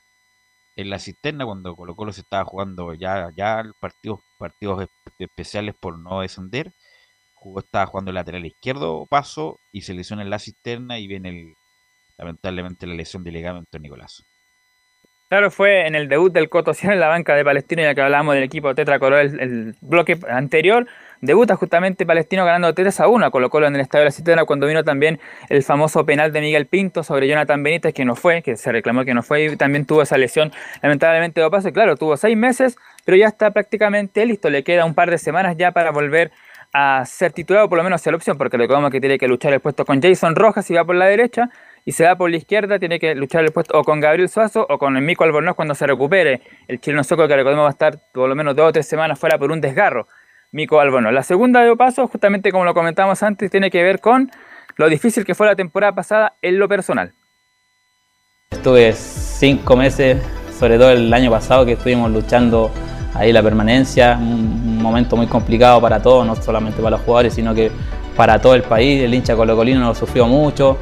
en 0.75 0.89
la 0.89 0.99
cisterna 0.99 1.45
cuando 1.45 1.75
Colo 1.75 1.95
Colo 1.95 2.11
se 2.11 2.21
estaba 2.21 2.45
jugando 2.45 2.93
ya, 2.93 3.29
ya 3.35 3.63
partidos, 3.79 4.19
partidos 4.37 4.87
especiales 5.19 5.75
por 5.79 5.97
no 5.97 6.21
descender. 6.21 6.71
Jugó, 7.33 7.59
estaba 7.59 7.85
jugando 7.85 8.11
el 8.11 8.15
lateral 8.15 8.45
izquierdo, 8.45 9.05
paso, 9.05 9.59
y 9.71 9.81
se 9.81 9.93
lesiona 9.93 10.23
en 10.23 10.29
la 10.29 10.39
cisterna 10.39 10.99
y 10.99 11.07
viene 11.07 11.29
el, 11.29 11.53
lamentablemente 12.17 12.87
la 12.87 12.95
lesión 12.95 13.23
de 13.23 13.31
ligamento 13.31 13.79
Nicolás. 13.79 14.23
Claro, 15.27 15.49
fue 15.49 15.87
en 15.87 15.95
el 15.95 16.07
debut 16.07 16.31
del 16.31 16.49
Coto 16.49 16.71
en 16.83 16.99
la 16.99 17.07
banca 17.07 17.35
de 17.35 17.43
Palestino, 17.43 17.81
ya 17.81 17.95
que 17.95 18.01
hablábamos 18.01 18.35
del 18.35 18.43
equipo 18.43 18.75
Tetra 18.75 18.95
el, 18.95 19.39
el 19.39 19.75
bloque 19.81 20.19
anterior. 20.29 20.87
Debuta 21.25 21.55
justamente 21.55 22.05
Palestino 22.05 22.45
ganando 22.45 22.73
3 22.73 22.99
a 22.99 23.07
1 23.07 23.25
a 23.25 23.67
en 23.67 23.75
el 23.75 23.81
Estadio 23.81 24.01
de 24.01 24.05
la 24.05 24.11
Cisterna 24.11 24.45
cuando 24.45 24.67
vino 24.67 24.83
también 24.83 25.19
el 25.49 25.63
famoso 25.63 26.05
penal 26.05 26.31
de 26.31 26.41
Miguel 26.41 26.67
Pinto 26.67 27.03
sobre 27.03 27.27
Jonathan 27.27 27.61
Benítez 27.63 27.93
que 27.93 28.05
no 28.05 28.15
fue, 28.15 28.41
que 28.41 28.55
se 28.55 28.71
reclamó 28.71 29.05
que 29.05 29.13
no 29.13 29.23
fue 29.23 29.45
y 29.45 29.57
también 29.57 29.85
tuvo 29.85 30.01
esa 30.01 30.17
lesión 30.17 30.51
lamentablemente 30.81 31.41
de 31.41 31.49
pase. 31.49 31.73
Claro, 31.73 31.95
tuvo 31.95 32.17
seis 32.17 32.37
meses, 32.37 32.77
pero 33.03 33.17
ya 33.17 33.27
está 33.27 33.51
prácticamente 33.51 34.25
listo. 34.25 34.49
Le 34.49 34.63
queda 34.63 34.85
un 34.85 34.93
par 34.93 35.09
de 35.09 35.17
semanas 35.17 35.55
ya 35.57 35.71
para 35.71 35.91
volver 35.91 36.31
a 36.73 37.05
ser 37.05 37.31
titulado, 37.31 37.69
por 37.69 37.77
lo 37.77 37.83
menos 37.83 38.01
hacia 38.01 38.11
la 38.11 38.17
opción, 38.17 38.37
porque 38.37 38.57
recordamos 38.57 38.91
que 38.91 38.99
tiene 38.99 39.17
que 39.17 39.27
luchar 39.27 39.53
el 39.53 39.61
puesto 39.61 39.85
con 39.85 40.01
Jason 40.01 40.35
Rojas 40.35 40.69
y 40.69 40.73
va 40.73 40.83
por 40.83 40.95
la 40.95 41.05
derecha, 41.05 41.49
y 41.85 41.93
se 41.93 42.03
va 42.03 42.17
por 42.17 42.29
la 42.29 42.37
izquierda, 42.37 42.79
tiene 42.79 42.99
que 42.99 43.15
luchar 43.15 43.45
el 43.45 43.51
puesto 43.53 43.79
o 43.79 43.83
con 43.83 44.01
Gabriel 44.01 44.27
Suazo 44.27 44.65
o 44.67 44.77
con 44.77 44.97
el 44.97 45.03
Mico 45.03 45.23
Albornoz 45.23 45.55
cuando 45.55 45.75
se 45.75 45.87
recupere. 45.87 46.41
El 46.67 46.81
chileno 46.81 47.03
soco 47.03 47.27
que 47.27 47.35
recordemos 47.35 47.63
va 47.63 47.69
a 47.69 47.71
estar 47.71 47.99
por 48.11 48.27
lo 48.27 48.35
menos 48.35 48.55
dos 48.55 48.69
o 48.69 48.73
tres 48.73 48.87
semanas 48.87 49.17
fuera 49.17 49.37
por 49.37 49.51
un 49.51 49.61
desgarro. 49.61 50.07
Mico 50.55 50.79
Albono. 50.79 51.11
La 51.11 51.21
segunda 51.21 51.61
de 51.61 51.75
paso, 51.75 52.07
justamente 52.07 52.49
como 52.49 52.63
lo 52.63 52.73
comentamos 52.73 53.21
antes, 53.23 53.51
tiene 53.51 53.69
que 53.69 53.83
ver 53.83 53.99
con 53.99 54.31
lo 54.77 54.87
difícil 54.87 55.25
que 55.25 55.35
fue 55.35 55.45
la 55.47 55.55
temporada 55.57 55.93
pasada 55.93 56.33
en 56.41 56.57
lo 56.57 56.69
personal. 56.69 57.11
Estuve 58.51 58.93
cinco 58.93 59.75
meses, 59.75 60.17
sobre 60.57 60.77
todo 60.77 60.91
el 60.91 61.13
año 61.13 61.29
pasado, 61.29 61.65
que 61.65 61.73
estuvimos 61.73 62.09
luchando 62.09 62.71
ahí 63.15 63.33
la 63.33 63.43
permanencia, 63.43 64.17
un 64.17 64.81
momento 64.81 65.17
muy 65.17 65.27
complicado 65.27 65.81
para 65.81 66.01
todos, 66.01 66.25
no 66.25 66.37
solamente 66.37 66.77
para 66.77 66.91
los 66.91 67.01
jugadores, 67.01 67.33
sino 67.33 67.53
que 67.53 67.69
para 68.15 68.39
todo 68.39 68.55
el 68.55 68.61
país. 68.63 69.03
El 69.03 69.13
hincha 69.13 69.35
colocolino 69.35 69.81
lo 69.81 69.93
sufrió 69.93 70.25
mucho. 70.25 70.77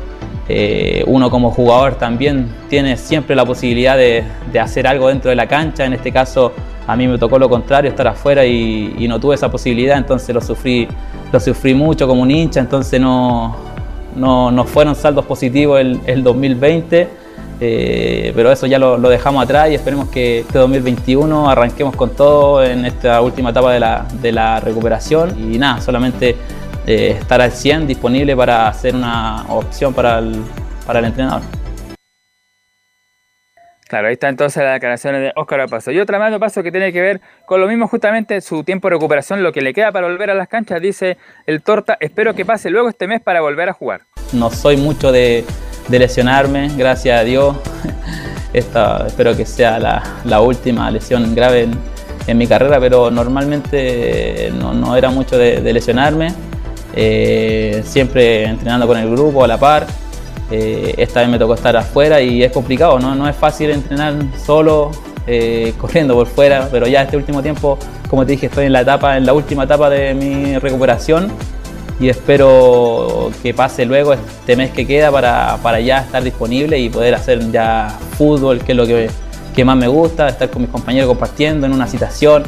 Eh, 0.48 1.04
uno 1.08 1.32
como 1.32 1.50
jugador 1.50 1.96
también 1.96 2.48
tiene 2.70 2.96
siempre 2.96 3.36
la 3.36 3.44
posibilidad 3.44 3.98
de, 3.98 4.24
de 4.52 4.60
hacer 4.60 4.86
algo 4.86 5.08
dentro 5.08 5.32
de 5.32 5.36
la 5.36 5.48
cancha, 5.48 5.84
en 5.84 5.94
este 5.94 6.12
caso 6.12 6.54
a 6.88 6.96
mí 6.96 7.08
me 7.08 7.18
tocó 7.18 7.40
lo 7.40 7.50
contrario, 7.50 7.90
estar 7.90 8.08
afuera 8.08 8.46
y, 8.46 9.08
no 9.08 9.20
tuve 9.20 9.36
esa 9.36 9.50
posibilidad, 9.50 9.98
entonces 9.98 10.34
lo 10.34 10.42
sufrí, 10.42 10.88
lo 11.32 11.40
sufrí 11.40 11.74
mucho 11.74 12.08
como 12.08 12.22
un 12.22 12.32
hincha, 12.32 12.60
entonces 12.60 13.00
no, 13.00 13.56
no, 14.16 14.66
fueron 14.66 14.96
saldos 14.96 15.26
positivos 15.26 15.80
el, 15.80 16.24
2020, 16.24 17.08
eh, 17.60 18.34
pero 18.36 18.52
eso 18.52 18.66
ya 18.66 18.80
lo, 18.80 18.98
dejamos 18.98 19.44
atrás 19.44 19.70
y 19.70 19.76
esperemos 19.76 20.10
que 20.10 20.40
este 20.40 20.60
2021 20.60 21.50
arranquemos 21.50 21.96
con 21.96 22.10
todo 22.12 22.64
en 22.64 22.86
esta 22.86 23.22
última 23.22 23.52
etapa 23.52 23.74
de 23.74 24.32
la, 24.32 24.60
recuperación 24.60 25.54
y 25.54 25.58
nada, 25.58 25.80
solamente 25.82 26.36
eh, 26.86 27.18
estar 27.20 27.40
al 27.42 27.52
100 27.52 27.88
disponible 27.88 28.36
para 28.36 28.68
hacer 28.68 28.96
una 28.96 29.46
opción 29.50 29.94
para 29.94 30.22
para 30.86 31.00
el 31.00 31.06
entrenador. 31.06 31.63
Claro, 33.94 34.08
ahí 34.08 34.14
está 34.14 34.28
entonces 34.28 34.64
la 34.64 34.72
declaraciones 34.72 35.22
de 35.22 35.32
Óscar 35.36 35.70
Paso. 35.70 35.92
Y 35.92 36.00
otra 36.00 36.18
más 36.18 36.32
de 36.32 36.40
Paso 36.40 36.64
que 36.64 36.72
tiene 36.72 36.92
que 36.92 37.00
ver 37.00 37.22
con 37.46 37.62
lo 37.62 37.68
mismo, 37.68 37.88
justamente 37.88 38.42
su 38.42 38.64
tiempo 38.64 38.88
de 38.88 38.96
recuperación, 38.96 39.44
lo 39.44 39.52
que 39.52 39.62
le 39.62 39.72
queda 39.72 39.92
para 39.92 40.08
volver 40.08 40.32
a 40.32 40.34
las 40.34 40.48
canchas, 40.48 40.82
dice 40.82 41.18
el 41.46 41.62
Torta, 41.62 41.96
espero 42.00 42.34
que 42.34 42.44
pase 42.44 42.72
luego 42.72 42.90
este 42.90 43.06
mes 43.06 43.22
para 43.22 43.42
volver 43.42 43.70
a 43.70 43.74
jugar. 43.74 44.02
No 44.32 44.50
soy 44.50 44.78
mucho 44.78 45.12
de, 45.12 45.46
lesionarme, 45.90 46.72
gracias 46.76 47.22
a 47.22 47.24
Dios. 47.24 47.56
Esta 48.54 49.06
espero 49.06 49.38
que 49.38 49.46
sea 49.46 49.78
la, 49.78 50.42
última 50.42 50.90
lesión 50.90 51.36
grave 51.36 51.68
en, 52.26 52.36
mi 52.40 52.48
carrera, 52.48 52.80
pero 52.80 53.12
normalmente 53.12 54.52
no, 54.56 54.98
era 54.98 55.12
mucho 55.12 55.38
de, 55.38 55.72
lesionarme. 55.72 56.34
Eh, 56.96 57.84
siempre 57.86 58.46
entrenando 58.46 58.88
con 58.88 58.98
el 58.98 59.08
grupo 59.12 59.44
a 59.44 59.48
la 59.48 59.60
par. 59.60 59.86
Eh, 60.56 60.94
esta 60.98 61.22
vez 61.22 61.30
me 61.30 61.40
tocó 61.40 61.56
estar 61.56 61.76
afuera 61.76 62.22
y 62.22 62.44
es 62.44 62.52
complicado, 62.52 63.00
no, 63.00 63.16
no 63.16 63.28
es 63.28 63.36
fácil 63.36 63.72
entrenar 63.72 64.14
solo, 64.46 64.92
eh, 65.26 65.74
corriendo 65.80 66.14
por 66.14 66.28
fuera, 66.28 66.70
pero 66.72 66.86
ya 66.86 67.02
este 67.02 67.18
último 67.18 67.42
tiempo, 67.42 67.80
como 68.08 68.24
te 68.24 68.34
dije, 68.34 68.46
estoy 68.46 68.68
en 68.68 68.74
la 68.74 68.82
etapa, 68.82 69.18
en 69.18 69.26
la 69.26 69.34
última 69.34 69.64
etapa 69.64 69.90
de 69.90 70.14
mi 70.14 70.60
recuperación 70.60 71.32
y 72.00 72.08
espero 72.08 73.32
que 73.42 73.56
pase 73.56 73.84
luego 73.84 74.14
este 74.14 74.56
mes 74.56 74.70
que 74.70 74.86
queda 74.86 75.12
para, 75.12 75.80
ya 75.80 76.02
estar 76.02 76.24
disponible 76.24 76.78
y 76.78 76.88
poder 76.88 77.16
hacer 77.16 77.52
ya 77.52 77.88
fútbol, 78.16 78.60
que 78.60 78.74
es 78.74 78.78
lo 78.78 78.86
que 78.86 79.10
que 79.56 79.66
más 79.66 79.76
me 79.76 79.88
gusta, 79.88 80.28
estar 80.28 80.52
con 80.52 80.62
mis 80.62 80.72
compañeros 80.72 81.08
compartiendo 81.08 81.66
en 81.66 81.74
una 81.74 81.88
citación, 81.88 82.44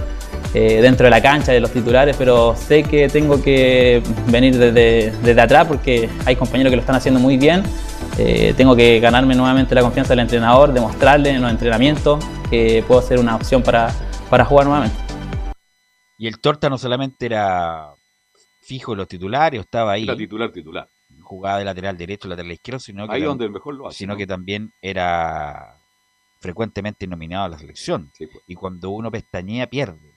eh, 0.58 0.80
dentro 0.82 1.04
de 1.04 1.10
la 1.10 1.22
cancha, 1.22 1.52
de 1.52 1.60
los 1.60 1.70
titulares, 1.72 2.16
pero 2.18 2.56
sé 2.56 2.84
que 2.84 3.10
tengo 3.10 3.42
que 3.42 4.02
venir 4.28 4.58
desde, 4.58 5.12
desde 5.22 5.42
atrás 5.42 5.68
porque 5.68 6.08
hay 6.24 6.38
compañeros 6.38 6.70
que 6.72 6.78
lo 6.78 6.82
están 6.82 6.96
haciendo 6.96 7.20
muy 7.20 7.36
bien. 7.36 7.62
Eh, 8.18 8.54
tengo 8.56 8.76
que 8.76 9.00
ganarme 9.00 9.36
nuevamente 9.36 9.76
la 9.76 9.82
confianza 9.82 10.12
del 10.14 10.20
entrenador, 10.20 10.72
demostrarle 10.72 11.32
en 11.32 11.42
los 11.42 11.52
entrenamientos 11.52 12.24
que 12.50 12.84
puedo 12.88 13.02
ser 13.02 13.20
una 13.20 13.36
opción 13.36 13.62
para, 13.62 13.94
para 14.30 14.46
jugar 14.46 14.68
nuevamente. 14.68 14.96
Y 16.18 16.28
el 16.28 16.40
Torta 16.40 16.70
no 16.70 16.78
solamente 16.78 17.26
era 17.26 17.94
fijo 18.62 18.94
en 18.94 19.00
los 19.00 19.08
titulares, 19.10 19.60
estaba 19.60 19.92
ahí. 19.94 20.04
Era 20.04 20.16
titular, 20.16 20.52
titular. 20.52 20.88
Jugaba 21.22 21.60
de 21.60 21.66
lateral 21.66 21.98
derecho, 21.98 22.28
lateral 22.30 22.52
izquierdo, 22.54 22.80
sino 22.80 23.08
que, 23.08 23.16
Ahí 23.16 23.22
tam- 23.22 23.26
donde 23.26 23.50
mejor 23.50 23.76
lo 23.76 23.88
hace, 23.88 23.98
sino 23.98 24.14
¿no? 24.14 24.18
que 24.18 24.28
también 24.28 24.72
era 24.82 25.78
frecuentemente 26.40 27.08
nominado 27.08 27.46
a 27.46 27.50
la 27.50 27.58
selección. 27.58 28.12
Y 28.48 28.56
cuando 28.56 28.92
uno 28.92 29.12
pestañea, 29.12 29.68
pierde. 29.68 30.14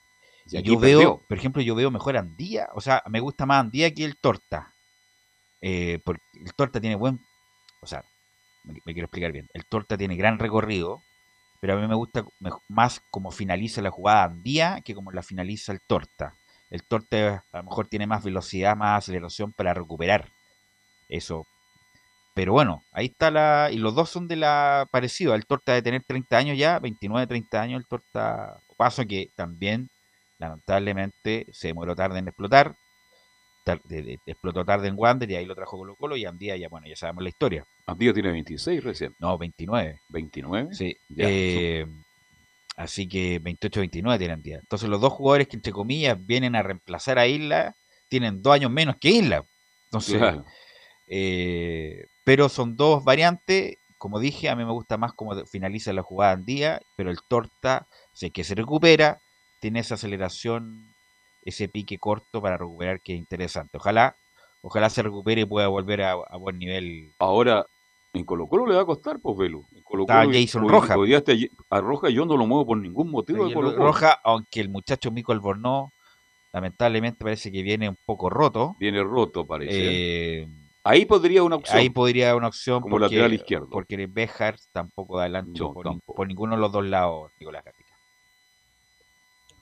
Y 0.50 0.62
yo 0.62 0.78
veo, 0.78 1.24
por 1.28 1.36
ejemplo, 1.36 1.62
yo 1.62 1.74
veo 1.74 1.90
mejor 1.90 2.16
Andía, 2.16 2.68
o 2.74 2.80
sea, 2.80 3.02
me 3.08 3.20
gusta 3.20 3.44
más 3.44 3.60
Andía 3.60 3.92
que 3.92 4.04
el 4.04 4.16
Torta. 4.18 4.72
Eh, 5.60 5.98
porque 6.04 6.22
el 6.44 6.54
Torta 6.54 6.80
tiene 6.80 6.94
buen, 6.94 7.18
o 7.80 7.86
sea, 7.86 8.04
me, 8.64 8.80
quiero 8.92 9.06
explicar 9.06 9.32
bien. 9.32 9.48
El 9.54 9.66
Torta 9.66 9.96
tiene 9.96 10.16
gran 10.16 10.38
recorrido, 10.38 11.02
pero 11.60 11.74
a 11.74 11.76
mí 11.76 11.86
me 11.86 11.94
gusta 11.94 12.24
más 12.68 13.02
como 13.10 13.30
finaliza 13.30 13.82
la 13.82 13.90
jugada 13.90 14.24
Andía 14.24 14.80
que 14.84 14.94
como 14.94 15.12
la 15.12 15.22
finaliza 15.22 15.72
el 15.72 15.80
Torta. 15.80 16.34
El 16.70 16.84
Torta 16.84 17.44
a 17.52 17.58
lo 17.58 17.64
mejor 17.64 17.88
tiene 17.88 18.06
más 18.06 18.24
velocidad, 18.24 18.76
más 18.76 18.98
aceleración 18.98 19.52
para 19.52 19.74
recuperar. 19.74 20.28
Eso. 21.08 21.46
Pero 22.34 22.52
bueno, 22.52 22.84
ahí 22.92 23.06
está 23.06 23.30
la. 23.30 23.70
Y 23.72 23.78
los 23.78 23.94
dos 23.94 24.10
son 24.10 24.28
de 24.28 24.36
la 24.36 24.86
parecido. 24.90 25.34
El 25.34 25.46
Torta 25.46 25.72
de 25.72 25.82
tener 25.82 26.04
30 26.06 26.36
años 26.36 26.58
ya, 26.58 26.78
29, 26.78 27.26
30 27.26 27.60
años. 27.60 27.80
El 27.80 27.88
Torta. 27.88 28.60
Paso 28.76 29.04
que 29.06 29.30
también, 29.34 29.90
lamentablemente, 30.38 31.46
se 31.52 31.68
demoró 31.68 31.96
tarde 31.96 32.20
en 32.20 32.28
explotar. 32.28 32.76
De- 33.84 34.02
de- 34.02 34.18
explotó 34.26 34.64
tarde 34.64 34.88
en 34.88 34.94
Wander 34.96 35.30
y 35.30 35.36
ahí 35.36 35.44
lo 35.46 35.54
trajo 35.54 35.76
Colo 35.76 35.94
Colo. 35.96 36.16
Y 36.16 36.24
Andía 36.24 36.56
ya, 36.56 36.68
bueno, 36.68 36.86
ya 36.86 36.96
sabemos 36.96 37.22
la 37.22 37.28
historia. 37.28 37.64
Andía 37.86 38.12
tiene 38.12 38.30
26 38.32 38.82
recién. 38.84 39.14
No, 39.18 39.36
29. 39.38 40.00
¿29? 40.10 40.72
Sí. 40.72 40.96
Ya, 41.08 41.24
eh, 41.28 41.86
así 42.76 43.08
que 43.08 43.40
28-29 43.40 44.18
tiene 44.18 44.34
Andía. 44.34 44.58
Entonces 44.58 44.88
los 44.88 45.00
dos 45.00 45.12
jugadores 45.12 45.48
que 45.48 45.56
entre 45.56 45.72
comillas 45.72 46.16
vienen 46.24 46.54
a 46.56 46.62
reemplazar 46.62 47.18
a 47.18 47.26
Isla 47.26 47.74
tienen 48.08 48.40
dos 48.42 48.54
años 48.54 48.70
menos 48.70 48.96
que 49.00 49.10
Isla. 49.10 49.44
Entonces, 49.86 50.18
Claro. 50.18 50.44
eh, 51.06 52.06
pero 52.24 52.48
son 52.48 52.76
dos 52.76 53.04
variantes. 53.04 53.76
Como 53.96 54.20
dije, 54.20 54.48
a 54.48 54.54
mí 54.54 54.64
me 54.64 54.72
gusta 54.72 54.96
más 54.96 55.12
cómo 55.12 55.34
finaliza 55.46 55.92
la 55.92 56.02
jugada 56.02 56.32
Andía, 56.32 56.80
pero 56.96 57.10
el 57.10 57.18
Torta, 57.28 57.88
sé 58.12 58.30
que 58.30 58.44
se 58.44 58.54
recupera, 58.54 59.20
tiene 59.60 59.80
esa 59.80 59.94
aceleración, 59.96 60.87
ese 61.48 61.68
pique 61.68 61.98
corto 61.98 62.40
para 62.40 62.56
recuperar 62.56 63.00
que 63.00 63.12
es 63.14 63.18
interesante. 63.18 63.76
Ojalá, 63.78 64.16
ojalá 64.62 64.88
se 64.90 65.02
recupere 65.02 65.42
y 65.42 65.44
pueda 65.44 65.68
volver 65.68 66.02
a, 66.02 66.12
a 66.12 66.36
buen 66.36 66.58
nivel. 66.58 67.12
Ahora, 67.18 67.66
en 68.12 68.24
Colo 68.24 68.46
Colo 68.46 68.66
le 68.66 68.74
va 68.74 68.82
a 68.82 68.86
costar, 68.86 69.20
pues, 69.20 69.36
Velo. 69.36 69.66
En 69.74 69.82
Colo 69.82 70.02
Está 70.04 70.24
Colo, 70.24 70.38
Jason 70.38 70.62
hoy- 70.64 70.68
Roja. 70.70 70.96
hoy 70.98 71.14
a 71.14 71.80
Roja 71.80 72.08
yo 72.10 72.24
no 72.24 72.36
lo 72.36 72.46
muevo 72.46 72.66
por 72.66 72.78
ningún 72.78 73.10
motivo 73.10 73.46
de 73.46 73.54
Colo 73.54 73.72
Colo. 73.72 73.84
Roja, 73.86 74.18
aunque 74.24 74.60
el 74.60 74.68
muchacho 74.68 75.10
Mico 75.10 75.32
Albornoz, 75.32 75.90
lamentablemente 76.52 77.24
parece 77.24 77.52
que 77.52 77.62
viene 77.62 77.88
un 77.88 77.98
poco 78.06 78.30
roto. 78.30 78.76
Viene 78.78 79.02
roto, 79.02 79.46
parece. 79.46 80.40
Eh, 80.42 80.48
Ahí 80.84 81.04
podría 81.04 81.42
una 81.42 81.56
opción. 81.56 81.76
Ahí 81.78 81.90
podría 81.90 82.34
una 82.34 82.48
opción 82.48 82.80
Como 82.80 82.92
porque, 82.94 83.04
lateral 83.16 83.34
izquierdo. 83.34 83.68
Porque 83.68 84.06
Bejar 84.06 84.56
tampoco 84.72 85.18
da 85.18 85.26
el 85.26 85.36
ancho 85.36 85.64
No, 85.64 85.74
por, 85.74 85.84
nin- 85.84 85.90
tampoco. 85.90 86.14
por 86.16 86.26
ninguno 86.28 86.54
de 86.54 86.60
los 86.62 86.72
dos 86.72 86.86
lados, 86.86 87.30
Nicolás. 87.38 87.62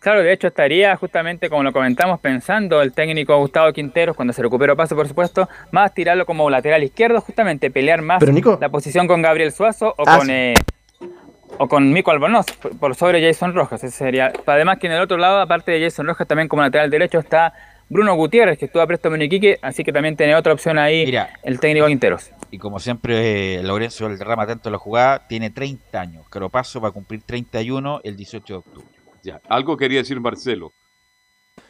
Claro, 0.07 0.23
de 0.23 0.33
hecho 0.33 0.47
estaría 0.47 0.95
justamente, 0.95 1.51
como 1.51 1.65
lo 1.65 1.73
comentamos, 1.73 2.21
pensando 2.21 2.81
el 2.81 2.93
técnico 2.93 3.37
Gustavo 3.39 3.73
Quinteros, 3.73 4.15
cuando 4.15 4.33
se 4.33 4.41
recuperó 4.41 4.77
paso, 4.77 4.95
por 4.95 5.09
supuesto, 5.09 5.49
más 5.73 5.93
tirarlo 5.95 6.25
como 6.25 6.49
lateral 6.49 6.85
izquierdo, 6.85 7.21
justamente 7.21 7.73
pelear 7.73 8.03
más 8.03 8.21
Pero, 8.21 8.31
Nico- 8.31 8.57
la 8.61 8.69
posición 8.69 9.09
con 9.09 9.21
Gabriel 9.21 9.51
Suazo 9.51 9.97
o 9.99 10.05
Ah, 10.07 10.19
con 10.19 10.31
eh, 10.31 10.55
o 11.59 11.67
con 11.67 11.93
Mico 11.93 12.13
Albornoz, 12.13 12.47
por- 12.79 12.95
sobre 12.95 13.21
Jason 13.21 13.53
Rojas. 13.53 13.83
Ese 13.83 13.97
sería. 13.99 14.33
Además 14.47 14.79
que 14.79 14.87
en 14.87 14.93
el 14.93 15.01
otro 15.01 15.17
lado, 15.17 15.41
aparte 15.41 15.73
de 15.73 15.83
Jason 15.83 16.07
Rojas, 16.07 16.29
también 16.29 16.47
como 16.47 16.63
lateral 16.63 16.89
derecho 16.89 17.19
está 17.19 17.53
Bruno 17.89 18.15
Gutiérrez, 18.15 18.59
que 18.59 18.67
estuvo 18.67 18.83
a 18.85 18.87
préstamo 18.87 19.17
en 19.17 19.23
Iquique, 19.23 19.59
así 19.61 19.83
que 19.83 19.93
también 19.93 20.15
tiene 20.17 20.37
otra 20.37 20.53
opción 20.53 20.79
ahí 20.79 21.05
el 21.43 21.59
técnico 21.59 21.89
Quinteros. 21.89 22.31
Y 22.53 22.59
como 22.59 22.79
siempre, 22.79 23.57
eh, 23.57 23.63
Laurencio 23.65 24.07
Valderrama, 24.07 24.45
atento 24.45 24.69
a 24.69 24.73
la 24.73 24.79
jugada, 24.79 25.27
tiene 25.27 25.51
30 25.51 26.01
años. 26.01 26.29
Caropaso 26.29 26.81
va 26.81 26.91
a 26.91 26.93
cumplir 26.93 27.23
31 27.23 28.01
el 28.05 28.17
18 28.17 28.53
de 28.55 28.59
octubre. 28.59 28.96
Ya, 29.27 29.41
algo 29.49 29.77
quería 29.77 29.99
decir 29.99 30.21
Marcelo. 30.21 30.73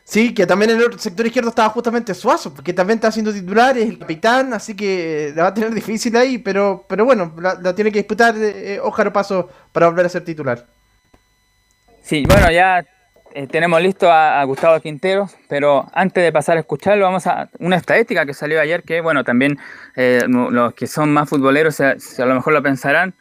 Sí, 0.05 0.35
que 0.35 0.47
también 0.47 0.73
en 0.73 0.77
el 0.77 0.85
otro 0.85 0.99
sector 0.99 1.25
izquierdo 1.25 1.49
estaba 1.49 1.71
justamente 1.71 2.13
Suazo, 2.13 2.53
porque 2.53 2.75
también 2.75 2.99
está 2.99 3.09
haciendo 3.09 3.33
titular, 3.33 3.79
es 3.79 3.89
el 3.89 3.99
capitán, 3.99 4.53
así 4.53 4.77
que 4.77 5.33
la 5.35 5.45
va 5.45 5.49
a 5.49 5.55
tener 5.55 5.73
difícil 5.73 6.15
ahí, 6.17 6.37
pero, 6.37 6.85
pero 6.87 7.07
bueno, 7.07 7.35
la, 7.41 7.55
la 7.55 7.75
tiene 7.75 7.91
que 7.91 8.01
disputar 8.01 8.35
eh, 8.37 8.79
Ójaro 8.83 9.11
Paso 9.11 9.49
para 9.73 9.87
volver 9.89 10.05
a 10.05 10.11
ser 10.11 10.23
titular. 10.23 10.67
Sí, 12.03 12.25
bueno, 12.29 12.51
ya 12.53 12.85
eh, 13.33 13.47
tenemos 13.47 13.81
listo 13.81 14.13
a, 14.13 14.39
a 14.41 14.45
Gustavo 14.45 14.79
Quinteros, 14.81 15.35
pero 15.49 15.89
antes 15.95 16.23
de 16.23 16.33
pasar 16.33 16.59
a 16.59 16.61
escucharlo, 16.61 17.07
vamos 17.07 17.27
a 17.27 17.49
una 17.59 17.77
estadística 17.77 18.27
que 18.27 18.35
salió 18.35 18.61
ayer, 18.61 18.83
que 18.83 19.01
bueno, 19.01 19.25
también 19.25 19.59
eh, 19.97 20.21
los 20.29 20.75
que 20.75 20.87
son 20.87 21.11
más 21.11 21.29
futboleros 21.29 21.75
se- 21.75 21.99
se 22.01 22.23
a 22.23 22.27
lo 22.27 22.35
mejor 22.35 22.53
lo 22.53 22.63
pensarán. 22.63 23.15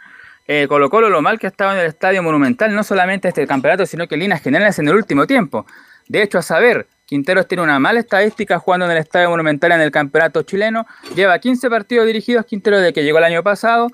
Eh, 0.48 0.68
lo 0.70 1.22
mal 1.22 1.40
que 1.40 1.48
ha 1.48 1.50
estado 1.50 1.74
en 1.74 1.80
el 1.80 1.88
Estadio 1.88 2.22
Monumental, 2.22 2.74
no 2.76 2.84
solamente 2.84 3.28
este 3.28 3.48
campeonato, 3.48 3.86
sino 3.86 4.08
que 4.08 4.16
en 4.16 4.22
líneas 4.22 4.42
generales 4.42 4.78
en 4.80 4.88
el 4.88 4.96
último 4.96 5.26
tiempo. 5.26 5.66
De 6.08 6.22
hecho, 6.22 6.38
a 6.38 6.42
saber, 6.44 6.88
Quinteros 7.06 7.48
tiene 7.48 7.64
una 7.64 7.80
mala 7.80 8.00
estadística 8.00 8.60
jugando 8.60 8.86
en 8.86 8.92
el 8.92 8.98
Estadio 9.00 9.30
Monumental 9.30 9.72
en 9.72 9.82
el 9.82 9.92
campeonato 9.92 10.44
chileno, 10.44 10.86
lleva 11.16 11.40
15 11.40 11.70
partidos 11.70 12.06
dirigidos, 12.06 12.46
Quinteros 12.46 12.82
de 12.82 12.94
que 12.94 13.04
llegó 13.04 13.18
el 13.18 13.24
año 13.24 13.42
pasado, 13.42 13.88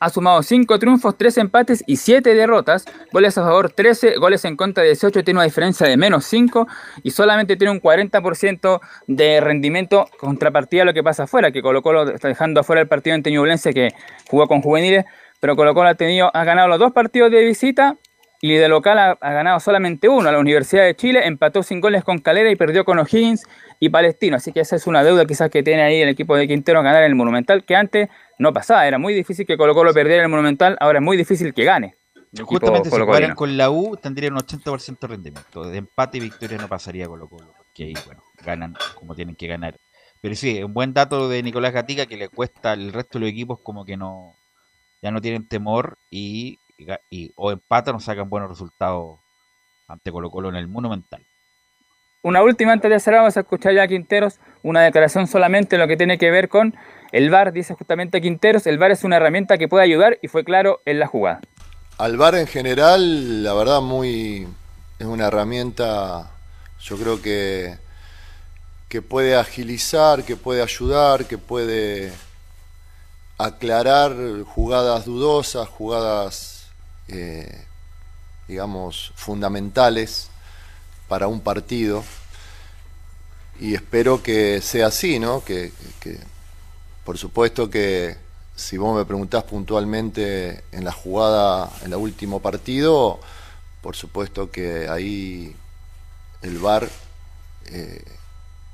ha 0.00 0.10
sumado 0.10 0.42
5 0.42 0.78
triunfos, 0.78 1.16
3 1.16 1.38
empates 1.38 1.82
y 1.86 1.96
7 1.96 2.34
derrotas. 2.34 2.84
Goles 3.12 3.36
a 3.36 3.42
favor 3.42 3.70
13, 3.70 4.16
goles 4.16 4.44
en 4.44 4.56
contra 4.56 4.84
18, 4.84 5.24
tiene 5.24 5.38
una 5.38 5.44
diferencia 5.44 5.86
de 5.88 5.96
menos 5.96 6.24
5 6.26 6.68
y 7.02 7.10
solamente 7.10 7.56
tiene 7.56 7.72
un 7.72 7.80
40% 7.80 8.80
de 9.06 9.40
rendimiento 9.40 10.06
contrapartida 10.18 10.82
a 10.82 10.84
lo 10.84 10.94
que 10.94 11.02
pasa 11.02 11.24
afuera, 11.24 11.50
que 11.50 11.62
Colo 11.62 12.08
está 12.10 12.28
dejando 12.28 12.60
afuera 12.60 12.80
el 12.80 12.88
partido 12.88 13.16
en 13.16 13.22
Ñublense 13.22 13.74
que 13.74 13.90
jugó 14.28 14.46
con 14.46 14.62
juveniles, 14.62 15.04
pero 15.40 15.56
Colo 15.56 15.74
Colo 15.74 15.88
ha, 15.88 15.94
tenido, 15.94 16.30
ha 16.34 16.44
ganado 16.44 16.68
los 16.68 16.78
dos 16.78 16.92
partidos 16.92 17.30
de 17.30 17.44
visita 17.44 17.96
y 18.40 18.54
de 18.54 18.68
local 18.68 18.98
ha, 18.98 19.10
ha 19.20 19.32
ganado 19.32 19.60
solamente 19.60 20.08
uno. 20.08 20.30
La 20.30 20.38
Universidad 20.38 20.84
de 20.84 20.94
Chile 20.94 21.26
empató 21.26 21.62
sin 21.62 21.80
goles 21.80 22.04
con 22.04 22.18
Calera 22.18 22.50
y 22.50 22.56
perdió 22.56 22.84
con 22.84 22.98
O'Higgins 22.98 23.44
y 23.80 23.88
Palestino. 23.88 24.36
Así 24.36 24.52
que 24.52 24.60
esa 24.60 24.76
es 24.76 24.86
una 24.86 25.02
deuda 25.02 25.26
quizás 25.26 25.50
que 25.50 25.62
tiene 25.62 25.82
ahí 25.82 26.00
el 26.00 26.08
equipo 26.08 26.36
de 26.36 26.46
Quintero 26.46 26.82
ganar 26.82 27.02
en 27.02 27.10
el 27.10 27.14
Monumental, 27.14 27.64
que 27.64 27.76
antes 27.76 28.08
no 28.38 28.52
pasaba. 28.52 28.86
Era 28.86 28.98
muy 28.98 29.14
difícil 29.14 29.46
que 29.46 29.56
Colo 29.56 29.74
Colo 29.74 29.92
perdiera 29.92 30.22
en 30.22 30.26
el 30.26 30.30
Monumental, 30.30 30.76
ahora 30.80 30.98
es 30.98 31.04
muy 31.04 31.16
difícil 31.16 31.54
que 31.54 31.64
gane. 31.64 31.94
Justamente 32.42 32.90
si 32.90 32.96
jugaran 32.96 33.34
con 33.34 33.56
la 33.56 33.70
U, 33.70 33.96
tendrían 33.96 34.34
un 34.34 34.40
80% 34.40 34.98
de 34.98 35.06
rendimiento. 35.06 35.64
De 35.64 35.78
empate 35.78 36.18
y 36.18 36.20
victoria 36.20 36.58
no 36.58 36.68
pasaría 36.68 37.06
Colo 37.06 37.28
Colo, 37.28 37.52
porque 37.56 37.84
ahí, 37.84 37.94
bueno, 38.06 38.22
ganan 38.44 38.74
como 38.94 39.14
tienen 39.14 39.34
que 39.34 39.46
ganar. 39.46 39.76
Pero 40.20 40.34
sí, 40.34 40.62
un 40.62 40.74
buen 40.74 40.92
dato 40.92 41.28
de 41.28 41.42
Nicolás 41.42 41.72
Gatica 41.72 42.06
que 42.06 42.16
le 42.16 42.28
cuesta 42.28 42.72
al 42.72 42.92
resto 42.92 43.18
de 43.18 43.24
los 43.24 43.30
equipos 43.30 43.60
como 43.62 43.84
que 43.84 43.96
no 43.96 44.34
ya 45.02 45.10
no 45.10 45.20
tienen 45.20 45.46
temor 45.48 45.98
y, 46.10 46.58
y 46.78 46.86
y 47.10 47.32
o 47.36 47.50
empatan 47.50 47.96
o 47.96 48.00
sacan 48.00 48.30
buenos 48.30 48.50
resultados 48.50 49.18
ante 49.88 50.12
Colo 50.12 50.30
Colo 50.30 50.48
en 50.48 50.56
el 50.56 50.68
Monumental. 50.68 51.24
Una 52.22 52.42
última 52.42 52.72
antes 52.72 52.90
de 52.90 53.00
cerrar, 53.00 53.20
vamos 53.20 53.36
a 53.36 53.40
escuchar 53.40 53.74
ya 53.74 53.84
a 53.84 53.88
Quinteros 53.88 54.40
una 54.62 54.82
declaración 54.82 55.26
solamente 55.26 55.76
en 55.76 55.80
lo 55.80 55.88
que 55.88 55.96
tiene 55.96 56.18
que 56.18 56.30
ver 56.30 56.48
con 56.48 56.76
el 57.12 57.30
VAR. 57.30 57.52
Dice 57.52 57.74
justamente 57.74 58.20
Quinteros, 58.20 58.66
el 58.66 58.78
VAR 58.78 58.90
es 58.90 59.04
una 59.04 59.16
herramienta 59.16 59.56
que 59.56 59.68
puede 59.68 59.84
ayudar 59.84 60.18
y 60.20 60.28
fue 60.28 60.44
claro 60.44 60.80
en 60.84 60.98
la 60.98 61.06
jugada. 61.06 61.40
Al 61.96 62.16
VAR 62.16 62.34
en 62.34 62.46
general, 62.46 63.42
la 63.42 63.54
verdad, 63.54 63.80
muy 63.80 64.48
es 64.98 65.06
una 65.06 65.28
herramienta, 65.28 66.30
yo 66.80 66.96
creo 66.96 67.22
que, 67.22 67.76
que 68.88 69.00
puede 69.00 69.36
agilizar, 69.36 70.24
que 70.24 70.36
puede 70.36 70.62
ayudar, 70.62 71.26
que 71.26 71.38
puede 71.38 72.12
aclarar 73.38 74.14
jugadas 74.44 75.04
dudosas, 75.06 75.68
jugadas, 75.68 76.66
eh, 77.08 77.64
digamos, 78.48 79.12
fundamentales 79.16 80.30
para 81.08 81.28
un 81.28 81.40
partido. 81.40 82.04
Y 83.60 83.74
espero 83.74 84.22
que 84.22 84.60
sea 84.60 84.86
así, 84.88 85.18
¿no? 85.18 85.44
Que, 85.44 85.72
que- 86.00 86.18
por 87.04 87.18
supuesto 87.18 87.70
que 87.70 88.16
si 88.56 88.78
vos 88.78 88.96
me 88.96 89.04
preguntás 89.06 89.44
puntualmente 89.44 90.64
en 90.72 90.84
la 90.84 90.92
jugada, 90.92 91.70
en 91.84 91.92
el 91.92 91.98
último 91.98 92.40
partido, 92.40 93.20
por 93.82 93.96
supuesto 93.96 94.50
que 94.50 94.88
ahí 94.88 95.56
el 96.42 96.58
VAR, 96.58 96.88
eh, 97.66 98.04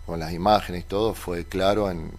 con 0.07 0.21
las 0.21 0.33
imágenes 0.33 0.83
y 0.83 0.85
todo, 0.87 1.15
fue 1.15 1.45
claro 1.47 1.91
en, 1.91 2.13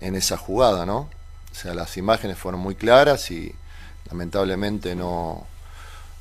en 0.00 0.14
esa 0.16 0.36
jugada, 0.36 0.86
¿no? 0.86 1.08
O 1.52 1.54
sea, 1.54 1.74
las 1.74 1.96
imágenes 1.96 2.38
fueron 2.38 2.60
muy 2.60 2.74
claras 2.74 3.30
y 3.30 3.54
lamentablemente 4.10 4.96
no, 4.96 5.46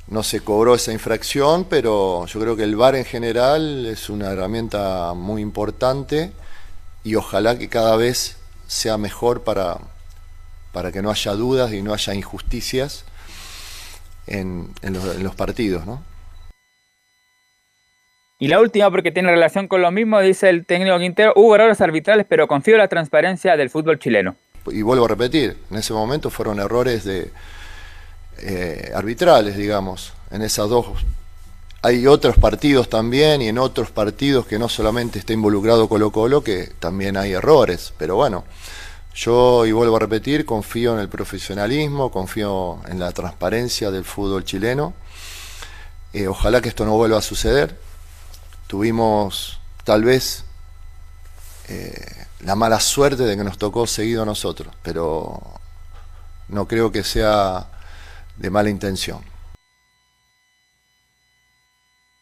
no 0.07 0.23
se 0.23 0.41
cobró 0.41 0.75
esa 0.75 0.91
infracción, 0.91 1.65
pero 1.65 2.25
yo 2.25 2.39
creo 2.39 2.55
que 2.55 2.63
el 2.63 2.75
VAR 2.75 2.95
en 2.95 3.05
general 3.05 3.85
es 3.85 4.09
una 4.09 4.31
herramienta 4.31 5.13
muy 5.13 5.41
importante 5.41 6.31
y 7.03 7.15
ojalá 7.15 7.57
que 7.57 7.69
cada 7.69 7.95
vez 7.95 8.37
sea 8.67 8.97
mejor 8.97 9.43
para, 9.43 9.77
para 10.73 10.91
que 10.91 11.01
no 11.01 11.09
haya 11.09 11.31
dudas 11.31 11.71
y 11.73 11.81
no 11.81 11.93
haya 11.93 12.13
injusticias 12.13 13.05
en, 14.27 14.69
los, 14.83 15.15
en 15.15 15.23
los 15.23 15.35
partidos, 15.35 15.85
¿no? 15.85 16.03
Y 18.37 18.47
la 18.47 18.59
última, 18.59 18.89
porque 18.89 19.11
tiene 19.11 19.29
relación 19.29 19.67
con 19.67 19.83
lo 19.83 19.91
mismo, 19.91 20.19
dice 20.19 20.49
el 20.49 20.65
técnico 20.65 20.97
Quintero, 20.97 21.31
hubo 21.35 21.53
errores 21.53 21.79
arbitrales, 21.79 22.25
pero 22.27 22.47
confío 22.47 22.73
en 22.73 22.79
la 22.79 22.87
transparencia 22.87 23.55
del 23.55 23.69
fútbol 23.69 23.99
chileno. 23.99 24.35
Y 24.67 24.81
vuelvo 24.81 25.05
a 25.05 25.07
repetir, 25.07 25.57
en 25.69 25.77
ese 25.77 25.93
momento 25.93 26.29
fueron 26.29 26.59
errores 26.59 27.03
de 27.03 27.31
eh, 28.39 28.91
arbitrales, 28.93 29.57
digamos, 29.57 30.13
en 30.29 30.41
esas 30.41 30.69
dos. 30.69 30.87
Hay 31.81 32.05
otros 32.05 32.37
partidos 32.37 32.89
también 32.89 33.41
y 33.41 33.47
en 33.47 33.57
otros 33.57 33.89
partidos 33.89 34.45
que 34.45 34.59
no 34.59 34.69
solamente 34.69 35.17
está 35.17 35.33
involucrado 35.33 35.89
Colo 35.89 36.11
Colo, 36.11 36.43
que 36.43 36.71
también 36.79 37.17
hay 37.17 37.31
errores, 37.31 37.93
pero 37.97 38.15
bueno, 38.15 38.43
yo, 39.15 39.65
y 39.65 39.71
vuelvo 39.71 39.95
a 39.95 39.99
repetir, 39.99 40.45
confío 40.45 40.93
en 40.93 40.99
el 40.99 41.09
profesionalismo, 41.09 42.11
confío 42.11 42.79
en 42.87 42.99
la 42.99 43.11
transparencia 43.11 43.89
del 43.89 44.05
fútbol 44.05 44.45
chileno. 44.45 44.93
Eh, 46.13 46.27
ojalá 46.27 46.61
que 46.61 46.69
esto 46.69 46.85
no 46.85 46.91
vuelva 46.97 47.17
a 47.17 47.21
suceder 47.21 47.75
tuvimos 48.71 49.59
tal 49.83 50.05
vez 50.05 50.45
eh, 51.67 52.25
la 52.43 52.55
mala 52.55 52.79
suerte 52.79 53.23
de 53.23 53.37
que 53.37 53.43
nos 53.43 53.57
tocó 53.57 53.87
seguido 53.87 54.23
a 54.23 54.25
nosotros, 54.25 54.73
pero 54.83 55.39
no 56.47 56.67
creo 56.67 56.91
que 56.91 57.03
sea 57.03 57.67
de 58.37 58.49
mala 58.49 58.69
intención. 58.69 59.19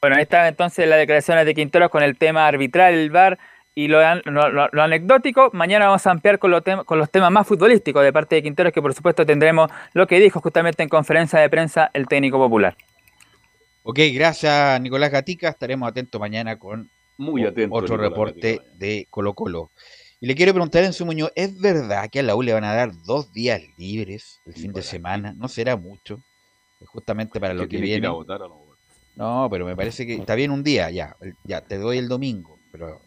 Bueno, 0.02 0.16
ahí 0.16 0.24
están 0.24 0.48
entonces 0.48 0.88
las 0.88 0.98
declaraciones 0.98 1.46
de 1.46 1.54
Quinteros 1.54 1.90
con 1.90 2.04
el 2.04 2.18
tema 2.18 2.48
arbitral, 2.48 2.94
el 2.94 3.10
VAR 3.10 3.38
y 3.76 3.88
lo, 3.88 4.00
anecdótico. 4.00 5.50
Mañana 5.54 5.88
vamos 5.88 6.06
a 6.08 6.12
ampliar 6.12 6.40
con, 6.40 6.54
con 6.86 6.98
los 6.98 7.10
temas 7.10 7.32
más 7.32 7.46
futbolísticos 7.48 8.04
de 8.04 8.14
parte 8.14 8.36
de 8.36 8.44
Quinteros, 8.44 8.72
que 8.72 8.82
por 8.82 8.94
supuesto 8.94 9.26
tendremos 9.26 9.70
lo 9.94 10.08
que 10.08 10.20
dijo 10.20 10.40
justamente 10.40 10.84
en 10.84 10.90
conferencia 10.90 11.40
de 11.40 11.50
prensa 11.50 11.90
el 11.94 12.08
técnico 12.08 12.38
popular. 12.38 12.76
Ok, 13.84 14.00
gracias 14.14 14.80
Nicolás 14.82 15.12
Gatica. 15.12 15.50
Estaremos 15.50 15.90
atentos 15.90 16.20
mañana 16.20 16.58
con 16.58 16.90
Muy 17.18 17.46
otro 17.46 17.98
reporte 17.98 18.62
de 18.76 19.08
Colo 19.10 19.34
Colo. 19.34 19.72
Y 20.22 20.28
le 20.28 20.36
quiero 20.36 20.52
preguntar 20.52 20.84
en 20.84 20.92
su 20.92 21.06
Muñoz, 21.06 21.32
¿es 21.34 21.58
verdad 21.60 22.10
que 22.10 22.20
a 22.20 22.24
la 22.24 22.36
U 22.36 22.42
le 22.42 22.52
van 22.52 22.66
a 22.66 22.74
dar 22.74 22.92
dos 23.04 23.32
días 23.32 23.62
libres 23.78 24.42
el 24.46 24.54
fin 24.54 24.74
de 24.74 24.82
semana? 24.82 25.34
¿No 25.34 25.48
será 25.48 25.78
mucho? 25.78 26.22
Justamente 26.86 27.40
para 27.40 27.54
lo 27.54 27.68
que, 27.70 27.78
viene. 27.78 28.08
no, 29.16 29.48
pero 29.50 29.66
me 29.66 29.76
parece 29.76 30.06
que 30.06 30.16
está 30.16 30.36
bien 30.36 30.52
un 30.52 30.64
día, 30.64 30.90
ya, 30.92 31.16
ya, 31.46 31.62
te 31.62 31.78
doy 31.78 31.98
el 31.98 32.10
domingo. 32.10 32.58
Pero 32.72 33.02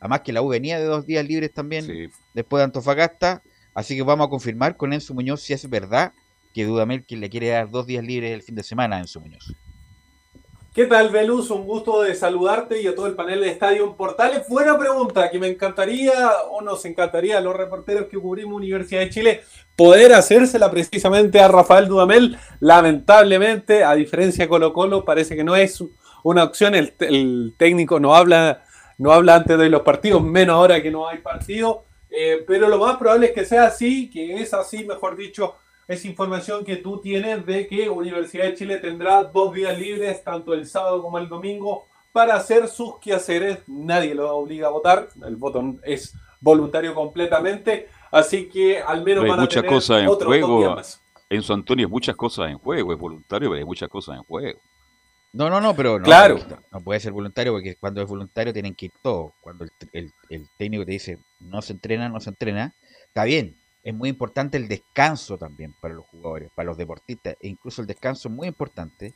además 0.00 0.20
que 0.20 0.34
la 0.34 0.42
U 0.42 0.48
venía 0.48 0.78
de 0.78 0.84
dos 0.84 1.06
días 1.06 1.26
libres 1.26 1.52
también 1.52 2.10
después 2.34 2.60
de 2.60 2.64
Antofagasta, 2.64 3.42
así 3.72 3.96
que 3.96 4.02
vamos 4.02 4.26
a 4.26 4.30
confirmar 4.30 4.76
con 4.76 4.92
Enzo 4.92 5.14
Muñoz 5.14 5.40
si 5.40 5.54
es 5.54 5.68
verdad 5.68 6.12
que 6.52 6.64
Dudamel 6.64 7.04
que 7.06 7.16
le 7.16 7.30
quiere 7.30 7.48
dar 7.48 7.70
dos 7.70 7.86
días 7.86 8.04
libres 8.04 8.32
el 8.32 8.42
fin 8.42 8.54
de 8.54 8.62
semana 8.62 8.96
a 8.96 9.00
Enzo 9.00 9.20
Muñoz. 9.20 9.54
¿Qué 10.72 10.86
tal, 10.86 11.08
Velus? 11.08 11.50
Un 11.50 11.66
gusto 11.66 12.02
de 12.02 12.14
saludarte 12.14 12.80
y 12.80 12.86
a 12.86 12.94
todo 12.94 13.08
el 13.08 13.16
panel 13.16 13.40
de 13.40 13.48
Estadio 13.48 13.96
Portales. 13.96 14.46
Buena 14.48 14.78
pregunta, 14.78 15.28
que 15.28 15.40
me 15.40 15.48
encantaría, 15.48 16.30
o 16.48 16.62
nos 16.62 16.84
encantaría 16.84 17.38
a 17.38 17.40
los 17.40 17.56
reporteros 17.56 18.06
que 18.06 18.16
cubrimos 18.16 18.54
Universidad 18.54 19.00
de 19.00 19.10
Chile, 19.10 19.40
poder 19.74 20.14
hacérsela 20.14 20.70
precisamente 20.70 21.40
a 21.40 21.48
Rafael 21.48 21.88
Dudamel. 21.88 22.38
Lamentablemente, 22.60 23.82
a 23.82 23.94
diferencia 23.94 24.44
de 24.44 24.48
Colo 24.48 24.72
Colo, 24.72 25.04
parece 25.04 25.34
que 25.34 25.42
no 25.42 25.56
es 25.56 25.82
una 26.22 26.44
opción. 26.44 26.76
El, 26.76 27.52
técnico 27.56 27.98
no 27.98 28.14
habla, 28.14 28.62
no 28.96 29.10
habla 29.10 29.34
antes 29.34 29.58
de 29.58 29.70
los 29.70 29.82
partidos, 29.82 30.22
menos 30.22 30.54
ahora 30.54 30.80
que 30.80 30.92
no 30.92 31.08
hay 31.08 31.18
partido. 31.18 31.82
Eh, 32.10 32.44
pero 32.46 32.68
lo 32.68 32.78
más 32.78 32.96
probable 32.96 33.26
es 33.26 33.32
que 33.32 33.44
sea 33.44 33.64
así, 33.64 34.08
que 34.08 34.34
es 34.36 34.54
así, 34.54 34.84
mejor 34.84 35.16
dicho, 35.16 35.56
es 35.90 36.04
información 36.04 36.64
que 36.64 36.76
tú 36.76 37.00
tienes 37.00 37.44
de 37.44 37.66
que 37.66 37.90
Universidad 37.90 38.44
de 38.44 38.54
Chile 38.54 38.78
tendrá 38.78 39.24
dos 39.24 39.52
días 39.52 39.76
libres, 39.76 40.22
tanto 40.22 40.54
el 40.54 40.64
sábado 40.68 41.02
como 41.02 41.18
el 41.18 41.28
domingo, 41.28 41.88
para 42.12 42.36
hacer 42.36 42.68
sus 42.68 43.00
quehaceres. 43.00 43.58
Nadie 43.66 44.14
lo 44.14 44.36
obliga 44.36 44.68
a 44.68 44.70
votar, 44.70 45.08
el 45.26 45.34
voto 45.34 45.80
es 45.82 46.14
voluntario 46.40 46.94
completamente, 46.94 47.88
así 48.12 48.48
que 48.48 48.78
al 48.78 49.02
menos 49.02 49.24
hay 49.24 49.32
muchas 49.32 49.64
cosas 49.64 50.02
en 50.04 50.08
juego. 50.08 50.76
En 51.28 51.42
su 51.42 51.52
Antonio 51.52 51.86
hay 51.88 51.90
muchas 51.90 52.14
cosas 52.14 52.50
en 52.50 52.58
juego, 52.58 52.92
es 52.92 52.98
voluntario, 52.98 53.48
pero 53.48 53.58
hay 53.58 53.64
muchas 53.64 53.88
cosas 53.88 54.16
en 54.16 54.22
juego. 54.22 54.60
No, 55.32 55.50
no, 55.50 55.60
no, 55.60 55.74
pero 55.74 55.98
no, 55.98 56.04
claro. 56.04 56.38
no 56.70 56.80
puede 56.82 57.00
ser 57.00 57.10
voluntario 57.10 57.52
porque 57.52 57.74
cuando 57.74 58.00
es 58.00 58.08
voluntario 58.08 58.52
tienen 58.52 58.76
que 58.76 58.86
ir 58.86 58.92
todos. 59.02 59.32
Cuando 59.40 59.64
el, 59.92 60.12
el 60.28 60.48
técnico 60.56 60.84
te 60.84 60.92
dice 60.92 61.18
no 61.40 61.62
se 61.62 61.72
entrena, 61.72 62.08
no 62.08 62.20
se 62.20 62.30
entrena, 62.30 62.74
está 63.08 63.24
bien, 63.24 63.56
es 63.82 63.94
muy 63.94 64.08
importante 64.10 64.58
el 64.58 64.68
descanso 64.68 65.38
también 65.38 65.74
para 65.80 65.94
los 65.94 66.06
jugadores, 66.06 66.50
para 66.54 66.66
los 66.66 66.76
deportistas, 66.76 67.36
e 67.40 67.48
incluso 67.48 67.80
el 67.80 67.86
descanso 67.86 68.28
es 68.28 68.34
muy 68.34 68.48
importante, 68.48 69.14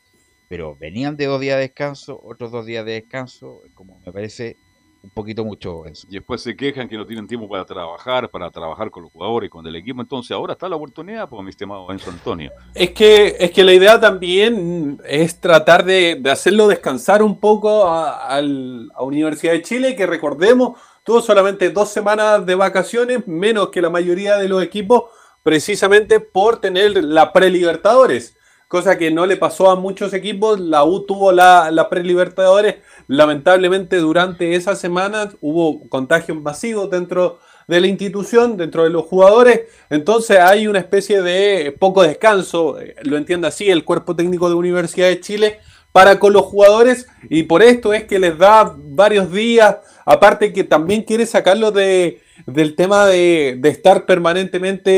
pero 0.48 0.76
venían 0.76 1.16
de 1.16 1.26
dos 1.26 1.40
días 1.40 1.56
de 1.56 1.62
descanso, 1.62 2.20
otros 2.22 2.50
dos 2.50 2.66
días 2.66 2.84
de 2.84 2.92
descanso, 2.92 3.62
como 3.74 3.98
me 4.00 4.12
parece 4.12 4.56
un 5.04 5.10
poquito 5.10 5.44
mucho 5.44 5.84
eso. 5.84 6.06
Y 6.10 6.14
después 6.14 6.40
se 6.40 6.56
quejan 6.56 6.88
que 6.88 6.96
no 6.96 7.06
tienen 7.06 7.26
tiempo 7.26 7.46
para 7.46 7.64
trabajar, 7.64 8.30
para 8.30 8.50
trabajar 8.50 8.90
con 8.90 9.02
los 9.02 9.12
jugadores, 9.12 9.50
con 9.50 9.66
el 9.66 9.76
equipo, 9.76 10.00
entonces 10.00 10.30
ahora 10.32 10.54
está 10.54 10.66
la 10.68 10.76
oportunidad, 10.76 11.28
pues 11.28 11.42
mi 11.42 11.50
estimado 11.50 11.90
Enzo 11.92 12.10
Antonio. 12.10 12.50
Es 12.74 12.90
que, 12.92 13.36
es 13.38 13.50
que 13.50 13.62
la 13.62 13.74
idea 13.74 14.00
también 14.00 14.98
es 15.06 15.38
tratar 15.40 15.84
de, 15.84 16.20
hacerlo 16.30 16.68
descansar 16.68 17.22
un 17.22 17.38
poco 17.38 17.86
a, 17.86 18.28
a 18.28 18.40
la 18.40 19.00
Universidad 19.00 19.52
de 19.52 19.62
Chile, 19.62 19.94
que 19.94 20.06
recordemos, 20.06 20.78
tuvo 21.04 21.20
solamente 21.20 21.68
dos 21.68 21.90
semanas 21.90 22.46
de 22.46 22.54
vacaciones, 22.54 23.28
menos 23.28 23.68
que 23.68 23.82
la 23.82 23.90
mayoría 23.90 24.38
de 24.38 24.48
los 24.48 24.62
equipos, 24.62 25.04
precisamente 25.42 26.18
por 26.18 26.62
tener 26.62 27.04
la 27.04 27.30
pre-Libertadores, 27.30 28.38
cosa 28.74 28.98
que 28.98 29.12
no 29.12 29.24
le 29.24 29.36
pasó 29.36 29.70
a 29.70 29.76
muchos 29.76 30.12
equipos. 30.14 30.58
La 30.58 30.82
U 30.82 31.06
tuvo 31.06 31.30
la, 31.30 31.70
la 31.70 31.88
pre-Libertadores, 31.88 32.78
lamentablemente 33.06 33.98
durante 33.98 34.56
esa 34.56 34.74
semana 34.74 35.30
hubo 35.40 35.88
contagios 35.88 36.42
masivos 36.42 36.90
dentro 36.90 37.38
de 37.68 37.80
la 37.80 37.86
institución, 37.86 38.56
dentro 38.56 38.82
de 38.82 38.90
los 38.90 39.04
jugadores, 39.04 39.60
entonces 39.90 40.40
hay 40.40 40.66
una 40.66 40.80
especie 40.80 41.22
de 41.22 41.70
poco 41.78 42.02
descanso, 42.02 42.80
eh, 42.80 42.96
lo 43.02 43.16
entiende 43.16 43.46
así 43.46 43.70
el 43.70 43.84
cuerpo 43.84 44.16
técnico 44.16 44.48
de 44.48 44.56
Universidad 44.56 45.06
de 45.06 45.20
Chile, 45.20 45.60
para 45.92 46.18
con 46.18 46.32
los 46.32 46.42
jugadores. 46.42 47.06
Y 47.30 47.44
por 47.44 47.62
esto 47.62 47.94
es 47.94 48.02
que 48.02 48.18
les 48.18 48.36
da 48.36 48.74
varios 48.76 49.30
días, 49.30 49.76
aparte 50.04 50.52
que 50.52 50.64
también 50.64 51.02
quiere 51.02 51.26
sacarlo 51.26 51.70
de, 51.70 52.23
del 52.46 52.74
tema 52.74 53.06
de, 53.06 53.60
estar 53.64 54.06
permanentemente 54.06 54.90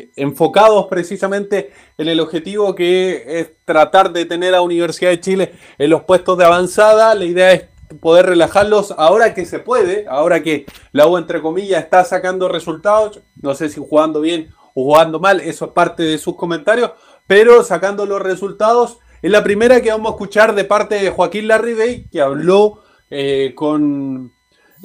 eh, 0.00 0.10
enfocados 0.16 0.86
precisamente 0.88 1.72
en 1.98 2.08
el 2.08 2.20
objetivo 2.20 2.74
que 2.74 3.40
es 3.40 3.50
tratar 3.64 4.12
de 4.12 4.24
tener 4.24 4.54
a 4.54 4.62
Universidad 4.62 5.10
de 5.10 5.20
Chile 5.20 5.52
en 5.78 5.90
los 5.90 6.04
puestos 6.04 6.38
de 6.38 6.44
avanzada. 6.44 7.14
La 7.14 7.24
idea 7.24 7.52
es 7.52 7.64
poder 8.00 8.26
relajarlos 8.26 8.92
ahora 8.96 9.34
que 9.34 9.44
se 9.44 9.58
puede, 9.58 10.06
ahora 10.08 10.42
que 10.42 10.66
la 10.92 11.06
U 11.06 11.16
entre 11.18 11.40
comillas 11.40 11.84
está 11.84 12.04
sacando 12.04 12.48
resultados, 12.48 13.20
no 13.40 13.54
sé 13.54 13.68
si 13.68 13.80
jugando 13.80 14.20
bien 14.20 14.50
o 14.74 14.84
jugando 14.84 15.20
mal, 15.20 15.40
eso 15.40 15.66
es 15.66 15.70
parte 15.72 16.02
de 16.02 16.18
sus 16.18 16.36
comentarios, 16.36 16.90
pero 17.26 17.62
sacando 17.62 18.06
los 18.06 18.20
resultados 18.20 18.98
es 19.22 19.30
la 19.30 19.42
primera 19.42 19.80
que 19.80 19.90
vamos 19.90 20.10
a 20.10 20.14
escuchar 20.14 20.54
de 20.54 20.64
parte 20.64 20.96
de 20.96 21.10
Joaquín 21.10 21.48
Larribey, 21.48 22.08
que 22.10 22.20
habló 22.20 22.82
eh, 23.10 23.52
con, 23.54 24.32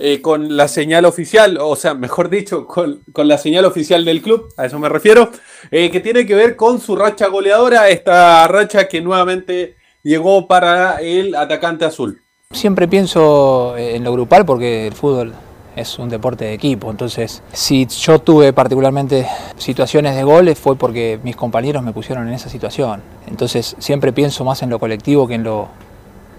eh, 0.01 0.21
con 0.21 0.57
la 0.57 0.67
señal 0.67 1.05
oficial, 1.05 1.57
o 1.61 1.75
sea, 1.75 1.93
mejor 1.93 2.29
dicho, 2.29 2.65
con, 2.65 3.01
la 3.15 3.37
señal 3.37 3.65
oficial 3.65 4.03
del 4.03 4.21
club, 4.21 4.51
a 4.57 4.65
eso 4.65 4.79
me 4.79 4.89
refiero, 4.89 5.29
eh, 5.69 5.91
que 5.91 5.99
tiene 5.99 6.25
que 6.25 6.33
ver 6.33 6.55
con 6.55 6.81
su 6.81 6.95
racha 6.95 7.27
goleadora, 7.27 7.89
esta 7.89 8.47
racha 8.47 8.87
que 8.87 9.01
nuevamente 9.01 9.75
llegó 10.01 10.47
para 10.47 11.01
el 11.01 11.35
atacante 11.35 11.85
azul. 11.85 12.21
Siempre 12.51 12.87
pienso 12.87 13.77
en 13.77 14.03
lo 14.03 14.11
grupal 14.11 14.45
porque 14.45 14.87
el 14.87 14.93
fútbol 14.93 15.33
es 15.75 15.99
un 15.99 16.09
deporte 16.09 16.45
de 16.45 16.53
equipo. 16.53 16.91
Entonces, 16.91 17.43
si 17.53 17.85
yo 17.85 18.19
tuve 18.19 18.53
particularmente 18.53 19.27
situaciones 19.57 20.15
de 20.15 20.23
goles 20.23 20.57
fue 20.57 20.75
porque 20.75 21.19
mis 21.23 21.35
compañeros 21.35 21.83
me 21.83 21.93
pusieron 21.93 22.27
en 22.27 22.33
esa 22.33 22.49
situación. 22.49 23.01
Entonces, 23.27 23.75
siempre 23.79 24.11
pienso 24.13 24.43
más 24.43 24.61
en 24.63 24.69
lo 24.69 24.79
colectivo 24.79 25.27
que 25.27 25.35
en 25.35 25.43
lo, 25.43 25.69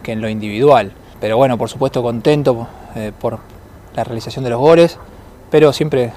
que 0.02 0.12
en 0.12 0.20
lo 0.20 0.28
individual. 0.28 0.92
Pero 1.20 1.36
bueno, 1.36 1.56
por 1.56 1.68
supuesto 1.68 2.02
contento 2.02 2.66
eh, 2.96 3.12
por 3.18 3.38
la 3.94 4.04
realización 4.04 4.44
de 4.44 4.50
los 4.50 4.60
goles, 4.60 4.98
pero 5.50 5.72
siempre 5.72 6.12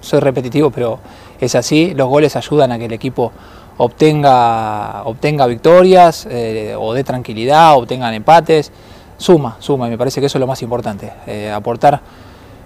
soy 0.00 0.20
repetitivo, 0.20 0.70
pero 0.70 0.98
es 1.40 1.54
así. 1.54 1.94
Los 1.94 2.08
goles 2.08 2.36
ayudan 2.36 2.72
a 2.72 2.78
que 2.78 2.86
el 2.86 2.92
equipo 2.92 3.32
obtenga, 3.78 5.02
obtenga 5.04 5.46
victorias 5.46 6.26
eh, 6.30 6.74
o 6.78 6.92
dé 6.94 7.04
tranquilidad, 7.04 7.76
obtengan 7.76 8.14
empates. 8.14 8.72
Suma, 9.18 9.56
suma, 9.60 9.86
y 9.86 9.90
me 9.90 9.98
parece 9.98 10.20
que 10.20 10.26
eso 10.26 10.36
es 10.36 10.40
lo 10.40 10.46
más 10.46 10.60
importante, 10.60 11.10
eh, 11.26 11.50
aportar 11.50 12.02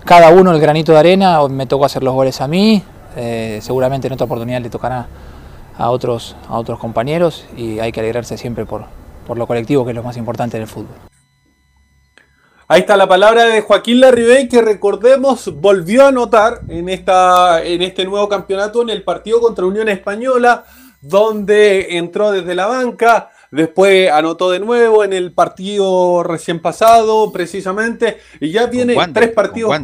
cada 0.04 0.30
uno 0.30 0.50
el 0.50 0.60
granito 0.60 0.90
de 0.90 0.98
arena, 0.98 1.46
me 1.48 1.66
tocó 1.66 1.84
hacer 1.84 2.02
los 2.02 2.12
goles 2.12 2.40
a 2.40 2.48
mí, 2.48 2.82
eh, 3.16 3.60
seguramente 3.62 4.08
en 4.08 4.14
otra 4.14 4.24
oportunidad 4.24 4.60
le 4.60 4.70
tocará 4.70 5.06
a 5.78 5.90
otros, 5.90 6.36
a 6.48 6.58
otros 6.58 6.78
compañeros 6.78 7.44
y 7.56 7.78
hay 7.78 7.92
que 7.92 8.00
alegrarse 8.00 8.36
siempre 8.36 8.66
por, 8.66 8.84
por 9.26 9.38
lo 9.38 9.46
colectivo, 9.46 9.84
que 9.84 9.90
es 9.90 9.96
lo 9.96 10.02
más 10.02 10.16
importante 10.16 10.56
en 10.56 10.62
el 10.62 10.68
fútbol. 10.68 11.09
Ahí 12.72 12.82
está 12.82 12.96
la 12.96 13.08
palabra 13.08 13.46
de 13.46 13.62
Joaquín 13.62 13.98
Larribey, 13.98 14.48
que 14.48 14.62
recordemos 14.62 15.52
volvió 15.56 16.04
a 16.04 16.08
anotar 16.10 16.60
en, 16.68 16.88
esta, 16.88 17.64
en 17.64 17.82
este 17.82 18.04
nuevo 18.04 18.28
campeonato 18.28 18.80
en 18.82 18.90
el 18.90 19.02
partido 19.02 19.40
contra 19.40 19.66
Unión 19.66 19.88
Española, 19.88 20.62
donde 21.00 21.96
entró 21.96 22.30
desde 22.30 22.54
la 22.54 22.66
banca, 22.68 23.32
después 23.50 24.08
anotó 24.12 24.52
de 24.52 24.60
nuevo 24.60 25.02
en 25.02 25.12
el 25.12 25.32
partido 25.32 26.22
recién 26.22 26.62
pasado, 26.62 27.32
precisamente, 27.32 28.18
y 28.38 28.52
ya 28.52 28.66
viene 28.66 28.94
tres 29.12 29.30
partidos 29.30 29.76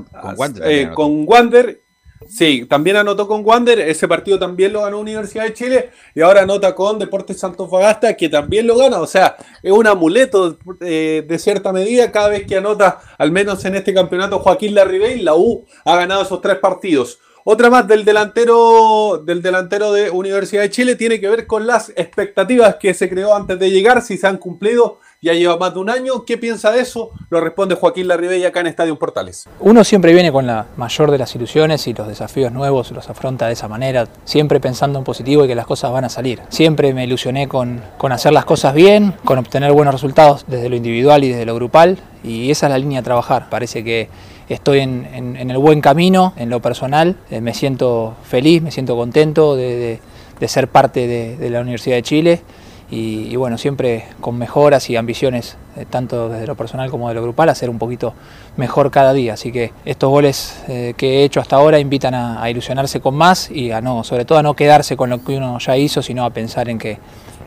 con 0.94 1.24
Wander, 1.26 1.80
Sí, 2.28 2.66
también 2.68 2.96
anotó 2.96 3.28
con 3.28 3.44
Wander, 3.44 3.78
ese 3.80 4.08
partido 4.08 4.38
también 4.38 4.72
lo 4.72 4.82
ganó 4.82 4.98
Universidad 4.98 5.44
de 5.44 5.54
Chile 5.54 5.90
y 6.14 6.22
ahora 6.22 6.42
anota 6.42 6.74
con 6.74 6.98
Deportes 6.98 7.38
Santos 7.38 7.70
Fagasta 7.70 8.16
que 8.16 8.28
también 8.28 8.66
lo 8.66 8.76
gana, 8.76 9.00
o 9.00 9.06
sea, 9.06 9.36
es 9.62 9.70
un 9.70 9.86
amuleto 9.86 10.58
eh, 10.80 11.24
de 11.26 11.38
cierta 11.38 11.72
medida 11.72 12.10
cada 12.10 12.28
vez 12.28 12.46
que 12.46 12.56
anota, 12.56 13.00
al 13.18 13.30
menos 13.30 13.64
en 13.64 13.76
este 13.76 13.94
campeonato, 13.94 14.38
Joaquín 14.38 14.74
Larribey, 14.74 15.20
la 15.20 15.36
U 15.36 15.64
ha 15.84 15.96
ganado 15.96 16.22
esos 16.22 16.40
tres 16.40 16.58
partidos. 16.58 17.20
Otra 17.48 17.70
más 17.70 17.86
del 17.86 18.04
delantero, 18.04 19.22
del 19.24 19.40
delantero 19.40 19.92
de 19.92 20.10
Universidad 20.10 20.62
de 20.62 20.70
Chile 20.70 20.96
tiene 20.96 21.20
que 21.20 21.28
ver 21.28 21.46
con 21.46 21.64
las 21.64 21.90
expectativas 21.90 22.74
que 22.74 22.92
se 22.92 23.08
creó 23.08 23.36
antes 23.36 23.56
de 23.60 23.70
llegar, 23.70 24.02
si 24.02 24.18
se 24.18 24.26
han 24.26 24.38
cumplido 24.38 24.98
ya 25.22 25.32
lleva 25.32 25.56
más 25.56 25.74
de 25.74 25.80
un 25.80 25.90
año. 25.90 26.24
¿Qué 26.24 26.38
piensa 26.38 26.70
de 26.70 26.80
eso? 26.80 27.10
Lo 27.30 27.40
responde 27.40 27.74
Joaquín 27.74 28.08
Larribey 28.08 28.44
acá 28.44 28.60
en 28.60 28.66
Estadio 28.66 28.98
Portales. 28.98 29.48
Uno 29.60 29.84
siempre 29.84 30.12
viene 30.12 30.30
con 30.30 30.46
la 30.46 30.66
mayor 30.76 31.10
de 31.10 31.18
las 31.18 31.34
ilusiones 31.34 31.86
y 31.86 31.94
los 31.94 32.08
desafíos 32.08 32.52
nuevos 32.52 32.90
los 32.92 33.08
afronta 33.08 33.46
de 33.46 33.54
esa 33.54 33.68
manera, 33.68 34.06
siempre 34.24 34.60
pensando 34.60 34.98
en 34.98 35.04
positivo 35.04 35.44
y 35.44 35.48
que 35.48 35.54
las 35.54 35.66
cosas 35.66 35.92
van 35.92 36.04
a 36.04 36.08
salir. 36.08 36.40
Siempre 36.48 36.92
me 36.94 37.04
ilusioné 37.04 37.48
con, 37.48 37.82
con 37.98 38.12
hacer 38.12 38.32
las 38.32 38.44
cosas 38.44 38.74
bien, 38.74 39.14
con 39.24 39.38
obtener 39.38 39.72
buenos 39.72 39.94
resultados 39.94 40.44
desde 40.46 40.68
lo 40.68 40.76
individual 40.76 41.24
y 41.24 41.30
desde 41.30 41.46
lo 41.46 41.54
grupal 41.54 41.98
y 42.22 42.50
esa 42.50 42.66
es 42.66 42.72
la 42.72 42.78
línea 42.78 43.00
a 43.00 43.02
trabajar. 43.02 43.48
Parece 43.48 43.84
que 43.84 44.08
estoy 44.48 44.80
en, 44.80 45.36
el 45.36 45.58
buen 45.58 45.80
camino, 45.80 46.34
en 46.36 46.50
lo 46.50 46.60
personal, 46.60 47.16
eh, 47.30 47.40
me 47.40 47.54
siento 47.54 48.14
feliz, 48.24 48.62
me 48.62 48.70
siento 48.70 48.96
contento 48.96 49.56
de, 49.56 50.00
ser 50.46 50.68
parte 50.68 51.06
de 51.06 51.50
la 51.50 51.60
Universidad 51.60 51.96
de 51.96 52.02
Chile 52.02 52.42
y, 52.88 53.34
bueno, 53.34 53.58
siempre 53.58 54.04
con 54.20 54.38
mejoras 54.38 54.88
y 54.90 54.96
ambiciones, 54.96 55.56
eh, 55.76 55.86
tanto 55.90 56.28
desde 56.28 56.46
lo 56.46 56.54
personal 56.54 56.88
como 56.88 57.08
de 57.08 57.14
lo 57.14 57.22
grupal, 57.22 57.48
a 57.48 57.54
ser 57.54 57.68
un 57.68 57.78
poquito 57.78 58.14
mejor 58.56 58.92
cada 58.92 59.12
día. 59.12 59.34
Así 59.34 59.50
que 59.50 59.72
estos 59.84 60.08
goles 60.08 60.62
eh, 60.68 60.94
que 60.96 61.18
he 61.18 61.24
hecho 61.24 61.40
hasta 61.40 61.56
ahora 61.56 61.80
invitan 61.80 62.14
a, 62.14 62.48
ilusionarse 62.48 63.00
con 63.00 63.16
más 63.16 63.50
y 63.50 63.72
a 63.72 63.80
no, 63.80 64.04
sobre 64.04 64.24
todo 64.24 64.38
a 64.38 64.42
no 64.42 64.54
quedarse 64.54 64.96
con 64.96 65.10
lo 65.10 65.24
que 65.24 65.36
uno 65.36 65.58
ya 65.58 65.76
hizo, 65.76 66.00
sino 66.00 66.24
a 66.24 66.30
pensar 66.30 66.68
en 66.68 66.78
que, 66.78 66.98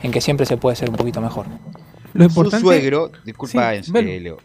en 0.03 0.11
que 0.11 0.19
siempre 0.19 0.45
se 0.45 0.57
puede 0.57 0.75
ser 0.75 0.89
un 0.89 0.97
poquito 0.97 1.21
mejor. 1.21 1.45
Su 2.33 2.51
suegro, 2.51 3.11
disculpa, 3.23 3.71
Leo, 3.73 4.39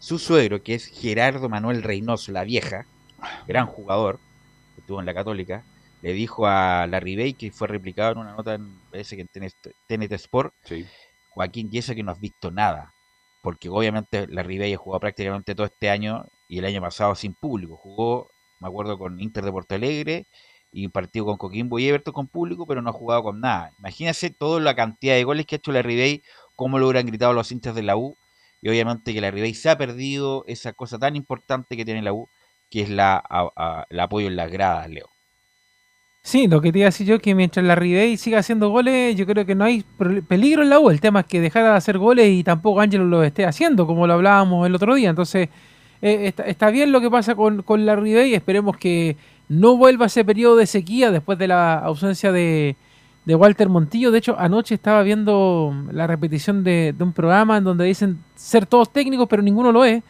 su 0.00 0.18
suegro, 0.18 0.62
que 0.62 0.74
es 0.74 0.86
Gerardo 0.86 1.48
Manuel 1.48 1.82
Reynoso, 1.82 2.32
la 2.32 2.42
vieja, 2.42 2.86
gran 3.46 3.66
jugador, 3.66 4.18
que 4.74 4.80
estuvo 4.80 4.98
en 4.98 5.06
la 5.06 5.14
Católica, 5.14 5.62
le 6.02 6.12
dijo 6.12 6.46
a 6.46 6.86
Larry 6.86 7.16
Bay, 7.16 7.34
que 7.34 7.52
fue 7.52 7.68
replicado 7.68 8.12
en 8.12 8.18
una 8.18 8.34
nota 8.34 8.54
en, 8.54 8.78
parece 8.90 9.16
que 9.16 9.22
en 9.22 9.50
TNT, 9.86 10.12
Sport, 10.12 10.54
Joaquín, 11.30 11.68
y 11.70 11.78
eso 11.78 11.94
que 11.94 12.02
no 12.02 12.12
has 12.12 12.20
visto 12.20 12.50
nada, 12.50 12.94
porque 13.42 13.68
obviamente 13.68 14.26
Larry 14.28 14.58
Bay 14.58 14.72
ha 14.74 14.78
jugado 14.78 15.00
prácticamente 15.00 15.54
todo 15.54 15.66
este 15.66 15.90
año 15.90 16.26
y 16.48 16.58
el 16.58 16.64
año 16.64 16.80
pasado 16.80 17.14
sin 17.14 17.34
público, 17.34 17.76
jugó, 17.76 18.30
me 18.60 18.68
acuerdo, 18.68 18.98
con 18.98 19.20
Inter 19.20 19.44
de 19.44 19.52
Porto 19.52 19.74
Alegre 19.74 20.26
y 20.72 20.86
un 20.86 20.92
partido 20.92 21.24
con 21.24 21.36
Coquimbo 21.36 21.78
y 21.78 21.88
Everton 21.88 22.14
con 22.14 22.28
público, 22.28 22.66
pero 22.66 22.82
no 22.82 22.90
ha 22.90 22.92
jugado 22.92 23.22
con 23.24 23.40
nada. 23.40 23.72
Imagínense 23.78 24.30
toda 24.30 24.60
la 24.60 24.74
cantidad 24.74 25.14
de 25.14 25.24
goles 25.24 25.46
que 25.46 25.56
ha 25.56 25.58
hecho 25.58 25.72
Larry 25.72 25.96
Bay, 25.98 26.22
cómo 26.56 26.78
lo 26.78 26.86
hubieran 26.86 27.06
gritado 27.06 27.32
los 27.32 27.50
hinchas 27.52 27.74
de 27.74 27.82
la 27.82 27.96
U, 27.96 28.16
y 28.62 28.68
obviamente 28.68 29.12
que 29.14 29.20
Larry 29.20 29.40
Bay 29.40 29.54
se 29.54 29.70
ha 29.70 29.78
perdido 29.78 30.44
esa 30.46 30.72
cosa 30.72 30.98
tan 30.98 31.16
importante 31.16 31.76
que 31.76 31.84
tiene 31.84 32.02
la 32.02 32.12
U, 32.12 32.28
que 32.70 32.82
es 32.82 32.90
la, 32.90 33.22
el 33.88 34.00
apoyo 34.00 34.28
en 34.28 34.36
las 34.36 34.50
gradas, 34.50 34.88
Leo. 34.88 35.09
Sí, 36.22 36.46
lo 36.48 36.60
que 36.60 36.70
te 36.70 36.78
iba 36.78 36.86
a 36.86 36.90
decir 36.90 37.06
yo 37.06 37.18
que 37.18 37.34
mientras 37.34 37.64
la 37.64 37.74
Ribey 37.74 38.16
siga 38.16 38.38
haciendo 38.38 38.68
goles, 38.68 39.16
yo 39.16 39.26
creo 39.26 39.46
que 39.46 39.54
no 39.54 39.64
hay 39.64 39.84
peligro 40.28 40.62
en 40.62 40.70
la 40.70 40.78
U. 40.78 40.90
El 40.90 41.00
tema 41.00 41.20
es 41.20 41.26
que 41.26 41.40
dejara 41.40 41.70
de 41.70 41.76
hacer 41.76 41.98
goles 41.98 42.28
y 42.30 42.44
tampoco 42.44 42.80
Ángelo 42.80 43.04
lo 43.04 43.22
esté 43.24 43.46
haciendo, 43.46 43.86
como 43.86 44.06
lo 44.06 44.14
hablábamos 44.14 44.66
el 44.66 44.74
otro 44.74 44.94
día. 44.94 45.08
Entonces, 45.10 45.48
eh, 46.02 46.32
está, 46.46 46.70
bien 46.70 46.92
lo 46.92 47.00
que 47.00 47.10
pasa 47.10 47.34
con, 47.34 47.62
con 47.62 47.86
la 47.86 47.96
Ribey. 47.96 48.34
Esperemos 48.34 48.76
que 48.76 49.16
no 49.48 49.76
vuelva 49.76 50.06
ese 50.06 50.24
periodo 50.24 50.56
de 50.56 50.66
sequía 50.66 51.10
después 51.10 51.38
de 51.38 51.48
la 51.48 51.78
ausencia 51.78 52.32
de, 52.32 52.76
Walter 53.26 53.68
Montillo. 53.68 54.10
De 54.10 54.18
hecho, 54.18 54.36
anoche 54.38 54.74
estaba 54.74 55.02
viendo 55.02 55.74
la 55.92 56.06
repetición 56.06 56.64
de, 56.64 56.94
un 57.00 57.12
programa 57.12 57.56
en 57.58 57.64
donde 57.64 57.84
dicen 57.86 58.18
ser 58.34 58.66
todos 58.66 58.92
técnicos, 58.92 59.26
pero 59.28 59.42
ninguno 59.42 59.72
lo 59.72 59.84
es. 59.84 60.02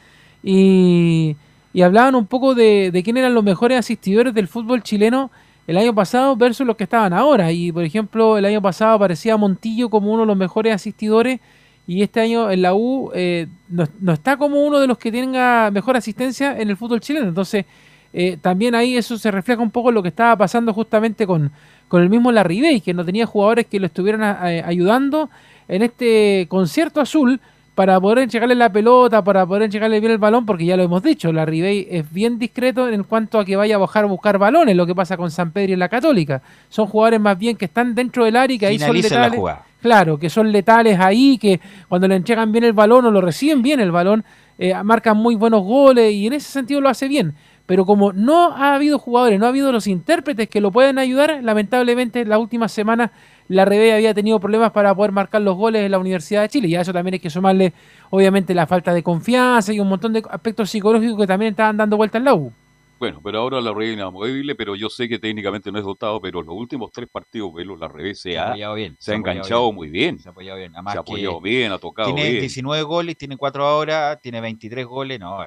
Y, 0.42 1.36
hablaban 1.82 2.16
un 2.16 2.26
poco 2.26 2.54
de, 2.54 2.90
de 2.90 3.02
quién 3.02 3.16
eran 3.16 3.32
los 3.32 3.44
mejores 3.44 3.78
asistidores 3.78 4.34
del 4.34 4.48
fútbol 4.48 4.82
chileno 4.82 5.30
el 5.66 5.76
año 5.76 5.94
pasado 5.94 6.36
versus 6.36 6.66
los 6.66 6.76
que 6.76 6.84
estaban 6.84 7.12
ahora. 7.12 7.52
Y 7.52 7.72
por 7.72 7.84
ejemplo, 7.84 8.38
el 8.38 8.44
año 8.44 8.60
pasado 8.60 8.94
aparecía 8.94 9.36
Montillo 9.36 9.88
como 9.88 10.12
uno 10.12 10.22
de 10.22 10.26
los 10.26 10.36
mejores 10.36 10.74
asistidores 10.74 11.40
y 11.86 12.02
este 12.02 12.20
año 12.20 12.50
en 12.50 12.62
la 12.62 12.74
U 12.74 13.10
eh, 13.14 13.46
no, 13.68 14.12
está 14.12 14.36
como 14.36 14.64
uno 14.64 14.78
de 14.78 14.86
los 14.86 14.98
que 14.98 15.10
tenga 15.10 15.70
mejor 15.70 15.96
asistencia 15.96 16.58
en 16.58 16.70
el 16.70 16.76
fútbol 16.76 17.00
chileno. 17.00 17.28
Entonces, 17.28 17.64
eh, 18.12 18.36
también 18.40 18.74
ahí 18.74 18.96
eso 18.96 19.18
se 19.18 19.30
refleja 19.30 19.62
un 19.62 19.70
poco 19.70 19.88
en 19.88 19.96
lo 19.96 20.02
que 20.02 20.08
estaba 20.08 20.36
pasando 20.36 20.72
justamente 20.72 21.26
con, 21.26 21.50
con 21.88 22.02
el 22.02 22.08
mismo 22.08 22.30
Larribey, 22.30 22.80
que 22.80 22.94
no 22.94 23.04
tenía 23.04 23.26
jugadores 23.26 23.66
que 23.66 23.80
lo 23.80 23.86
estuvieran 23.86 24.22
eh, 24.46 24.62
ayudando 24.64 25.30
en 25.68 25.82
este 25.82 26.46
concierto 26.48 27.00
azul 27.00 27.40
para 27.80 27.98
poder 27.98 28.28
llegarle 28.28 28.54
la 28.54 28.70
pelota, 28.70 29.24
para 29.24 29.46
poder 29.46 29.70
llegarle 29.70 30.00
bien 30.00 30.12
el 30.12 30.18
balón, 30.18 30.44
porque 30.44 30.66
ya 30.66 30.76
lo 30.76 30.82
hemos 30.82 31.02
dicho, 31.02 31.32
la 31.32 31.46
Ribey 31.46 31.88
es 31.90 32.12
bien 32.12 32.38
discreto 32.38 32.86
en 32.86 33.04
cuanto 33.04 33.38
a 33.38 33.44
que 33.46 33.56
vaya 33.56 33.76
a 33.76 33.78
bajar 33.78 34.04
a 34.04 34.06
buscar 34.06 34.36
balones, 34.36 34.76
lo 34.76 34.84
que 34.84 34.94
pasa 34.94 35.16
con 35.16 35.30
San 35.30 35.50
Pedro 35.50 35.72
y 35.72 35.76
la 35.76 35.88
Católica. 35.88 36.42
Son 36.68 36.86
jugadores 36.86 37.20
más 37.20 37.38
bien 37.38 37.56
que 37.56 37.64
están 37.64 37.94
dentro 37.94 38.26
del 38.26 38.36
área 38.36 38.54
y 38.54 38.58
que 38.58 38.66
ahí 38.66 38.78
son 38.78 38.94
letales. 38.94 39.40
Claro, 39.80 40.18
que 40.18 40.28
son 40.28 40.52
letales 40.52 41.00
ahí, 41.00 41.38
que 41.38 41.58
cuando 41.88 42.06
le 42.06 42.16
entregan 42.16 42.52
bien 42.52 42.64
el 42.64 42.74
balón 42.74 43.06
o 43.06 43.10
lo 43.10 43.22
reciben 43.22 43.62
bien 43.62 43.80
el 43.80 43.92
balón, 43.92 44.26
eh, 44.58 44.74
marcan 44.84 45.16
muy 45.16 45.34
buenos 45.34 45.62
goles 45.62 46.12
y 46.12 46.26
en 46.26 46.34
ese 46.34 46.52
sentido 46.52 46.82
lo 46.82 46.90
hace 46.90 47.08
bien. 47.08 47.32
Pero 47.64 47.86
como 47.86 48.12
no 48.12 48.52
ha 48.52 48.74
habido 48.74 48.98
jugadores, 48.98 49.40
no 49.40 49.46
ha 49.46 49.48
habido 49.48 49.72
los 49.72 49.86
intérpretes 49.86 50.50
que 50.50 50.60
lo 50.60 50.70
pueden 50.70 50.98
ayudar, 50.98 51.38
lamentablemente 51.42 52.26
la 52.26 52.38
última 52.38 52.68
semana 52.68 53.10
la 53.50 53.64
Rebe 53.64 53.92
había 53.92 54.14
tenido 54.14 54.38
problemas 54.38 54.70
para 54.70 54.94
poder 54.94 55.10
marcar 55.10 55.42
los 55.42 55.56
goles 55.56 55.82
en 55.82 55.90
la 55.90 55.98
Universidad 55.98 56.42
de 56.42 56.48
Chile. 56.48 56.68
Y 56.68 56.76
a 56.76 56.82
eso 56.82 56.92
también 56.92 57.14
hay 57.14 57.20
que 57.20 57.30
sumarle, 57.30 57.72
obviamente, 58.10 58.54
la 58.54 58.64
falta 58.64 58.94
de 58.94 59.02
confianza 59.02 59.72
y 59.72 59.80
un 59.80 59.88
montón 59.88 60.12
de 60.12 60.22
aspectos 60.30 60.70
psicológicos 60.70 61.18
que 61.18 61.26
también 61.26 61.50
estaban 61.50 61.76
dando 61.76 61.96
vuelta 61.96 62.18
en 62.18 62.24
la 62.24 62.34
U. 62.34 62.52
Bueno, 63.00 63.20
pero 63.24 63.40
ahora 63.40 63.60
la 63.60 63.72
Rebe 63.72 63.94
inamovible, 63.94 64.54
pero 64.54 64.76
yo 64.76 64.88
sé 64.88 65.08
que 65.08 65.18
técnicamente 65.18 65.72
no 65.72 65.80
es 65.80 65.84
dotado, 65.84 66.20
pero 66.20 66.42
los 66.42 66.54
últimos 66.54 66.92
tres 66.92 67.08
partidos, 67.10 67.52
Velo, 67.52 67.74
la 67.76 67.88
Rebe 67.88 68.14
se, 68.14 68.38
ha, 68.38 68.54
se, 68.98 69.12
ha 69.12 69.16
enganchado 69.16 69.72
muy 69.72 69.88
bien. 69.88 70.20
Se 70.20 70.28
ha 70.28 70.32
apoyado 70.32 70.58
bien. 70.58 70.72
se 70.72 70.96
ha 70.96 71.00
apoyado 71.00 71.40
bien, 71.40 71.72
ha 71.72 71.78
tocado 71.78 72.06
tiene 72.06 72.22
bien. 72.22 72.32
Tiene 72.34 72.40
19 72.42 72.82
goles, 72.84 73.16
tiene 73.16 73.36
4 73.36 73.66
ahora, 73.66 74.16
tiene 74.22 74.40
23 74.40 74.86
goles, 74.86 75.18
no, 75.18 75.38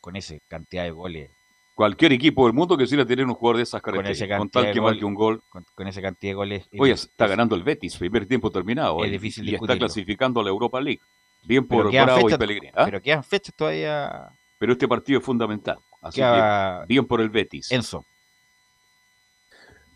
con 0.00 0.16
esa 0.16 0.34
cantidad 0.48 0.82
de 0.82 0.90
goles 0.90 1.30
Cualquier 1.74 2.12
equipo 2.12 2.44
del 2.44 2.52
mundo 2.52 2.76
quisiera 2.76 3.06
tener 3.06 3.24
un 3.24 3.34
jugador 3.34 3.56
de 3.56 3.62
esas 3.62 3.80
características, 3.80 4.38
con, 4.38 4.50
tal 4.50 4.72
que 4.72 4.80
marque 4.80 5.04
un 5.04 5.14
gol. 5.14 5.42
Con, 5.48 5.86
esa 5.88 6.02
cantidad 6.02 6.30
de 6.30 6.34
goles. 6.34 6.68
Oye, 6.78 6.92
está 6.92 7.26
ganando 7.26 7.54
el 7.56 7.62
Betis, 7.62 7.96
primer 7.96 8.26
tiempo 8.26 8.50
terminado. 8.50 9.02
Es 9.04 9.10
difícil 9.10 9.48
Y 9.48 9.54
está 9.54 9.78
clasificando 9.78 10.40
a 10.40 10.44
la 10.44 10.50
Europa 10.50 10.80
League. 10.80 11.00
Bien 11.44 11.66
por 11.66 11.90
Bravo 11.90 12.28
y 12.28 12.36
Pellegrini. 12.36 12.68
¿ah? 12.74 12.84
Pero 12.84 13.00
quedan 13.00 13.24
fechas 13.24 13.54
todavía. 13.54 14.28
Pero 14.58 14.72
este 14.72 14.86
partido 14.86 15.18
es 15.18 15.24
fundamental. 15.24 15.78
Así 16.00 16.20
que 16.20 16.84
bien 16.86 17.06
por 17.06 17.20
el 17.20 17.30
Betis. 17.30 17.72
Enzo. 17.72 18.04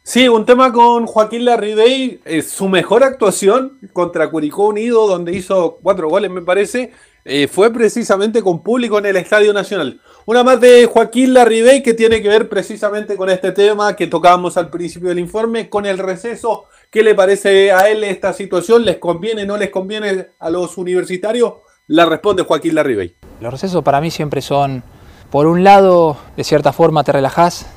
Sí, 0.02 0.28
un 0.28 0.46
tema 0.46 0.72
con 0.72 1.04
Joaquín 1.04 1.44
Larribey, 1.44 2.20
eh, 2.24 2.40
su 2.40 2.68
mejor 2.68 3.02
actuación 3.02 3.80
contra 3.92 4.30
Curicó 4.30 4.68
Unido, 4.68 5.08
donde 5.08 5.32
hizo 5.34 5.80
cuatro 5.82 6.08
goles, 6.08 6.30
me 6.30 6.42
parece, 6.42 6.92
eh, 7.24 7.48
fue 7.48 7.72
precisamente 7.72 8.40
con 8.40 8.62
público 8.62 9.00
en 9.00 9.06
el 9.06 9.16
Estadio 9.16 9.52
Nacional. 9.52 10.00
Una 10.28 10.42
más 10.42 10.60
de 10.60 10.86
Joaquín 10.86 11.34
Larribey 11.34 11.84
que 11.84 11.94
tiene 11.94 12.20
que 12.20 12.28
ver 12.28 12.48
precisamente 12.48 13.16
con 13.16 13.30
este 13.30 13.52
tema 13.52 13.94
que 13.94 14.08
tocábamos 14.08 14.56
al 14.56 14.70
principio 14.70 15.10
del 15.10 15.20
informe, 15.20 15.70
con 15.70 15.86
el 15.86 15.98
receso. 15.98 16.64
¿Qué 16.90 17.04
le 17.04 17.14
parece 17.14 17.70
a 17.70 17.88
él 17.88 18.02
esta 18.02 18.32
situación? 18.32 18.84
¿Les 18.84 18.96
conviene, 18.96 19.46
no 19.46 19.56
les 19.56 19.70
conviene 19.70 20.30
a 20.40 20.50
los 20.50 20.78
universitarios? 20.78 21.52
La 21.86 22.06
responde 22.06 22.42
Joaquín 22.42 22.74
Larribey. 22.74 23.14
Los 23.40 23.52
recesos 23.52 23.84
para 23.84 24.00
mí 24.00 24.10
siempre 24.10 24.40
son, 24.40 24.82
por 25.30 25.46
un 25.46 25.62
lado, 25.62 26.16
de 26.36 26.42
cierta 26.42 26.72
forma 26.72 27.04
te 27.04 27.12
relajás, 27.12 27.68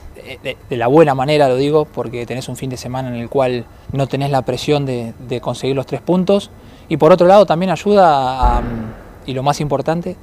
de, 0.42 0.58
la 0.76 0.88
buena 0.88 1.14
manera 1.14 1.50
lo 1.50 1.56
digo, 1.56 1.86
porque 1.86 2.26
tenés 2.26 2.50
un 2.50 2.56
fin 2.56 2.72
de 2.72 2.78
semana 2.78 3.10
en 3.10 3.16
el 3.22 3.30
cual 3.30 3.68
no 3.92 4.08
tenés 4.08 4.32
la 4.32 4.42
presión 4.42 4.88
de, 4.88 5.14
conseguir 5.40 5.76
los 5.76 5.86
tres 5.86 6.02
puntos. 6.02 6.50
Y 6.88 6.98
por 6.98 7.12
otro 7.12 7.28
lado 7.28 7.46
también 7.46 7.70
ayuda, 7.70 8.58
a, 8.58 8.64
y 9.28 9.36
lo 9.36 9.44
más 9.44 9.62
importante, 9.62 10.18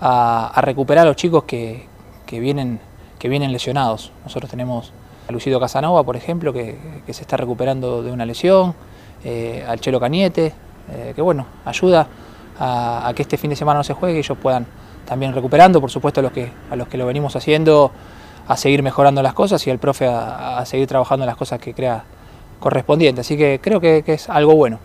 a, 0.00 0.60
recuperar 0.62 1.06
a 1.06 1.08
los 1.08 1.16
chicos 1.16 1.44
que, 1.44 1.86
vienen, 2.30 2.80
que 3.18 3.28
vienen 3.28 3.52
lesionados. 3.52 4.12
Nosotros 4.24 4.50
tenemos 4.50 4.92
a 5.28 5.32
Lucido 5.32 5.60
Casanova, 5.60 6.02
por 6.02 6.16
ejemplo, 6.16 6.52
que, 6.52 6.78
se 7.10 7.22
está 7.22 7.36
recuperando 7.36 8.02
de 8.02 8.10
una 8.12 8.24
lesión. 8.26 8.74
eh, 9.22 9.64
al 9.68 9.80
Chelo 9.80 10.00
Cañete, 10.00 10.54
eh, 10.92 11.12
que 11.14 11.20
bueno, 11.20 11.46
ayuda 11.64 12.06
a, 12.58 13.12
que 13.14 13.22
este 13.22 13.36
fin 13.36 13.50
de 13.50 13.56
semana 13.56 13.78
no 13.78 13.84
se 13.84 13.94
juegue 13.94 14.16
y 14.16 14.18
ellos 14.20 14.38
puedan 14.38 14.66
también 15.06 15.34
recuperando, 15.34 15.80
por 15.80 15.90
supuesto 15.90 16.20
a 16.20 16.22
los 16.22 16.32
que, 16.32 16.50
a 16.70 16.76
los 16.76 16.88
que 16.88 16.96
lo 16.96 17.06
venimos 17.06 17.36
haciendo, 17.36 17.90
a 18.48 18.56
seguir 18.56 18.82
mejorando 18.82 19.22
las 19.22 19.34
cosas 19.34 19.66
y 19.66 19.70
el 19.70 19.78
profe 19.78 20.06
a, 20.06 20.64
seguir 20.64 20.86
trabajando 20.86 21.26
las 21.26 21.36
cosas 21.36 21.58
que 21.60 21.74
crea 21.74 22.04
correspondiente. 22.58 23.20
Así 23.20 23.36
que 23.36 23.60
creo 23.62 23.80
que, 23.80 24.02
que 24.02 24.14
es 24.14 24.28
algo 24.28 24.54
bueno. 24.54 24.78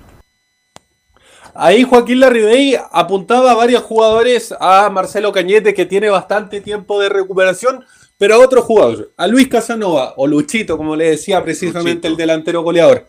Ahí 1.57 1.83
Joaquín 1.83 2.19
Larribey 2.19 2.75
apuntaba 2.91 3.51
a 3.51 3.55
varios 3.55 3.81
jugadores, 3.81 4.53
a 4.59 4.89
Marcelo 4.89 5.31
Cañete 5.31 5.73
que 5.73 5.85
tiene 5.85 6.09
bastante 6.09 6.59
tiempo 6.59 6.99
de 6.99 7.07
recuperación, 7.07 7.85
pero 8.17 8.35
a 8.35 8.39
otros 8.39 8.65
jugadores, 8.65 9.07
a 9.15 9.25
Luis 9.25 9.47
Casanova 9.47 10.15
o 10.17 10.27
Luchito, 10.27 10.77
como 10.77 10.97
le 10.97 11.11
decía 11.11 11.41
precisamente 11.41 11.91
Luchito. 11.93 12.07
el 12.09 12.17
delantero 12.17 12.61
goleador. 12.61 13.05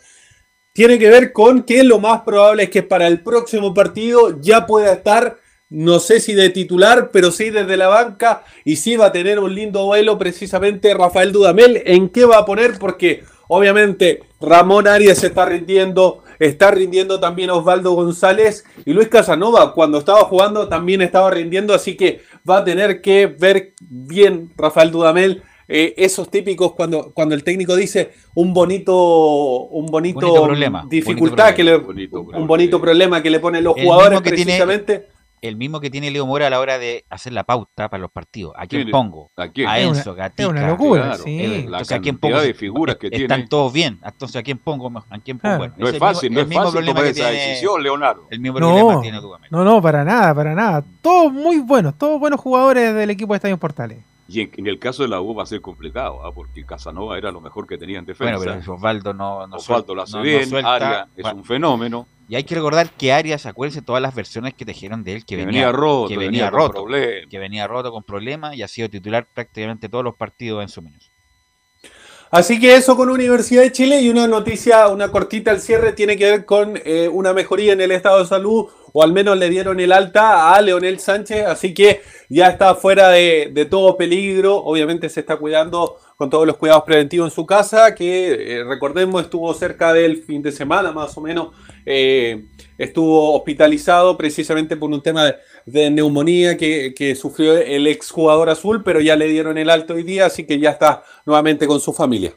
Tiene 0.72 0.96
que 0.96 1.10
ver 1.10 1.32
con 1.32 1.64
que 1.64 1.82
lo 1.82 1.98
más 1.98 2.20
probable 2.20 2.64
es 2.64 2.70
que 2.70 2.84
para 2.84 3.08
el 3.08 3.20
próximo 3.20 3.74
partido 3.74 4.40
ya 4.40 4.64
pueda 4.64 4.92
estar, 4.92 5.38
no 5.68 5.98
sé 5.98 6.20
si 6.20 6.32
de 6.32 6.50
titular, 6.50 7.10
pero 7.12 7.32
sí 7.32 7.50
desde 7.50 7.76
la 7.76 7.88
banca 7.88 8.44
y 8.64 8.76
sí 8.76 8.96
va 8.96 9.06
a 9.06 9.12
tener 9.12 9.40
un 9.40 9.56
lindo 9.56 9.82
duelo 9.82 10.18
precisamente 10.18 10.94
Rafael 10.94 11.32
Dudamel. 11.32 11.82
¿En 11.84 12.10
qué 12.10 12.24
va 12.24 12.38
a 12.38 12.44
poner? 12.44 12.78
Porque 12.78 13.24
obviamente 13.48 14.22
Ramón 14.40 14.86
Arias 14.86 15.18
se 15.18 15.28
está 15.28 15.46
rindiendo, 15.46 16.22
está 16.38 16.70
rindiendo 16.70 17.20
también 17.20 17.50
Osvaldo 17.50 17.92
González 17.92 18.64
y 18.84 18.92
Luis 18.92 19.08
Casanova 19.08 19.72
cuando 19.72 19.98
estaba 19.98 20.20
jugando 20.20 20.68
también 20.68 21.02
estaba 21.02 21.30
rindiendo, 21.30 21.74
así 21.74 21.96
que 21.96 22.20
va 22.48 22.58
a 22.58 22.64
tener 22.64 23.00
que 23.00 23.26
ver 23.26 23.74
bien 23.80 24.52
Rafael 24.56 24.90
Dudamel 24.90 25.42
eh, 25.68 25.94
esos 25.96 26.30
típicos 26.30 26.74
cuando, 26.74 27.12
cuando 27.12 27.34
el 27.34 27.42
técnico 27.42 27.74
dice 27.74 28.12
un 28.34 28.54
bonito 28.54 29.66
un 29.66 29.86
bonito, 29.86 30.20
bonito 30.20 30.44
problema, 30.44 30.86
dificultad 30.88 31.44
bonito 31.44 31.56
que 31.56 31.64
le, 31.64 31.76
bonito 31.78 32.20
un 32.20 32.46
bonito 32.46 32.80
problema 32.80 33.20
que 33.20 33.30
le 33.30 33.40
ponen 33.40 33.64
los 33.64 33.74
jugadores 33.74 34.20
precisamente 34.20 34.98
tiene, 34.98 35.15
el 35.42 35.56
mismo 35.56 35.80
que 35.80 35.90
tiene 35.90 36.10
Leo 36.10 36.26
Mora 36.26 36.46
a 36.46 36.50
la 36.50 36.58
hora 36.60 36.78
de 36.78 37.04
hacer 37.10 37.32
la 37.32 37.44
pauta 37.44 37.88
para 37.88 38.00
los 38.00 38.10
partidos. 38.10 38.54
¿A 38.56 38.66
quién 38.66 38.90
pongo? 38.90 39.30
¿A 39.36 39.48
quién? 39.48 39.68
A 39.68 39.78
Enzo, 39.78 40.14
Gatica. 40.14 40.42
es 40.44 40.48
una 40.48 40.66
locura, 40.66 41.02
Claro, 41.04 41.22
sí. 41.24 41.38
la 41.38 41.54
Entonces, 41.54 41.92
¿a 41.92 42.00
quién 42.00 42.14
cantidad 42.16 42.32
pongo? 42.38 42.46
de 42.46 42.54
figuras 42.54 42.96
que 42.96 43.06
Están 43.08 43.26
tiene. 43.26 43.46
todos 43.48 43.72
bien. 43.72 44.00
Entonces, 44.04 44.36
¿a 44.36 44.42
quién 44.42 44.58
pongo? 44.58 44.88
¿A 45.10 45.18
quién 45.18 45.38
pongo? 45.38 45.40
Claro. 45.40 45.58
Bueno, 45.58 45.74
No 45.78 45.88
es 45.88 45.98
fácil, 45.98 46.30
mismo- 46.30 46.40
no 46.42 46.46
el 46.46 46.52
es 46.52 46.56
fácil 46.58 46.72
problema 46.72 46.94
tomar 47.00 47.04
que 47.04 47.20
esa 47.20 47.30
tiene- 47.30 47.46
decisión, 47.48 47.82
Leonardo. 47.82 48.26
El 48.30 48.40
mismo 48.40 48.58
problema 48.58 48.92
No, 48.94 49.00
tiene 49.00 49.20
Dudamel. 49.20 49.48
no, 49.50 49.64
no, 49.64 49.82
para 49.82 50.04
nada, 50.04 50.34
para 50.34 50.54
nada. 50.54 50.84
Todos 51.02 51.32
muy 51.32 51.58
buenos, 51.60 51.96
todos 51.98 52.18
buenos 52.18 52.40
jugadores 52.40 52.94
del 52.94 53.10
equipo 53.10 53.32
de 53.32 53.36
Estadio 53.36 53.58
Portales. 53.58 53.98
Y 54.28 54.40
en, 54.40 54.50
en 54.56 54.66
el 54.66 54.80
caso 54.80 55.04
de 55.04 55.08
la 55.08 55.20
U 55.20 55.34
va 55.36 55.44
a 55.44 55.46
ser 55.46 55.60
complicado, 55.60 56.26
¿ah? 56.26 56.32
porque 56.34 56.64
Casanova 56.64 57.16
era 57.16 57.30
lo 57.30 57.40
mejor 57.40 57.64
que 57.68 57.78
tenía 57.78 58.00
en 58.00 58.04
defensa. 58.06 58.36
Bueno, 58.38 58.60
pero 58.60 58.74
Osvaldo 58.74 59.14
no, 59.14 59.46
no 59.46 59.56
Osvaldo 59.56 59.94
lo 59.94 60.02
hace 60.02 60.12
no- 60.14 60.18
no 60.18 60.24
bien, 60.24 60.48
suelta. 60.48 60.74
Arias 60.74 61.08
es 61.16 61.22
Bueno, 61.22 61.38
un 61.38 61.44
fenómeno. 61.44 62.06
Y 62.28 62.34
hay 62.34 62.44
que 62.44 62.54
recordar 62.54 62.90
que 62.90 63.12
Arias, 63.12 63.46
acuérdense 63.46 63.82
todas 63.82 64.02
las 64.02 64.14
versiones 64.14 64.54
que 64.54 64.64
tejieron 64.64 65.04
de 65.04 65.14
él, 65.14 65.24
que, 65.24 65.36
venía, 65.36 65.66
venía 65.66 65.72
roto, 65.72 66.08
que 66.08 66.16
venía 66.16 66.28
venía 66.28 66.50
con 66.50 66.58
roto, 66.60 66.72
problemas. 66.72 67.26
que 67.30 67.38
venía 67.38 67.66
roto 67.68 67.92
con 67.92 68.02
problemas 68.02 68.56
y 68.56 68.62
ha 68.62 68.68
sido 68.68 68.90
titular 68.90 69.26
prácticamente 69.32 69.88
todos 69.88 70.02
los 70.02 70.16
partidos 70.16 70.62
en 70.62 70.68
su 70.68 70.82
menos. 70.82 71.10
Así 72.30 72.58
que 72.58 72.74
eso 72.74 72.96
con 72.96 73.08
Universidad 73.08 73.62
de 73.62 73.70
Chile 73.70 74.00
y 74.00 74.08
una 74.08 74.26
noticia, 74.26 74.88
una 74.88 75.12
cortita 75.12 75.52
al 75.52 75.60
cierre, 75.60 75.92
tiene 75.92 76.16
que 76.16 76.28
ver 76.28 76.44
con 76.44 76.76
eh, 76.84 77.08
una 77.08 77.32
mejoría 77.32 77.72
en 77.72 77.80
el 77.80 77.92
estado 77.92 78.18
de 78.18 78.26
salud, 78.26 78.66
o 78.92 79.02
al 79.02 79.12
menos 79.12 79.38
le 79.38 79.48
dieron 79.48 79.78
el 79.78 79.92
alta 79.92 80.52
a 80.52 80.60
Leonel 80.60 80.98
Sánchez, 80.98 81.46
así 81.46 81.72
que 81.72 82.02
ya 82.28 82.48
está 82.48 82.74
fuera 82.74 83.10
de, 83.10 83.50
de 83.52 83.64
todo 83.66 83.96
peligro, 83.96 84.56
obviamente 84.56 85.08
se 85.08 85.20
está 85.20 85.36
cuidando 85.36 85.98
con 86.16 86.30
todos 86.30 86.46
los 86.46 86.56
cuidados 86.56 86.84
preventivos 86.84 87.30
en 87.30 87.34
su 87.34 87.44
casa, 87.46 87.94
que 87.94 88.58
eh, 88.60 88.64
recordemos 88.64 89.22
estuvo 89.22 89.52
cerca 89.54 89.92
del 89.92 90.22
fin 90.22 90.42
de 90.42 90.50
semana 90.52 90.90
más 90.92 91.16
o 91.16 91.20
menos, 91.20 91.48
eh, 91.84 92.46
estuvo 92.78 93.34
hospitalizado 93.36 94.16
precisamente 94.16 94.76
por 94.76 94.90
un 94.90 95.02
tema 95.02 95.24
de, 95.26 95.36
de 95.66 95.90
neumonía 95.90 96.56
que, 96.56 96.94
que 96.96 97.14
sufrió 97.14 97.56
el 97.58 97.86
exjugador 97.86 98.48
azul, 98.48 98.82
pero 98.82 99.00
ya 99.00 99.14
le 99.16 99.28
dieron 99.28 99.58
el 99.58 99.68
alto 99.70 99.94
hoy 99.94 100.02
día, 100.02 100.26
así 100.26 100.44
que 100.44 100.58
ya 100.58 100.70
está 100.70 101.02
nuevamente 101.26 101.66
con 101.66 101.80
su 101.80 101.92
familia. 101.92 102.32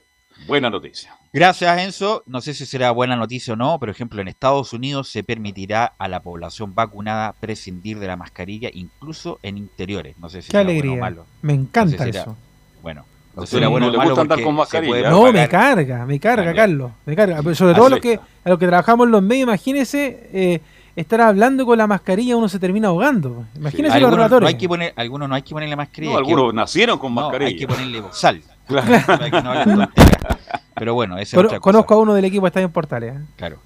Buena 0.47 0.69
noticia. 0.69 1.15
Gracias, 1.34 1.77
Enzo. 1.81 2.23
No 2.26 2.39
sé 2.41 2.53
si 2.53 2.65
será 2.65 2.91
buena 2.91 3.15
noticia 3.18 3.53
o 3.53 3.57
no. 3.57 3.77
Por 3.77 3.89
ejemplo, 3.89 4.22
en 4.22 4.30
Estados 4.30 4.72
Unidos 4.73 5.10
se 5.10 5.22
permitirá 5.23 5.93
a 5.99 6.07
la 6.07 6.22
población 6.23 6.73
vacunada 6.73 7.34
prescindir 7.39 7.99
de 7.99 8.07
la 8.07 8.15
mascarilla, 8.15 8.69
incluso 8.73 9.38
en 9.43 9.57
interiores. 9.57 10.18
No 10.18 10.30
sé 10.30 10.41
si 10.41 10.47
Qué 10.47 10.51
será 10.57 10.64
bueno 10.64 10.80
o 10.80 10.81
alegría. 10.81 10.99
malo. 11.01 11.26
Me 11.41 11.53
encanta 11.53 11.91
No 11.97 11.97
sé 11.99 12.06
si 12.06 12.11
será- 12.14 12.22
eso. 12.23 12.38
Bueno, 12.81 13.06
A 13.43 13.59
no 13.79 13.89
le 13.91 13.97
gusta 13.97 14.21
andar 14.21 14.41
con 14.43 14.55
mascarilla. 14.55 15.11
me 15.31 15.47
carga, 15.49 16.05
me 16.05 16.19
carga, 16.19 16.35
También. 16.45 16.55
Carlos. 16.55 16.91
Me 17.05 17.15
carga. 17.15 17.37
Pero 17.43 17.55
sobre 17.55 17.73
todo 17.75 17.85
a 17.87 17.89
los 17.89 17.99
que, 17.99 18.19
a 18.43 18.49
los 18.49 18.59
que 18.59 18.67
trabajamos 18.67 19.05
en 19.07 19.11
los 19.11 19.21
medios, 19.21 19.43
imagínese 19.47 20.29
eh, 20.33 20.61
estar 20.95 21.21
hablando 21.21 21.65
con 21.65 21.77
la 21.77 21.87
mascarilla, 21.87 22.35
uno 22.37 22.49
se 22.49 22.59
termina 22.59 22.89
ahogando. 22.89 23.45
Imagínese 23.55 23.99
los 23.99 24.09
Algunos 24.11 24.41
no, 24.41 24.47
hay 24.47 24.55
que 24.55 24.67
poner, 24.67 24.93
algunos 24.95 25.29
no 25.29 25.35
hay 25.35 25.41
que 25.41 25.53
ponerle 25.53 25.75
mascarilla. 25.75 26.13
No, 26.13 26.19
que- 26.23 26.31
algunos 26.31 26.53
nacieron 26.53 26.97
con 26.99 27.13
no, 27.15 27.21
mascarilla. 27.21 27.49
hay 27.49 27.57
que 27.57 27.67
ponerle 27.67 28.01
bozal. 28.01 28.41
Claro. 28.69 28.87
Para 29.07 29.31
que 29.31 29.41
no 29.41 29.51
hablen 29.51 29.75
tonteras. 29.79 30.37
Pero 30.75 30.93
bueno, 30.93 31.17
esa 31.17 31.35
es 31.35 31.43
otra 31.43 31.57
cosa. 31.57 31.59
conozco 31.59 31.93
a 31.95 31.97
uno 31.97 32.13
del 32.13 32.25
equipo 32.25 32.43
de 32.45 32.49
Estadio 32.49 32.69
Portales. 32.69 33.15
¿eh? 33.15 33.19
Claro. 33.35 33.57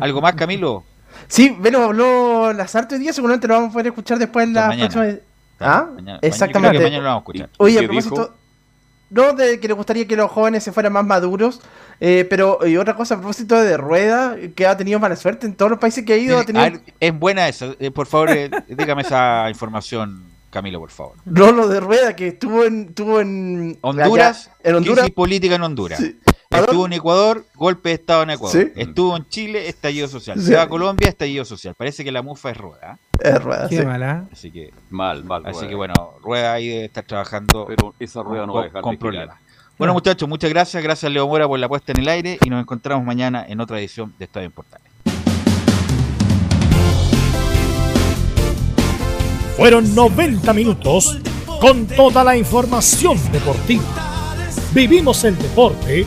¿Algo 0.00 0.20
más, 0.20 0.34
Camilo? 0.34 0.82
Sí, 1.28 1.56
Velo 1.60 1.84
habló 1.84 2.52
Lazarte 2.52 2.96
hoy 2.96 3.00
día, 3.02 3.12
seguramente 3.12 3.46
lo 3.46 3.54
vamos 3.54 3.70
a 3.70 3.72
poder 3.74 3.86
escuchar 3.86 4.18
después 4.18 4.46
en 4.48 4.54
la 4.54 4.66
Mañana. 4.66 4.88
próxima. 4.90 5.18
Ah, 5.60 5.86
Mañana- 5.94 6.18
exactamente. 6.22 6.76
Que 6.78 6.82
mañana 6.84 7.02
lo 7.04 7.08
vamos 7.08 7.18
a 7.20 7.22
escuchar. 7.22 7.50
Oye, 7.58 7.78
a 7.78 7.80
¿Qué 7.82 7.86
propósito, 7.86 8.14
dijo? 8.16 8.34
No 9.10 9.32
de 9.32 9.58
que 9.60 9.68
le 9.68 9.74
gustaría 9.74 10.06
que 10.06 10.16
los 10.16 10.30
jóvenes 10.30 10.62
se 10.64 10.72
fueran 10.72 10.92
más 10.92 11.04
maduros, 11.04 11.60
eh, 12.00 12.26
pero 12.28 12.66
y 12.66 12.76
otra 12.76 12.94
cosa 12.94 13.14
a 13.14 13.18
propósito 13.18 13.54
de 13.60 13.76
Rueda, 13.76 14.36
que 14.54 14.66
ha 14.66 14.76
tenido 14.76 14.98
mala 14.98 15.16
suerte 15.16 15.46
en 15.46 15.54
todos 15.54 15.70
los 15.70 15.80
países 15.80 16.04
que 16.04 16.12
ha 16.12 16.16
ido, 16.16 16.38
ha 16.38 16.44
tenido 16.44 16.64
ver, 16.64 16.80
es 17.00 17.18
buena 17.18 17.48
eso. 17.48 17.74
Eh, 17.80 17.90
por 17.90 18.06
favor, 18.06 18.30
eh, 18.30 18.50
dígame 18.68 19.02
esa 19.02 19.48
información, 19.50 20.24
Camilo, 20.50 20.78
por 20.80 20.90
favor. 20.90 21.14
no 21.24 21.52
lo 21.52 21.68
de 21.68 21.80
Rueda, 21.80 22.14
que 22.16 22.28
estuvo 22.28 22.64
en, 22.64 22.86
estuvo 22.88 23.20
en 23.20 23.78
Honduras, 23.82 24.46
allá- 24.48 24.56
en 24.62 24.74
Honduras, 24.76 24.98
crisis 25.00 25.14
política 25.14 25.54
en 25.56 25.62
Honduras. 25.62 25.98
Sí. 25.98 26.18
Estuvo 26.50 26.86
en 26.86 26.94
Ecuador, 26.94 27.44
golpe 27.56 27.90
de 27.90 27.94
Estado 27.96 28.22
en 28.22 28.30
Ecuador. 28.30 28.58
Sí. 28.62 28.72
Estuvo 28.74 29.14
en 29.18 29.28
Chile, 29.28 29.68
estallido 29.68 30.08
social. 30.08 30.38
Sí. 30.40 30.46
Se 30.46 30.56
va 30.56 30.62
a 30.62 30.68
Colombia, 30.68 31.06
estallido 31.10 31.44
social. 31.44 31.74
Parece 31.76 32.02
que 32.04 32.10
la 32.10 32.22
mufa 32.22 32.50
es 32.50 32.56
rueda. 32.56 32.98
es 33.20 33.42
Rueda, 33.42 33.68
Qué 33.68 33.78
sí. 33.80 33.84
mala. 33.84 34.26
Así 34.32 34.50
que, 34.50 34.72
Mal, 34.88 35.24
mal. 35.24 35.42
así 35.44 35.52
Rueda. 35.56 35.68
que 35.68 35.74
bueno, 35.74 35.94
rueda 36.22 36.52
ahí 36.54 36.68
debe 36.68 36.84
estar 36.86 37.04
trabajando 37.04 37.66
Pero 37.68 37.94
esa 38.00 38.22
rueda 38.22 38.46
no 38.46 38.54
va 38.54 38.60
a 38.60 38.62
con, 38.62 38.68
dejar 38.70 38.82
con 38.82 38.92
de 38.92 38.96
girar. 38.96 39.10
problemas. 39.12 39.36
Bueno, 39.76 39.92
muchachos, 39.92 40.26
muchas 40.26 40.48
gracias. 40.50 40.82
Gracias, 40.82 41.12
Leo 41.12 41.28
Mora, 41.28 41.46
por 41.46 41.58
la 41.58 41.68
puesta 41.68 41.92
en 41.92 42.00
el 42.00 42.08
aire. 42.08 42.38
Y 42.42 42.48
nos 42.48 42.62
encontramos 42.62 43.04
mañana 43.04 43.44
en 43.46 43.60
otra 43.60 43.78
edición 43.78 44.14
de 44.18 44.24
Estadio 44.24 44.50
Portales. 44.50 44.90
Fueron 49.58 49.94
90 49.94 50.50
minutos 50.54 51.18
con 51.60 51.86
toda 51.86 52.24
la 52.24 52.36
información 52.38 53.18
deportiva. 53.32 53.82
Vivimos 54.72 55.24
el 55.24 55.36
deporte 55.36 56.06